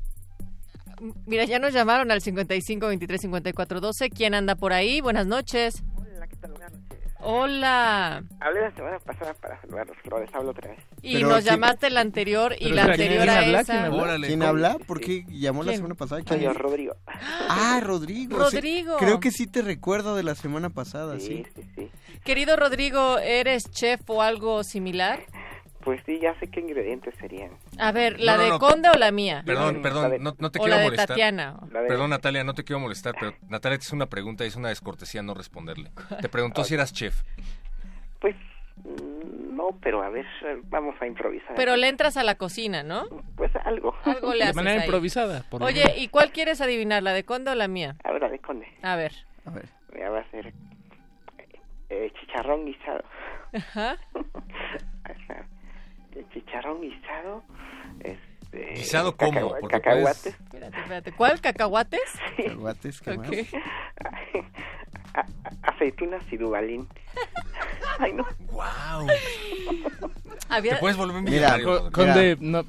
Mira, 1.26 1.46
ya 1.46 1.60
nos 1.60 1.74
llamaron 1.74 2.12
al 2.12 2.22
55 2.22 2.88
23 2.88 3.22
54 3.22 3.80
12. 3.80 4.10
¿Quién 4.10 4.34
anda 4.34 4.56
por 4.56 4.74
ahí? 4.74 5.02
Buenas 5.02 5.28
noches. 5.28 5.84
Hola, 5.96 6.28
¿qué 6.28 6.36
tal? 6.38 6.52
Buenas 6.52 6.72
noches. 6.72 6.88
Hola. 7.20 8.24
Hablé 8.40 8.62
la 8.62 8.72
semana 8.76 9.00
pasada 9.00 9.34
para 9.36 9.60
saludar 9.62 9.88
los 9.88 9.98
flores, 9.98 10.30
hablo 10.34 10.52
otra 10.52 10.70
vez. 10.72 10.80
Y 11.02 11.16
Pero 11.16 11.30
nos 11.30 11.44
¿quién- 11.44 11.54
llamaste 11.56 11.90
la 11.90 12.02
anterior 12.02 12.54
y 12.60 12.64
Pero 12.66 12.76
la 12.76 12.82
¿quién 12.84 12.92
anterior 12.92 13.30
habla? 13.30 13.58
a 13.58 13.62
esa. 13.62 13.74
¿Quién 13.74 13.94
habla? 14.02 14.28
¿Quién 14.28 14.44
habla? 14.44 14.78
¿Por 14.88 15.00
qué 15.02 15.26
llamó 15.30 15.64
la 15.64 15.70
¿Quién? 15.72 15.78
semana 15.78 15.96
pasada? 15.96 16.22
¿Quién? 16.24 16.54
Rodrigo. 16.56 16.96
Ah, 17.08 17.80
Rodrigo. 17.84 18.50
sí. 18.50 18.56
Rodrigo. 18.58 18.98
Creo 18.98 19.20
que 19.20 19.32
sí 19.32 19.48
te 19.48 19.62
recuerdo 19.62 20.16
de 20.16 20.24
la 20.24 20.36
semana 20.36 20.70
pasada, 20.70 21.20
Sí, 21.20 21.44
sí. 21.56 21.62
sí, 21.64 21.70
sí. 21.76 21.92
Querido 22.24 22.56
Rodrigo, 22.56 23.18
¿eres 23.20 23.70
chef 23.72 24.02
o 24.10 24.22
algo 24.22 24.64
similar? 24.64 25.20
Pues 25.88 26.02
sí, 26.06 26.20
ya 26.22 26.38
sé 26.38 26.48
qué 26.48 26.60
ingredientes 26.60 27.16
serían. 27.16 27.52
A 27.80 27.94
ver, 27.94 28.20
¿la 28.20 28.34
No, 28.34 28.38
no, 28.40 28.44
de 28.44 28.50
no. 28.50 28.60
Conde 28.60 28.90
o 28.90 28.98
la 28.98 29.10
mía? 29.12 29.42
Perdón, 29.46 29.76
La 29.78 29.82
perdón, 29.82 30.12
de- 30.12 30.20
no, 30.20 30.36
no 30.38 30.52
te 30.52 30.60
o 30.60 30.62
quiero 30.62 30.76
la 30.76 30.78
de 30.80 30.84
molestar. 30.84 31.08
Tatiana. 31.08 31.58
La 31.72 31.82
de- 31.82 31.88
Perdón, 31.88 32.10
Natalia, 32.10 32.44
no 32.44 32.54
te 32.54 32.66
quiero 32.66 32.82
molestar, 32.82 33.16
pero 33.18 33.34
Natalia 33.48 33.78
te 33.78 33.86
hizo 33.86 33.96
una 33.96 34.08
pregunta 34.08 34.44
y 34.44 34.48
es 34.50 34.58
una 34.58 34.68
descortesía 34.68 35.24
no 35.24 35.34
responderle. 35.34 35.92
Te 36.22 36.28
preguntó 36.28 36.66
si 36.66 36.74
eras 36.74 36.92
chef. 36.92 37.22
Pues 38.20 38.36
mm, 38.84 39.56
no, 39.56 39.70
pero 39.82 40.02
a 40.04 40.10
ver, 40.10 40.26
vamos 40.66 40.96
a 41.02 41.06
improvisar. 41.08 41.56
Pero 41.56 41.78
le 41.78 41.88
entras 41.88 42.18
a 42.18 42.24
la 42.24 42.36
cocina, 42.36 42.84
¿no? 42.84 43.06
Pues 43.38 43.52
algo. 43.64 43.96
Algo 44.04 44.32
le 44.34 44.40
De 44.40 44.44
haces 44.44 44.56
manera 44.58 44.82
ahí. 44.82 44.88
improvisada. 44.88 45.44
por 45.50 45.64
Oye, 45.64 45.84
menos. 45.86 45.98
¿y 46.00 46.08
cuál 46.10 46.32
quieres 46.32 46.60
adivinar, 46.60 47.02
la 47.02 47.14
de 47.14 47.24
Conde 47.24 47.52
o 47.52 47.56
la 47.56 47.68
mía? 47.70 47.96
A 48.04 48.12
ver, 48.12 48.22
la 48.24 48.30
de 48.30 48.40
conde. 48.40 48.68
A 48.82 48.96
ver. 48.98 49.14
A 49.46 49.52
ver. 49.52 49.70
Ya 49.98 50.10
va 50.10 50.20
a 50.20 50.30
ser 50.32 50.52
eh, 51.90 52.12
chicharrón 52.20 52.66
guisado. 52.66 53.04
Ajá. 53.54 53.98
Chicharrón 56.38 56.82
guisado. 56.82 57.44
Este, 58.00 58.74
¿Guisado 58.76 59.18
cómo? 59.18 59.56
cacahuates. 59.68 60.28
Espérate, 60.28 60.78
espérate. 60.80 61.12
¿Cuál? 61.14 61.42
¿Cacahuates? 61.42 62.02
Cacahuates, 62.38 63.02
¿qué 63.02 63.18
más? 63.18 63.30
Aceitunas 65.64 66.22
y 66.32 66.38
dubalín. 66.38 66.88
Ay, 68.00 68.14
no. 68.14 68.26
¡Wow! 68.52 69.08
Había... 70.50 70.76
Te 70.76 70.80
puedes 70.80 70.98
volver 70.98 71.24
Mira, 71.24 71.58
millonario. 71.58 71.92
Conde, 71.92 72.38
no, 72.40 72.64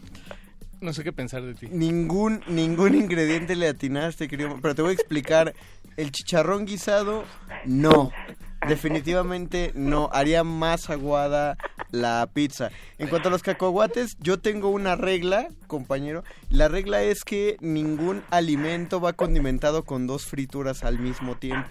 no 0.80 0.92
sé 0.94 1.04
qué 1.04 1.12
pensar 1.12 1.42
de 1.42 1.54
ti. 1.54 1.68
Ningún, 1.70 2.42
ningún 2.46 2.94
ingrediente 2.94 3.54
le 3.54 3.68
atinaste, 3.68 4.28
querido. 4.28 4.56
Pero 4.62 4.74
te 4.74 4.82
voy 4.82 4.92
a 4.92 4.94
explicar. 4.94 5.54
El 5.98 6.10
chicharrón 6.12 6.64
guisado, 6.64 7.24
no. 7.66 8.12
Definitivamente 8.66 9.72
no. 9.74 10.08
Haría 10.12 10.42
más 10.44 10.88
aguada 10.88 11.58
la 11.90 12.28
pizza. 12.32 12.70
En 12.98 13.08
cuanto 13.08 13.28
a 13.28 13.30
los 13.30 13.42
cacahuates, 13.42 14.16
yo 14.20 14.38
tengo 14.38 14.68
una 14.68 14.96
regla, 14.96 15.48
compañero. 15.66 16.24
La 16.50 16.68
regla 16.68 17.02
es 17.02 17.24
que 17.24 17.56
ningún 17.60 18.22
alimento 18.30 19.00
va 19.00 19.12
condimentado 19.12 19.84
con 19.84 20.06
dos 20.06 20.26
frituras 20.26 20.84
al 20.84 20.98
mismo 20.98 21.36
tiempo. 21.36 21.68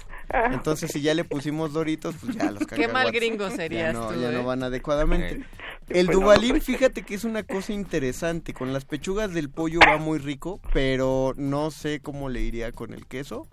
Entonces, 0.52 0.92
si 0.92 1.02
ya 1.02 1.14
le 1.14 1.24
pusimos 1.24 1.74
doritos, 1.74 2.16
pues 2.22 2.36
ya 2.36 2.52
los 2.52 2.66
cacahuates. 2.66 2.78
Qué 2.88 2.88
mal 2.88 3.12
gringo 3.12 3.50
ya 3.50 3.56
serías 3.56 3.94
no, 3.94 4.08
tú, 4.08 4.20
ya 4.20 4.30
¿eh? 4.30 4.34
no 4.34 4.44
van 4.44 4.64
adecuadamente. 4.64 5.46
El 5.90 6.08
Dubalín, 6.08 6.62
fíjate 6.62 7.04
que 7.04 7.16
es 7.16 7.24
una 7.24 7.44
cosa 7.44 7.74
interesante. 7.74 8.54
Con 8.54 8.74
las 8.74 8.86
pechugas 8.86 9.34
del 9.34 9.50
pollo 9.50 9.80
va 9.80 9.98
muy 9.98 10.20
rico, 10.20 10.60
pero 10.74 11.34
no 11.38 11.72
sé 11.72 12.02
cómo 12.02 12.30
le 12.30 12.42
iría 12.42 12.72
con 12.72 12.94
el 12.94 13.06
queso. 13.08 13.48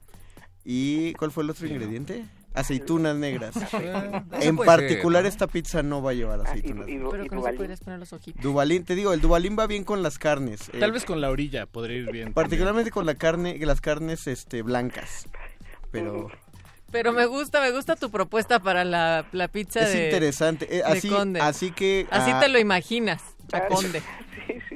¿Y 0.65 1.13
cuál 1.15 1.31
fue 1.31 1.45
el 1.45 1.51
otro 1.51 1.67
ingrediente? 1.67 2.25
Aceitunas 2.55 3.17
negras. 3.17 3.55
en 4.41 4.57
puede 4.57 4.67
particular 4.67 5.23
ser, 5.23 5.25
¿no? 5.25 5.29
esta 5.29 5.47
pizza 5.49 5.83
no 5.83 6.01
va 6.03 6.13
a 6.13 6.15
llevar 6.15 6.41
Ah, 6.41 6.45
y, 6.47 6.49
aceitunas. 6.51 6.89
y, 6.89 6.93
Pero 6.93 7.09
con 7.11 7.17
eso 7.25 7.35
dubalín. 7.37 7.57
podrías 7.59 7.81
poner 7.81 7.99
los 7.99 8.13
ojitos. 8.13 8.43
Dubalín, 8.43 8.85
te 8.85 8.95
digo, 8.95 9.13
el 9.13 9.21
Dubalín 9.21 9.57
va 9.59 9.67
bien 9.67 9.85
con 9.85 10.03
las 10.03 10.19
carnes. 10.19 10.69
eh, 10.73 10.79
Tal 10.81 10.93
vez 10.93 11.05
con 11.05 11.21
la 11.21 11.31
orilla 11.31 11.67
podría 11.67 11.97
ir 11.99 12.11
bien. 12.13 12.33
particularmente 12.33 12.91
con 12.91 13.07
la 13.07 13.17
carne, 13.17 13.59
las 13.59 13.81
carnes 13.81 14.27
este 14.29 14.63
blancas. 14.63 15.27
Pero 15.91 16.31
Pero 16.93 17.13
me 17.13 17.27
gusta, 17.27 17.61
me 17.61 17.73
gusta 17.73 17.97
tu 17.97 18.11
propuesta 18.11 18.61
para 18.61 18.85
la, 18.85 19.27
la 19.33 19.49
pizza 19.49 19.81
es 19.81 19.93
de... 19.93 20.05
interesante. 20.05 20.67
Eh, 20.71 20.77
de 20.79 20.85
así, 20.85 21.09
Conde. 21.09 21.41
así 21.41 21.71
que 21.73 22.07
Así 22.11 22.31
ah, 22.33 22.39
te 22.41 22.49
lo 22.49 22.59
imaginas, 22.61 23.21
a 23.53 23.57
Ah, 23.59 23.67
Conde. 23.69 24.01
Sí, 24.47 24.55
sí. 24.69 24.74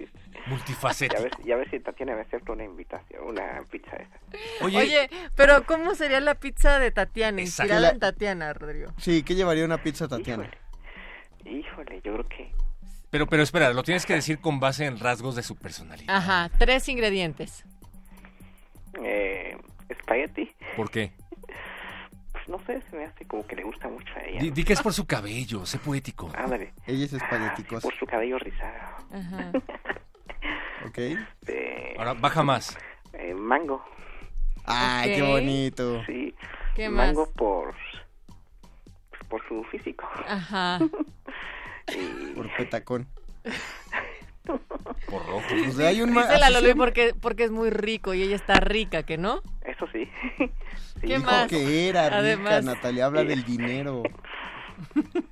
Ya 0.49 0.55
Multifacético. 0.55 1.23
ves, 1.23 1.33
ya 1.45 1.57
ves 1.57 1.69
si 1.71 1.81
Tatiana 1.81 2.15
me 2.15 2.23
acepta 2.23 2.53
una 2.53 2.65
invitación, 2.65 3.23
una 3.25 3.63
pizza 3.71 3.97
esa. 3.97 4.65
Oye, 4.65 4.79
Oye, 4.79 5.11
pero 5.37 5.65
¿cómo 5.67 5.95
sería 5.95 6.21
la 6.21 6.35
pizza 6.37 6.79
de 6.79 6.91
Tatiana? 6.91 7.41
Exacto. 7.43 7.65
Inspirada 7.65 7.81
La- 7.81 7.91
en 7.91 7.99
Tatiana, 8.01 8.53
Rodrigo. 8.55 8.93
Sí, 8.99 9.23
¿qué 9.23 9.35
llevaría 9.35 9.65
una 9.65 9.83
pizza 9.83 10.09
Tatiana? 10.09 10.51
Híjole, 11.45 11.59
híjole, 11.61 12.01
yo 12.05 12.13
creo 12.15 12.29
que 12.29 12.53
pero, 13.11 13.27
pero 13.27 13.43
espera, 13.43 13.73
lo 13.73 13.83
tienes 13.83 14.05
que 14.05 14.13
decir 14.13 14.39
con 14.39 14.61
base 14.61 14.85
en 14.85 14.99
rasgos 15.01 15.35
de 15.35 15.43
su 15.43 15.57
personalidad. 15.57 16.15
Ajá, 16.15 16.51
tres 16.59 16.89
ingredientes. 16.91 17.65
eh, 19.03 19.57
espagueti, 19.89 20.51
¿Por 20.77 20.91
qué? 20.91 21.13
pues 22.33 22.49
no 22.49 22.59
sé, 22.67 22.83
se 22.91 22.97
me 22.97 23.05
hace 23.05 23.25
como 23.27 23.47
que 23.47 23.57
le 23.57 23.63
gusta 23.65 23.89
mucho 23.89 24.13
a 24.17 24.23
ella. 24.25 24.41
Di, 24.41 24.51
di 24.51 24.65
que 24.65 24.75
es 24.75 24.83
por 24.83 24.93
su 24.93 25.07
cabello, 25.07 25.65
sé 25.65 25.79
poético. 25.79 26.31
Ándale, 26.37 26.73
Ella 26.87 27.05
es 27.07 27.13
espagueticosa, 27.15 27.81
por 27.89 27.99
su 27.99 28.05
cabello 28.07 28.39
rizado. 28.39 28.75
Ajá. 29.13 29.53
¿ok? 30.87 30.99
Ahora 31.99 32.15
baja 32.15 32.43
más. 32.43 32.77
eh, 33.13 33.35
mango, 33.35 33.85
Ay, 34.65 35.15
qué 35.17 35.23
Ok. 35.23 35.29
bonito. 35.29 36.03
sí. 36.07 36.35
¿Qué 36.75 36.89
más? 36.89 37.09
mango 37.09 37.31
por 37.33 37.75
por 39.29 39.47
su 39.49 39.63
físico. 39.65 40.09
Ajá. 40.27 40.79
Y 41.91 42.35
Por 42.35 42.55
petacón. 42.55 43.07
Por 44.45 45.27
rojo. 45.27 45.43
Pues 45.49 45.79
hay 45.79 46.03
un 46.03 46.13
ma- 46.13 46.27
Dice 46.27 46.39
la 46.39 46.51
Loli 46.51 46.75
porque, 46.75 47.15
porque 47.19 47.45
es 47.45 47.51
muy 47.51 47.71
rico 47.71 48.13
y 48.15 48.23
ella 48.23 48.37
está 48.37 48.61
rica, 48.61 49.03
¿que 49.05 49.17
no? 49.19 49.41
eso 49.65 49.87
sí. 49.93 50.07
¿Qué 51.01 51.07
Dijo 51.17 51.23
más? 51.25 51.49
que 51.49 51.89
era 51.89 52.05
rica, 52.05 52.17
Además- 52.19 52.65
Natalia 52.65 53.07
habla 53.07 53.25
del 53.25 53.43
dinero. 53.45 54.03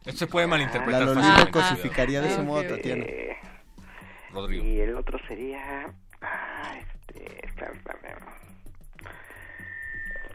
Esto 0.06 0.18
se 0.20 0.26
puede 0.26 0.46
malinterpretar 0.46 1.00
La 1.02 1.06
Loli 1.14 1.20
lo 1.20 1.26
Ah, 1.34 1.48
cosificaría 1.50 2.20
de 2.22 2.28
ese 2.28 2.40
ah, 2.40 2.44
modo. 2.44 2.62
Tatiana. 2.64 3.04
Eh, 3.06 3.36
Rodrigo. 4.36 4.64
y 4.64 4.80
el 4.80 4.94
otro 4.94 5.18
sería 5.26 5.92
ah, 6.20 6.74
este. 6.78 7.46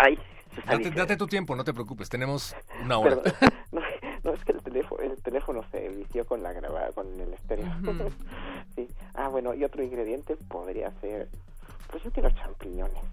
Ay, 0.03 0.17
se 0.55 0.59
está 0.61 1.05
Date, 1.05 1.15
tu 1.15 1.27
tiempo, 1.27 1.55
no 1.55 1.63
te 1.63 1.73
preocupes. 1.73 2.09
Tenemos 2.09 2.55
una 2.83 2.97
hora. 2.97 3.21
Perdón. 3.21 3.33
No, 3.71 3.79
no, 4.23 4.33
es 4.33 4.43
que 4.43 4.51
el 4.51 4.61
teléfono, 4.61 5.01
el 5.01 5.21
teléfono 5.23 5.63
se 5.71 5.87
vició 5.89 6.25
con 6.25 6.43
la 6.43 6.51
grabada, 6.51 6.91
con 6.91 7.07
el 7.19 7.33
estéreo. 7.33 7.67
Sí. 8.75 8.87
Ah, 9.13 9.27
bueno, 9.27 9.53
y 9.53 9.63
otro 9.63 9.83
ingrediente 9.83 10.37
podría 10.47 10.91
ser, 11.01 11.27
pues 11.89 12.03
yo 12.03 12.11
quiero 12.11 12.29
champiñones. 12.31 13.03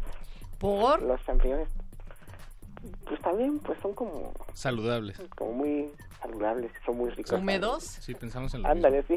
¿Por? 0.59 1.03
Los 1.03 1.25
champiñones, 1.25 1.69
pues 3.07 3.21
también, 3.23 3.59
pues 3.61 3.79
son 3.83 3.95
como, 3.95 4.33
Saludables. 4.55 5.19
como 5.37 5.53
muy 5.53 5.91
saludables, 6.23 6.71
son 6.85 6.97
muy 6.97 7.11
ricos. 7.11 7.33
¿Húmedos? 7.39 7.85
Sí, 7.85 8.15
pensamos 8.15 8.53
en 8.55 8.63
lo 8.63 8.69
Ándale, 8.69 9.05
sí. 9.07 9.17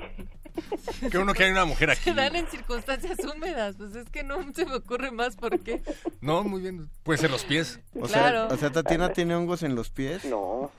Qué 1.10 1.18
uno 1.18 1.34
que 1.34 1.46
hay 1.46 1.52
una 1.52 1.64
mujer 1.66 1.92
aquí. 1.92 2.02
Se 2.04 2.14
dan 2.14 2.36
en 2.36 2.46
circunstancias 2.48 3.18
húmedas. 3.20 3.76
Pues 3.78 3.96
es 3.96 4.10
que 4.10 4.22
no 4.22 4.36
se 4.54 4.66
me 4.66 4.76
ocurre 4.76 5.10
más 5.10 5.38
por 5.38 5.58
qué. 5.62 5.82
No, 6.20 6.44
muy 6.44 6.62
bien. 6.62 6.90
Puede 7.04 7.20
ser 7.20 7.32
los 7.32 7.46
pies. 7.46 7.80
O 7.96 8.06
Claro. 8.06 8.48
sea, 8.48 8.56
o 8.56 8.60
sea, 8.60 8.70
Tatiana 8.72 9.14
tiene 9.14 9.34
hongos 9.34 9.64
en 9.64 9.76
los 9.76 9.90
pies. 9.90 10.26
No, 10.26 10.70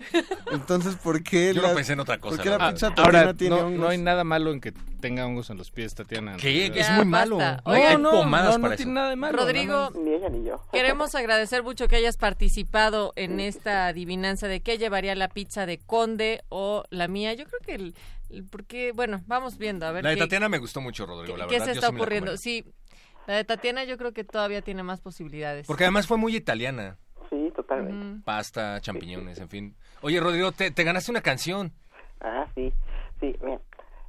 Entonces, 0.53 0.97
¿por 0.97 1.23
qué 1.23 1.55
Yo 1.55 1.63
no 1.63 1.69
la- 1.69 1.75
pensé 1.75 1.95
en 1.95 2.01
otra 2.01 2.19
cosa, 2.19 2.37
¿Por 2.37 2.45
qué 2.45 2.51
la 2.51 2.59
Tatiana 2.59 2.95
Ahora, 3.03 3.35
tiene 3.35 3.57
no, 3.57 3.67
hongos? 3.67 3.81
no 3.81 3.89
hay 3.89 3.99
nada 3.99 4.25
malo 4.25 4.53
en 4.53 4.61
que 4.61 4.73
tenga 5.01 5.25
hongos 5.27 5.49
en 5.49 5.57
los 5.57 5.71
pies, 5.71 5.95
Tatiana. 5.95 6.37
¿Qué? 6.37 6.71
Ya. 6.71 6.81
Es 6.83 6.91
muy 6.91 7.07
malo. 7.07 7.39
No, 7.39 7.99
no, 7.99 8.11
pomadas 8.11 8.51
no, 8.53 8.59
no 8.59 8.63
para 8.63 8.77
tiene 8.77 8.93
eso. 8.93 8.95
nada 8.95 9.09
de 9.09 9.17
malo. 9.17 9.39
Rodrigo, 9.39 9.91
ni 9.99 10.13
ella 10.13 10.29
ni 10.29 10.45
yo. 10.45 10.63
Queremos 10.71 11.15
agradecer 11.15 11.63
mucho 11.63 11.89
que 11.89 11.97
hayas 11.97 12.19
participado 12.19 12.72
en 13.17 13.39
esta 13.41 13.87
adivinanza 13.89 14.49
de 14.49 14.61
qué 14.61 14.79
llevaría 14.79 15.15
la 15.15 15.29
pizza 15.29 15.67
de 15.67 15.79
Conde 15.79 16.43
o 16.49 16.85
la 16.91 17.07
mía. 17.09 17.35
Yo 17.35 17.45
creo 17.45 17.61
que 17.61 17.75
el, 17.75 17.95
el- 18.31 18.45
porque 18.45 18.93
bueno, 18.93 19.21
vamos 19.27 19.59
viendo 19.59 19.87
a 19.87 19.93
ver 19.93 20.03
La 20.05 20.11
de 20.11 20.17
qué, 20.17 20.23
Tatiana 20.23 20.49
me 20.49 20.59
gustó 20.59 20.81
mucho, 20.81 21.05
Rodrigo, 21.07 21.37
la 21.37 21.47
qué 21.47 21.55
verdad. 21.59 21.67
se 21.67 21.73
yo 21.73 21.75
está 21.75 21.87
sí 21.89 21.93
la 21.93 21.99
ocurriendo. 22.01 22.37
Sí, 22.37 22.65
la 23.27 23.35
de 23.37 23.45
Tatiana 23.45 23.85
yo 23.85 23.99
creo 23.99 24.13
que 24.13 24.25
todavía 24.25 24.63
tiene 24.63 24.83
más 24.83 25.01
posibilidades. 25.01 25.67
Porque 25.67 25.85
además 25.85 26.07
fue 26.07 26.17
muy 26.17 26.35
italiana. 26.35 26.97
Sí, 27.31 27.53
totalmente. 27.55 28.23
Pasta, 28.25 28.81
champiñones, 28.81 29.39
en 29.39 29.49
fin. 29.49 29.77
Oye, 30.01 30.19
Rodrigo, 30.21 30.53
te, 30.53 30.71
te 30.71 30.85
ganaste 30.85 31.11
una 31.11 31.21
canción. 31.23 31.73
Ah, 32.21 32.47
sí, 32.55 32.73
sí, 33.21 33.35
mira, 33.43 33.61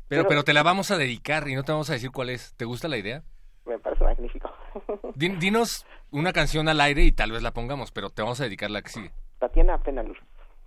Pero, 0.08 0.24
Pero- 0.24 0.28
pero 0.28 0.44
te 0.44 0.54
la 0.54 0.64
vamos 0.64 0.92
a 0.92 0.98
dedicar 0.98 1.48
y 1.48 1.56
no 1.56 1.64
te 1.64 1.72
vamos 1.72 1.90
a 1.90 1.94
decir 1.94 2.12
cuál 2.12 2.30
es. 2.30 2.54
¿Te 2.56 2.66
gusta 2.66 2.88
la 2.88 2.98
idea? 2.98 3.24
me 3.66 3.80
parece 3.80 4.04
magnífico. 4.04 4.52
Din- 5.16 5.40
dinos 5.40 5.86
una 6.14 6.32
canción 6.32 6.70
al 6.70 6.80
aire 6.80 7.04
y 7.04 7.12
tal 7.12 7.32
vez 7.32 7.42
la 7.44 7.52
pongamos, 7.52 7.92
pero 7.92 8.10
te 8.10 8.22
vamos 8.22 8.40
a 8.40 8.46
dedicar 8.46 8.72
la 8.72 8.82
que 8.82 8.90
sigue. 8.90 9.12
Tatiana 9.40 9.74
a 9.74 9.78
plena 9.80 10.04
luz. 10.04 10.18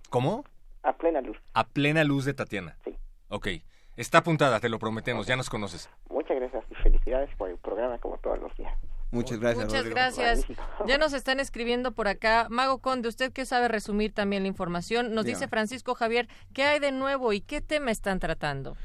¿Cómo? 0.09 0.43
A 0.83 0.93
plena 0.93 1.21
luz. 1.21 1.37
A 1.53 1.63
plena 1.65 2.03
luz 2.03 2.25
de 2.25 2.33
Tatiana. 2.33 2.77
Sí. 2.85 2.95
Ok. 3.29 3.47
Está 3.95 4.19
apuntada, 4.19 4.59
te 4.59 4.69
lo 4.69 4.77
prometemos, 4.77 5.25
ya 5.25 5.35
nos 5.35 5.49
conoces. 5.49 5.89
Muchas 6.09 6.37
gracias 6.37 6.63
y 6.69 6.75
felicidades 6.75 7.29
por 7.35 7.49
el 7.49 7.57
programa 7.57 7.97
como 7.97 8.17
todos 8.19 8.37
los 8.39 8.55
días. 8.55 8.73
Muchas 9.09 9.39
gracias, 9.39 9.65
Muchas 9.65 9.79
Rodrigo. 9.85 9.95
gracias. 9.95 10.45
Ya 10.85 10.97
nos 10.97 11.13
están 11.13 11.39
escribiendo 11.39 11.93
por 11.93 12.07
acá. 12.07 12.47
Mago 12.49 12.77
Conde, 12.79 13.07
usted 13.07 13.31
que 13.31 13.45
sabe 13.45 13.69
resumir 13.69 14.13
también 14.13 14.43
la 14.43 14.49
información, 14.49 15.15
nos 15.15 15.25
Dígame. 15.25 15.39
dice 15.39 15.47
Francisco 15.47 15.95
Javier, 15.95 16.27
¿qué 16.53 16.63
hay 16.63 16.79
de 16.79 16.91
nuevo 16.91 17.33
y 17.33 17.41
qué 17.41 17.61
tema 17.61 17.89
están 17.89 18.19
tratando? 18.19 18.75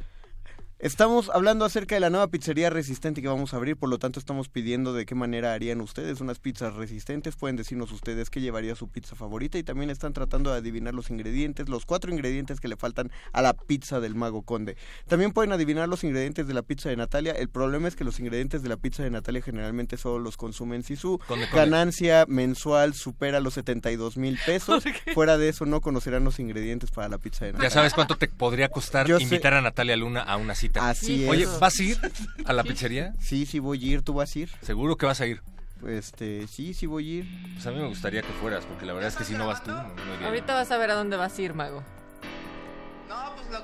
Estamos 0.82 1.30
hablando 1.32 1.64
acerca 1.64 1.94
de 1.94 2.00
la 2.00 2.10
nueva 2.10 2.26
pizzería 2.26 2.68
resistente 2.68 3.22
que 3.22 3.28
vamos 3.28 3.54
a 3.54 3.56
abrir, 3.56 3.76
por 3.76 3.88
lo 3.88 4.00
tanto 4.00 4.18
estamos 4.18 4.48
pidiendo 4.48 4.92
de 4.92 5.06
qué 5.06 5.14
manera 5.14 5.54
harían 5.54 5.80
ustedes 5.80 6.20
unas 6.20 6.40
pizzas 6.40 6.74
resistentes. 6.74 7.36
Pueden 7.36 7.54
decirnos 7.54 7.92
ustedes 7.92 8.30
qué 8.30 8.40
llevaría 8.40 8.74
su 8.74 8.88
pizza 8.88 9.14
favorita 9.14 9.58
y 9.58 9.62
también 9.62 9.90
están 9.90 10.12
tratando 10.12 10.50
de 10.50 10.58
adivinar 10.58 10.92
los 10.92 11.08
ingredientes, 11.10 11.68
los 11.68 11.86
cuatro 11.86 12.10
ingredientes 12.12 12.58
que 12.58 12.66
le 12.66 12.74
faltan 12.76 13.12
a 13.32 13.42
la 13.42 13.52
pizza 13.54 14.00
del 14.00 14.16
Mago 14.16 14.42
Conde. 14.42 14.76
También 15.06 15.30
pueden 15.30 15.52
adivinar 15.52 15.88
los 15.88 16.02
ingredientes 16.02 16.48
de 16.48 16.54
la 16.54 16.62
pizza 16.62 16.88
de 16.88 16.96
Natalia. 16.96 17.30
El 17.30 17.48
problema 17.48 17.86
es 17.86 17.94
que 17.94 18.02
los 18.02 18.18
ingredientes 18.18 18.64
de 18.64 18.68
la 18.68 18.76
pizza 18.76 19.04
de 19.04 19.10
Natalia 19.10 19.40
generalmente 19.40 19.96
solo 19.96 20.18
los 20.18 20.36
consumen 20.36 20.82
si 20.82 20.96
su 20.96 21.20
Conde, 21.28 21.46
conde. 21.46 21.56
ganancia 21.64 22.24
mensual 22.26 22.94
supera 22.94 23.38
los 23.38 23.54
72 23.54 24.16
mil 24.16 24.36
pesos. 24.44 24.82
Fuera 25.14 25.38
de 25.38 25.48
eso 25.48 25.64
no 25.64 25.80
conocerán 25.80 26.24
los 26.24 26.40
ingredientes 26.40 26.90
para 26.90 27.08
la 27.08 27.18
pizza 27.18 27.44
de 27.44 27.52
Natalia. 27.52 27.68
Ya 27.68 27.72
sabes 27.72 27.94
cuánto 27.94 28.16
te 28.16 28.26
podría 28.26 28.68
costar 28.68 29.06
Yo 29.06 29.18
sé- 29.18 29.22
invitar 29.22 29.54
a 29.54 29.60
Natalia 29.60 29.96
Luna 29.96 30.22
a 30.22 30.36
una 30.38 30.56
cita. 30.56 30.71
Así 30.80 31.24
es. 31.24 31.30
Oye, 31.30 31.46
¿vas 31.60 31.78
a 31.78 31.82
ir 31.82 31.98
a 32.44 32.52
la 32.52 32.62
pizzería? 32.62 33.14
Sí, 33.20 33.46
sí 33.46 33.58
voy 33.58 33.82
a 33.82 33.94
ir. 33.94 34.02
¿Tú 34.02 34.14
vas 34.14 34.34
a 34.34 34.38
ir? 34.38 34.50
¿Seguro 34.62 34.96
que 34.96 35.06
vas 35.06 35.20
a 35.20 35.26
ir? 35.26 35.42
Este, 35.86 36.46
sí, 36.46 36.74
sí 36.74 36.86
voy 36.86 37.08
a 37.08 37.18
ir. 37.18 37.52
Pues 37.54 37.66
a 37.66 37.70
mí 37.70 37.78
me 37.78 37.88
gustaría 37.88 38.22
que 38.22 38.32
fueras, 38.34 38.64
porque 38.64 38.86
la 38.86 38.92
verdad 38.92 39.08
es 39.08 39.16
que 39.16 39.24
si 39.24 39.34
no 39.34 39.46
vas 39.46 39.62
tú, 39.64 39.70
no, 39.70 39.82
no 39.82 40.14
iría. 40.14 40.28
Ahorita 40.28 40.54
vas 40.54 40.70
a 40.70 40.78
ver 40.78 40.90
a 40.90 40.94
dónde 40.94 41.16
vas 41.16 41.36
a 41.36 41.42
ir, 41.42 41.54
Mago. 41.54 41.82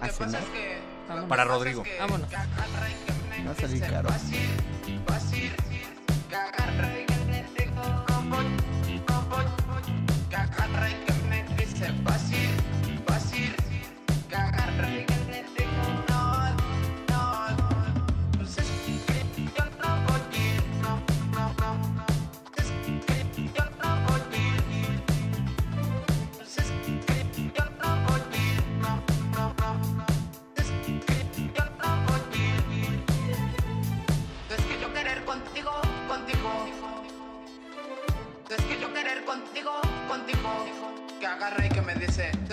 ¿A 0.01 0.09
cenar? 0.09 0.43
Vámonos. 1.09 1.29
Para 1.29 1.45
Rodrigo. 1.45 1.85
Vámonos. 1.99 2.29
Va 2.33 3.51
a 3.51 3.55
salir 3.55 3.81
caro. 3.81 4.09
Es 4.11 4.23
Listen 41.99 42.48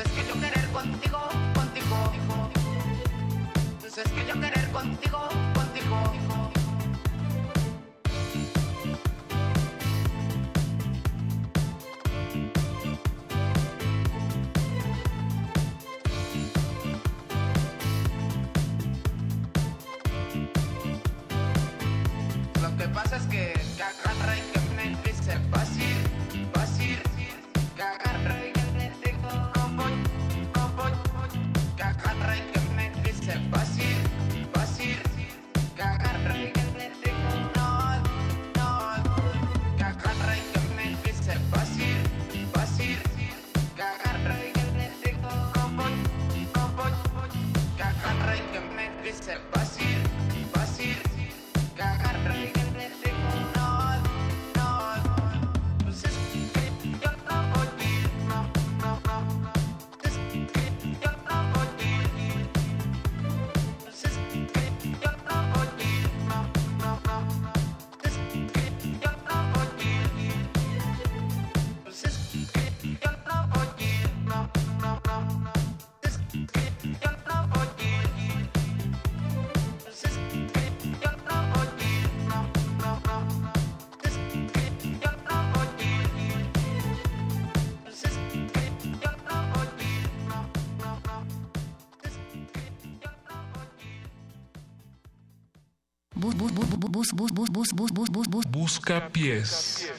Busca 98.49 99.09
pies. 99.09 99.91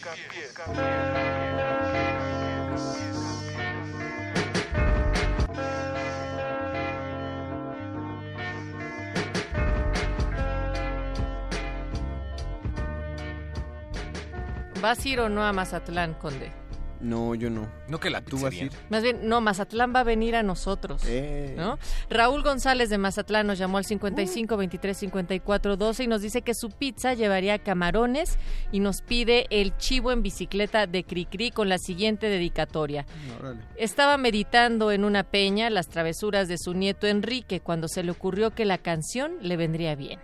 ¿Vas 14.80 15.04
a 15.04 15.08
ir 15.08 15.20
o 15.20 15.28
no 15.28 15.42
a 15.42 15.52
Mazatlán, 15.52 16.14
Conde? 16.14 16.65
No, 17.00 17.34
yo 17.34 17.50
no. 17.50 17.68
No 17.88 17.98
que 18.00 18.10
la 18.10 18.22
¿Tú 18.22 18.38
vas 18.38 18.52
a 18.52 18.56
ir? 18.56 18.72
Más 18.88 19.02
bien, 19.02 19.28
no, 19.28 19.40
Mazatlán 19.40 19.92
va 19.94 20.00
a 20.00 20.04
venir 20.04 20.36
a 20.36 20.42
nosotros. 20.42 21.02
Eh. 21.06 21.54
¿no? 21.56 21.78
Raúl 22.10 22.42
González 22.42 22.90
de 22.90 22.98
Mazatlán 22.98 23.46
nos 23.46 23.58
llamó 23.58 23.78
al 23.78 23.84
55 23.84 24.56
23 24.56 24.96
54 24.96 25.76
12 25.76 26.04
y 26.04 26.06
nos 26.06 26.22
dice 26.22 26.42
que 26.42 26.54
su 26.54 26.70
pizza 26.70 27.14
llevaría 27.14 27.58
camarones 27.58 28.38
y 28.72 28.80
nos 28.80 29.02
pide 29.02 29.46
el 29.50 29.76
chivo 29.76 30.12
en 30.12 30.22
bicicleta 30.22 30.86
de 30.86 31.04
Cricri 31.04 31.50
con 31.50 31.68
la 31.68 31.78
siguiente 31.78 32.28
dedicatoria. 32.28 33.06
Órale. 33.38 33.60
Estaba 33.76 34.16
meditando 34.16 34.90
en 34.90 35.04
una 35.04 35.24
peña 35.24 35.70
las 35.70 35.88
travesuras 35.88 36.48
de 36.48 36.58
su 36.58 36.74
nieto 36.74 37.06
Enrique 37.06 37.60
cuando 37.60 37.88
se 37.88 38.02
le 38.02 38.10
ocurrió 38.10 38.52
que 38.52 38.64
la 38.64 38.78
canción 38.78 39.36
le 39.40 39.56
vendría 39.56 39.94
bien. 39.94 40.18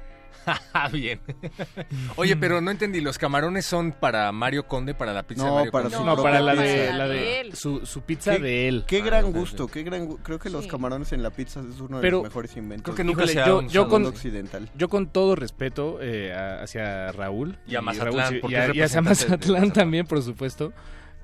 Ah, 0.46 0.88
bien. 0.92 1.20
Oye, 2.16 2.36
pero 2.36 2.60
no 2.60 2.70
entendí, 2.70 3.00
¿los 3.00 3.18
camarones 3.18 3.64
son 3.66 3.92
para 3.92 4.30
Mario 4.32 4.66
Conde, 4.66 4.94
para 4.94 5.12
la 5.12 5.22
pizza 5.22 5.42
No, 5.44 5.48
de 5.50 5.54
Mario 5.56 5.72
para 5.72 5.82
Conde? 5.84 5.96
su 5.98 6.04
No, 6.04 6.16
para 6.16 6.40
la 6.40 6.54
de, 6.54 6.84
Para 6.86 6.96
la 6.98 7.08
de 7.08 7.40
él. 7.40 7.54
su, 7.54 7.84
su 7.86 8.02
pizza 8.02 8.36
Qué- 8.36 8.42
de 8.42 8.68
él. 8.68 8.84
Qué 8.86 9.00
Ah, 9.02 9.04
gran 9.06 9.32
gusto, 9.32 9.68
qué 9.68 9.82
gran 9.82 10.06
Creo 10.16 10.38
que 10.38 10.50
los 10.50 10.66
camarones 10.66 11.12
en 11.12 11.22
la 11.22 11.30
pizza 11.30 11.60
es 11.60 11.80
uno 11.80 11.96
de 11.98 12.02
Pero 12.02 12.18
los 12.18 12.24
mejores 12.24 12.56
inventos. 12.56 12.84
creo 12.84 12.96
que 12.96 13.04
nunca 13.04 13.22
Híjole, 13.24 13.32
se 13.32 13.40
ha 13.40 13.46
yo, 13.68 13.88
con, 13.88 14.02
mundo 14.02 14.08
occidental. 14.10 14.68
yo 14.76 14.88
con 14.88 15.06
todo 15.08 15.36
respeto 15.36 15.98
eh, 16.00 16.32
hacia 16.34 17.12
Raúl 17.12 17.58
Y 17.66 17.74
a 17.76 17.82
Mazatlán, 17.82 18.40
y, 18.74 18.80
hacia 18.80 19.00
Mazatlán 19.02 19.72
también, 19.72 20.06
por 20.06 20.22
supuesto, 20.22 20.72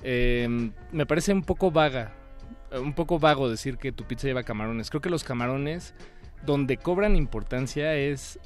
eh, 0.03 0.71
me 0.93 1.07
parece 1.07 1.33
un 1.33 1.43
poco 1.43 1.71
vaga, 1.71 2.13
eh, 2.71 2.79
un 2.79 2.93
poco 2.95 3.19
vago 3.19 3.51
decir 3.51 3.79
que 3.79 3.91
tu 3.93 4.05
pizza 4.05 4.27
lleva 4.29 4.43
camarones. 4.45 4.91
Creo 4.91 5.01
que 5.01 5.11
los 5.11 5.25
camarones, 5.25 5.95
donde 6.47 6.77
cobran 6.77 7.17
importancia 7.17 7.95
es 7.95 8.39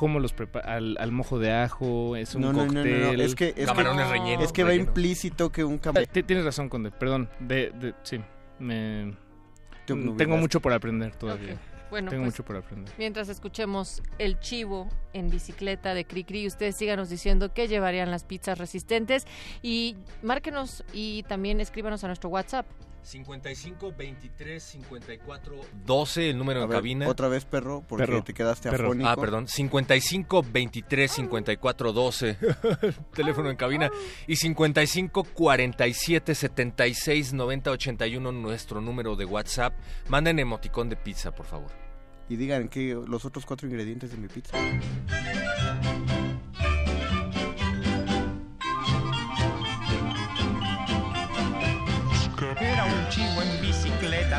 cómo 0.00 0.18
los 0.18 0.32
prepara 0.32 0.76
al, 0.76 0.96
al 0.98 1.12
mojo 1.12 1.38
de 1.38 1.52
ajo, 1.52 2.16
es 2.16 2.34
un 2.34 2.40
No, 2.40 2.52
no, 2.54 2.60
no, 2.64 2.66
cóctel. 2.72 3.02
no, 3.02 3.12
no, 3.12 3.22
es 3.22 3.34
que, 3.34 3.52
es 3.54 3.66
Camarones 3.66 4.06
que, 4.06 4.12
rellenos, 4.12 4.44
es 4.46 4.52
que 4.52 4.64
va 4.64 4.74
implícito 4.74 5.52
que 5.52 5.62
un 5.62 5.76
camarón... 5.76 6.08
Ti- 6.10 6.22
Tienes 6.22 6.42
razón, 6.46 6.70
Conde, 6.70 6.90
perdón. 6.90 7.28
De, 7.38 7.70
de- 7.78 7.92
sí, 8.02 8.18
me, 8.58 9.14
Te 9.84 9.94
tengo 10.16 10.38
mucho 10.38 10.60
por 10.60 10.72
aprender 10.72 11.14
todavía. 11.16 11.58
Bueno, 11.90 12.08
Tengo 12.08 12.22
pues, 12.22 12.32
mucho 12.34 12.44
por 12.46 12.56
aprender. 12.56 12.94
Mientras 12.96 13.28
escuchemos 13.28 14.00
el 14.18 14.38
chivo 14.40 14.88
en 15.12 15.28
bicicleta 15.28 15.92
de 15.92 16.06
Cricri, 16.06 16.46
ustedes 16.46 16.76
síganos 16.76 17.10
diciendo 17.10 17.52
qué 17.52 17.68
llevarían 17.68 18.10
las 18.10 18.24
pizzas 18.24 18.56
resistentes 18.56 19.26
y 19.60 19.96
márquenos 20.22 20.82
y 20.94 21.24
también 21.24 21.60
escríbanos 21.60 22.04
a 22.04 22.06
nuestro 22.06 22.30
WhatsApp. 22.30 22.64
55 23.02 23.92
23 23.96 24.62
54 24.62 25.56
12, 25.86 26.30
el 26.30 26.38
número 26.38 26.60
A 26.60 26.64
en 26.64 26.68
ver, 26.68 26.78
cabina. 26.78 27.08
Otra 27.08 27.28
vez, 27.28 27.44
perro, 27.44 27.82
porque 27.88 28.06
Perro. 28.06 28.22
te 28.24 28.34
quedaste 28.34 28.70
Perro. 28.70 28.88
afónico. 28.88 29.08
Ah, 29.08 29.16
perdón. 29.16 29.48
55 29.48 30.44
23 30.52 31.10
54 31.10 31.92
12. 31.92 32.36
Teléfono 33.14 33.50
en 33.50 33.56
cabina. 33.56 33.90
Y 34.26 34.36
55 34.36 35.24
47 35.24 36.34
76 36.34 37.32
90 37.32 37.70
81, 37.70 38.32
nuestro 38.32 38.80
número 38.80 39.16
de 39.16 39.24
WhatsApp. 39.24 39.72
Manden 40.08 40.38
emoticón 40.38 40.88
de 40.88 40.96
pizza, 40.96 41.30
por 41.32 41.46
favor. 41.46 41.70
Y 42.28 42.36
digan 42.36 42.68
que 42.68 42.94
los 43.06 43.24
otros 43.24 43.44
cuatro 43.44 43.66
ingredientes 43.66 44.12
de 44.12 44.16
mi 44.18 44.28
pizza. 44.28 44.56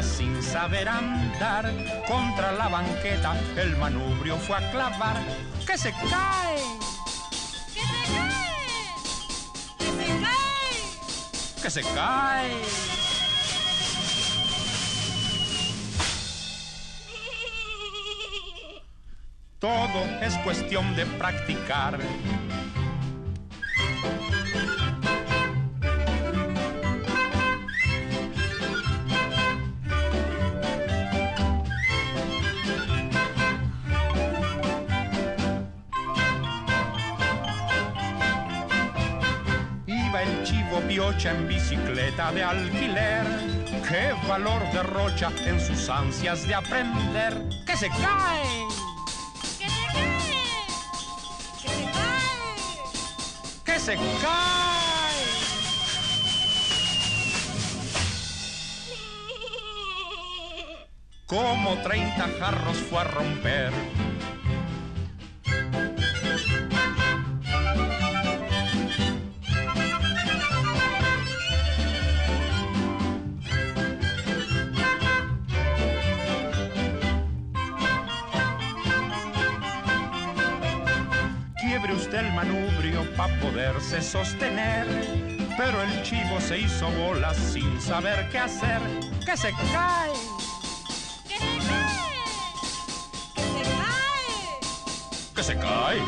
Sin 0.02 0.42
saber 0.42 0.88
andar. 0.88 1.72
Contra 2.08 2.52
la 2.52 2.68
banqueta 2.68 3.36
el 3.58 3.76
manubrio 3.78 4.38
fue 4.38 4.58
a 4.58 4.72
clavar. 4.72 5.18
¡Que 5.66 5.78
se 5.78 5.92
cae! 5.92 6.58
¡Que 7.74 7.82
se 7.82 8.04
cae! 8.14 8.52
¡Que 9.78 9.86
se 9.86 10.08
cae! 10.22 11.62
¡Que 11.62 11.70
se 11.70 11.82
cae! 11.94 12.52
Todo 19.60 20.04
es 20.22 20.36
cuestión 20.40 20.96
de 20.96 21.06
practicar. 21.06 22.00
Piocha 40.88 41.32
en 41.32 41.48
bicicleta 41.48 42.32
de 42.32 42.44
alquiler. 42.44 43.26
¡Qué 43.88 44.14
valor 44.28 44.62
derrocha 44.72 45.32
en 45.46 45.60
sus 45.60 45.90
ansias 45.90 46.48
de 46.48 46.54
aprender! 46.56 47.34
¡Que 47.66 47.76
se 47.76 47.90
cae! 47.90 48.68
¡Que 49.58 49.70
se 49.70 49.86
cae! 49.94 50.08
¡Que 51.62 51.70
se 51.70 51.84
cae! 51.92 52.82
¡Que 53.66 53.80
se 53.80 53.96
cae! 53.96 53.96
Como 61.28 61.78
30 61.82 62.30
jarros 62.40 62.78
fue 62.90 63.00
a 63.00 63.04
romper. 63.06 63.72
Para 83.22 83.40
poderse 83.40 84.02
sostener. 84.02 84.88
Pero 85.56 85.82
el 85.84 86.04
chivo 86.04 86.40
se 86.42 86.60
hizo 86.60 86.90
bolas 86.92 87.38
sin 87.38 87.80
saber 87.80 88.28
qué 88.30 88.40
hacer. 88.40 88.82
¡Que 89.24 89.38
se 89.38 89.52
cae! 89.52 90.12
¡Que 91.28 91.38
se 91.38 91.58
cae! 91.68 92.02
¡Que 93.36 93.44
se 93.44 93.64
cae! 93.64 94.34
¡Que 95.36 95.44
se 95.44 95.56
cae! 95.56 96.02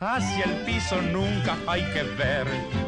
Hacia 0.00 0.44
el 0.44 0.64
piso 0.64 1.00
nunca 1.00 1.56
hay 1.66 1.82
que 1.92 2.02
ver. 2.02 2.87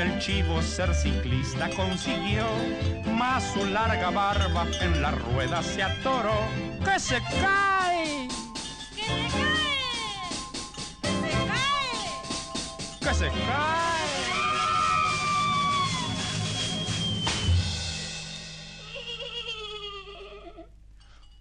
El 0.00 0.18
chivo 0.18 0.62
ser 0.62 0.94
ciclista 0.94 1.68
consiguió, 1.76 2.46
más 3.14 3.44
su 3.52 3.64
larga 3.66 4.10
barba 4.10 4.66
en 4.80 5.02
la 5.02 5.10
rueda 5.10 5.62
se 5.62 5.82
atoró. 5.82 6.38
¡Que 6.84 6.98
se 6.98 7.20
cae! 7.40 8.28
¡Que 8.94 9.02
se 9.02 9.28
cae! 9.36 9.80
¡Que 11.02 11.08
se 11.10 11.30
cae! 11.48 11.98
¡Que 13.00 13.14
se 13.14 13.28
cae! 13.28 13.90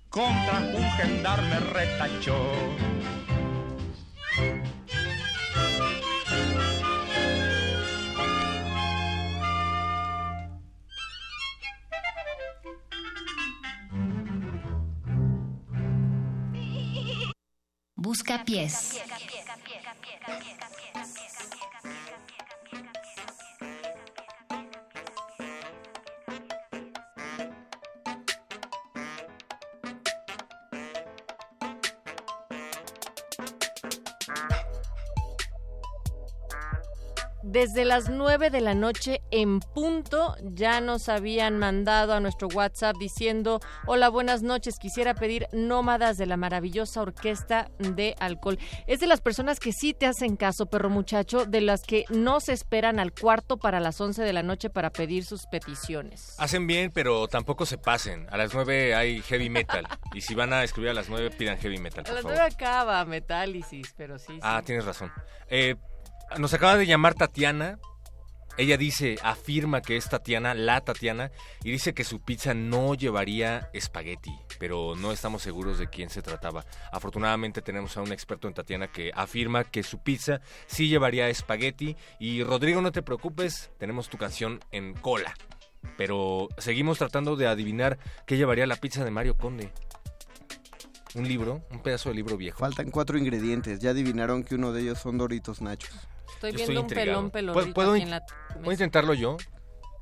Contra 0.10 0.60
un 0.76 0.92
gendarme 0.98 1.60
retachó. 1.60 2.42
Busca 18.30 19.00
Desde 37.60 37.84
las 37.84 38.08
9 38.08 38.52
de 38.52 38.62
la 38.62 38.74
noche 38.74 39.20
en 39.32 39.60
punto 39.60 40.34
ya 40.44 40.80
nos 40.80 41.10
habían 41.10 41.58
mandado 41.60 42.14
a 42.14 42.22
nuestro 42.22 42.48
WhatsApp 42.48 42.96
diciendo, 42.98 43.60
hola, 43.86 44.08
buenas 44.08 44.44
noches, 44.44 44.80
quisiera 44.80 45.14
pedir 45.14 45.46
Nómadas 45.52 46.16
de 46.16 46.26
la 46.26 46.38
maravillosa 46.38 47.02
orquesta 47.02 47.70
de 47.80 48.16
alcohol. 48.22 48.58
Es 48.88 49.02
de 49.02 49.08
las 49.08 49.20
personas 49.20 49.60
que 49.60 49.74
sí 49.74 49.94
te 49.94 50.06
hacen 50.06 50.38
caso, 50.38 50.68
perro 50.68 50.90
muchacho, 50.90 51.44
de 51.44 51.60
las 51.60 51.82
que 51.82 52.06
no 52.08 52.40
se 52.40 52.54
esperan 52.54 52.98
al 52.98 53.12
cuarto 53.12 53.58
para 53.58 53.82
las 53.82 54.00
11 54.00 54.24
de 54.24 54.32
la 54.32 54.42
noche 54.42 54.70
para 54.70 54.90
pedir 54.90 55.26
sus 55.26 55.46
peticiones. 55.48 56.36
Hacen 56.38 56.66
bien, 56.66 56.92
pero 56.94 57.28
tampoco 57.28 57.66
se 57.66 57.78
pasen. 57.78 58.26
A 58.32 58.38
las 58.38 58.54
9 58.54 58.96
hay 58.96 59.22
heavy 59.24 59.50
metal. 59.50 59.86
y 60.14 60.22
si 60.22 60.34
van 60.34 60.54
a 60.54 60.64
escribir 60.64 60.92
a 60.92 60.94
las 60.94 61.10
9, 61.10 61.32
pidan 61.32 61.58
heavy 61.58 61.78
metal, 61.78 62.06
A 62.08 62.14
las 62.14 62.22
favor. 62.22 62.38
9 62.38 62.54
acaba 62.54 63.04
Metálisis, 63.04 63.94
pero 63.98 64.18
sí. 64.18 64.28
sí. 64.32 64.40
Ah, 64.44 64.62
tienes 64.66 64.86
razón. 64.86 65.12
Eh, 65.50 65.76
nos 66.38 66.54
acaba 66.54 66.78
de 66.78 66.86
llamar 66.86 67.16
Tatiana. 67.16 67.80
Ella 68.58 68.76
dice, 68.76 69.18
afirma 69.24 69.82
que 69.82 69.96
es 69.96 70.10
Tatiana, 70.10 70.54
la 70.54 70.82
Tatiana, 70.82 71.32
y 71.64 71.72
dice 71.72 71.94
que 71.94 72.04
su 72.04 72.20
pizza 72.20 72.54
no 72.54 72.94
llevaría 72.94 73.70
espagueti, 73.72 74.38
pero 74.60 74.96
no 74.98 75.14
estamos 75.14 75.44
seguros 75.44 75.80
de 75.80 75.88
quién 75.88 76.10
se 76.10 76.22
trataba. 76.22 76.66
Afortunadamente 76.92 77.62
tenemos 77.62 77.96
a 77.96 78.02
un 78.02 78.12
experto 78.12 78.50
en 78.50 78.54
Tatiana 78.54 78.92
que 78.92 79.12
afirma 79.16 79.64
que 79.64 79.82
su 79.82 80.04
pizza 80.04 80.42
sí 80.68 80.90
llevaría 80.90 81.30
espagueti. 81.30 81.96
Y 82.20 82.44
Rodrigo, 82.44 82.82
no 82.82 82.92
te 82.92 83.02
preocupes, 83.02 83.72
tenemos 83.78 84.10
tu 84.10 84.18
canción 84.18 84.60
en 84.72 84.94
cola. 84.94 85.34
Pero 85.98 86.50
seguimos 86.58 86.98
tratando 86.98 87.38
de 87.38 87.48
adivinar 87.48 87.98
qué 88.26 88.36
llevaría 88.36 88.68
la 88.68 88.76
pizza 88.76 89.06
de 89.06 89.12
Mario 89.12 89.38
Conde. 89.38 89.72
Un 91.16 91.28
libro, 91.28 91.66
un 91.72 91.82
pedazo 91.82 92.10
de 92.10 92.16
libro 92.16 92.36
viejo. 92.36 92.60
Faltan 92.60 92.92
cuatro 92.92 93.18
ingredientes. 93.18 93.80
Ya 93.80 93.92
adivinaron 93.92 94.44
que 94.44 94.56
uno 94.56 94.74
de 94.74 94.82
ellos 94.82 95.00
son 95.00 95.18
Doritos 95.18 95.62
Nachos. 95.62 96.08
Estoy 96.40 96.52
Yo 96.54 96.58
viendo 96.58 96.80
un 96.82 96.86
intrigado. 96.86 97.30
pelón 97.32 97.54
¿Puedo- 97.54 97.54
pelonito 97.54 97.74
puedo 97.74 97.92
aquí 97.94 97.98
in- 98.02 98.08
en 98.08 98.12
la 98.12 98.26
¿Puedo 98.56 98.72
intentarlo 98.72 99.14
yo? 99.14 99.36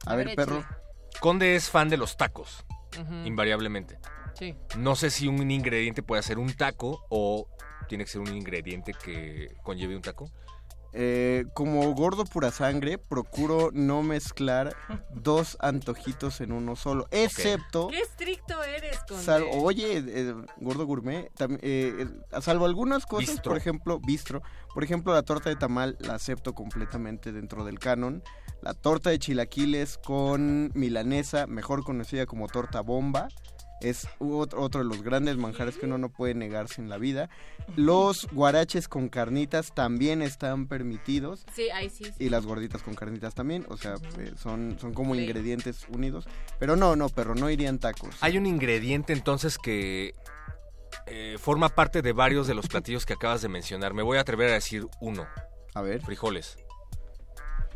A 0.06 0.16
ver, 0.16 0.36
perro. 0.36 0.64
Conde 1.20 1.56
es 1.56 1.70
fan 1.72 1.90
de 1.90 1.98
los 1.98 2.16
tacos, 2.16 2.64
Ujú. 3.00 3.14
invariablemente. 3.26 3.98
Sí. 4.36 4.56
No 4.78 4.96
sé 4.96 5.10
si 5.10 5.28
un 5.28 5.50
ingrediente 5.50 6.04
puede 6.04 6.22
ser 6.22 6.38
un 6.38 6.54
taco 6.54 7.04
o 7.10 7.48
tiene 7.90 8.04
que 8.06 8.12
ser 8.12 8.22
un 8.22 8.34
ingrediente 8.36 8.94
que 8.94 9.56
conlleve 9.64 9.96
un 9.96 10.04
taco. 10.04 10.30
Eh, 10.94 11.46
como 11.54 11.94
gordo 11.94 12.24
pura 12.26 12.50
sangre, 12.50 12.98
procuro 12.98 13.70
no 13.74 14.02
mezclar 14.02 14.76
dos 15.14 15.58
antojitos 15.60 16.42
en 16.42 16.52
uno 16.52 16.76
solo, 16.76 17.08
excepto... 17.12 17.90
Qué 17.90 18.00
estricto 18.00 18.64
eres. 18.64 18.98
Sal- 19.22 19.46
oye, 19.54 19.98
eh, 20.08 20.34
gordo 20.58 20.86
gourmet, 20.86 21.30
tam- 21.38 21.60
eh, 21.62 22.08
eh, 22.32 22.42
salvo 22.42 22.66
algunas 22.66 23.06
cosas, 23.06 23.30
Bistro. 23.30 23.52
por 23.52 23.58
ejemplo, 23.58 24.00
bistro, 24.00 24.42
por 24.74 24.84
ejemplo, 24.84 25.14
la 25.14 25.24
torta 25.24 25.50
de 25.50 25.56
tamal 25.56 25.98
la 26.00 26.16
acepto 26.16 26.54
completamente 26.54 27.32
dentro 27.32 27.64
del 27.64 27.80
canon. 27.80 28.24
La 28.62 28.74
torta 28.74 29.12
de 29.12 29.20
chilaquiles 29.20 30.00
con 30.00 30.72
milanesa, 30.74 31.46
mejor 31.46 31.84
conocida 31.84 32.26
como 32.26 32.48
torta 32.48 32.82
bomba, 32.82 33.28
es 33.82 34.08
otro, 34.20 34.62
otro 34.62 34.82
de 34.82 34.88
los 34.88 35.04
grandes 35.04 35.38
manjares 35.38 35.78
que 35.78 35.86
uno 35.86 35.98
no 35.98 36.10
puede 36.10 36.34
negarse 36.34 36.82
en 36.82 36.90
la 36.90 36.98
vida. 36.98 37.30
Los 37.76 38.28
guaraches 38.32 38.88
con 38.88 39.10
carnitas 39.10 39.74
también 39.74 40.22
están 40.22 40.68
permitidos. 40.68 41.46
Sí, 41.54 41.70
ahí 41.70 41.90
sí. 41.90 42.06
sí. 42.06 42.12
Y 42.20 42.30
las 42.30 42.46
gorditas 42.46 42.82
con 42.82 42.96
carnitas 42.96 43.36
también, 43.36 43.66
o 43.70 43.78
sea, 43.78 43.96
eh, 44.18 44.32
son, 44.38 44.78
son 44.80 44.94
como 44.94 45.14
Sí. 45.16 45.22
ingredientes 45.22 45.86
unidos. 45.90 46.28
Pero 46.60 46.76
no, 46.76 46.96
no, 46.96 47.10
perro, 47.10 47.36
no 47.36 47.50
irían 47.50 47.78
tacos. 47.80 48.16
Hay 48.22 48.38
un 48.38 48.46
ingrediente 48.46 49.14
entonces 49.14 49.58
que 49.58 50.14
eh, 51.06 51.38
forma 51.40 51.70
parte 51.70 52.02
de 52.02 52.14
varios 52.14 52.48
de 52.48 52.54
los 52.54 52.68
platillos 52.68 53.06
que 53.06 53.14
acabas 53.14 53.42
de 53.42 53.50
mencionar. 53.50 53.94
Me 53.94 54.02
voy 54.04 54.18
a 54.18 54.22
atrever 54.22 54.50
a 54.50 54.54
decir 54.54 54.88
uno. 55.00 55.26
A 55.76 55.82
ver. 55.82 56.02
Frijoles. 56.02 56.58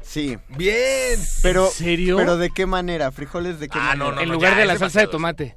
Sí. 0.02 0.38
Bien. 0.58 1.20
Pero, 1.44 1.66
¿En 1.68 1.72
serio? 1.72 2.18
pero 2.18 2.38
¿de 2.38 2.50
qué 2.50 2.66
manera? 2.66 3.12
¿Frijoles 3.12 3.60
de 3.60 3.70
qué 3.70 3.78
Ah, 3.80 3.90
manera? 3.96 4.06
no, 4.10 4.12
no, 4.16 4.22
en 4.22 4.28
no, 4.30 4.34
lugar 4.34 4.54
ya, 4.54 4.60
de 4.60 4.66
la 4.66 4.78
salsa 4.78 5.02
de 5.02 5.08
tomate. 5.08 5.56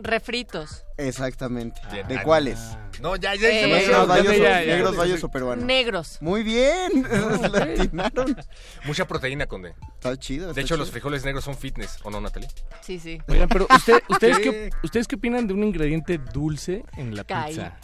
Refritos. 0.00 0.84
Exactamente. 0.96 1.80
¿De 2.08 2.18
Ah, 2.18 2.22
cuáles? 2.22 2.58
No, 3.00 3.16
ya, 3.16 3.34
ya. 3.34 3.48
Eh, 3.48 3.60
se 3.62 3.66
me 3.66 3.72
¿Negros, 3.80 4.08
vallos, 4.08 4.24
ya, 4.26 4.32
o- 4.32 4.42
ya, 4.42 4.62
ya. 4.64 4.74
negros, 4.76 4.96
vallos 4.96 5.24
o 5.24 5.28
peruanos? 5.28 5.64
Negros. 5.64 6.18
Muy 6.20 6.42
bien. 6.42 6.90
Le 7.52 7.62
atinaron. 7.82 8.36
Mucha 8.84 9.06
proteína, 9.06 9.46
Conde. 9.46 9.74
Está 9.94 10.16
chido. 10.16 10.52
De 10.52 10.60
hecho, 10.60 10.68
chido. 10.74 10.78
los 10.78 10.90
frijoles 10.90 11.24
negros 11.24 11.44
son 11.44 11.56
fitness, 11.56 11.98
¿o 12.04 12.10
no, 12.10 12.20
Natalie? 12.20 12.48
Sí, 12.80 12.98
sí. 12.98 13.20
Oigan, 13.28 13.48
pero 13.48 13.66
usted- 13.74 14.02
¿ustedes, 14.08 14.38
qué, 14.38 14.70
¿ustedes 14.82 15.06
qué 15.08 15.16
opinan 15.16 15.46
de 15.46 15.54
un 15.54 15.64
ingrediente 15.64 16.18
dulce 16.18 16.84
en 16.96 17.14
la 17.16 17.24
pizza? 17.24 17.76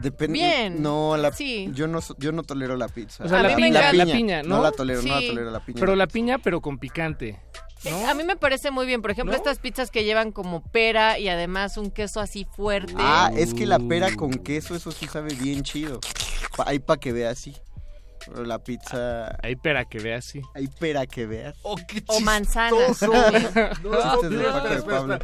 Depende. 0.00 0.32
Bien. 0.34 0.80
No, 0.82 1.16
la, 1.16 1.32
Sí. 1.32 1.70
yo 1.72 1.88
no 1.88 2.00
so- 2.00 2.14
yo 2.18 2.30
no 2.30 2.44
tolero 2.44 2.76
la 2.76 2.88
pizza. 2.88 3.24
O 3.24 3.28
sea, 3.28 3.40
A 3.40 3.42
la 3.42 3.48
mí 3.48 3.54
me 3.62 3.68
piña, 3.68 3.92
la 3.92 4.04
piña, 4.04 4.42
¿no? 4.44 4.62
la 4.62 4.70
tolero, 4.70 5.02
no 5.02 5.08
la 5.20 5.26
tolero 5.26 5.50
la 5.50 5.60
piña. 5.60 5.80
Pero 5.80 5.96
la 5.96 6.06
piña, 6.06 6.38
pero 6.38 6.60
con 6.60 6.78
picante. 6.78 7.40
¿No? 7.84 8.08
A 8.08 8.14
mí 8.14 8.24
me 8.24 8.36
parece 8.36 8.70
muy 8.70 8.86
bien. 8.86 9.02
Por 9.02 9.10
ejemplo, 9.10 9.32
¿No? 9.32 9.36
estas 9.36 9.58
pizzas 9.58 9.90
que 9.90 10.04
llevan 10.04 10.32
como 10.32 10.62
pera 10.62 11.18
y 11.18 11.28
además 11.28 11.76
un 11.76 11.90
queso 11.90 12.20
así 12.20 12.46
fuerte. 12.56 12.94
Ah, 12.96 13.30
es 13.36 13.54
que 13.54 13.66
la 13.66 13.78
pera 13.78 14.14
con 14.16 14.32
queso, 14.32 14.74
eso 14.74 14.90
sí 14.92 15.06
sabe 15.06 15.34
bien 15.34 15.62
chido. 15.62 16.00
Pa- 16.56 16.64
ahí 16.68 16.78
para 16.78 16.98
que 17.00 17.12
veas, 17.12 17.38
sí. 17.38 17.54
Pero 18.26 18.44
la 18.44 18.58
pizza, 18.58 19.38
Ahí 19.42 19.56
para 19.56 19.84
que 19.86 19.98
veas, 20.00 20.24
sí. 20.24 20.42
ahí 20.54 20.68
pera 20.68 21.06
que 21.06 21.24
veas. 21.26 21.56
¡Oh, 21.62 21.76
qué 21.76 22.02
o 22.08 22.20
manzanas. 22.20 22.86
Chistes 22.98 23.10
de 24.30 24.44
Paco 24.44 24.68
de 24.68 24.82
Pablo. 24.82 25.18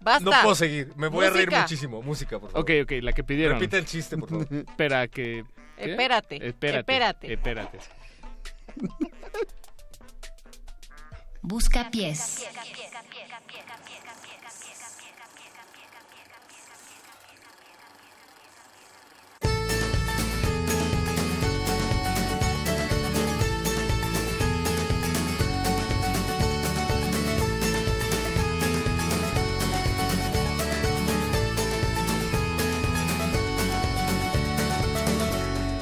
Basta. 0.00 0.20
No 0.24 0.30
puedo 0.42 0.54
seguir. 0.54 0.92
Me 0.96 1.06
voy 1.08 1.24
a 1.24 1.30
reír 1.30 1.50
muchísimo. 1.50 2.02
Música, 2.02 2.38
por 2.38 2.50
favor. 2.50 2.62
Ok, 2.62 2.70
ok, 2.84 2.92
la 3.02 3.12
que 3.14 3.24
pidieron. 3.24 3.58
Repite 3.58 3.78
el 3.78 3.86
chiste, 3.86 4.18
por 4.18 4.28
favor. 4.28 4.46
Espera 4.50 5.08
que... 5.08 5.44
¿qué? 5.78 5.90
Espérate, 5.92 6.46
Espérate. 6.46 6.78
espérate. 6.80 7.32
Espérate. 7.32 7.78
Busca 11.46 11.90
pies. 11.90 12.42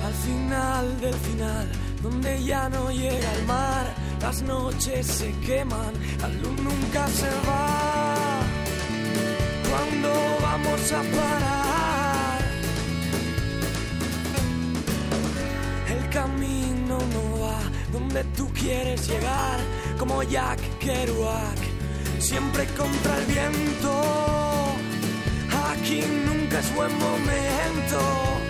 Al 0.02 0.12
final 0.12 1.00
del 1.00 1.15
final, 1.15 1.68
donde 2.02 2.42
ya 2.42 2.68
no 2.68 2.91
llega 2.91 3.32
el 3.34 3.47
mar, 3.47 3.94
las 4.23 4.41
noches 4.42 5.07
se 5.07 5.33
queman, 5.47 5.92
la 6.20 6.28
luz 6.28 6.57
nunca 6.62 7.07
se 7.09 7.28
va. 7.47 8.41
¿Cuándo 9.68 10.10
vamos 10.41 10.92
a 10.92 11.02
parar? 11.17 12.39
El 15.94 16.09
camino 16.10 16.99
no 17.15 17.41
va 17.41 17.60
donde 17.92 18.23
tú 18.36 18.49
quieres 18.55 19.09
llegar, 19.09 19.59
como 19.99 20.23
Jack 20.23 20.60
Kerouac, 20.78 21.59
siempre 22.20 22.67
contra 22.76 23.18
el 23.18 23.25
viento. 23.26 23.92
Aquí 25.73 26.01
nunca 26.26 26.60
es 26.60 26.75
buen 26.76 26.92
momento. 26.99 28.41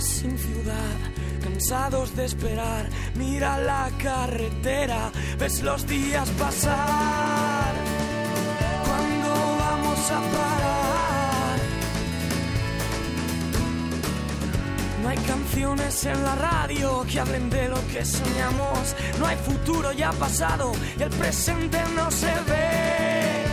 Sin 0.00 0.36
ciudad, 0.38 0.96
cansados 1.42 2.16
de 2.16 2.24
esperar, 2.24 2.88
mira 3.14 3.58
la 3.58 3.90
carretera, 4.02 5.10
ves 5.38 5.62
los 5.62 5.86
días 5.86 6.28
pasar. 6.30 7.74
¿Cuándo 8.86 9.30
vamos 9.58 10.10
a 10.10 10.20
parar? 10.20 11.58
No 15.02 15.08
hay 15.08 15.18
canciones 15.18 16.06
en 16.06 16.22
la 16.22 16.34
radio 16.34 17.04
que 17.10 17.20
hablen 17.20 17.50
de 17.50 17.68
lo 17.68 17.86
que 17.88 18.04
soñamos, 18.04 18.96
no 19.18 19.26
hay 19.26 19.36
futuro 19.36 19.92
ya 19.92 20.12
pasado 20.12 20.72
y 20.98 21.02
el 21.02 21.10
presente 21.10 21.78
no 21.94 22.10
se 22.10 22.32
ve. 22.48 23.44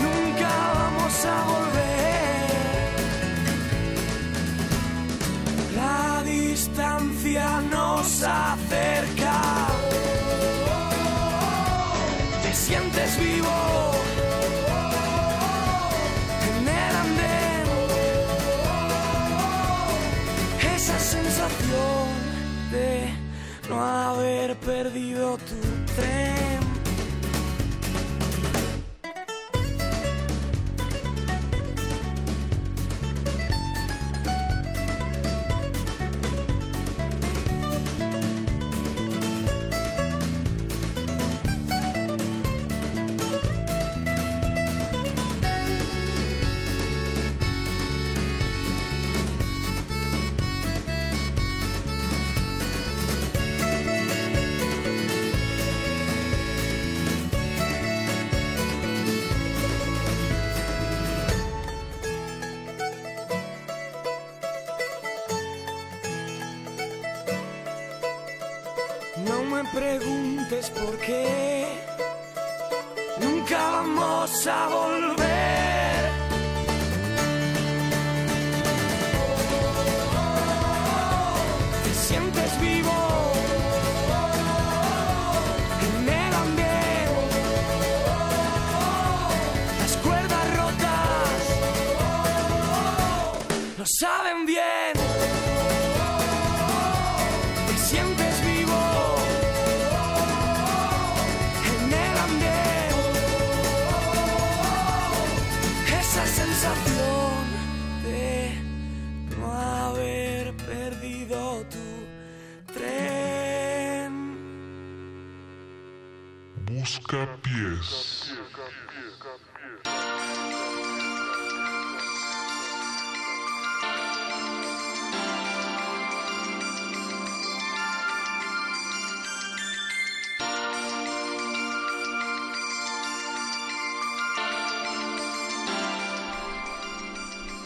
Nunca 0.00 0.50
vamos 0.74 1.24
a 1.24 1.44
volver. 1.44 1.73
Distancia 6.54 7.60
nos 7.68 8.22
acerca. 8.22 9.36
Te 12.42 12.52
sientes 12.52 13.18
vivo 13.18 13.58
en 16.48 16.68
el 16.80 16.94
andén. 17.04 17.66
Esa 20.76 20.98
sensación 21.16 22.06
de 22.70 22.88
no 23.68 23.76
haber 23.84 24.56
perdido 24.60 25.36
tu 25.38 25.60
tren. 25.96 26.53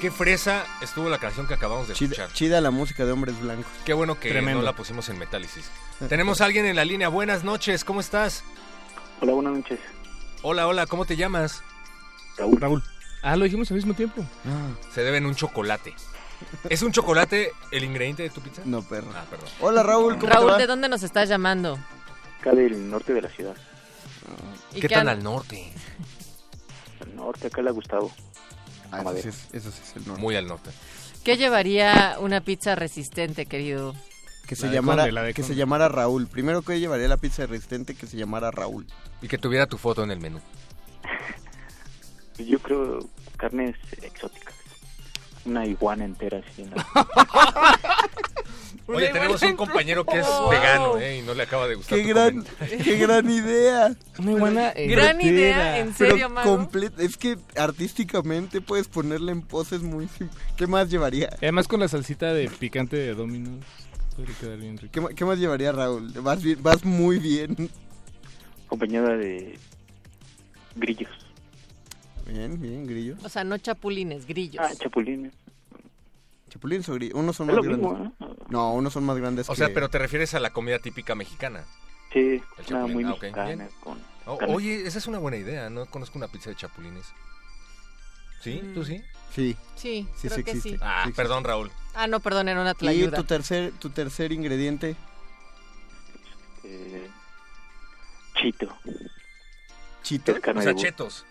Qué 0.08 0.14
fresa 0.14 0.64
estuvo 0.80 1.10
la 1.10 1.18
canción 1.18 1.46
que 1.46 1.52
acabamos 1.52 1.86
de 1.86 1.92
Chida, 1.92 2.12
escuchar. 2.12 2.32
chida 2.32 2.60
la 2.62 2.70
música 2.70 3.04
de 3.04 3.12
hombres 3.12 3.38
blancos. 3.42 3.66
Qué 3.84 3.92
bueno 3.92 4.18
que 4.18 4.30
Tremendo. 4.30 4.60
no 4.60 4.64
la 4.64 4.72
pusimos 4.74 5.06
en 5.10 5.18
Metálisis. 5.18 5.70
Tenemos 6.08 6.40
a 6.40 6.46
alguien 6.46 6.64
en 6.64 6.76
la 6.76 6.86
línea. 6.86 7.08
Buenas 7.10 7.44
noches, 7.44 7.84
¿cómo 7.84 8.00
estás? 8.00 8.42
Hola, 9.20 9.32
buenas 9.34 9.52
noches. 9.58 9.78
Hola, 10.40 10.66
hola, 10.66 10.86
¿cómo 10.86 11.04
te 11.04 11.14
llamas? 11.14 11.62
Raúl. 12.38 12.58
Raúl. 12.58 12.82
Ah, 13.20 13.36
lo 13.36 13.44
dijimos 13.44 13.70
al 13.70 13.74
mismo 13.76 13.92
tiempo. 13.92 14.24
Se 14.94 15.02
deben 15.02 15.26
un 15.26 15.34
chocolate. 15.34 15.92
¿Es 16.70 16.80
un 16.80 16.90
chocolate 16.90 17.52
el 17.70 17.84
ingrediente 17.84 18.22
de 18.22 18.30
tu 18.30 18.40
pizza? 18.40 18.62
No, 18.64 18.80
perro. 18.80 19.08
Ah, 19.14 19.26
perdón. 19.28 19.48
Hola 19.60 19.82
Raúl, 19.82 20.14
¿cómo 20.16 20.26
te 20.26 20.34
Raúl, 20.34 20.50
va? 20.52 20.56
¿de 20.56 20.66
dónde 20.66 20.88
nos 20.88 21.02
estás 21.02 21.28
llamando? 21.28 21.78
Acá 22.40 22.52
del 22.52 22.88
norte 22.88 23.12
de 23.12 23.20
la 23.20 23.28
ciudad. 23.28 23.56
¿Y 24.72 24.76
¿Qué 24.80 24.88
qué 24.88 24.94
tan 24.94 25.06
an- 25.10 25.18
al 25.18 25.22
norte? 25.22 25.70
Al 27.02 27.14
norte, 27.14 27.48
acá 27.48 27.60
la 27.60 27.72
Gustavo. 27.72 28.10
Ah, 28.92 29.02
eso, 29.02 29.22
sí 29.22 29.28
es, 29.28 29.48
eso 29.52 29.70
sí 29.70 29.80
es 29.84 29.96
el 29.96 30.06
norte. 30.06 30.22
Muy 30.22 30.36
al 30.36 30.46
norte. 30.46 30.70
¿Qué 31.24 31.36
llevaría 31.36 32.16
una 32.20 32.40
pizza 32.40 32.74
resistente, 32.74 33.46
querido? 33.46 33.94
Que 34.46 34.56
se 34.56 34.70
llamara 34.70 35.04
Conde, 35.10 35.34
que 35.34 35.42
se 35.42 35.54
llamara 35.54 35.88
Raúl. 35.88 36.26
Primero 36.26 36.62
que 36.62 36.80
llevaría 36.80 37.06
la 37.08 37.18
pizza 37.18 37.44
resistente 37.46 37.94
que 37.94 38.06
se 38.06 38.16
llamara 38.16 38.50
Raúl. 38.50 38.86
Y 39.20 39.28
que 39.28 39.36
tuviera 39.36 39.66
tu 39.66 39.76
foto 39.76 40.02
en 40.04 40.10
el 40.10 40.20
menú. 40.20 40.40
Yo 42.38 42.58
creo 42.60 43.00
carnes 43.36 43.76
exóticas. 44.02 44.54
Una 45.44 45.66
iguana 45.66 46.04
entera 46.04 46.38
así. 46.38 46.62
en 46.62 46.70
la- 46.70 46.86
Oye, 48.88 49.08
tenemos 49.12 49.42
un 49.42 49.54
compañero 49.56 50.04
que 50.04 50.18
es 50.18 50.26
Wow. 50.26 50.50
vegano, 50.50 50.98
¿eh? 50.98 51.18
Y 51.18 51.22
no 51.22 51.34
le 51.34 51.42
acaba 51.42 51.68
de 51.68 51.74
gustar 51.74 51.98
Qué 51.98 52.04
tu 52.04 52.08
gran, 52.10 52.44
qué 52.84 52.96
gran 52.96 53.30
idea. 53.30 53.94
Una 54.18 54.32
iguana 54.32 54.72
Gran 54.74 55.20
idea, 55.20 55.78
¿en 55.78 55.94
serio, 55.94 56.30
Pero 56.72 56.94
Es 56.98 57.16
que 57.18 57.36
artísticamente 57.56 58.60
puedes 58.62 58.88
ponerle 58.88 59.32
en 59.32 59.42
poses 59.42 59.82
muy 59.82 60.08
¿Qué 60.56 60.66
más 60.66 60.90
llevaría? 60.90 61.28
Además 61.36 61.68
con 61.68 61.80
la 61.80 61.88
salsita 61.88 62.32
de 62.32 62.48
picante 62.48 62.96
de 62.96 63.14
Domino's. 63.14 63.64
Podría 64.16 64.34
quedar 64.40 64.58
bien 64.58 64.78
rico. 64.78 65.08
¿Qué, 65.14 65.24
más 65.24 65.38
llevaría 65.38 65.70
Raúl? 65.70 66.10
Vas, 66.22 66.42
bien- 66.42 66.62
vas 66.62 66.84
muy 66.84 67.18
bien. 67.18 67.70
acompañada 68.66 69.16
de 69.16 69.58
grillos. 70.76 71.10
Bien, 72.26 72.60
bien, 72.60 72.86
grillo. 72.86 73.16
O 73.22 73.28
sea, 73.28 73.44
no 73.44 73.56
chapulines, 73.58 74.26
grillos. 74.26 74.64
Ah, 74.66 74.72
chapulines. 74.78 75.32
Chapulines 76.48 76.88
o 76.88 76.94
grillo. 76.94 77.16
Unos 77.16 77.36
son 77.36 77.50
Es 77.50 77.56
más 77.56 77.64
lo 77.64 77.70
mismo, 77.70 77.94
grandes. 77.94 78.18
No, 78.48 78.72
unos 78.72 78.92
son 78.92 79.04
más 79.04 79.16
grandes 79.16 79.48
O 79.48 79.52
que... 79.52 79.58
sea, 79.58 79.68
pero 79.72 79.88
te 79.88 79.98
refieres 79.98 80.34
a 80.34 80.40
la 80.40 80.50
comida 80.52 80.78
típica 80.78 81.14
mexicana. 81.14 81.64
Sí, 82.12 82.42
El 82.58 82.64
chapulín. 82.64 82.92
muy 82.94 83.04
Ah, 83.04 83.08
mexicana. 83.20 83.68
Con 83.80 83.98
Oh, 84.30 84.38
oye, 84.48 84.86
esa 84.86 84.98
es 84.98 85.06
una 85.06 85.18
buena 85.18 85.38
idea. 85.38 85.70
No 85.70 85.86
conozco 85.86 86.18
una 86.18 86.28
pizza 86.28 86.50
de 86.50 86.56
chapulines. 86.56 87.06
¿Sí? 88.42 88.60
¿Tú 88.74 88.84
sí? 88.84 89.02
Sí. 89.34 89.56
Sí, 89.74 90.06
Sí, 90.16 90.28
creo 90.28 90.36
sí 90.36 90.44
que 90.44 90.50
existe. 90.50 90.70
sí. 90.70 90.76
Ah, 90.82 91.00
Sí 91.04 91.08
existe. 91.08 91.22
perdón, 91.22 91.44
Raúl. 91.44 91.70
Ah, 91.94 92.06
no, 92.06 92.20
perdón, 92.20 92.48
era 92.48 92.60
una 92.60 92.72
Y 92.72 92.74
tlayuda. 92.74 93.16
tu 93.16 93.24
tercer, 93.24 93.72
tu 93.78 93.88
tercer 93.90 94.32
ingrediente. 94.32 94.96
Eh, 96.64 97.08
chito. 98.34 98.68
Chito. 100.02 100.34
O 100.54 100.62
sea, 100.62 100.74
chetos. 100.74 101.24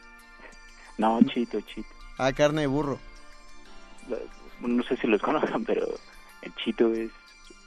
No, 0.97 1.19
chito, 1.23 1.61
chito. 1.61 1.87
Ah, 2.17 2.33
carne 2.33 2.61
de 2.61 2.67
burro. 2.67 2.99
No 4.61 4.83
sé 4.83 4.97
si 4.97 5.07
los 5.07 5.21
conozcan, 5.27 5.63
pero 5.65 5.87
el 6.41 6.55
chito 6.55 6.91
es 6.93 7.09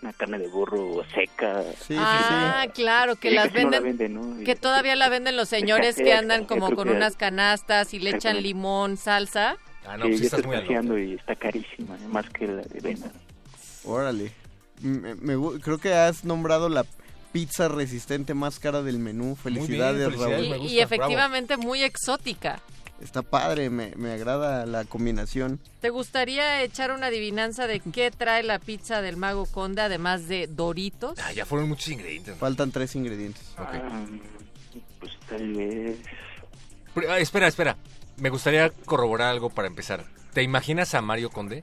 una 0.03 0.13
carne 0.15 0.39
de 0.39 0.49
burro 0.49 1.03
seca. 1.15 1.63
Sí, 1.87 1.95
ah, 1.99 2.67
claro, 2.75 3.17
que 3.17 3.29
Sí, 3.31 3.35
las 3.35 3.49
casi 3.51 3.65
no 3.65 3.71
la 3.71 3.81
venden, 3.81 4.15
¿no? 4.15 4.45
Que 4.45 4.57
todavía 4.57 4.97
la 4.97 5.09
venden 5.11 5.37
los 5.37 5.49
señores 5.49 5.97
que 5.97 6.15
andan 6.15 6.45
como 6.47 6.75
con 6.75 6.89
unas 6.89 7.17
canastas 7.17 7.93
y 7.93 7.99
le 7.99 8.11
echan 8.11 8.43
limón, 8.43 8.97
salsa. 8.97 9.57
Ah, 9.87 9.97
no, 9.97 10.05
sí, 10.05 10.11
pues 10.11 10.21
sí 10.21 10.27
estás 10.27 10.45
muy 10.85 11.03
y 11.03 11.15
está 11.15 11.35
carísima, 11.37 11.97
¿eh? 11.97 12.09
más 12.09 12.29
que 12.31 12.47
la 12.47 12.63
de. 12.63 12.99
Órale. 13.85 14.33
Me- 14.83 15.15
me 15.15 15.37
gu- 15.37 15.61
creo 15.61 15.79
que 15.79 15.93
has 15.95 16.25
nombrado 16.25 16.69
la 16.69 16.85
pizza 17.33 17.69
resistente 17.69 18.35
más 18.35 18.59
cara 18.59 18.83
del 18.83 18.99
menú. 18.99 19.37
Felicidades, 19.37 20.05
felicidades. 20.05 20.37
Raúl. 20.37 20.45
Y, 20.47 20.59
gusta, 20.59 20.73
y 20.75 20.81
efectivamente 20.81 21.57
muy 21.57 21.83
exótica. 21.83 22.61
Está 23.01 23.23
padre, 23.23 23.71
me, 23.71 23.95
me 23.97 24.13
agrada 24.13 24.67
la 24.67 24.85
combinación. 24.85 25.59
¿Te 25.81 25.89
gustaría 25.91 26.63
echar 26.63 26.93
una 26.93 27.07
adivinanza 27.07 27.67
de 27.67 27.81
qué 27.81 28.11
trae 28.11 28.43
la 28.43 28.59
pizza 28.59 29.01
del 29.01 29.17
Mago 29.17 29.47
Conde, 29.47 29.83
además 29.83 30.29
de 30.29 30.47
Doritos? 30.47 31.19
Ah, 31.19 31.33
ya 31.33 31.47
fueron 31.47 31.69
muchos 31.69 31.89
ingredientes. 31.89 32.37
Faltan 32.37 32.71
tres 32.73 32.95
ingredientes. 32.97 33.43
Ah, 33.57 34.05
pues 34.99 35.13
tal 35.29 35.53
vez... 35.55 35.99
Pero, 36.95 37.11
ah, 37.11 37.19
espera, 37.19 37.47
espera. 37.49 37.77
Me 38.19 38.29
gustaría 38.29 38.71
corroborar 38.71 39.29
algo 39.31 39.49
para 39.49 39.67
empezar. 39.69 40.05
¿Te 40.35 40.43
imaginas 40.43 40.95
a 40.95 41.01
Mario 41.01 41.31
Conde? 41.31 41.63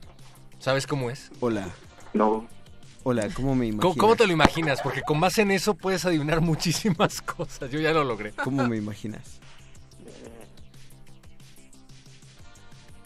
¿Sabes 0.58 0.86
cómo 0.88 1.08
es? 1.10 1.30
Hola. 1.38 1.68
No. 2.14 2.48
Hola, 3.04 3.28
¿cómo 3.32 3.54
me 3.54 3.66
¿Cómo, 3.70 3.74
imaginas? 3.74 3.96
cómo 3.96 4.16
te 4.16 4.26
lo 4.26 4.32
imaginas? 4.32 4.80
Porque 4.82 5.02
con 5.02 5.20
base 5.20 5.42
en 5.42 5.52
eso 5.52 5.74
puedes 5.74 6.04
adivinar 6.04 6.40
muchísimas 6.40 7.22
cosas. 7.22 7.70
Yo 7.70 7.78
ya 7.78 7.92
lo 7.92 8.02
logré. 8.02 8.32
¿Cómo 8.32 8.66
me 8.66 8.76
imaginas? 8.76 9.38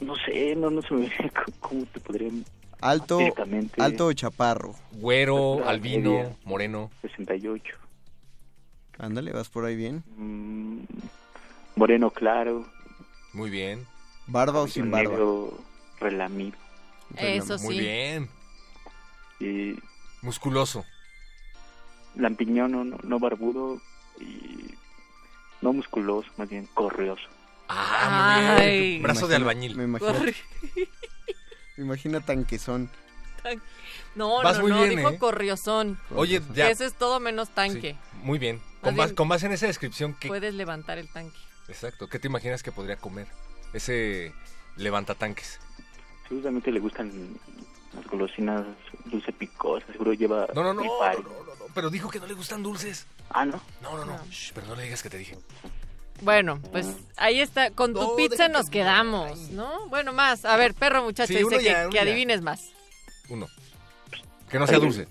No 0.02 0.14
sé, 0.16 0.54
no, 0.56 0.70
no 0.70 0.82
se 0.82 0.94
me 0.94 1.10
cómo 1.60 1.84
te 1.86 2.00
podría... 2.00 2.30
Alto, 2.80 3.20
alto 3.78 4.06
o 4.06 4.12
chaparro. 4.12 4.74
Güero, 4.90 5.60
La 5.60 5.70
albino, 5.70 6.10
media. 6.10 6.36
moreno. 6.44 6.90
68. 7.02 7.76
Ándale, 8.98 9.32
vas 9.32 9.48
por 9.48 9.64
ahí 9.64 9.76
bien. 9.76 10.02
Mm, 10.16 10.80
moreno 11.76 12.10
claro. 12.10 12.66
Muy 13.32 13.50
bien. 13.50 13.86
¿Barba 14.26 14.62
o 14.62 14.66
sin 14.68 14.90
barba? 14.90 15.10
Negro 15.10 15.58
relamido. 16.00 16.56
Eso 17.16 17.56
Muy 17.60 17.74
sí. 17.76 17.80
bien. 17.80 18.28
Y 19.38 19.74
Musculoso. 20.22 20.84
lampiñón 22.16 22.72
no, 22.72 22.84
no, 22.84 22.98
no 23.02 23.18
barbudo 23.20 23.80
y 24.20 24.74
no 25.60 25.72
musculoso, 25.72 26.28
más 26.36 26.48
bien 26.48 26.66
corrioso. 26.74 27.28
Ah, 27.74 28.54
muy 28.56 28.62
Ay. 28.64 28.88
bien. 28.90 29.02
Brazo 29.02 29.26
de 29.28 29.36
Imagino- 29.36 29.50
albañil. 29.50 29.76
Me 29.76 29.84
imagino, 29.84 30.12
me 31.76 31.84
imagino 31.84 32.20
tanquezón. 32.20 32.90
No, 34.14 34.42
Vas 34.42 34.56
no, 34.58 34.62
muy 34.62 34.70
no, 34.72 34.78
bien, 34.82 34.96
dijo 34.96 35.10
¿eh? 35.10 35.18
corriosón. 35.18 35.98
Oye, 36.14 36.42
ya. 36.54 36.68
Ese 36.70 36.84
es 36.86 36.94
todo 36.94 37.18
menos 37.18 37.48
tanque. 37.50 37.96
Muy 38.22 38.38
bien. 38.38 38.60
Con, 38.82 38.94
bien- 38.94 39.14
con 39.14 39.28
base 39.28 39.46
en 39.46 39.52
esa 39.52 39.66
descripción, 39.66 40.14
¿qué, 40.20 40.28
Puedes 40.28 40.54
levantar 40.54 40.98
el 40.98 41.08
tanque. 41.08 41.38
exacto, 41.68 42.08
¿qué 42.08 42.18
te 42.18 42.28
imaginas 42.28 42.62
que 42.62 42.72
podría 42.72 42.96
comer? 42.96 43.26
Ese 43.72 44.32
levantatanques. 44.76 45.58
Seguramente 46.28 46.70
le 46.70 46.80
gustan 46.80 47.38
las 47.94 48.04
golosinas 48.06 48.64
dulce 49.06 49.32
picosa, 49.32 49.86
seguro 49.92 50.12
lleva... 50.12 50.46
No, 50.54 50.62
no, 50.62 50.74
no, 50.74 50.82
no, 50.82 51.12
no, 51.12 51.18
no, 51.22 51.64
pero 51.74 51.90
dijo 51.90 52.10
que 52.10 52.18
no 52.20 52.26
le 52.26 52.34
gustan 52.34 52.62
dulces. 52.62 53.06
Ah, 53.30 53.44
¿no? 53.44 53.60
No, 53.82 53.96
no, 53.96 54.04
no. 54.04 54.24
Shh, 54.30 54.52
pero 54.54 54.66
no 54.66 54.74
le 54.76 54.84
digas 54.84 55.02
que 55.02 55.10
te 55.10 55.18
dije. 55.18 55.38
Bueno, 56.22 56.60
pues 56.70 56.86
ahí 57.16 57.40
está. 57.40 57.70
Con 57.70 57.92
tu 57.92 58.00
No, 58.00 58.16
pizza 58.16 58.48
nos 58.48 58.70
quedamos, 58.70 59.50
¿no? 59.50 59.88
Bueno, 59.88 60.12
más. 60.12 60.44
A 60.44 60.56
ver, 60.56 60.72
perro 60.74 61.02
muchacho, 61.02 61.32
Sí, 61.32 61.38
dice 61.38 61.62
ya, 61.62 61.88
que, 61.88 61.96
ya. 61.96 62.02
adivines 62.02 62.42
más. 62.42 62.70
Uno. 63.28 63.48
Que 64.50 64.58
no 64.58 64.66
sea 64.66 64.78
dulce. 64.78 65.08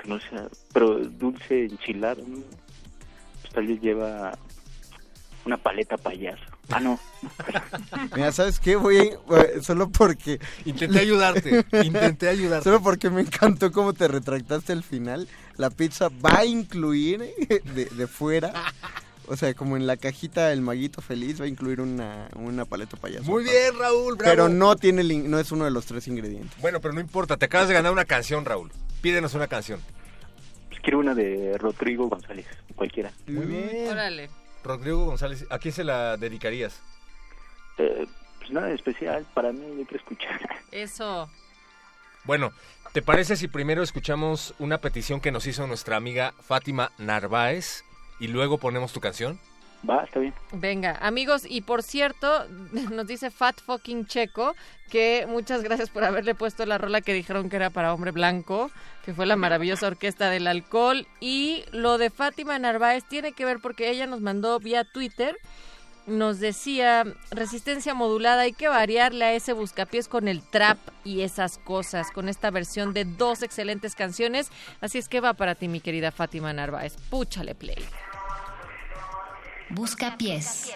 Que 0.00 0.08
no 0.08 0.18
sea... 0.20 0.46
Pero 0.72 0.98
dulce 0.98 1.64
enchilado, 1.64 2.22
¿no? 2.26 2.38
Pues 3.42 3.54
tal 3.54 3.66
vez 3.66 3.80
lleva 3.80 4.38
una 5.44 5.56
paleta 5.56 5.96
payaso. 5.96 6.42
Ah, 6.70 6.78
no. 6.80 6.98
Mira, 8.14 8.30
¿sabes 8.32 8.60
qué? 8.60 8.76
Voy 8.76 8.98
a- 8.98 9.62
solo 9.62 9.88
porque... 9.90 10.38
Intenté 10.64 11.00
ayudarte. 11.00 11.64
Intenté 11.82 12.28
ayudarte. 12.28 12.64
Solo 12.64 12.80
porque 12.82 13.10
me 13.10 13.22
encantó 13.22 13.72
cómo 13.72 13.92
te 13.92 14.06
retractaste 14.06 14.72
al 14.72 14.84
final. 14.84 15.28
La 15.56 15.70
pizza 15.70 16.08
va 16.08 16.38
a 16.38 16.44
incluir 16.44 17.18
de, 17.74 17.86
de 17.86 18.06
fuera. 18.06 18.52
O 19.28 19.36
sea, 19.36 19.54
como 19.54 19.76
en 19.76 19.86
la 19.86 19.96
cajita 19.96 20.52
el 20.52 20.60
maguito 20.62 21.00
feliz 21.00 21.40
va 21.40 21.44
a 21.44 21.48
incluir 21.48 21.80
una, 21.80 22.28
una 22.34 22.64
paleta 22.64 22.96
payaso. 22.96 23.24
Muy 23.30 23.44
bien, 23.44 23.78
Raúl, 23.78 24.16
bravo. 24.16 24.30
Pero 24.30 24.48
no 24.48 24.74
tiene 24.76 25.02
el 25.02 25.12
in- 25.12 25.30
no 25.30 25.38
es 25.38 25.52
uno 25.52 25.64
de 25.64 25.70
los 25.70 25.86
tres 25.86 26.08
ingredientes. 26.08 26.60
Bueno, 26.60 26.80
pero 26.80 26.92
no 26.92 27.00
importa. 27.00 27.36
Te 27.36 27.44
acabas 27.46 27.68
de 27.68 27.74
ganar 27.74 27.92
una 27.92 28.04
canción, 28.04 28.44
Raúl. 28.44 28.72
Pídenos 29.00 29.34
una 29.34 29.46
canción. 29.46 29.80
Pues 30.68 30.80
quiero 30.80 30.98
una 30.98 31.14
de 31.14 31.56
Rodrigo 31.58 32.08
González, 32.08 32.46
cualquiera. 32.74 33.12
Muy 33.26 33.46
bien. 33.46 33.88
Órale. 33.88 34.28
Rodrigo 34.64 35.04
González, 35.06 35.46
¿a 35.50 35.58
quién 35.58 35.72
se 35.74 35.84
la 35.84 36.16
dedicarías? 36.16 36.80
Eh, 37.78 38.06
pues 38.38 38.50
nada 38.50 38.66
de 38.68 38.74
especial 38.74 39.26
para 39.34 39.52
mí, 39.52 39.60
yo 39.78 39.86
quiero 39.86 39.96
escuchar. 39.96 40.40
Eso. 40.72 41.28
Bueno, 42.24 42.52
¿te 42.92 43.02
parece 43.02 43.36
si 43.36 43.48
primero 43.48 43.82
escuchamos 43.82 44.54
una 44.58 44.78
petición 44.78 45.20
que 45.20 45.32
nos 45.32 45.46
hizo 45.46 45.66
nuestra 45.66 45.96
amiga 45.96 46.32
Fátima 46.40 46.92
Narváez 46.98 47.84
y 48.22 48.28
luego 48.28 48.56
ponemos 48.56 48.92
tu 48.92 49.00
canción? 49.00 49.40
Va, 49.88 50.04
está 50.04 50.20
bien. 50.20 50.32
Venga, 50.52 50.96
amigos, 51.02 51.44
y 51.44 51.62
por 51.62 51.82
cierto, 51.82 52.46
nos 52.92 53.04
dice 53.08 53.32
Fat 53.32 53.60
Fucking 53.60 54.06
Checo 54.06 54.54
que 54.88 55.26
muchas 55.28 55.62
gracias 55.62 55.90
por 55.90 56.04
haberle 56.04 56.36
puesto 56.36 56.64
la 56.64 56.78
rola 56.78 57.00
que 57.00 57.14
dijeron 57.14 57.50
que 57.50 57.56
era 57.56 57.70
para 57.70 57.92
hombre 57.92 58.12
blanco, 58.12 58.70
que 59.04 59.12
fue 59.12 59.26
la 59.26 59.34
maravillosa 59.34 59.88
orquesta 59.88 60.30
del 60.30 60.46
alcohol. 60.46 61.08
Y 61.18 61.64
lo 61.72 61.98
de 61.98 62.10
Fátima 62.10 62.58
Narváez 62.60 63.04
tiene 63.08 63.32
que 63.32 63.44
ver 63.44 63.58
porque 63.60 63.90
ella 63.90 64.06
nos 64.06 64.20
mandó 64.20 64.60
vía 64.60 64.84
Twitter 64.84 65.36
nos 66.06 66.40
decía 66.40 67.04
resistencia 67.30 67.94
modulada, 67.94 68.42
hay 68.42 68.52
que 68.52 68.68
variarle 68.68 69.24
a 69.24 69.32
ese 69.32 69.52
buscapiés 69.52 70.08
con 70.08 70.28
el 70.28 70.42
trap 70.42 70.78
y 71.04 71.22
esas 71.22 71.58
cosas, 71.58 72.10
con 72.10 72.28
esta 72.28 72.50
versión 72.50 72.92
de 72.92 73.04
dos 73.04 73.42
excelentes 73.42 73.94
canciones. 73.94 74.50
Así 74.80 74.98
es 74.98 75.08
que 75.08 75.20
va 75.20 75.34
para 75.34 75.54
ti, 75.54 75.68
mi 75.68 75.80
querida 75.80 76.10
Fátima 76.10 76.52
Narváez. 76.52 76.96
Púchale 77.08 77.54
play. 77.54 77.84
Buscapiés. 79.70 80.70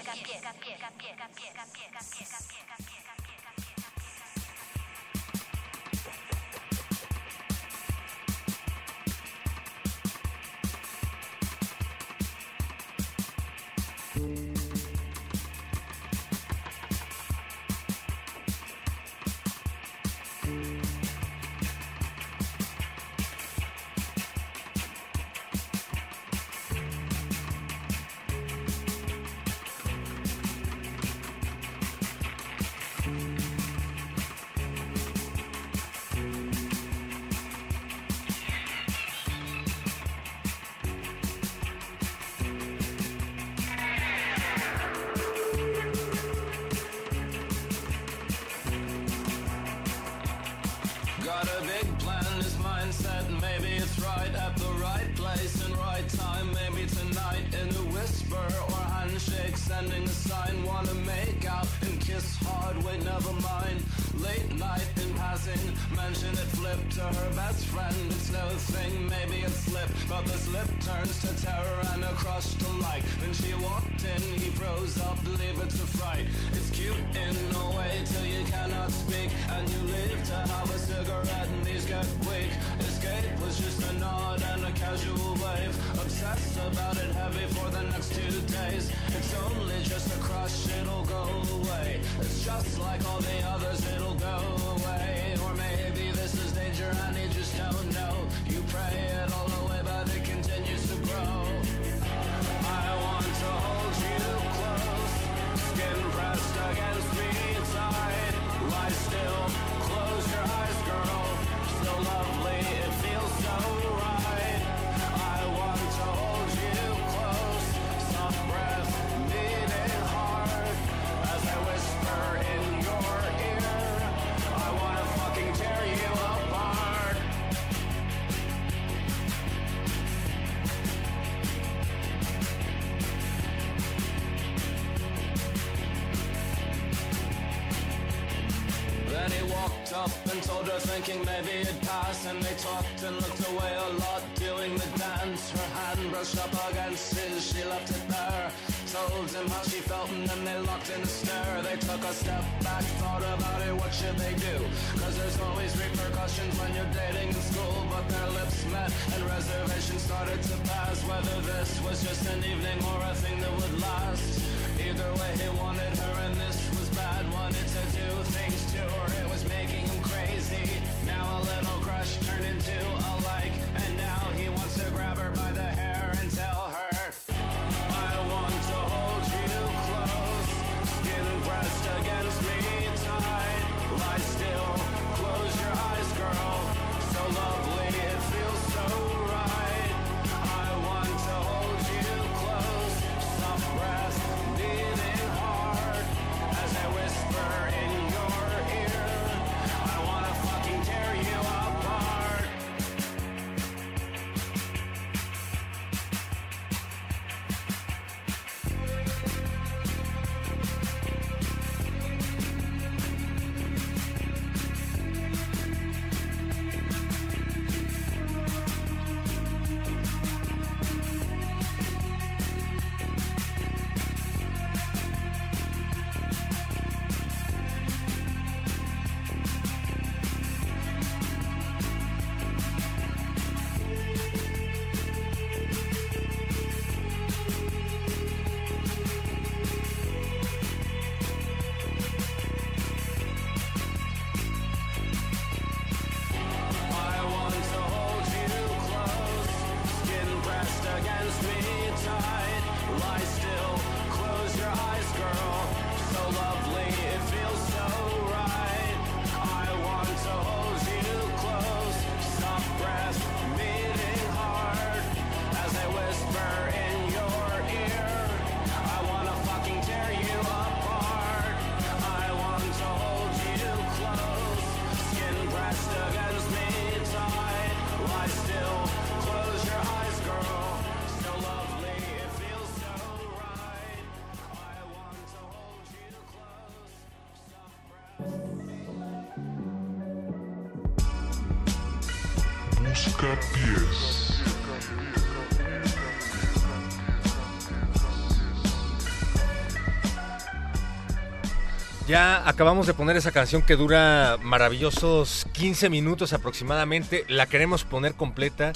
Ya 302.16 302.48
acabamos 302.48 302.86
de 302.86 302.94
poner 302.94 303.18
esa 303.18 303.30
canción 303.30 303.60
que 303.60 303.76
dura 303.76 304.38
maravillosos 304.40 305.46
15 305.52 305.90
minutos 305.90 306.32
aproximadamente. 306.32 307.26
La 307.28 307.44
queremos 307.44 307.84
poner 307.84 308.14
completa. 308.14 308.72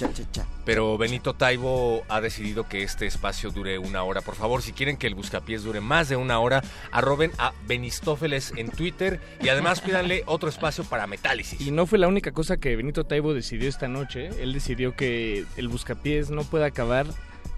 Pero 0.66 0.98
Benito 0.98 1.32
Taibo 1.32 2.04
ha 2.10 2.20
decidido 2.20 2.68
que 2.68 2.82
este 2.82 3.06
espacio 3.06 3.50
dure 3.50 3.78
una 3.78 4.02
hora. 4.02 4.20
Por 4.20 4.34
favor, 4.34 4.60
si 4.60 4.74
quieren 4.74 4.98
que 4.98 5.06
el 5.06 5.14
Buscapiés 5.14 5.62
dure 5.62 5.80
más 5.80 6.10
de 6.10 6.16
una 6.16 6.38
hora, 6.38 6.62
arroben 6.92 7.32
a 7.38 7.54
Benistófeles 7.66 8.52
en 8.58 8.68
Twitter 8.68 9.22
y 9.40 9.48
además 9.48 9.80
pídanle 9.86 10.22
otro 10.26 10.50
espacio 10.50 10.84
para 10.84 11.06
Metálisis. 11.06 11.62
Y 11.62 11.70
no 11.70 11.86
fue 11.86 11.96
la 11.96 12.08
única 12.08 12.32
cosa 12.32 12.58
que 12.58 12.76
Benito 12.76 13.04
Taibo 13.04 13.32
decidió 13.32 13.70
esta 13.70 13.88
noche. 13.88 14.28
Él 14.38 14.52
decidió 14.52 14.94
que 14.94 15.46
el 15.56 15.68
buscapiés 15.68 16.28
no 16.28 16.44
puede 16.44 16.66
acabar 16.66 17.06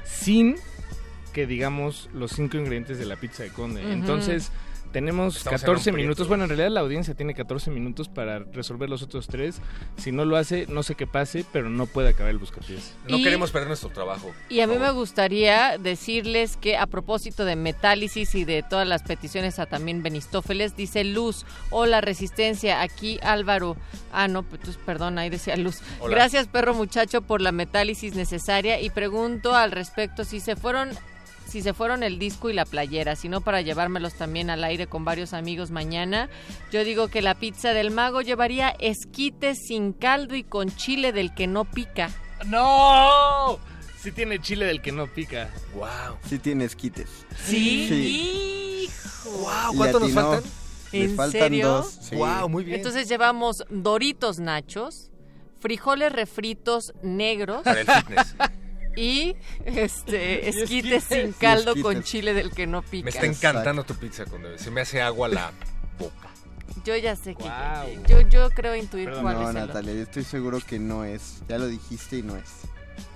sin 0.05 0.55
que 1.33 1.49
digamos 1.49 2.09
los 2.15 2.31
cinco 2.31 2.57
ingredientes 2.57 3.01
de 3.01 3.05
la 3.05 3.17
pizza 3.17 3.43
de 3.43 3.49
conde. 3.49 3.93
Entonces 3.93 4.53
tenemos 4.93 5.37
Estamos 5.37 5.61
en 5.63 5.67
14 5.67 5.91
un 5.91 5.97
minutos. 5.97 6.29
Bueno, 6.29 6.45
en 6.45 6.51
realidad 6.51 6.71
la 6.71 6.81
audiencia 6.81 7.15
tiene 7.15 7.35
14 7.35 7.71
minutos 7.71 8.09
para 8.09 8.41
resolver 8.41 8.89
los 8.89 9.03
otros 9.03 9.27
tres. 9.27 9.61
Si 9.97 10.13
no 10.13 10.25
lo 10.25 10.37
hace, 10.37 10.67
no 10.69 10.83
sé 10.83 10.95
qué 10.95 11.07
pase, 11.07 11.45
pero 11.53 11.69
no 11.71 11.87
puede 11.87 12.11
acabar 12.11 12.31
el 12.31 12.39
buscapiés. 12.39 12.95
No 13.09 13.17
Y- 13.19 13.25
queremos 13.25 13.51
perder 13.51 13.69
nuestro 13.69 13.91
trabajo. 13.91 14.31
Y 14.49 14.61
a 14.61 14.67
mí 14.67 14.77
me 14.79 14.91
gustaría 14.93 15.79
decirles 15.79 16.57
que 16.57 16.77
a 16.77 16.87
propósito 16.87 17.45
de 17.45 17.57
Metálisis 17.57 18.35
y 18.35 18.45
de 18.45 18.63
todas 18.63 18.87
las 18.87 19.03
peticiones 19.03 19.59
a 19.59 19.67
también 19.67 20.03
Benistófeles, 20.03 20.77
dice 20.77 21.05
Luz, 21.05 21.45
hola 21.71 22.01
Resistencia, 22.01 22.83
aquí 22.83 23.19
Álvaro. 23.23 23.77
Ah, 24.13 24.29
no, 24.29 24.43
pues 24.43 24.77
perdón, 24.85 25.19
ahí 25.19 25.31
decía 25.31 25.57
Luz. 25.57 25.79
Hola. 26.01 26.15
Gracias 26.17 26.47
perro 26.49 26.75
muchacho 26.75 27.23
por 27.23 27.41
la 27.41 27.53
metálisis 27.53 28.15
necesaria 28.15 28.81
y 28.81 28.91
pregunto 28.91 29.55
al 29.55 29.73
respecto 29.73 30.25
si 30.25 30.41
se 30.41 30.57
fueron 30.57 30.91
si 31.53 31.61
se 31.61 31.75
fueron 31.75 32.03
el 32.03 32.19
disco 32.19 32.49
y 32.49 32.55
la 32.55 32.65
playera, 32.65 33.15
sino 33.15 33.43
para 33.43 33.61
llevármelos 33.61 34.15
también 34.15 34.49
al 34.49 34.65
aire 34.65 34.87
con 34.87 35.05
varios 35.05 35.35
amigos 35.35 35.71
mañana. 35.71 36.31
Yo 36.73 36.83
digo 36.83 37.09
que 37.09 37.21
la 37.21 37.35
pizza 37.35 37.75
del 37.75 37.91
mago 37.91 38.23
llevaría 38.23 38.71
esquites 38.81 39.59
sin 39.67 39.93
caldo 39.93 40.35
y 40.35 40.45
con 40.45 40.75
chile 40.75 41.13
del 41.13 41.35
que 41.35 41.47
no 41.47 41.67
pica. 41.67 42.11
¡No! 42.47 43.59
Sí 44.01 44.13
tiene 44.13 44.41
chile 44.41 44.65
del 44.65 44.81
que 44.81 44.93
no 44.93 45.07
pica. 45.07 45.51
¡Wow! 45.75 46.17
Sí 46.27 46.39
tiene 46.39 46.65
esquites. 46.65 47.09
Sí. 47.45 48.89
Wow, 49.25 49.73
Le 49.73 49.77
¿cuánto 49.77 50.01
nos 50.01 50.13
faltan? 50.13 50.43
Les 50.91 51.11
¿En 51.11 51.17
faltan 51.17 51.41
serio? 51.41 51.69
dos. 51.69 51.99
sí. 52.01 52.17
Wow, 52.17 52.49
muy 52.49 52.65
bien. 52.65 52.79
Entonces 52.79 53.09
llevamos 53.09 53.63
Doritos 53.69 54.39
Nachos, 54.39 55.11
frijoles 55.61 56.13
refritos 56.13 56.93
negros 57.03 57.63
Para 57.63 57.81
el 57.83 57.87
fitness. 57.87 58.35
y 58.97 59.37
este 59.65 60.43
Y 60.45 60.49
esquites 60.49 61.05
sin 61.05 61.33
caldo 61.33 61.75
con 61.81 62.03
chile 62.03 62.35
del 62.35 62.51
que 62.51 62.67
no 62.67 62.83
pica. 62.83 63.05
Me 63.05 63.11
está 63.11 63.27
encantando 63.27 63.85
tu 63.85 63.95
pizza 63.95 64.25
cuando 64.25 64.57
se 64.59 64.71
me 64.71 64.81
hace 64.81 65.01
agua 65.01 65.29
la 65.29 65.53
boca. 65.99 66.29
Yo 66.85 66.97
ya 66.97 67.15
sé 67.15 67.35
que 67.35 67.45
yo, 68.09 68.23
yo 68.23 68.51
creo 68.51 68.75
intuir 68.75 69.11
cuál 69.11 69.35
No, 69.35 69.43
es 69.43 69.57
el 69.57 69.67
Natalia, 69.67 69.95
yo 69.95 70.03
estoy 70.03 70.25
seguro 70.25 70.59
que 70.61 70.79
no 70.79 71.05
es. 71.05 71.43
Ya 71.49 71.59
lo 71.59 71.69
dijiste 71.69 72.19
y 72.19 72.23
no 72.23 72.37
es. 72.37 72.63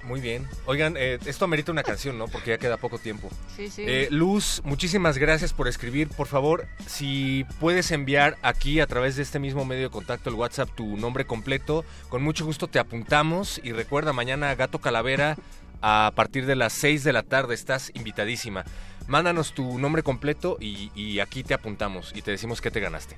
Muy 0.07 0.21
bien. 0.21 0.47
Oigan, 0.67 0.95
eh, 0.97 1.19
esto 1.27 1.45
amerita 1.45 1.73
una 1.73 1.83
canción, 1.83 2.17
¿no? 2.17 2.29
Porque 2.29 2.51
ya 2.51 2.59
queda 2.59 2.77
poco 2.77 2.99
tiempo. 2.99 3.29
Sí, 3.57 3.69
sí. 3.69 3.83
Eh, 3.85 4.07
Luz, 4.13 4.63
muchísimas 4.65 5.19
gracias 5.19 5.53
por 5.53 5.67
escribir. 5.67 6.09
Por 6.09 6.29
favor, 6.29 6.69
si 6.87 7.45
puedes 7.59 7.91
enviar 7.91 8.39
aquí 8.43 8.79
a 8.79 8.87
través 8.87 9.17
de 9.17 9.25
este 9.25 9.41
mismo 9.41 9.65
medio 9.65 9.83
de 9.83 9.91
contacto, 9.91 10.31
el 10.31 10.37
WhatsApp, 10.37 10.71
tu 10.77 10.97
nombre 10.97 11.27
completo, 11.27 11.85
con 12.09 12.23
mucho 12.23 12.45
gusto 12.45 12.69
te 12.69 12.79
apuntamos. 12.79 13.61
Y 13.65 13.73
recuerda, 13.73 14.13
mañana 14.13 14.55
Gato 14.55 14.81
Calavera 14.81 15.37
a 15.83 16.13
partir 16.15 16.47
de 16.47 16.57
las 16.57 16.73
6 16.75 17.05
de 17.05 17.13
la 17.13 17.23
tarde. 17.23 17.55
Estás 17.55 17.91
invitadísima. 17.95 18.65
Mándanos 19.07 19.53
tu 19.53 19.79
nombre 19.79 20.03
completo 20.03 20.57
y, 20.61 20.91
y 20.95 21.21
aquí 21.21 21.45
te 21.45 21.55
apuntamos 21.55 22.13
y 22.15 22.23
te 22.23 22.33
decimos 22.33 22.61
qué 22.61 22.71
te 22.71 22.81
ganaste. 22.81 23.17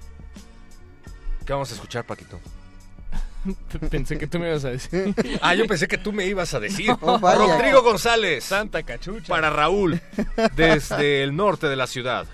¿Qué 1.47 1.53
vamos 1.53 1.71
a 1.71 1.75
escuchar, 1.75 2.05
Paquito? 2.05 2.39
Pensé 3.91 4.19
que 4.19 4.27
tú 4.27 4.39
me 4.39 4.49
ibas 4.49 4.65
a 4.65 4.71
decir. 4.71 5.15
Ah, 5.41 5.55
yo 5.55 5.67
pensé 5.67 5.87
que 5.89 5.99
tú 5.99 6.13
me 6.13 6.27
ibas 6.27 6.55
a 6.55 6.61
decir. 6.61 6.91
Vaya. 7.21 7.39
Rodrigo 7.39 7.83
González. 7.83 8.45
Santa 8.45 8.83
cachucha. 8.83 9.29
Para 9.29 9.51
Raúl, 9.51 10.01
desde 10.57 11.23
el 11.23 11.37
norte 11.37 11.69
de 11.69 11.77
la 11.77 11.87
ciudad. 11.87 12.27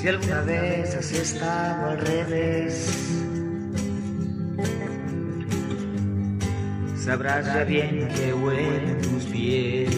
Si 0.00 0.06
alguna 0.06 0.42
vez 0.42 0.94
has 0.94 1.10
estado 1.10 1.90
al 1.90 1.98
revés, 1.98 2.88
sabrás 6.96 7.46
ya 7.46 7.64
bien 7.64 8.06
que 8.14 8.32
huelen 8.32 9.00
tus 9.02 9.24
pies. 9.24 9.90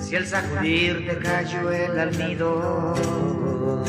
Si 0.00 0.16
al 0.16 0.26
sacudir 0.26 1.06
te 1.06 1.18
cayó 1.18 1.70
el 1.70 1.98
almidón, 1.98 3.84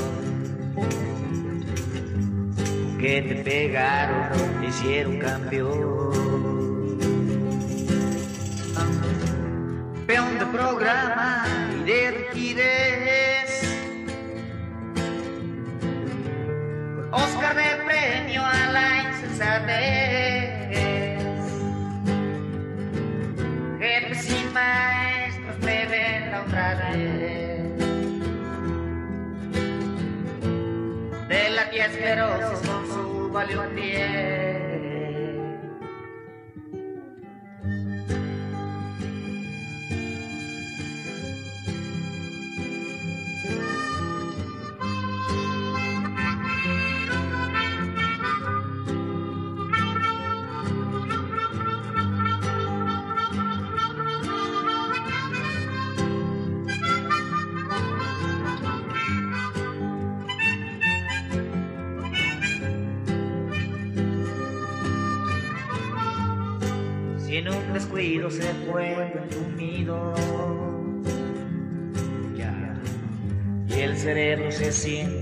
que 2.99 3.21
te 3.21 3.35
pegaron, 3.35 4.59
te 4.59 4.67
hicieron 4.67 5.17
cambio. 5.17 6.11
Peón 10.05 10.39
de 10.39 10.45
programa 10.47 11.70
divertirés. 11.85 13.49
Oscar 17.11 17.55
de 17.55 17.83
premio 17.85 18.41
a 18.45 18.71
la 18.71 19.03
insensatez. 19.09 20.51
Jefes 23.79 24.29
y 24.29 24.45
maestros 24.53 25.59
me 25.59 25.85
ven 25.87 26.31
la 26.31 26.41
otra 26.41 26.75
vez. 26.75 27.77
De 31.27 31.49
la 31.49 31.69
tía 31.69 31.85
Esperosis 31.87 32.69
con 32.69 32.87
su 32.87 33.29
valión 33.31 33.75
10. 33.75 34.40
Se 74.71 74.83
siente 74.83 75.20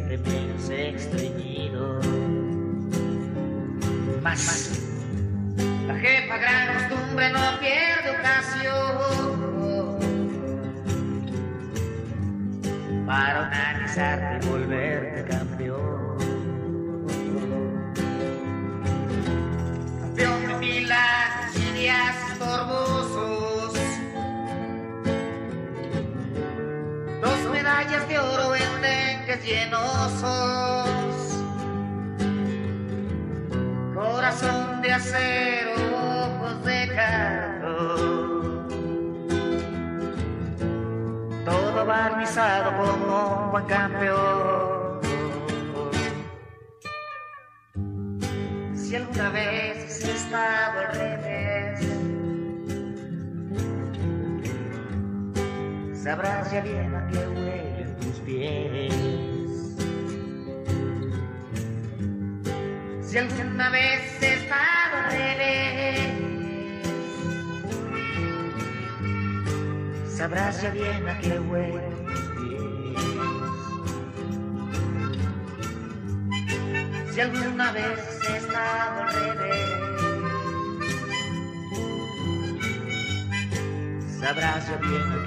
ya 56.51 56.61
bien 56.61 56.95
a 56.95 57.07
qué 57.07 57.17
huelen 57.27 57.95
tus 57.99 58.19
pies. 58.21 58.93
Si 63.03 63.17
alguna 63.17 63.69
vez 63.69 64.01
has 64.15 64.23
estado 64.23 64.97
al 64.97 65.11
revés, 65.11 65.99
sabrás 70.07 70.61
ya 70.61 70.71
bien 70.71 71.07
a 71.07 71.19
qué 71.19 71.39
huelen 71.39 72.05
tus 72.05 72.21
pies. 72.37 72.69
Si 77.13 77.21
alguna 77.21 77.71
vez 77.73 77.99
has 77.99 78.29
estado 78.29 79.03
al 79.03 79.13
revés, 79.13 79.69
sabrás 84.19 84.67
bien 84.81 85.11
a 85.11 85.25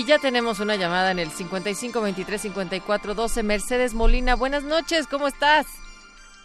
Y 0.00 0.04
ya 0.06 0.18
tenemos 0.18 0.60
una 0.60 0.76
llamada 0.76 1.10
en 1.10 1.18
el 1.18 1.30
55 1.30 2.00
23 2.00 2.40
54 2.40 3.14
12. 3.14 3.42
Mercedes 3.42 3.92
Molina, 3.92 4.34
buenas 4.34 4.62
noches, 4.62 5.06
¿cómo 5.06 5.28
estás? 5.28 5.66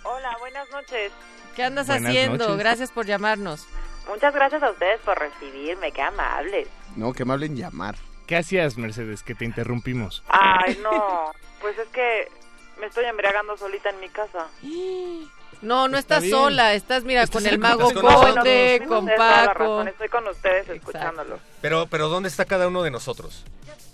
Hola, 0.03 0.35
buenas 0.39 0.69
noches. 0.71 1.13
¿Qué 1.55 1.63
andas 1.63 1.87
Buenas 1.87 2.09
haciendo? 2.09 2.49
noches. 2.49 2.57
Gracias 2.57 2.91
por 2.91 3.05
llamarnos. 3.05 3.65
Muchas 4.09 4.33
gracias 4.33 4.61
a 4.61 4.71
ustedes 4.71 4.99
por 5.05 5.17
recibirme, 5.17 5.93
qué 5.93 6.01
amables. 6.01 6.67
No, 6.97 7.13
que 7.13 7.23
me 7.23 7.31
hablen 7.31 7.55
llamar. 7.55 7.95
¿Qué 8.27 8.35
hacías, 8.35 8.75
Mercedes, 8.77 9.23
que 9.23 9.35
te 9.35 9.45
interrumpimos? 9.45 10.21
Ay, 10.27 10.77
no, 10.83 11.31
pues 11.61 11.79
es 11.79 11.87
que 11.87 12.29
me 12.77 12.87
estoy 12.87 13.05
embriagando 13.05 13.55
solita 13.55 13.89
en 13.89 14.01
mi 14.01 14.09
casa. 14.09 14.49
No, 15.61 15.87
no 15.87 15.97
Está 15.97 16.15
estás 16.17 16.23
bien. 16.23 16.35
sola, 16.35 16.73
estás, 16.73 17.03
mira, 17.03 17.23
Estás 17.23 17.41
con 17.43 17.51
el 17.51 17.59
mago 17.59 17.91
con. 17.93 18.01
Conde, 18.01 18.83
con 18.87 19.05
Paco. 19.07 19.53
razón, 19.53 19.87
Estoy 19.87 20.09
con 20.09 20.27
ustedes 20.27 20.69
escuchándolo. 20.69 21.39
Pero, 21.61 21.87
pero 21.87 22.07
¿dónde 22.09 22.29
está 22.29 22.45
cada 22.45 22.67
uno 22.67 22.83
de 22.83 22.91
nosotros? 22.91 23.43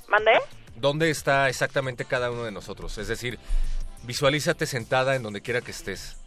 ¿Mandé? 0.08 0.32
¿Dónde 0.76 1.10
está 1.10 1.48
exactamente 1.50 2.06
cada 2.06 2.32
uno 2.32 2.44
de 2.44 2.52
nosotros? 2.52 2.98
Es 2.98 3.08
decir, 3.08 3.40
visualízate 4.04 4.66
sentada 4.66 5.16
en 5.16 5.24
donde 5.24 5.42
quiera 5.42 5.62
que 5.62 5.72
estés. 5.72 6.18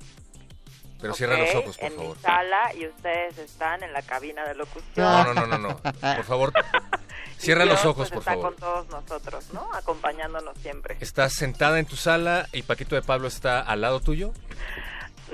Pero 1.00 1.12
cierra 1.12 1.36
los 1.36 1.54
ojos, 1.54 1.76
por 1.76 1.84
en 1.90 1.96
favor. 1.96 2.16
mi 2.16 2.22
sala 2.22 2.74
y 2.74 2.86
ustedes 2.86 3.36
están 3.36 3.82
en 3.82 3.92
la 3.92 4.00
cabina 4.00 4.42
de 4.48 4.54
locución. 4.54 4.84
No, 4.96 5.24
no, 5.24 5.34
no, 5.34 5.46
no, 5.46 5.58
no. 5.58 5.76
Por 5.76 6.24
favor, 6.24 6.52
cierra 7.36 7.66
los 7.66 7.84
ojos, 7.84 8.08
pues, 8.08 8.10
por 8.10 8.18
está 8.20 8.30
favor. 8.30 8.46
con 8.52 8.56
todos 8.56 8.88
nosotros, 8.88 9.44
¿no? 9.52 9.68
Acompañándonos 9.74 10.56
siempre. 10.62 10.96
Estás 11.00 11.34
sentada 11.34 11.78
en 11.78 11.84
tu 11.84 11.96
sala 11.96 12.48
y 12.52 12.62
Paquito 12.62 12.94
de 12.94 13.02
Pablo 13.02 13.28
está 13.28 13.60
al 13.60 13.82
lado 13.82 14.00
tuyo. 14.00 14.32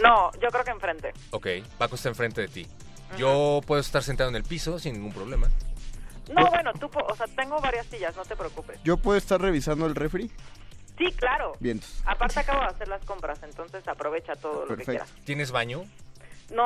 No, 0.03 0.31
yo 0.41 0.49
creo 0.49 0.65
que 0.65 0.71
enfrente. 0.71 1.13
Ok, 1.31 1.47
Paco 1.79 1.95
está 1.97 2.09
enfrente 2.09 2.41
de 2.41 2.49
ti. 2.49 2.67
Yo 3.17 3.61
puedo 3.67 3.81
estar 3.81 4.03
sentado 4.03 4.31
en 4.31 4.37
el 4.37 4.45
piso 4.45 4.79
sin 4.79 4.95
ningún 4.95 5.13
problema. 5.13 5.49
No, 6.33 6.49
bueno, 6.49 6.73
tú, 6.75 6.89
o 6.95 7.17
sea, 7.17 7.27
tengo 7.27 7.61
varias 7.61 7.87
sillas, 7.87 8.17
no 8.17 8.25
te 8.25 8.37
preocupes. 8.37 8.81
¿Yo 8.85 8.97
puedo 8.97 9.19
estar 9.19 9.41
revisando 9.41 9.87
el 9.87 9.97
refri? 9.97 10.31
Sí, 10.97 11.13
claro. 11.17 11.55
Bien. 11.59 11.81
Aparte 12.05 12.41
acabo 12.41 12.61
de 12.61 12.67
hacer 12.67 12.89
las 12.89 13.05
compras, 13.05 13.43
entonces 13.43 13.87
aprovecha 13.89 14.37
todo 14.37 14.67
lo 14.67 14.77
que 14.77 14.85
quieras. 14.85 15.11
¿Tienes 15.25 15.51
baño? 15.51 15.85
No, 16.51 16.65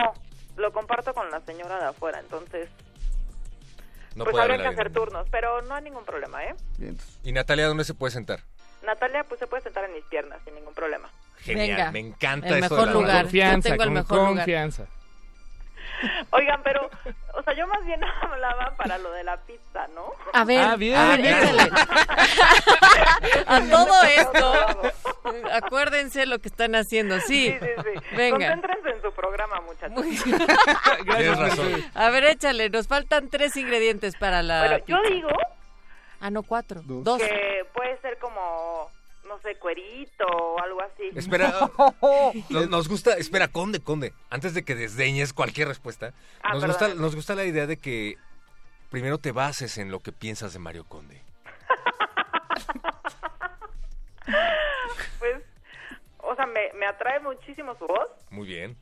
lo 0.57 0.73
comparto 0.73 1.15
con 1.15 1.31
la 1.31 1.41
señora 1.41 1.79
de 1.79 1.87
afuera, 1.87 2.21
entonces 2.21 2.69
No 4.15 4.25
pues 4.25 4.37
habría 4.37 4.59
que 4.59 4.69
hacer 4.69 4.93
turnos, 4.93 5.27
pero 5.31 5.63
no 5.63 5.75
hay 5.75 5.85
ningún 5.85 6.05
problema, 6.05 6.45
¿eh? 6.45 6.55
Bien. 6.79 6.99
¿Y 7.23 7.33
Natalia 7.33 7.69
dónde 7.69 7.85
se 7.85 7.95
puede 7.95 8.11
sentar? 8.11 8.41
Natalia 8.83 9.25
pues 9.25 9.41
se 9.41 9.47
puede 9.47 9.63
sentar 9.63 9.85
en 9.85 9.95
mis 9.95 10.05
piernas 10.05 10.41
sin 10.45 10.55
ningún 10.55 10.75
problema. 10.75 11.11
Genial, 11.45 11.77
Venga, 11.77 11.91
me 11.93 11.99
encanta 12.01 12.49
el 12.49 12.65
eso 12.65 12.75
mejor 12.75 12.81
de 12.89 12.95
la 12.95 13.01
lugar. 13.01 13.23
Confianza, 13.23 13.69
tengo 13.69 13.83
el 13.83 13.89
con 13.89 13.95
mejor 13.95 14.19
lugar. 14.19 14.35
confianza. 14.37 14.85
Oigan, 16.31 16.61
pero, 16.63 16.91
o 17.35 17.43
sea, 17.43 17.55
yo 17.55 17.67
más 17.67 17.85
bien 17.85 18.01
hablaba 18.23 18.75
para 18.77 18.99
lo 18.99 19.11
de 19.13 19.25
la 19.25 19.37
pizza, 19.39 19.87
¿no? 19.95 20.13
A 20.33 20.45
ver, 20.45 20.61
Ah, 20.61 20.77
bien, 20.77 20.97
a 20.97 21.09
ver, 21.09 21.23
bien. 21.23 21.35
échale. 21.37 21.71
a 23.47 23.61
todo 23.71 24.03
esto, 24.03 24.53
acuérdense 25.53 26.27
lo 26.27 26.39
que 26.41 26.49
están 26.49 26.75
haciendo, 26.75 27.21
sí. 27.21 27.53
Sí, 27.53 27.59
sí, 27.61 27.67
sí. 28.11 28.17
Venga. 28.17 28.39
Concéntrense 28.55 28.91
en 28.91 29.03
su 29.03 29.13
programa, 29.13 29.61
muchachos. 29.63 30.05
Tienes 31.05 31.39
razón. 31.39 31.85
A 31.95 32.11
ver, 32.11 32.25
échale, 32.25 32.71
nos 32.71 32.87
faltan 32.89 33.29
tres 33.29 33.57
ingredientes 33.57 34.15
para 34.17 34.43
la 34.43 34.61
Bueno, 34.61 34.85
yo 34.87 35.03
digo 35.11 35.29
Ah, 36.21 36.31
no, 36.31 36.43
cuatro. 36.43 36.81
Dos. 36.85 37.19
que 37.21 37.67
puede 37.75 37.99
ser 38.01 38.19
como, 38.19 38.91
no 39.35 39.41
sé, 39.43 39.57
cuerito 39.57 40.25
o 40.27 40.61
algo 40.61 40.81
así. 40.83 41.11
Espera, 41.15 41.53
nos, 42.51 42.69
nos 42.69 42.89
gusta, 42.89 43.15
espera, 43.17 43.49
Conde, 43.49 43.81
Conde, 43.81 44.13
antes 44.31 44.55
de 44.55 44.65
que 44.65 44.75
desdeñes 44.75 45.33
cualquier 45.33 45.69
respuesta, 45.69 46.13
Ah, 46.43 46.55
nos, 46.55 46.67
gusta, 46.67 46.95
nos 46.95 47.15
gusta 47.17 47.35
la 47.35 47.45
idea 47.45 47.67
de 47.67 47.77
que 47.79 48.17
primero 48.91 49.19
te 49.19 49.33
bases 49.33 49.79
en 49.79 49.91
lo 49.91 50.01
que 50.01 50.13
piensas 50.13 50.53
de 50.53 50.59
Mario 50.61 50.85
Conde. 50.85 51.21
Pues, 55.19 55.43
o 56.19 56.35
sea, 56.35 56.47
me, 56.47 56.73
me 56.75 56.87
atrae 56.87 57.21
muchísimo 57.21 57.77
su 57.79 57.87
voz 57.87 58.09
Muy 58.31 58.47
bien. 58.47 58.77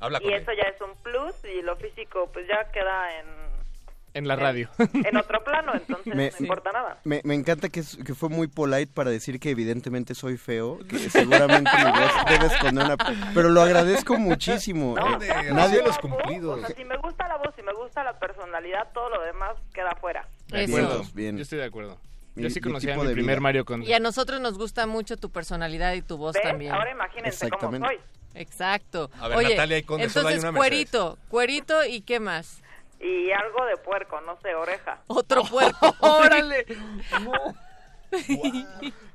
Habla 0.00 0.18
y 0.18 0.24
con 0.24 0.32
él. 0.32 0.42
eso 0.42 0.52
ya 0.52 0.64
es 0.68 0.80
un 0.80 0.94
plus 1.02 1.32
y 1.44 1.62
lo 1.62 1.76
físico 1.76 2.28
pues 2.32 2.46
ya 2.48 2.70
queda 2.72 3.18
en, 3.18 3.26
En 4.14 4.28
la 4.28 4.36
radio. 4.36 4.68
en 4.78 5.16
otro 5.16 5.42
plano, 5.42 5.72
entonces 5.74 6.14
Me- 6.14 6.30
no 6.30 6.36
importa 6.38 6.70
nada. 6.72 6.98
Me, 7.04 7.20
me 7.24 7.34
encanta 7.34 7.68
que, 7.68 7.80
es- 7.80 7.96
que 7.96 8.14
fue 8.14 8.28
muy 8.28 8.46
polite 8.46 8.86
para 8.92 9.10
decir 9.10 9.40
que 9.40 9.50
evidentemente 9.50 10.14
soy 10.14 10.36
feo, 10.36 10.78
que 10.88 10.98
seguramente 11.10 11.70
mi 11.76 11.84
voz 11.90 12.12
debe 12.28 12.46
esconder 12.46 12.84
una... 12.86 12.96
Pero 13.34 13.50
lo 13.50 13.60
agradezco 13.60 14.16
muchísimo. 14.18 14.94
No, 14.96 15.20
Eh, 15.20 15.50
nadie 15.52 15.80
a 15.80 15.84
la 15.84 15.90
voz, 15.90 15.98
O 16.62 16.66
sea, 16.66 16.76
si 16.76 16.84
me 16.84 16.96
gusta 16.98 17.26
la 17.28 17.36
voz 17.38 17.54
y 17.58 17.62
me 17.62 17.72
gusta 17.74 18.04
la 18.04 18.18
personalidad, 18.18 18.88
todo 18.94 19.10
lo 19.10 19.20
demás 19.22 19.56
queda 19.72 19.94
fuera. 20.00 20.28
De 20.48 20.64
acuerdo. 20.64 21.02
Bien. 21.14 21.36
Yo 21.36 21.42
estoy 21.42 21.58
de 21.58 21.64
acuerdo. 21.64 21.98
Yo 22.36 22.50
sí 22.50 22.60
mi 22.60 22.62
conocía 22.62 22.94
a 22.94 22.98
mi 22.98 23.06
de 23.06 23.12
primer 23.14 23.36
vida. 23.36 23.42
Mario 23.42 23.64
Conde. 23.64 23.86
Y 23.88 23.92
a 23.92 24.00
nosotros 24.00 24.40
nos 24.40 24.58
gusta 24.58 24.86
mucho 24.86 25.16
tu 25.16 25.30
personalidad 25.30 25.92
y 25.94 26.02
tu 26.02 26.16
voz 26.16 26.34
¿Ves? 26.34 26.42
también. 26.42 26.72
Ahora 26.72 26.90
imagínense 26.90 27.48
cómo 27.50 27.78
soy. 27.86 27.98
Exacto. 28.34 29.10
A 29.20 29.28
ver, 29.28 29.38
Oye, 29.38 29.50
Natalia 29.50 29.78
y 29.78 29.82
Conde, 29.84 30.08
solo 30.08 30.26
hay 30.28 30.34
entonces 30.34 30.50
una 30.50 30.58
cuerito, 30.58 31.18
cuerito 31.28 31.84
y 31.84 32.00
qué 32.00 32.18
más? 32.18 32.60
Y 33.00 33.30
algo 33.32 33.64
de 33.66 33.76
puerco, 33.76 34.20
no 34.22 34.38
sé, 34.40 34.54
oreja. 34.54 34.98
Otro 35.08 35.42
puerco. 35.50 35.94
¡Órale! 36.00 36.66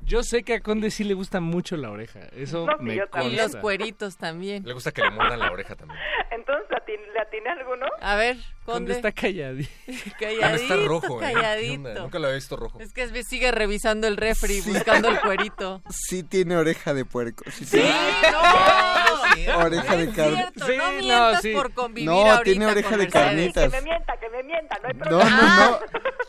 Yo 0.02 0.24
sé 0.24 0.42
que 0.44 0.56
a 0.56 0.60
Conde 0.62 0.90
sí 0.90 1.04
le 1.04 1.14
gusta 1.14 1.40
mucho 1.40 1.78
la 1.78 1.92
oreja. 1.92 2.22
Eso 2.36 2.66
No, 2.66 2.78
me 2.80 2.96
Y 2.96 3.36
los 3.36 3.56
cueritos 3.58 4.18
también. 4.18 4.64
Le 4.66 4.74
gusta 4.74 4.92
que 4.92 5.02
le 5.04 5.12
muerdan 5.12 5.40
la 5.40 5.52
oreja 5.52 5.76
también. 5.76 6.00
Entonces, 6.32 6.66
¿le 6.72 6.78
atin- 6.78 7.14
¿le 7.14 7.20
atiné 7.20 7.50
alguno? 7.50 7.86
A 8.02 8.16
ver, 8.16 8.38
Conde 8.66 8.80
Conde. 8.80 8.94
está 8.94 9.12
calladito. 9.12 9.70
Calladito, 10.20 10.46
Ah, 10.46 10.56
está 10.56 10.76
rojo, 10.78 11.22
¿eh? 11.22 11.32
Calladito. 11.34 11.94
Nunca 12.02 12.18
lo 12.18 12.26
había 12.26 12.36
visto 12.36 12.56
rojo. 12.56 12.80
Es 12.80 12.92
que 12.94 13.24
sigue 13.24 13.52
revisando 13.52 14.08
el 14.08 14.18
refri, 14.18 14.62
buscando 14.62 15.10
el 15.10 15.20
cuerito. 15.20 15.82
Sí 15.92 16.24
tiene 16.24 16.56
oreja 16.58 16.94
de 16.96 17.06
puerco. 17.06 17.44
Sí, 17.52 17.66
¡Sí! 17.66 17.84
¡No! 18.32 19.60
oreja 19.60 19.96
de 19.96 20.10
carne. 20.12 20.48
Sí, 20.66 20.74
no 21.08 21.36
sí. 21.42 21.54
por 21.54 21.74
convivir 21.74 22.10
No, 22.10 22.14
ahorita 22.22 22.44
tiene 22.44 22.66
oreja 22.66 22.98
de 22.98 23.08
carnitas. 23.08 23.70
Que 23.72 23.78
me 23.78 23.82
mienta, 23.84 24.18
que 24.20 24.30
me 24.30 24.44
mienta, 24.44 24.78
no 24.82 24.88
hay 24.88 24.94
No, 24.96 25.00
problema. 25.04 25.30
no, 25.40 25.72
no. 25.72 25.80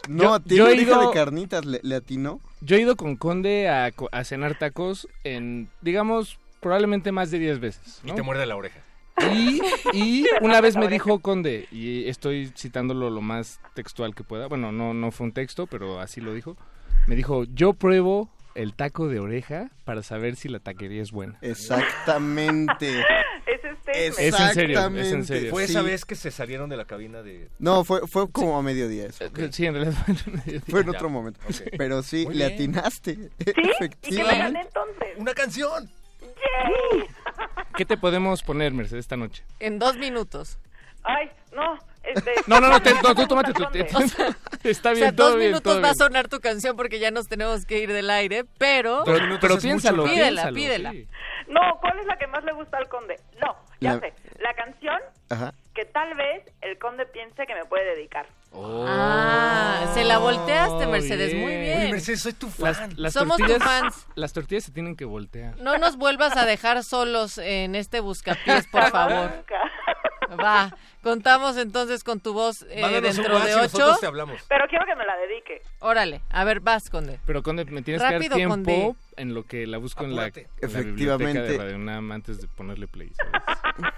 No, 0.08 0.22
Yo- 0.22 0.40
tiene 0.40 0.56
yo 0.58 0.64
oreja 0.66 0.98
de 1.06 1.10
carnitas. 1.14 1.64
¿Le, 1.64 1.80
le 1.82 1.94
atinó? 1.96 2.40
Yo 2.60 2.76
he 2.76 2.80
ido 2.80 2.96
con 2.96 3.16
Conde 3.16 3.68
a, 3.68 3.92
cenar 4.24 4.58
tacos 4.58 5.08
en, 5.24 5.68
digamos, 5.80 6.38
probablemente 6.60 7.12
más 7.12 7.30
de 7.30 7.38
10 7.38 7.60
veces. 7.60 8.00
Y 8.04 8.12
te 8.12 8.22
muerde 8.22 8.46
la 8.46 8.56
oreja. 8.56 8.80
Y, 9.32 9.60
y 9.92 10.24
una 10.42 10.60
vez 10.60 10.76
me 10.76 10.88
dijo 10.88 11.20
Conde, 11.20 11.66
y 11.70 12.08
estoy 12.08 12.52
citándolo 12.56 13.10
lo 13.10 13.20
más 13.20 13.60
textual 13.74 14.14
que 14.14 14.24
pueda, 14.24 14.46
bueno, 14.46 14.72
no, 14.72 14.94
no 14.94 15.10
fue 15.10 15.26
un 15.26 15.32
texto, 15.32 15.66
pero 15.66 16.00
así 16.00 16.20
lo 16.20 16.34
dijo, 16.34 16.56
me 17.06 17.16
dijo, 17.16 17.44
yo 17.44 17.72
pruebo 17.72 18.30
el 18.54 18.74
taco 18.74 19.08
de 19.08 19.20
oreja 19.20 19.70
para 19.84 20.02
saber 20.02 20.36
si 20.36 20.48
la 20.48 20.58
taquería 20.58 21.02
es 21.02 21.12
buena. 21.12 21.38
Exactamente. 21.40 23.04
Es 23.54 23.64
este. 23.64 24.06
Es 24.06 24.18
en 24.18 24.54
serio, 24.54 24.86
es 24.96 25.12
en 25.12 25.24
serio. 25.24 25.50
Fue 25.50 25.66
Sí. 25.66 25.72
esa 25.72 25.82
vez 25.82 26.04
que 26.04 26.14
se 26.14 26.30
salieron 26.30 26.68
de 26.70 26.76
la 26.76 26.84
cabina 26.84 27.22
de... 27.22 27.48
No, 27.58 27.84
fue, 27.84 28.06
fue 28.06 28.30
como 28.30 28.56
a 28.58 28.62
mediodía 28.62 29.06
eso. 29.06 29.24
Sí, 29.50 29.66
en 29.66 29.74
realidad 29.74 29.94
fue 30.04 30.14
en 30.14 30.32
mediodía. 30.38 30.60
Fue 30.68 30.80
en 30.80 30.86
Ya. 30.86 30.92
otro 30.92 31.08
momento. 31.10 31.40
Pero 31.76 32.02
sí, 32.02 32.26
Muy 32.26 32.34
le 32.34 32.44
bien. 32.48 32.54
atinaste. 32.54 33.14
¿Sí? 33.14 33.30
¿Y 33.38 33.44
qué 33.44 33.52
me 33.62 33.70
Efectivamente. 33.72 34.38
gané 34.38 34.60
entonces? 34.60 35.08
¡Una 35.16 35.34
canción! 35.34 35.90
¡Yay! 36.20 37.04
¿Qué 37.76 37.84
te 37.84 37.96
podemos 37.96 38.42
poner, 38.42 38.72
Mercedes, 38.72 39.00
esta 39.04 39.16
noche? 39.16 39.42
En 39.58 39.78
dos 39.78 39.96
minutos. 39.96 40.58
Ay, 41.02 41.30
no. 41.54 41.78
Este, 42.02 42.32
No, 42.46 42.60
no, 42.60 42.68
no, 42.68 42.80
te- 42.82 42.94
no, 43.02 43.14
tú 43.14 43.26
tómate 43.26 43.52
tu 43.52 43.64
tiempo. 43.70 43.98
Está 44.64 44.90
O 44.90 44.94
bien, 44.94 45.04
sea, 45.06 45.16
todo 45.16 45.28
dos 45.30 45.36
bien, 45.38 45.50
minutos 45.50 45.72
todo 45.72 45.82
va 45.82 45.90
a 45.90 45.94
sonar 45.94 46.28
tu 46.28 46.40
canción 46.40 46.76
porque 46.76 46.98
ya 46.98 47.10
nos 47.10 47.28
tenemos 47.28 47.64
que 47.66 47.78
ir 47.78 47.92
del 47.92 48.10
aire, 48.10 48.44
pero... 48.58 49.02
Pero, 49.04 49.38
pero 49.40 49.58
piénsalo. 49.58 50.04
Pídela, 50.04 50.50
piénsalo, 50.50 50.54
pídela. 50.54 50.92
sí. 50.92 51.08
No, 51.50 51.60
¿cuál 51.80 51.98
es 51.98 52.06
la 52.06 52.16
que 52.16 52.26
más 52.28 52.44
le 52.44 52.52
gusta 52.52 52.78
al 52.78 52.88
conde? 52.88 53.16
No, 53.40 53.56
ya 53.80 53.94
La- 53.94 54.00
sé. 54.00 54.14
La 54.38 54.54
canción 54.54 54.98
Ajá. 55.28 55.52
que 55.74 55.84
tal 55.84 56.14
vez 56.14 56.44
el 56.62 56.78
conde 56.78 57.04
piense 57.06 57.46
que 57.46 57.54
me 57.54 57.64
puede 57.66 57.84
dedicar. 57.96 58.26
Ah, 58.52 59.90
se 59.94 60.04
la 60.04 60.18
volteaste, 60.18 60.86
Mercedes, 60.86 61.34
muy 61.34 61.56
bien. 61.56 61.80
Oye, 61.82 61.92
Mercedes, 61.92 62.20
soy 62.22 62.32
tu 62.32 62.48
fan. 62.48 62.72
Las, 62.90 62.98
las 62.98 63.12
Somos 63.12 63.36
tus 63.38 63.46
tortillas, 63.46 63.80
fans. 63.80 64.06
las 64.14 64.32
tortillas 64.32 64.64
se 64.64 64.72
tienen 64.72 64.96
que 64.96 65.04
voltear. 65.04 65.56
No 65.58 65.76
nos 65.78 65.96
vuelvas 65.96 66.36
a 66.36 66.44
dejar 66.44 66.82
solos 66.84 67.38
en 67.38 67.74
este 67.74 68.00
buscapiés, 68.00 68.66
por 68.68 68.82
favor. 68.90 69.30
Nunca. 69.36 70.42
Va, 70.42 70.76
contamos 71.02 71.56
entonces 71.56 72.04
con 72.04 72.20
tu 72.20 72.32
voz 72.32 72.64
eh, 72.70 72.82
un 72.84 73.02
dentro 73.02 73.38
de 73.40 73.54
ocho. 73.54 73.62
nosotros 73.62 74.00
te 74.00 74.06
hablamos. 74.06 74.42
Pero 74.48 74.66
quiero 74.68 74.84
que 74.86 74.94
me 74.96 75.04
la 75.06 75.16
dedique. 75.16 75.62
Órale, 75.80 76.20
a 76.30 76.44
ver, 76.44 76.60
vas, 76.60 76.90
Conde. 76.90 77.18
Pero 77.26 77.42
Conde, 77.42 77.64
me 77.64 77.82
tienes 77.82 78.02
Rápido, 78.02 78.36
que 78.36 78.42
dar 78.42 78.48
Conde. 78.48 78.72
tiempo 78.72 78.96
en 79.16 79.34
lo 79.34 79.44
que 79.44 79.66
la 79.66 79.78
busco 79.78 80.04
en 80.04 80.16
la, 80.16 80.26
en 80.26 80.32
la 80.34 80.80
biblioteca 80.80 81.24
de 81.26 81.34
Efectivamente. 81.56 81.74
UNAM 81.74 82.12
antes 82.12 82.40
de 82.40 82.48
ponerle 82.48 82.86
play. 82.86 83.10
¿sabes? 83.14 83.32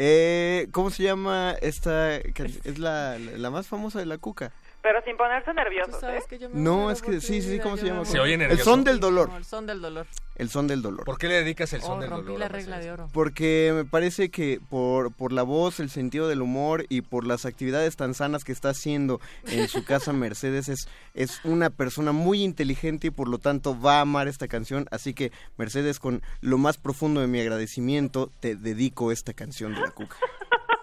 Eh, 0.00 0.68
¿Cómo 0.70 0.90
se 0.90 1.02
llama 1.02 1.56
esta? 1.60 2.14
Es 2.14 2.78
la, 2.78 3.18
la 3.18 3.50
más 3.50 3.66
famosa 3.66 3.98
de 3.98 4.06
la 4.06 4.16
cuca. 4.18 4.52
Pero 4.88 5.02
sin 5.04 5.18
ponerse 5.18 5.52
nerviosos, 5.52 6.02
¿eh? 6.02 6.22
que 6.30 6.38
yo 6.38 6.48
me 6.48 6.58
No, 6.58 6.90
es 6.90 7.02
que 7.02 7.20
sí, 7.20 7.42
sí, 7.42 7.58
¿cómo 7.58 7.76
se 7.76 7.84
llama? 7.84 8.06
Se 8.06 8.18
oye 8.18 8.32
El 8.32 8.38
nervioso. 8.38 8.64
son 8.64 8.84
del 8.84 9.00
dolor. 9.00 9.28
No, 9.28 9.36
el 9.36 9.44
son 9.44 9.66
del 9.66 9.82
dolor. 9.82 10.06
El 10.36 10.48
son 10.48 10.66
del 10.66 10.80
dolor. 10.80 11.04
¿Por 11.04 11.18
qué 11.18 11.28
le 11.28 11.34
dedicas 11.34 11.74
el 11.74 11.82
son 11.82 11.98
Oh, 11.98 12.00
del 12.00 12.08
rompí 12.08 12.24
dolor? 12.28 12.40
la 12.40 12.48
regla 12.48 12.78
de 12.78 12.90
oro. 12.90 13.10
Porque 13.12 13.72
me 13.74 13.84
parece 13.84 14.30
que 14.30 14.60
por, 14.70 15.12
por 15.12 15.34
la 15.34 15.42
voz, 15.42 15.78
el 15.78 15.90
sentido 15.90 16.26
del 16.26 16.40
humor 16.40 16.86
y 16.88 17.02
por 17.02 17.26
las 17.26 17.44
actividades 17.44 17.96
tan 17.96 18.14
sanas 18.14 18.44
que 18.44 18.52
está 18.52 18.70
haciendo 18.70 19.20
en 19.46 19.68
su 19.68 19.84
casa 19.84 20.14
Mercedes 20.14 20.70
es, 20.70 20.88
es 21.12 21.44
una 21.44 21.68
persona 21.68 22.12
muy 22.12 22.42
inteligente 22.42 23.08
y 23.08 23.10
por 23.10 23.28
lo 23.28 23.36
tanto 23.36 23.78
va 23.78 23.98
a 23.98 24.00
amar 24.00 24.26
esta 24.26 24.48
canción. 24.48 24.86
Así 24.90 25.12
que 25.12 25.32
Mercedes, 25.58 25.98
con 26.00 26.22
lo 26.40 26.56
más 26.56 26.78
profundo 26.78 27.20
de 27.20 27.26
mi 27.26 27.40
agradecimiento, 27.40 28.30
te 28.40 28.56
dedico 28.56 29.12
esta 29.12 29.34
canción 29.34 29.74
de 29.74 29.82
la 29.82 29.90
cuca. 29.90 30.16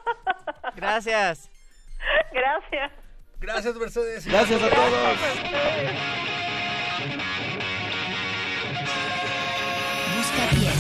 Gracias. 0.75 1.50
Gracias. 2.32 2.92
Gracias, 3.45 3.75
Mercedes. 3.75 4.25
Gracias 4.25 4.59
a 4.59 4.69
todos. 4.69 5.17
Busca 10.17 10.49
pies. 10.49 10.74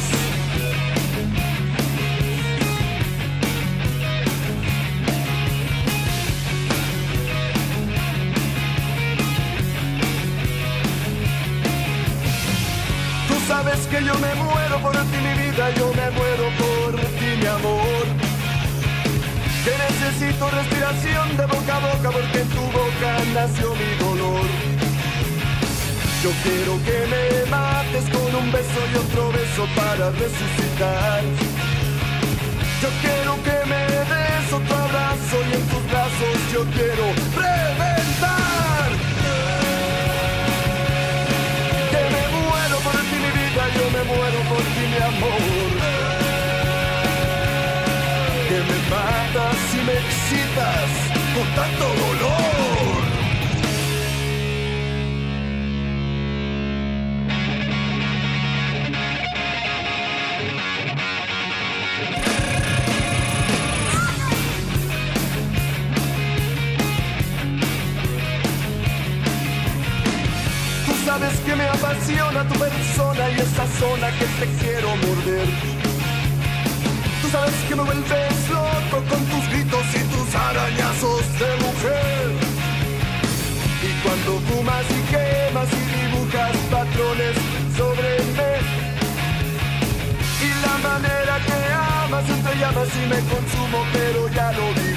Tú 13.27 13.35
sabes 13.47 13.79
que 13.85 14.03
yo 14.03 14.15
me 14.15 14.33
muero 14.33 14.79
por 14.81 14.91
ti, 14.91 15.17
mi 15.17 15.33
vida, 15.43 15.69
yo 15.75 15.93
me 15.93 16.09
muero 16.09 16.49
por 16.57 16.84
necesito 20.05 20.49
respiración 20.49 21.37
de 21.37 21.45
boca 21.47 21.77
a 21.77 21.79
boca 21.79 22.11
porque 22.11 22.39
en 22.41 22.49
tu 22.49 22.61
boca 22.61 23.11
nació 23.33 23.73
mi 23.73 23.91
dolor. 23.97 24.45
Yo 26.23 26.31
quiero 26.43 26.73
que 26.85 26.97
me 27.11 27.49
mates 27.49 28.05
con 28.09 28.35
un 28.41 28.51
beso 28.51 28.79
y 28.91 28.97
otro 28.97 29.31
beso 29.31 29.67
para 29.75 30.11
resucitar. 30.11 31.21
Yo 32.81 32.89
quiero 33.01 33.33
que 33.45 33.57
me 33.71 33.81
des 34.11 34.53
otro 34.53 34.75
abrazo 34.75 35.35
y 35.49 35.53
en 35.55 35.63
tus 35.69 35.83
brazos 35.91 36.37
yo 36.53 36.61
quiero 36.75 37.05
tanto 51.53 51.83
dolor. 51.83 53.01
Tú 70.85 70.93
sabes 71.05 71.39
que 71.45 71.55
me 71.55 71.63
apasiona 71.67 72.47
tu 72.47 72.59
persona 72.59 73.29
y 73.29 73.35
esa 73.39 73.67
zona 73.79 74.09
que 74.17 74.25
te 74.39 74.47
quiero 74.59 74.95
morder. 74.95 75.47
Tú 77.21 77.27
sabes 77.31 77.53
que 77.67 77.75
me 77.75 77.83
vuelves 77.83 78.49
loco 78.49 79.03
con 79.09 79.25
tus 79.25 79.49
gritos 79.49 79.84
arañazos 80.35 81.21
de 81.39 81.49
mujer. 81.65 82.25
Y 83.87 83.91
cuando 84.03 84.39
fumas 84.47 84.85
y 84.89 85.01
quemas 85.11 85.69
y 85.71 85.83
dibujas 85.95 86.55
patrones 86.71 87.35
sobre 87.77 88.09
mí. 88.37 88.53
Y 90.47 90.49
la 90.65 90.75
manera 90.89 91.35
que 91.47 91.57
amas 92.03 92.29
entre 92.29 92.57
llamas 92.59 92.89
y 92.95 93.05
me 93.07 93.19
consumo, 93.33 93.85
pero 93.93 94.29
ya 94.29 94.51
lo 94.51 94.73
viví. 94.73 94.94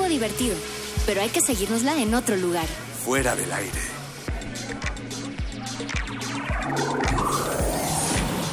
Estuvo 0.00 0.14
divertido, 0.14 0.56
pero 1.04 1.20
hay 1.20 1.28
que 1.28 1.42
seguírnosla 1.42 2.00
en 2.00 2.14
otro 2.14 2.34
lugar. 2.34 2.64
Fuera 3.04 3.36
del 3.36 3.52
aire. 3.52 3.70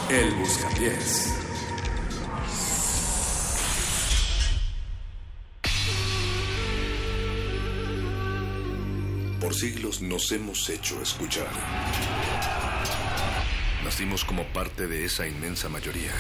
El 0.10 0.36
Buscapiés. 0.36 1.34
Por 9.40 9.54
siglos 9.56 10.02
nos 10.02 10.30
hemos 10.34 10.70
hecho 10.70 11.02
escuchar. 11.02 11.48
Nacimos 13.86 14.26
como 14.26 14.44
parte 14.52 14.86
de 14.88 15.06
esa 15.06 15.26
inmensa 15.26 15.70
mayoría. 15.70 16.12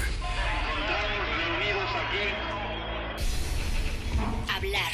Hablar, 4.56 4.94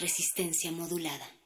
Resistencia 0.00 0.72
modulada. 0.72 1.39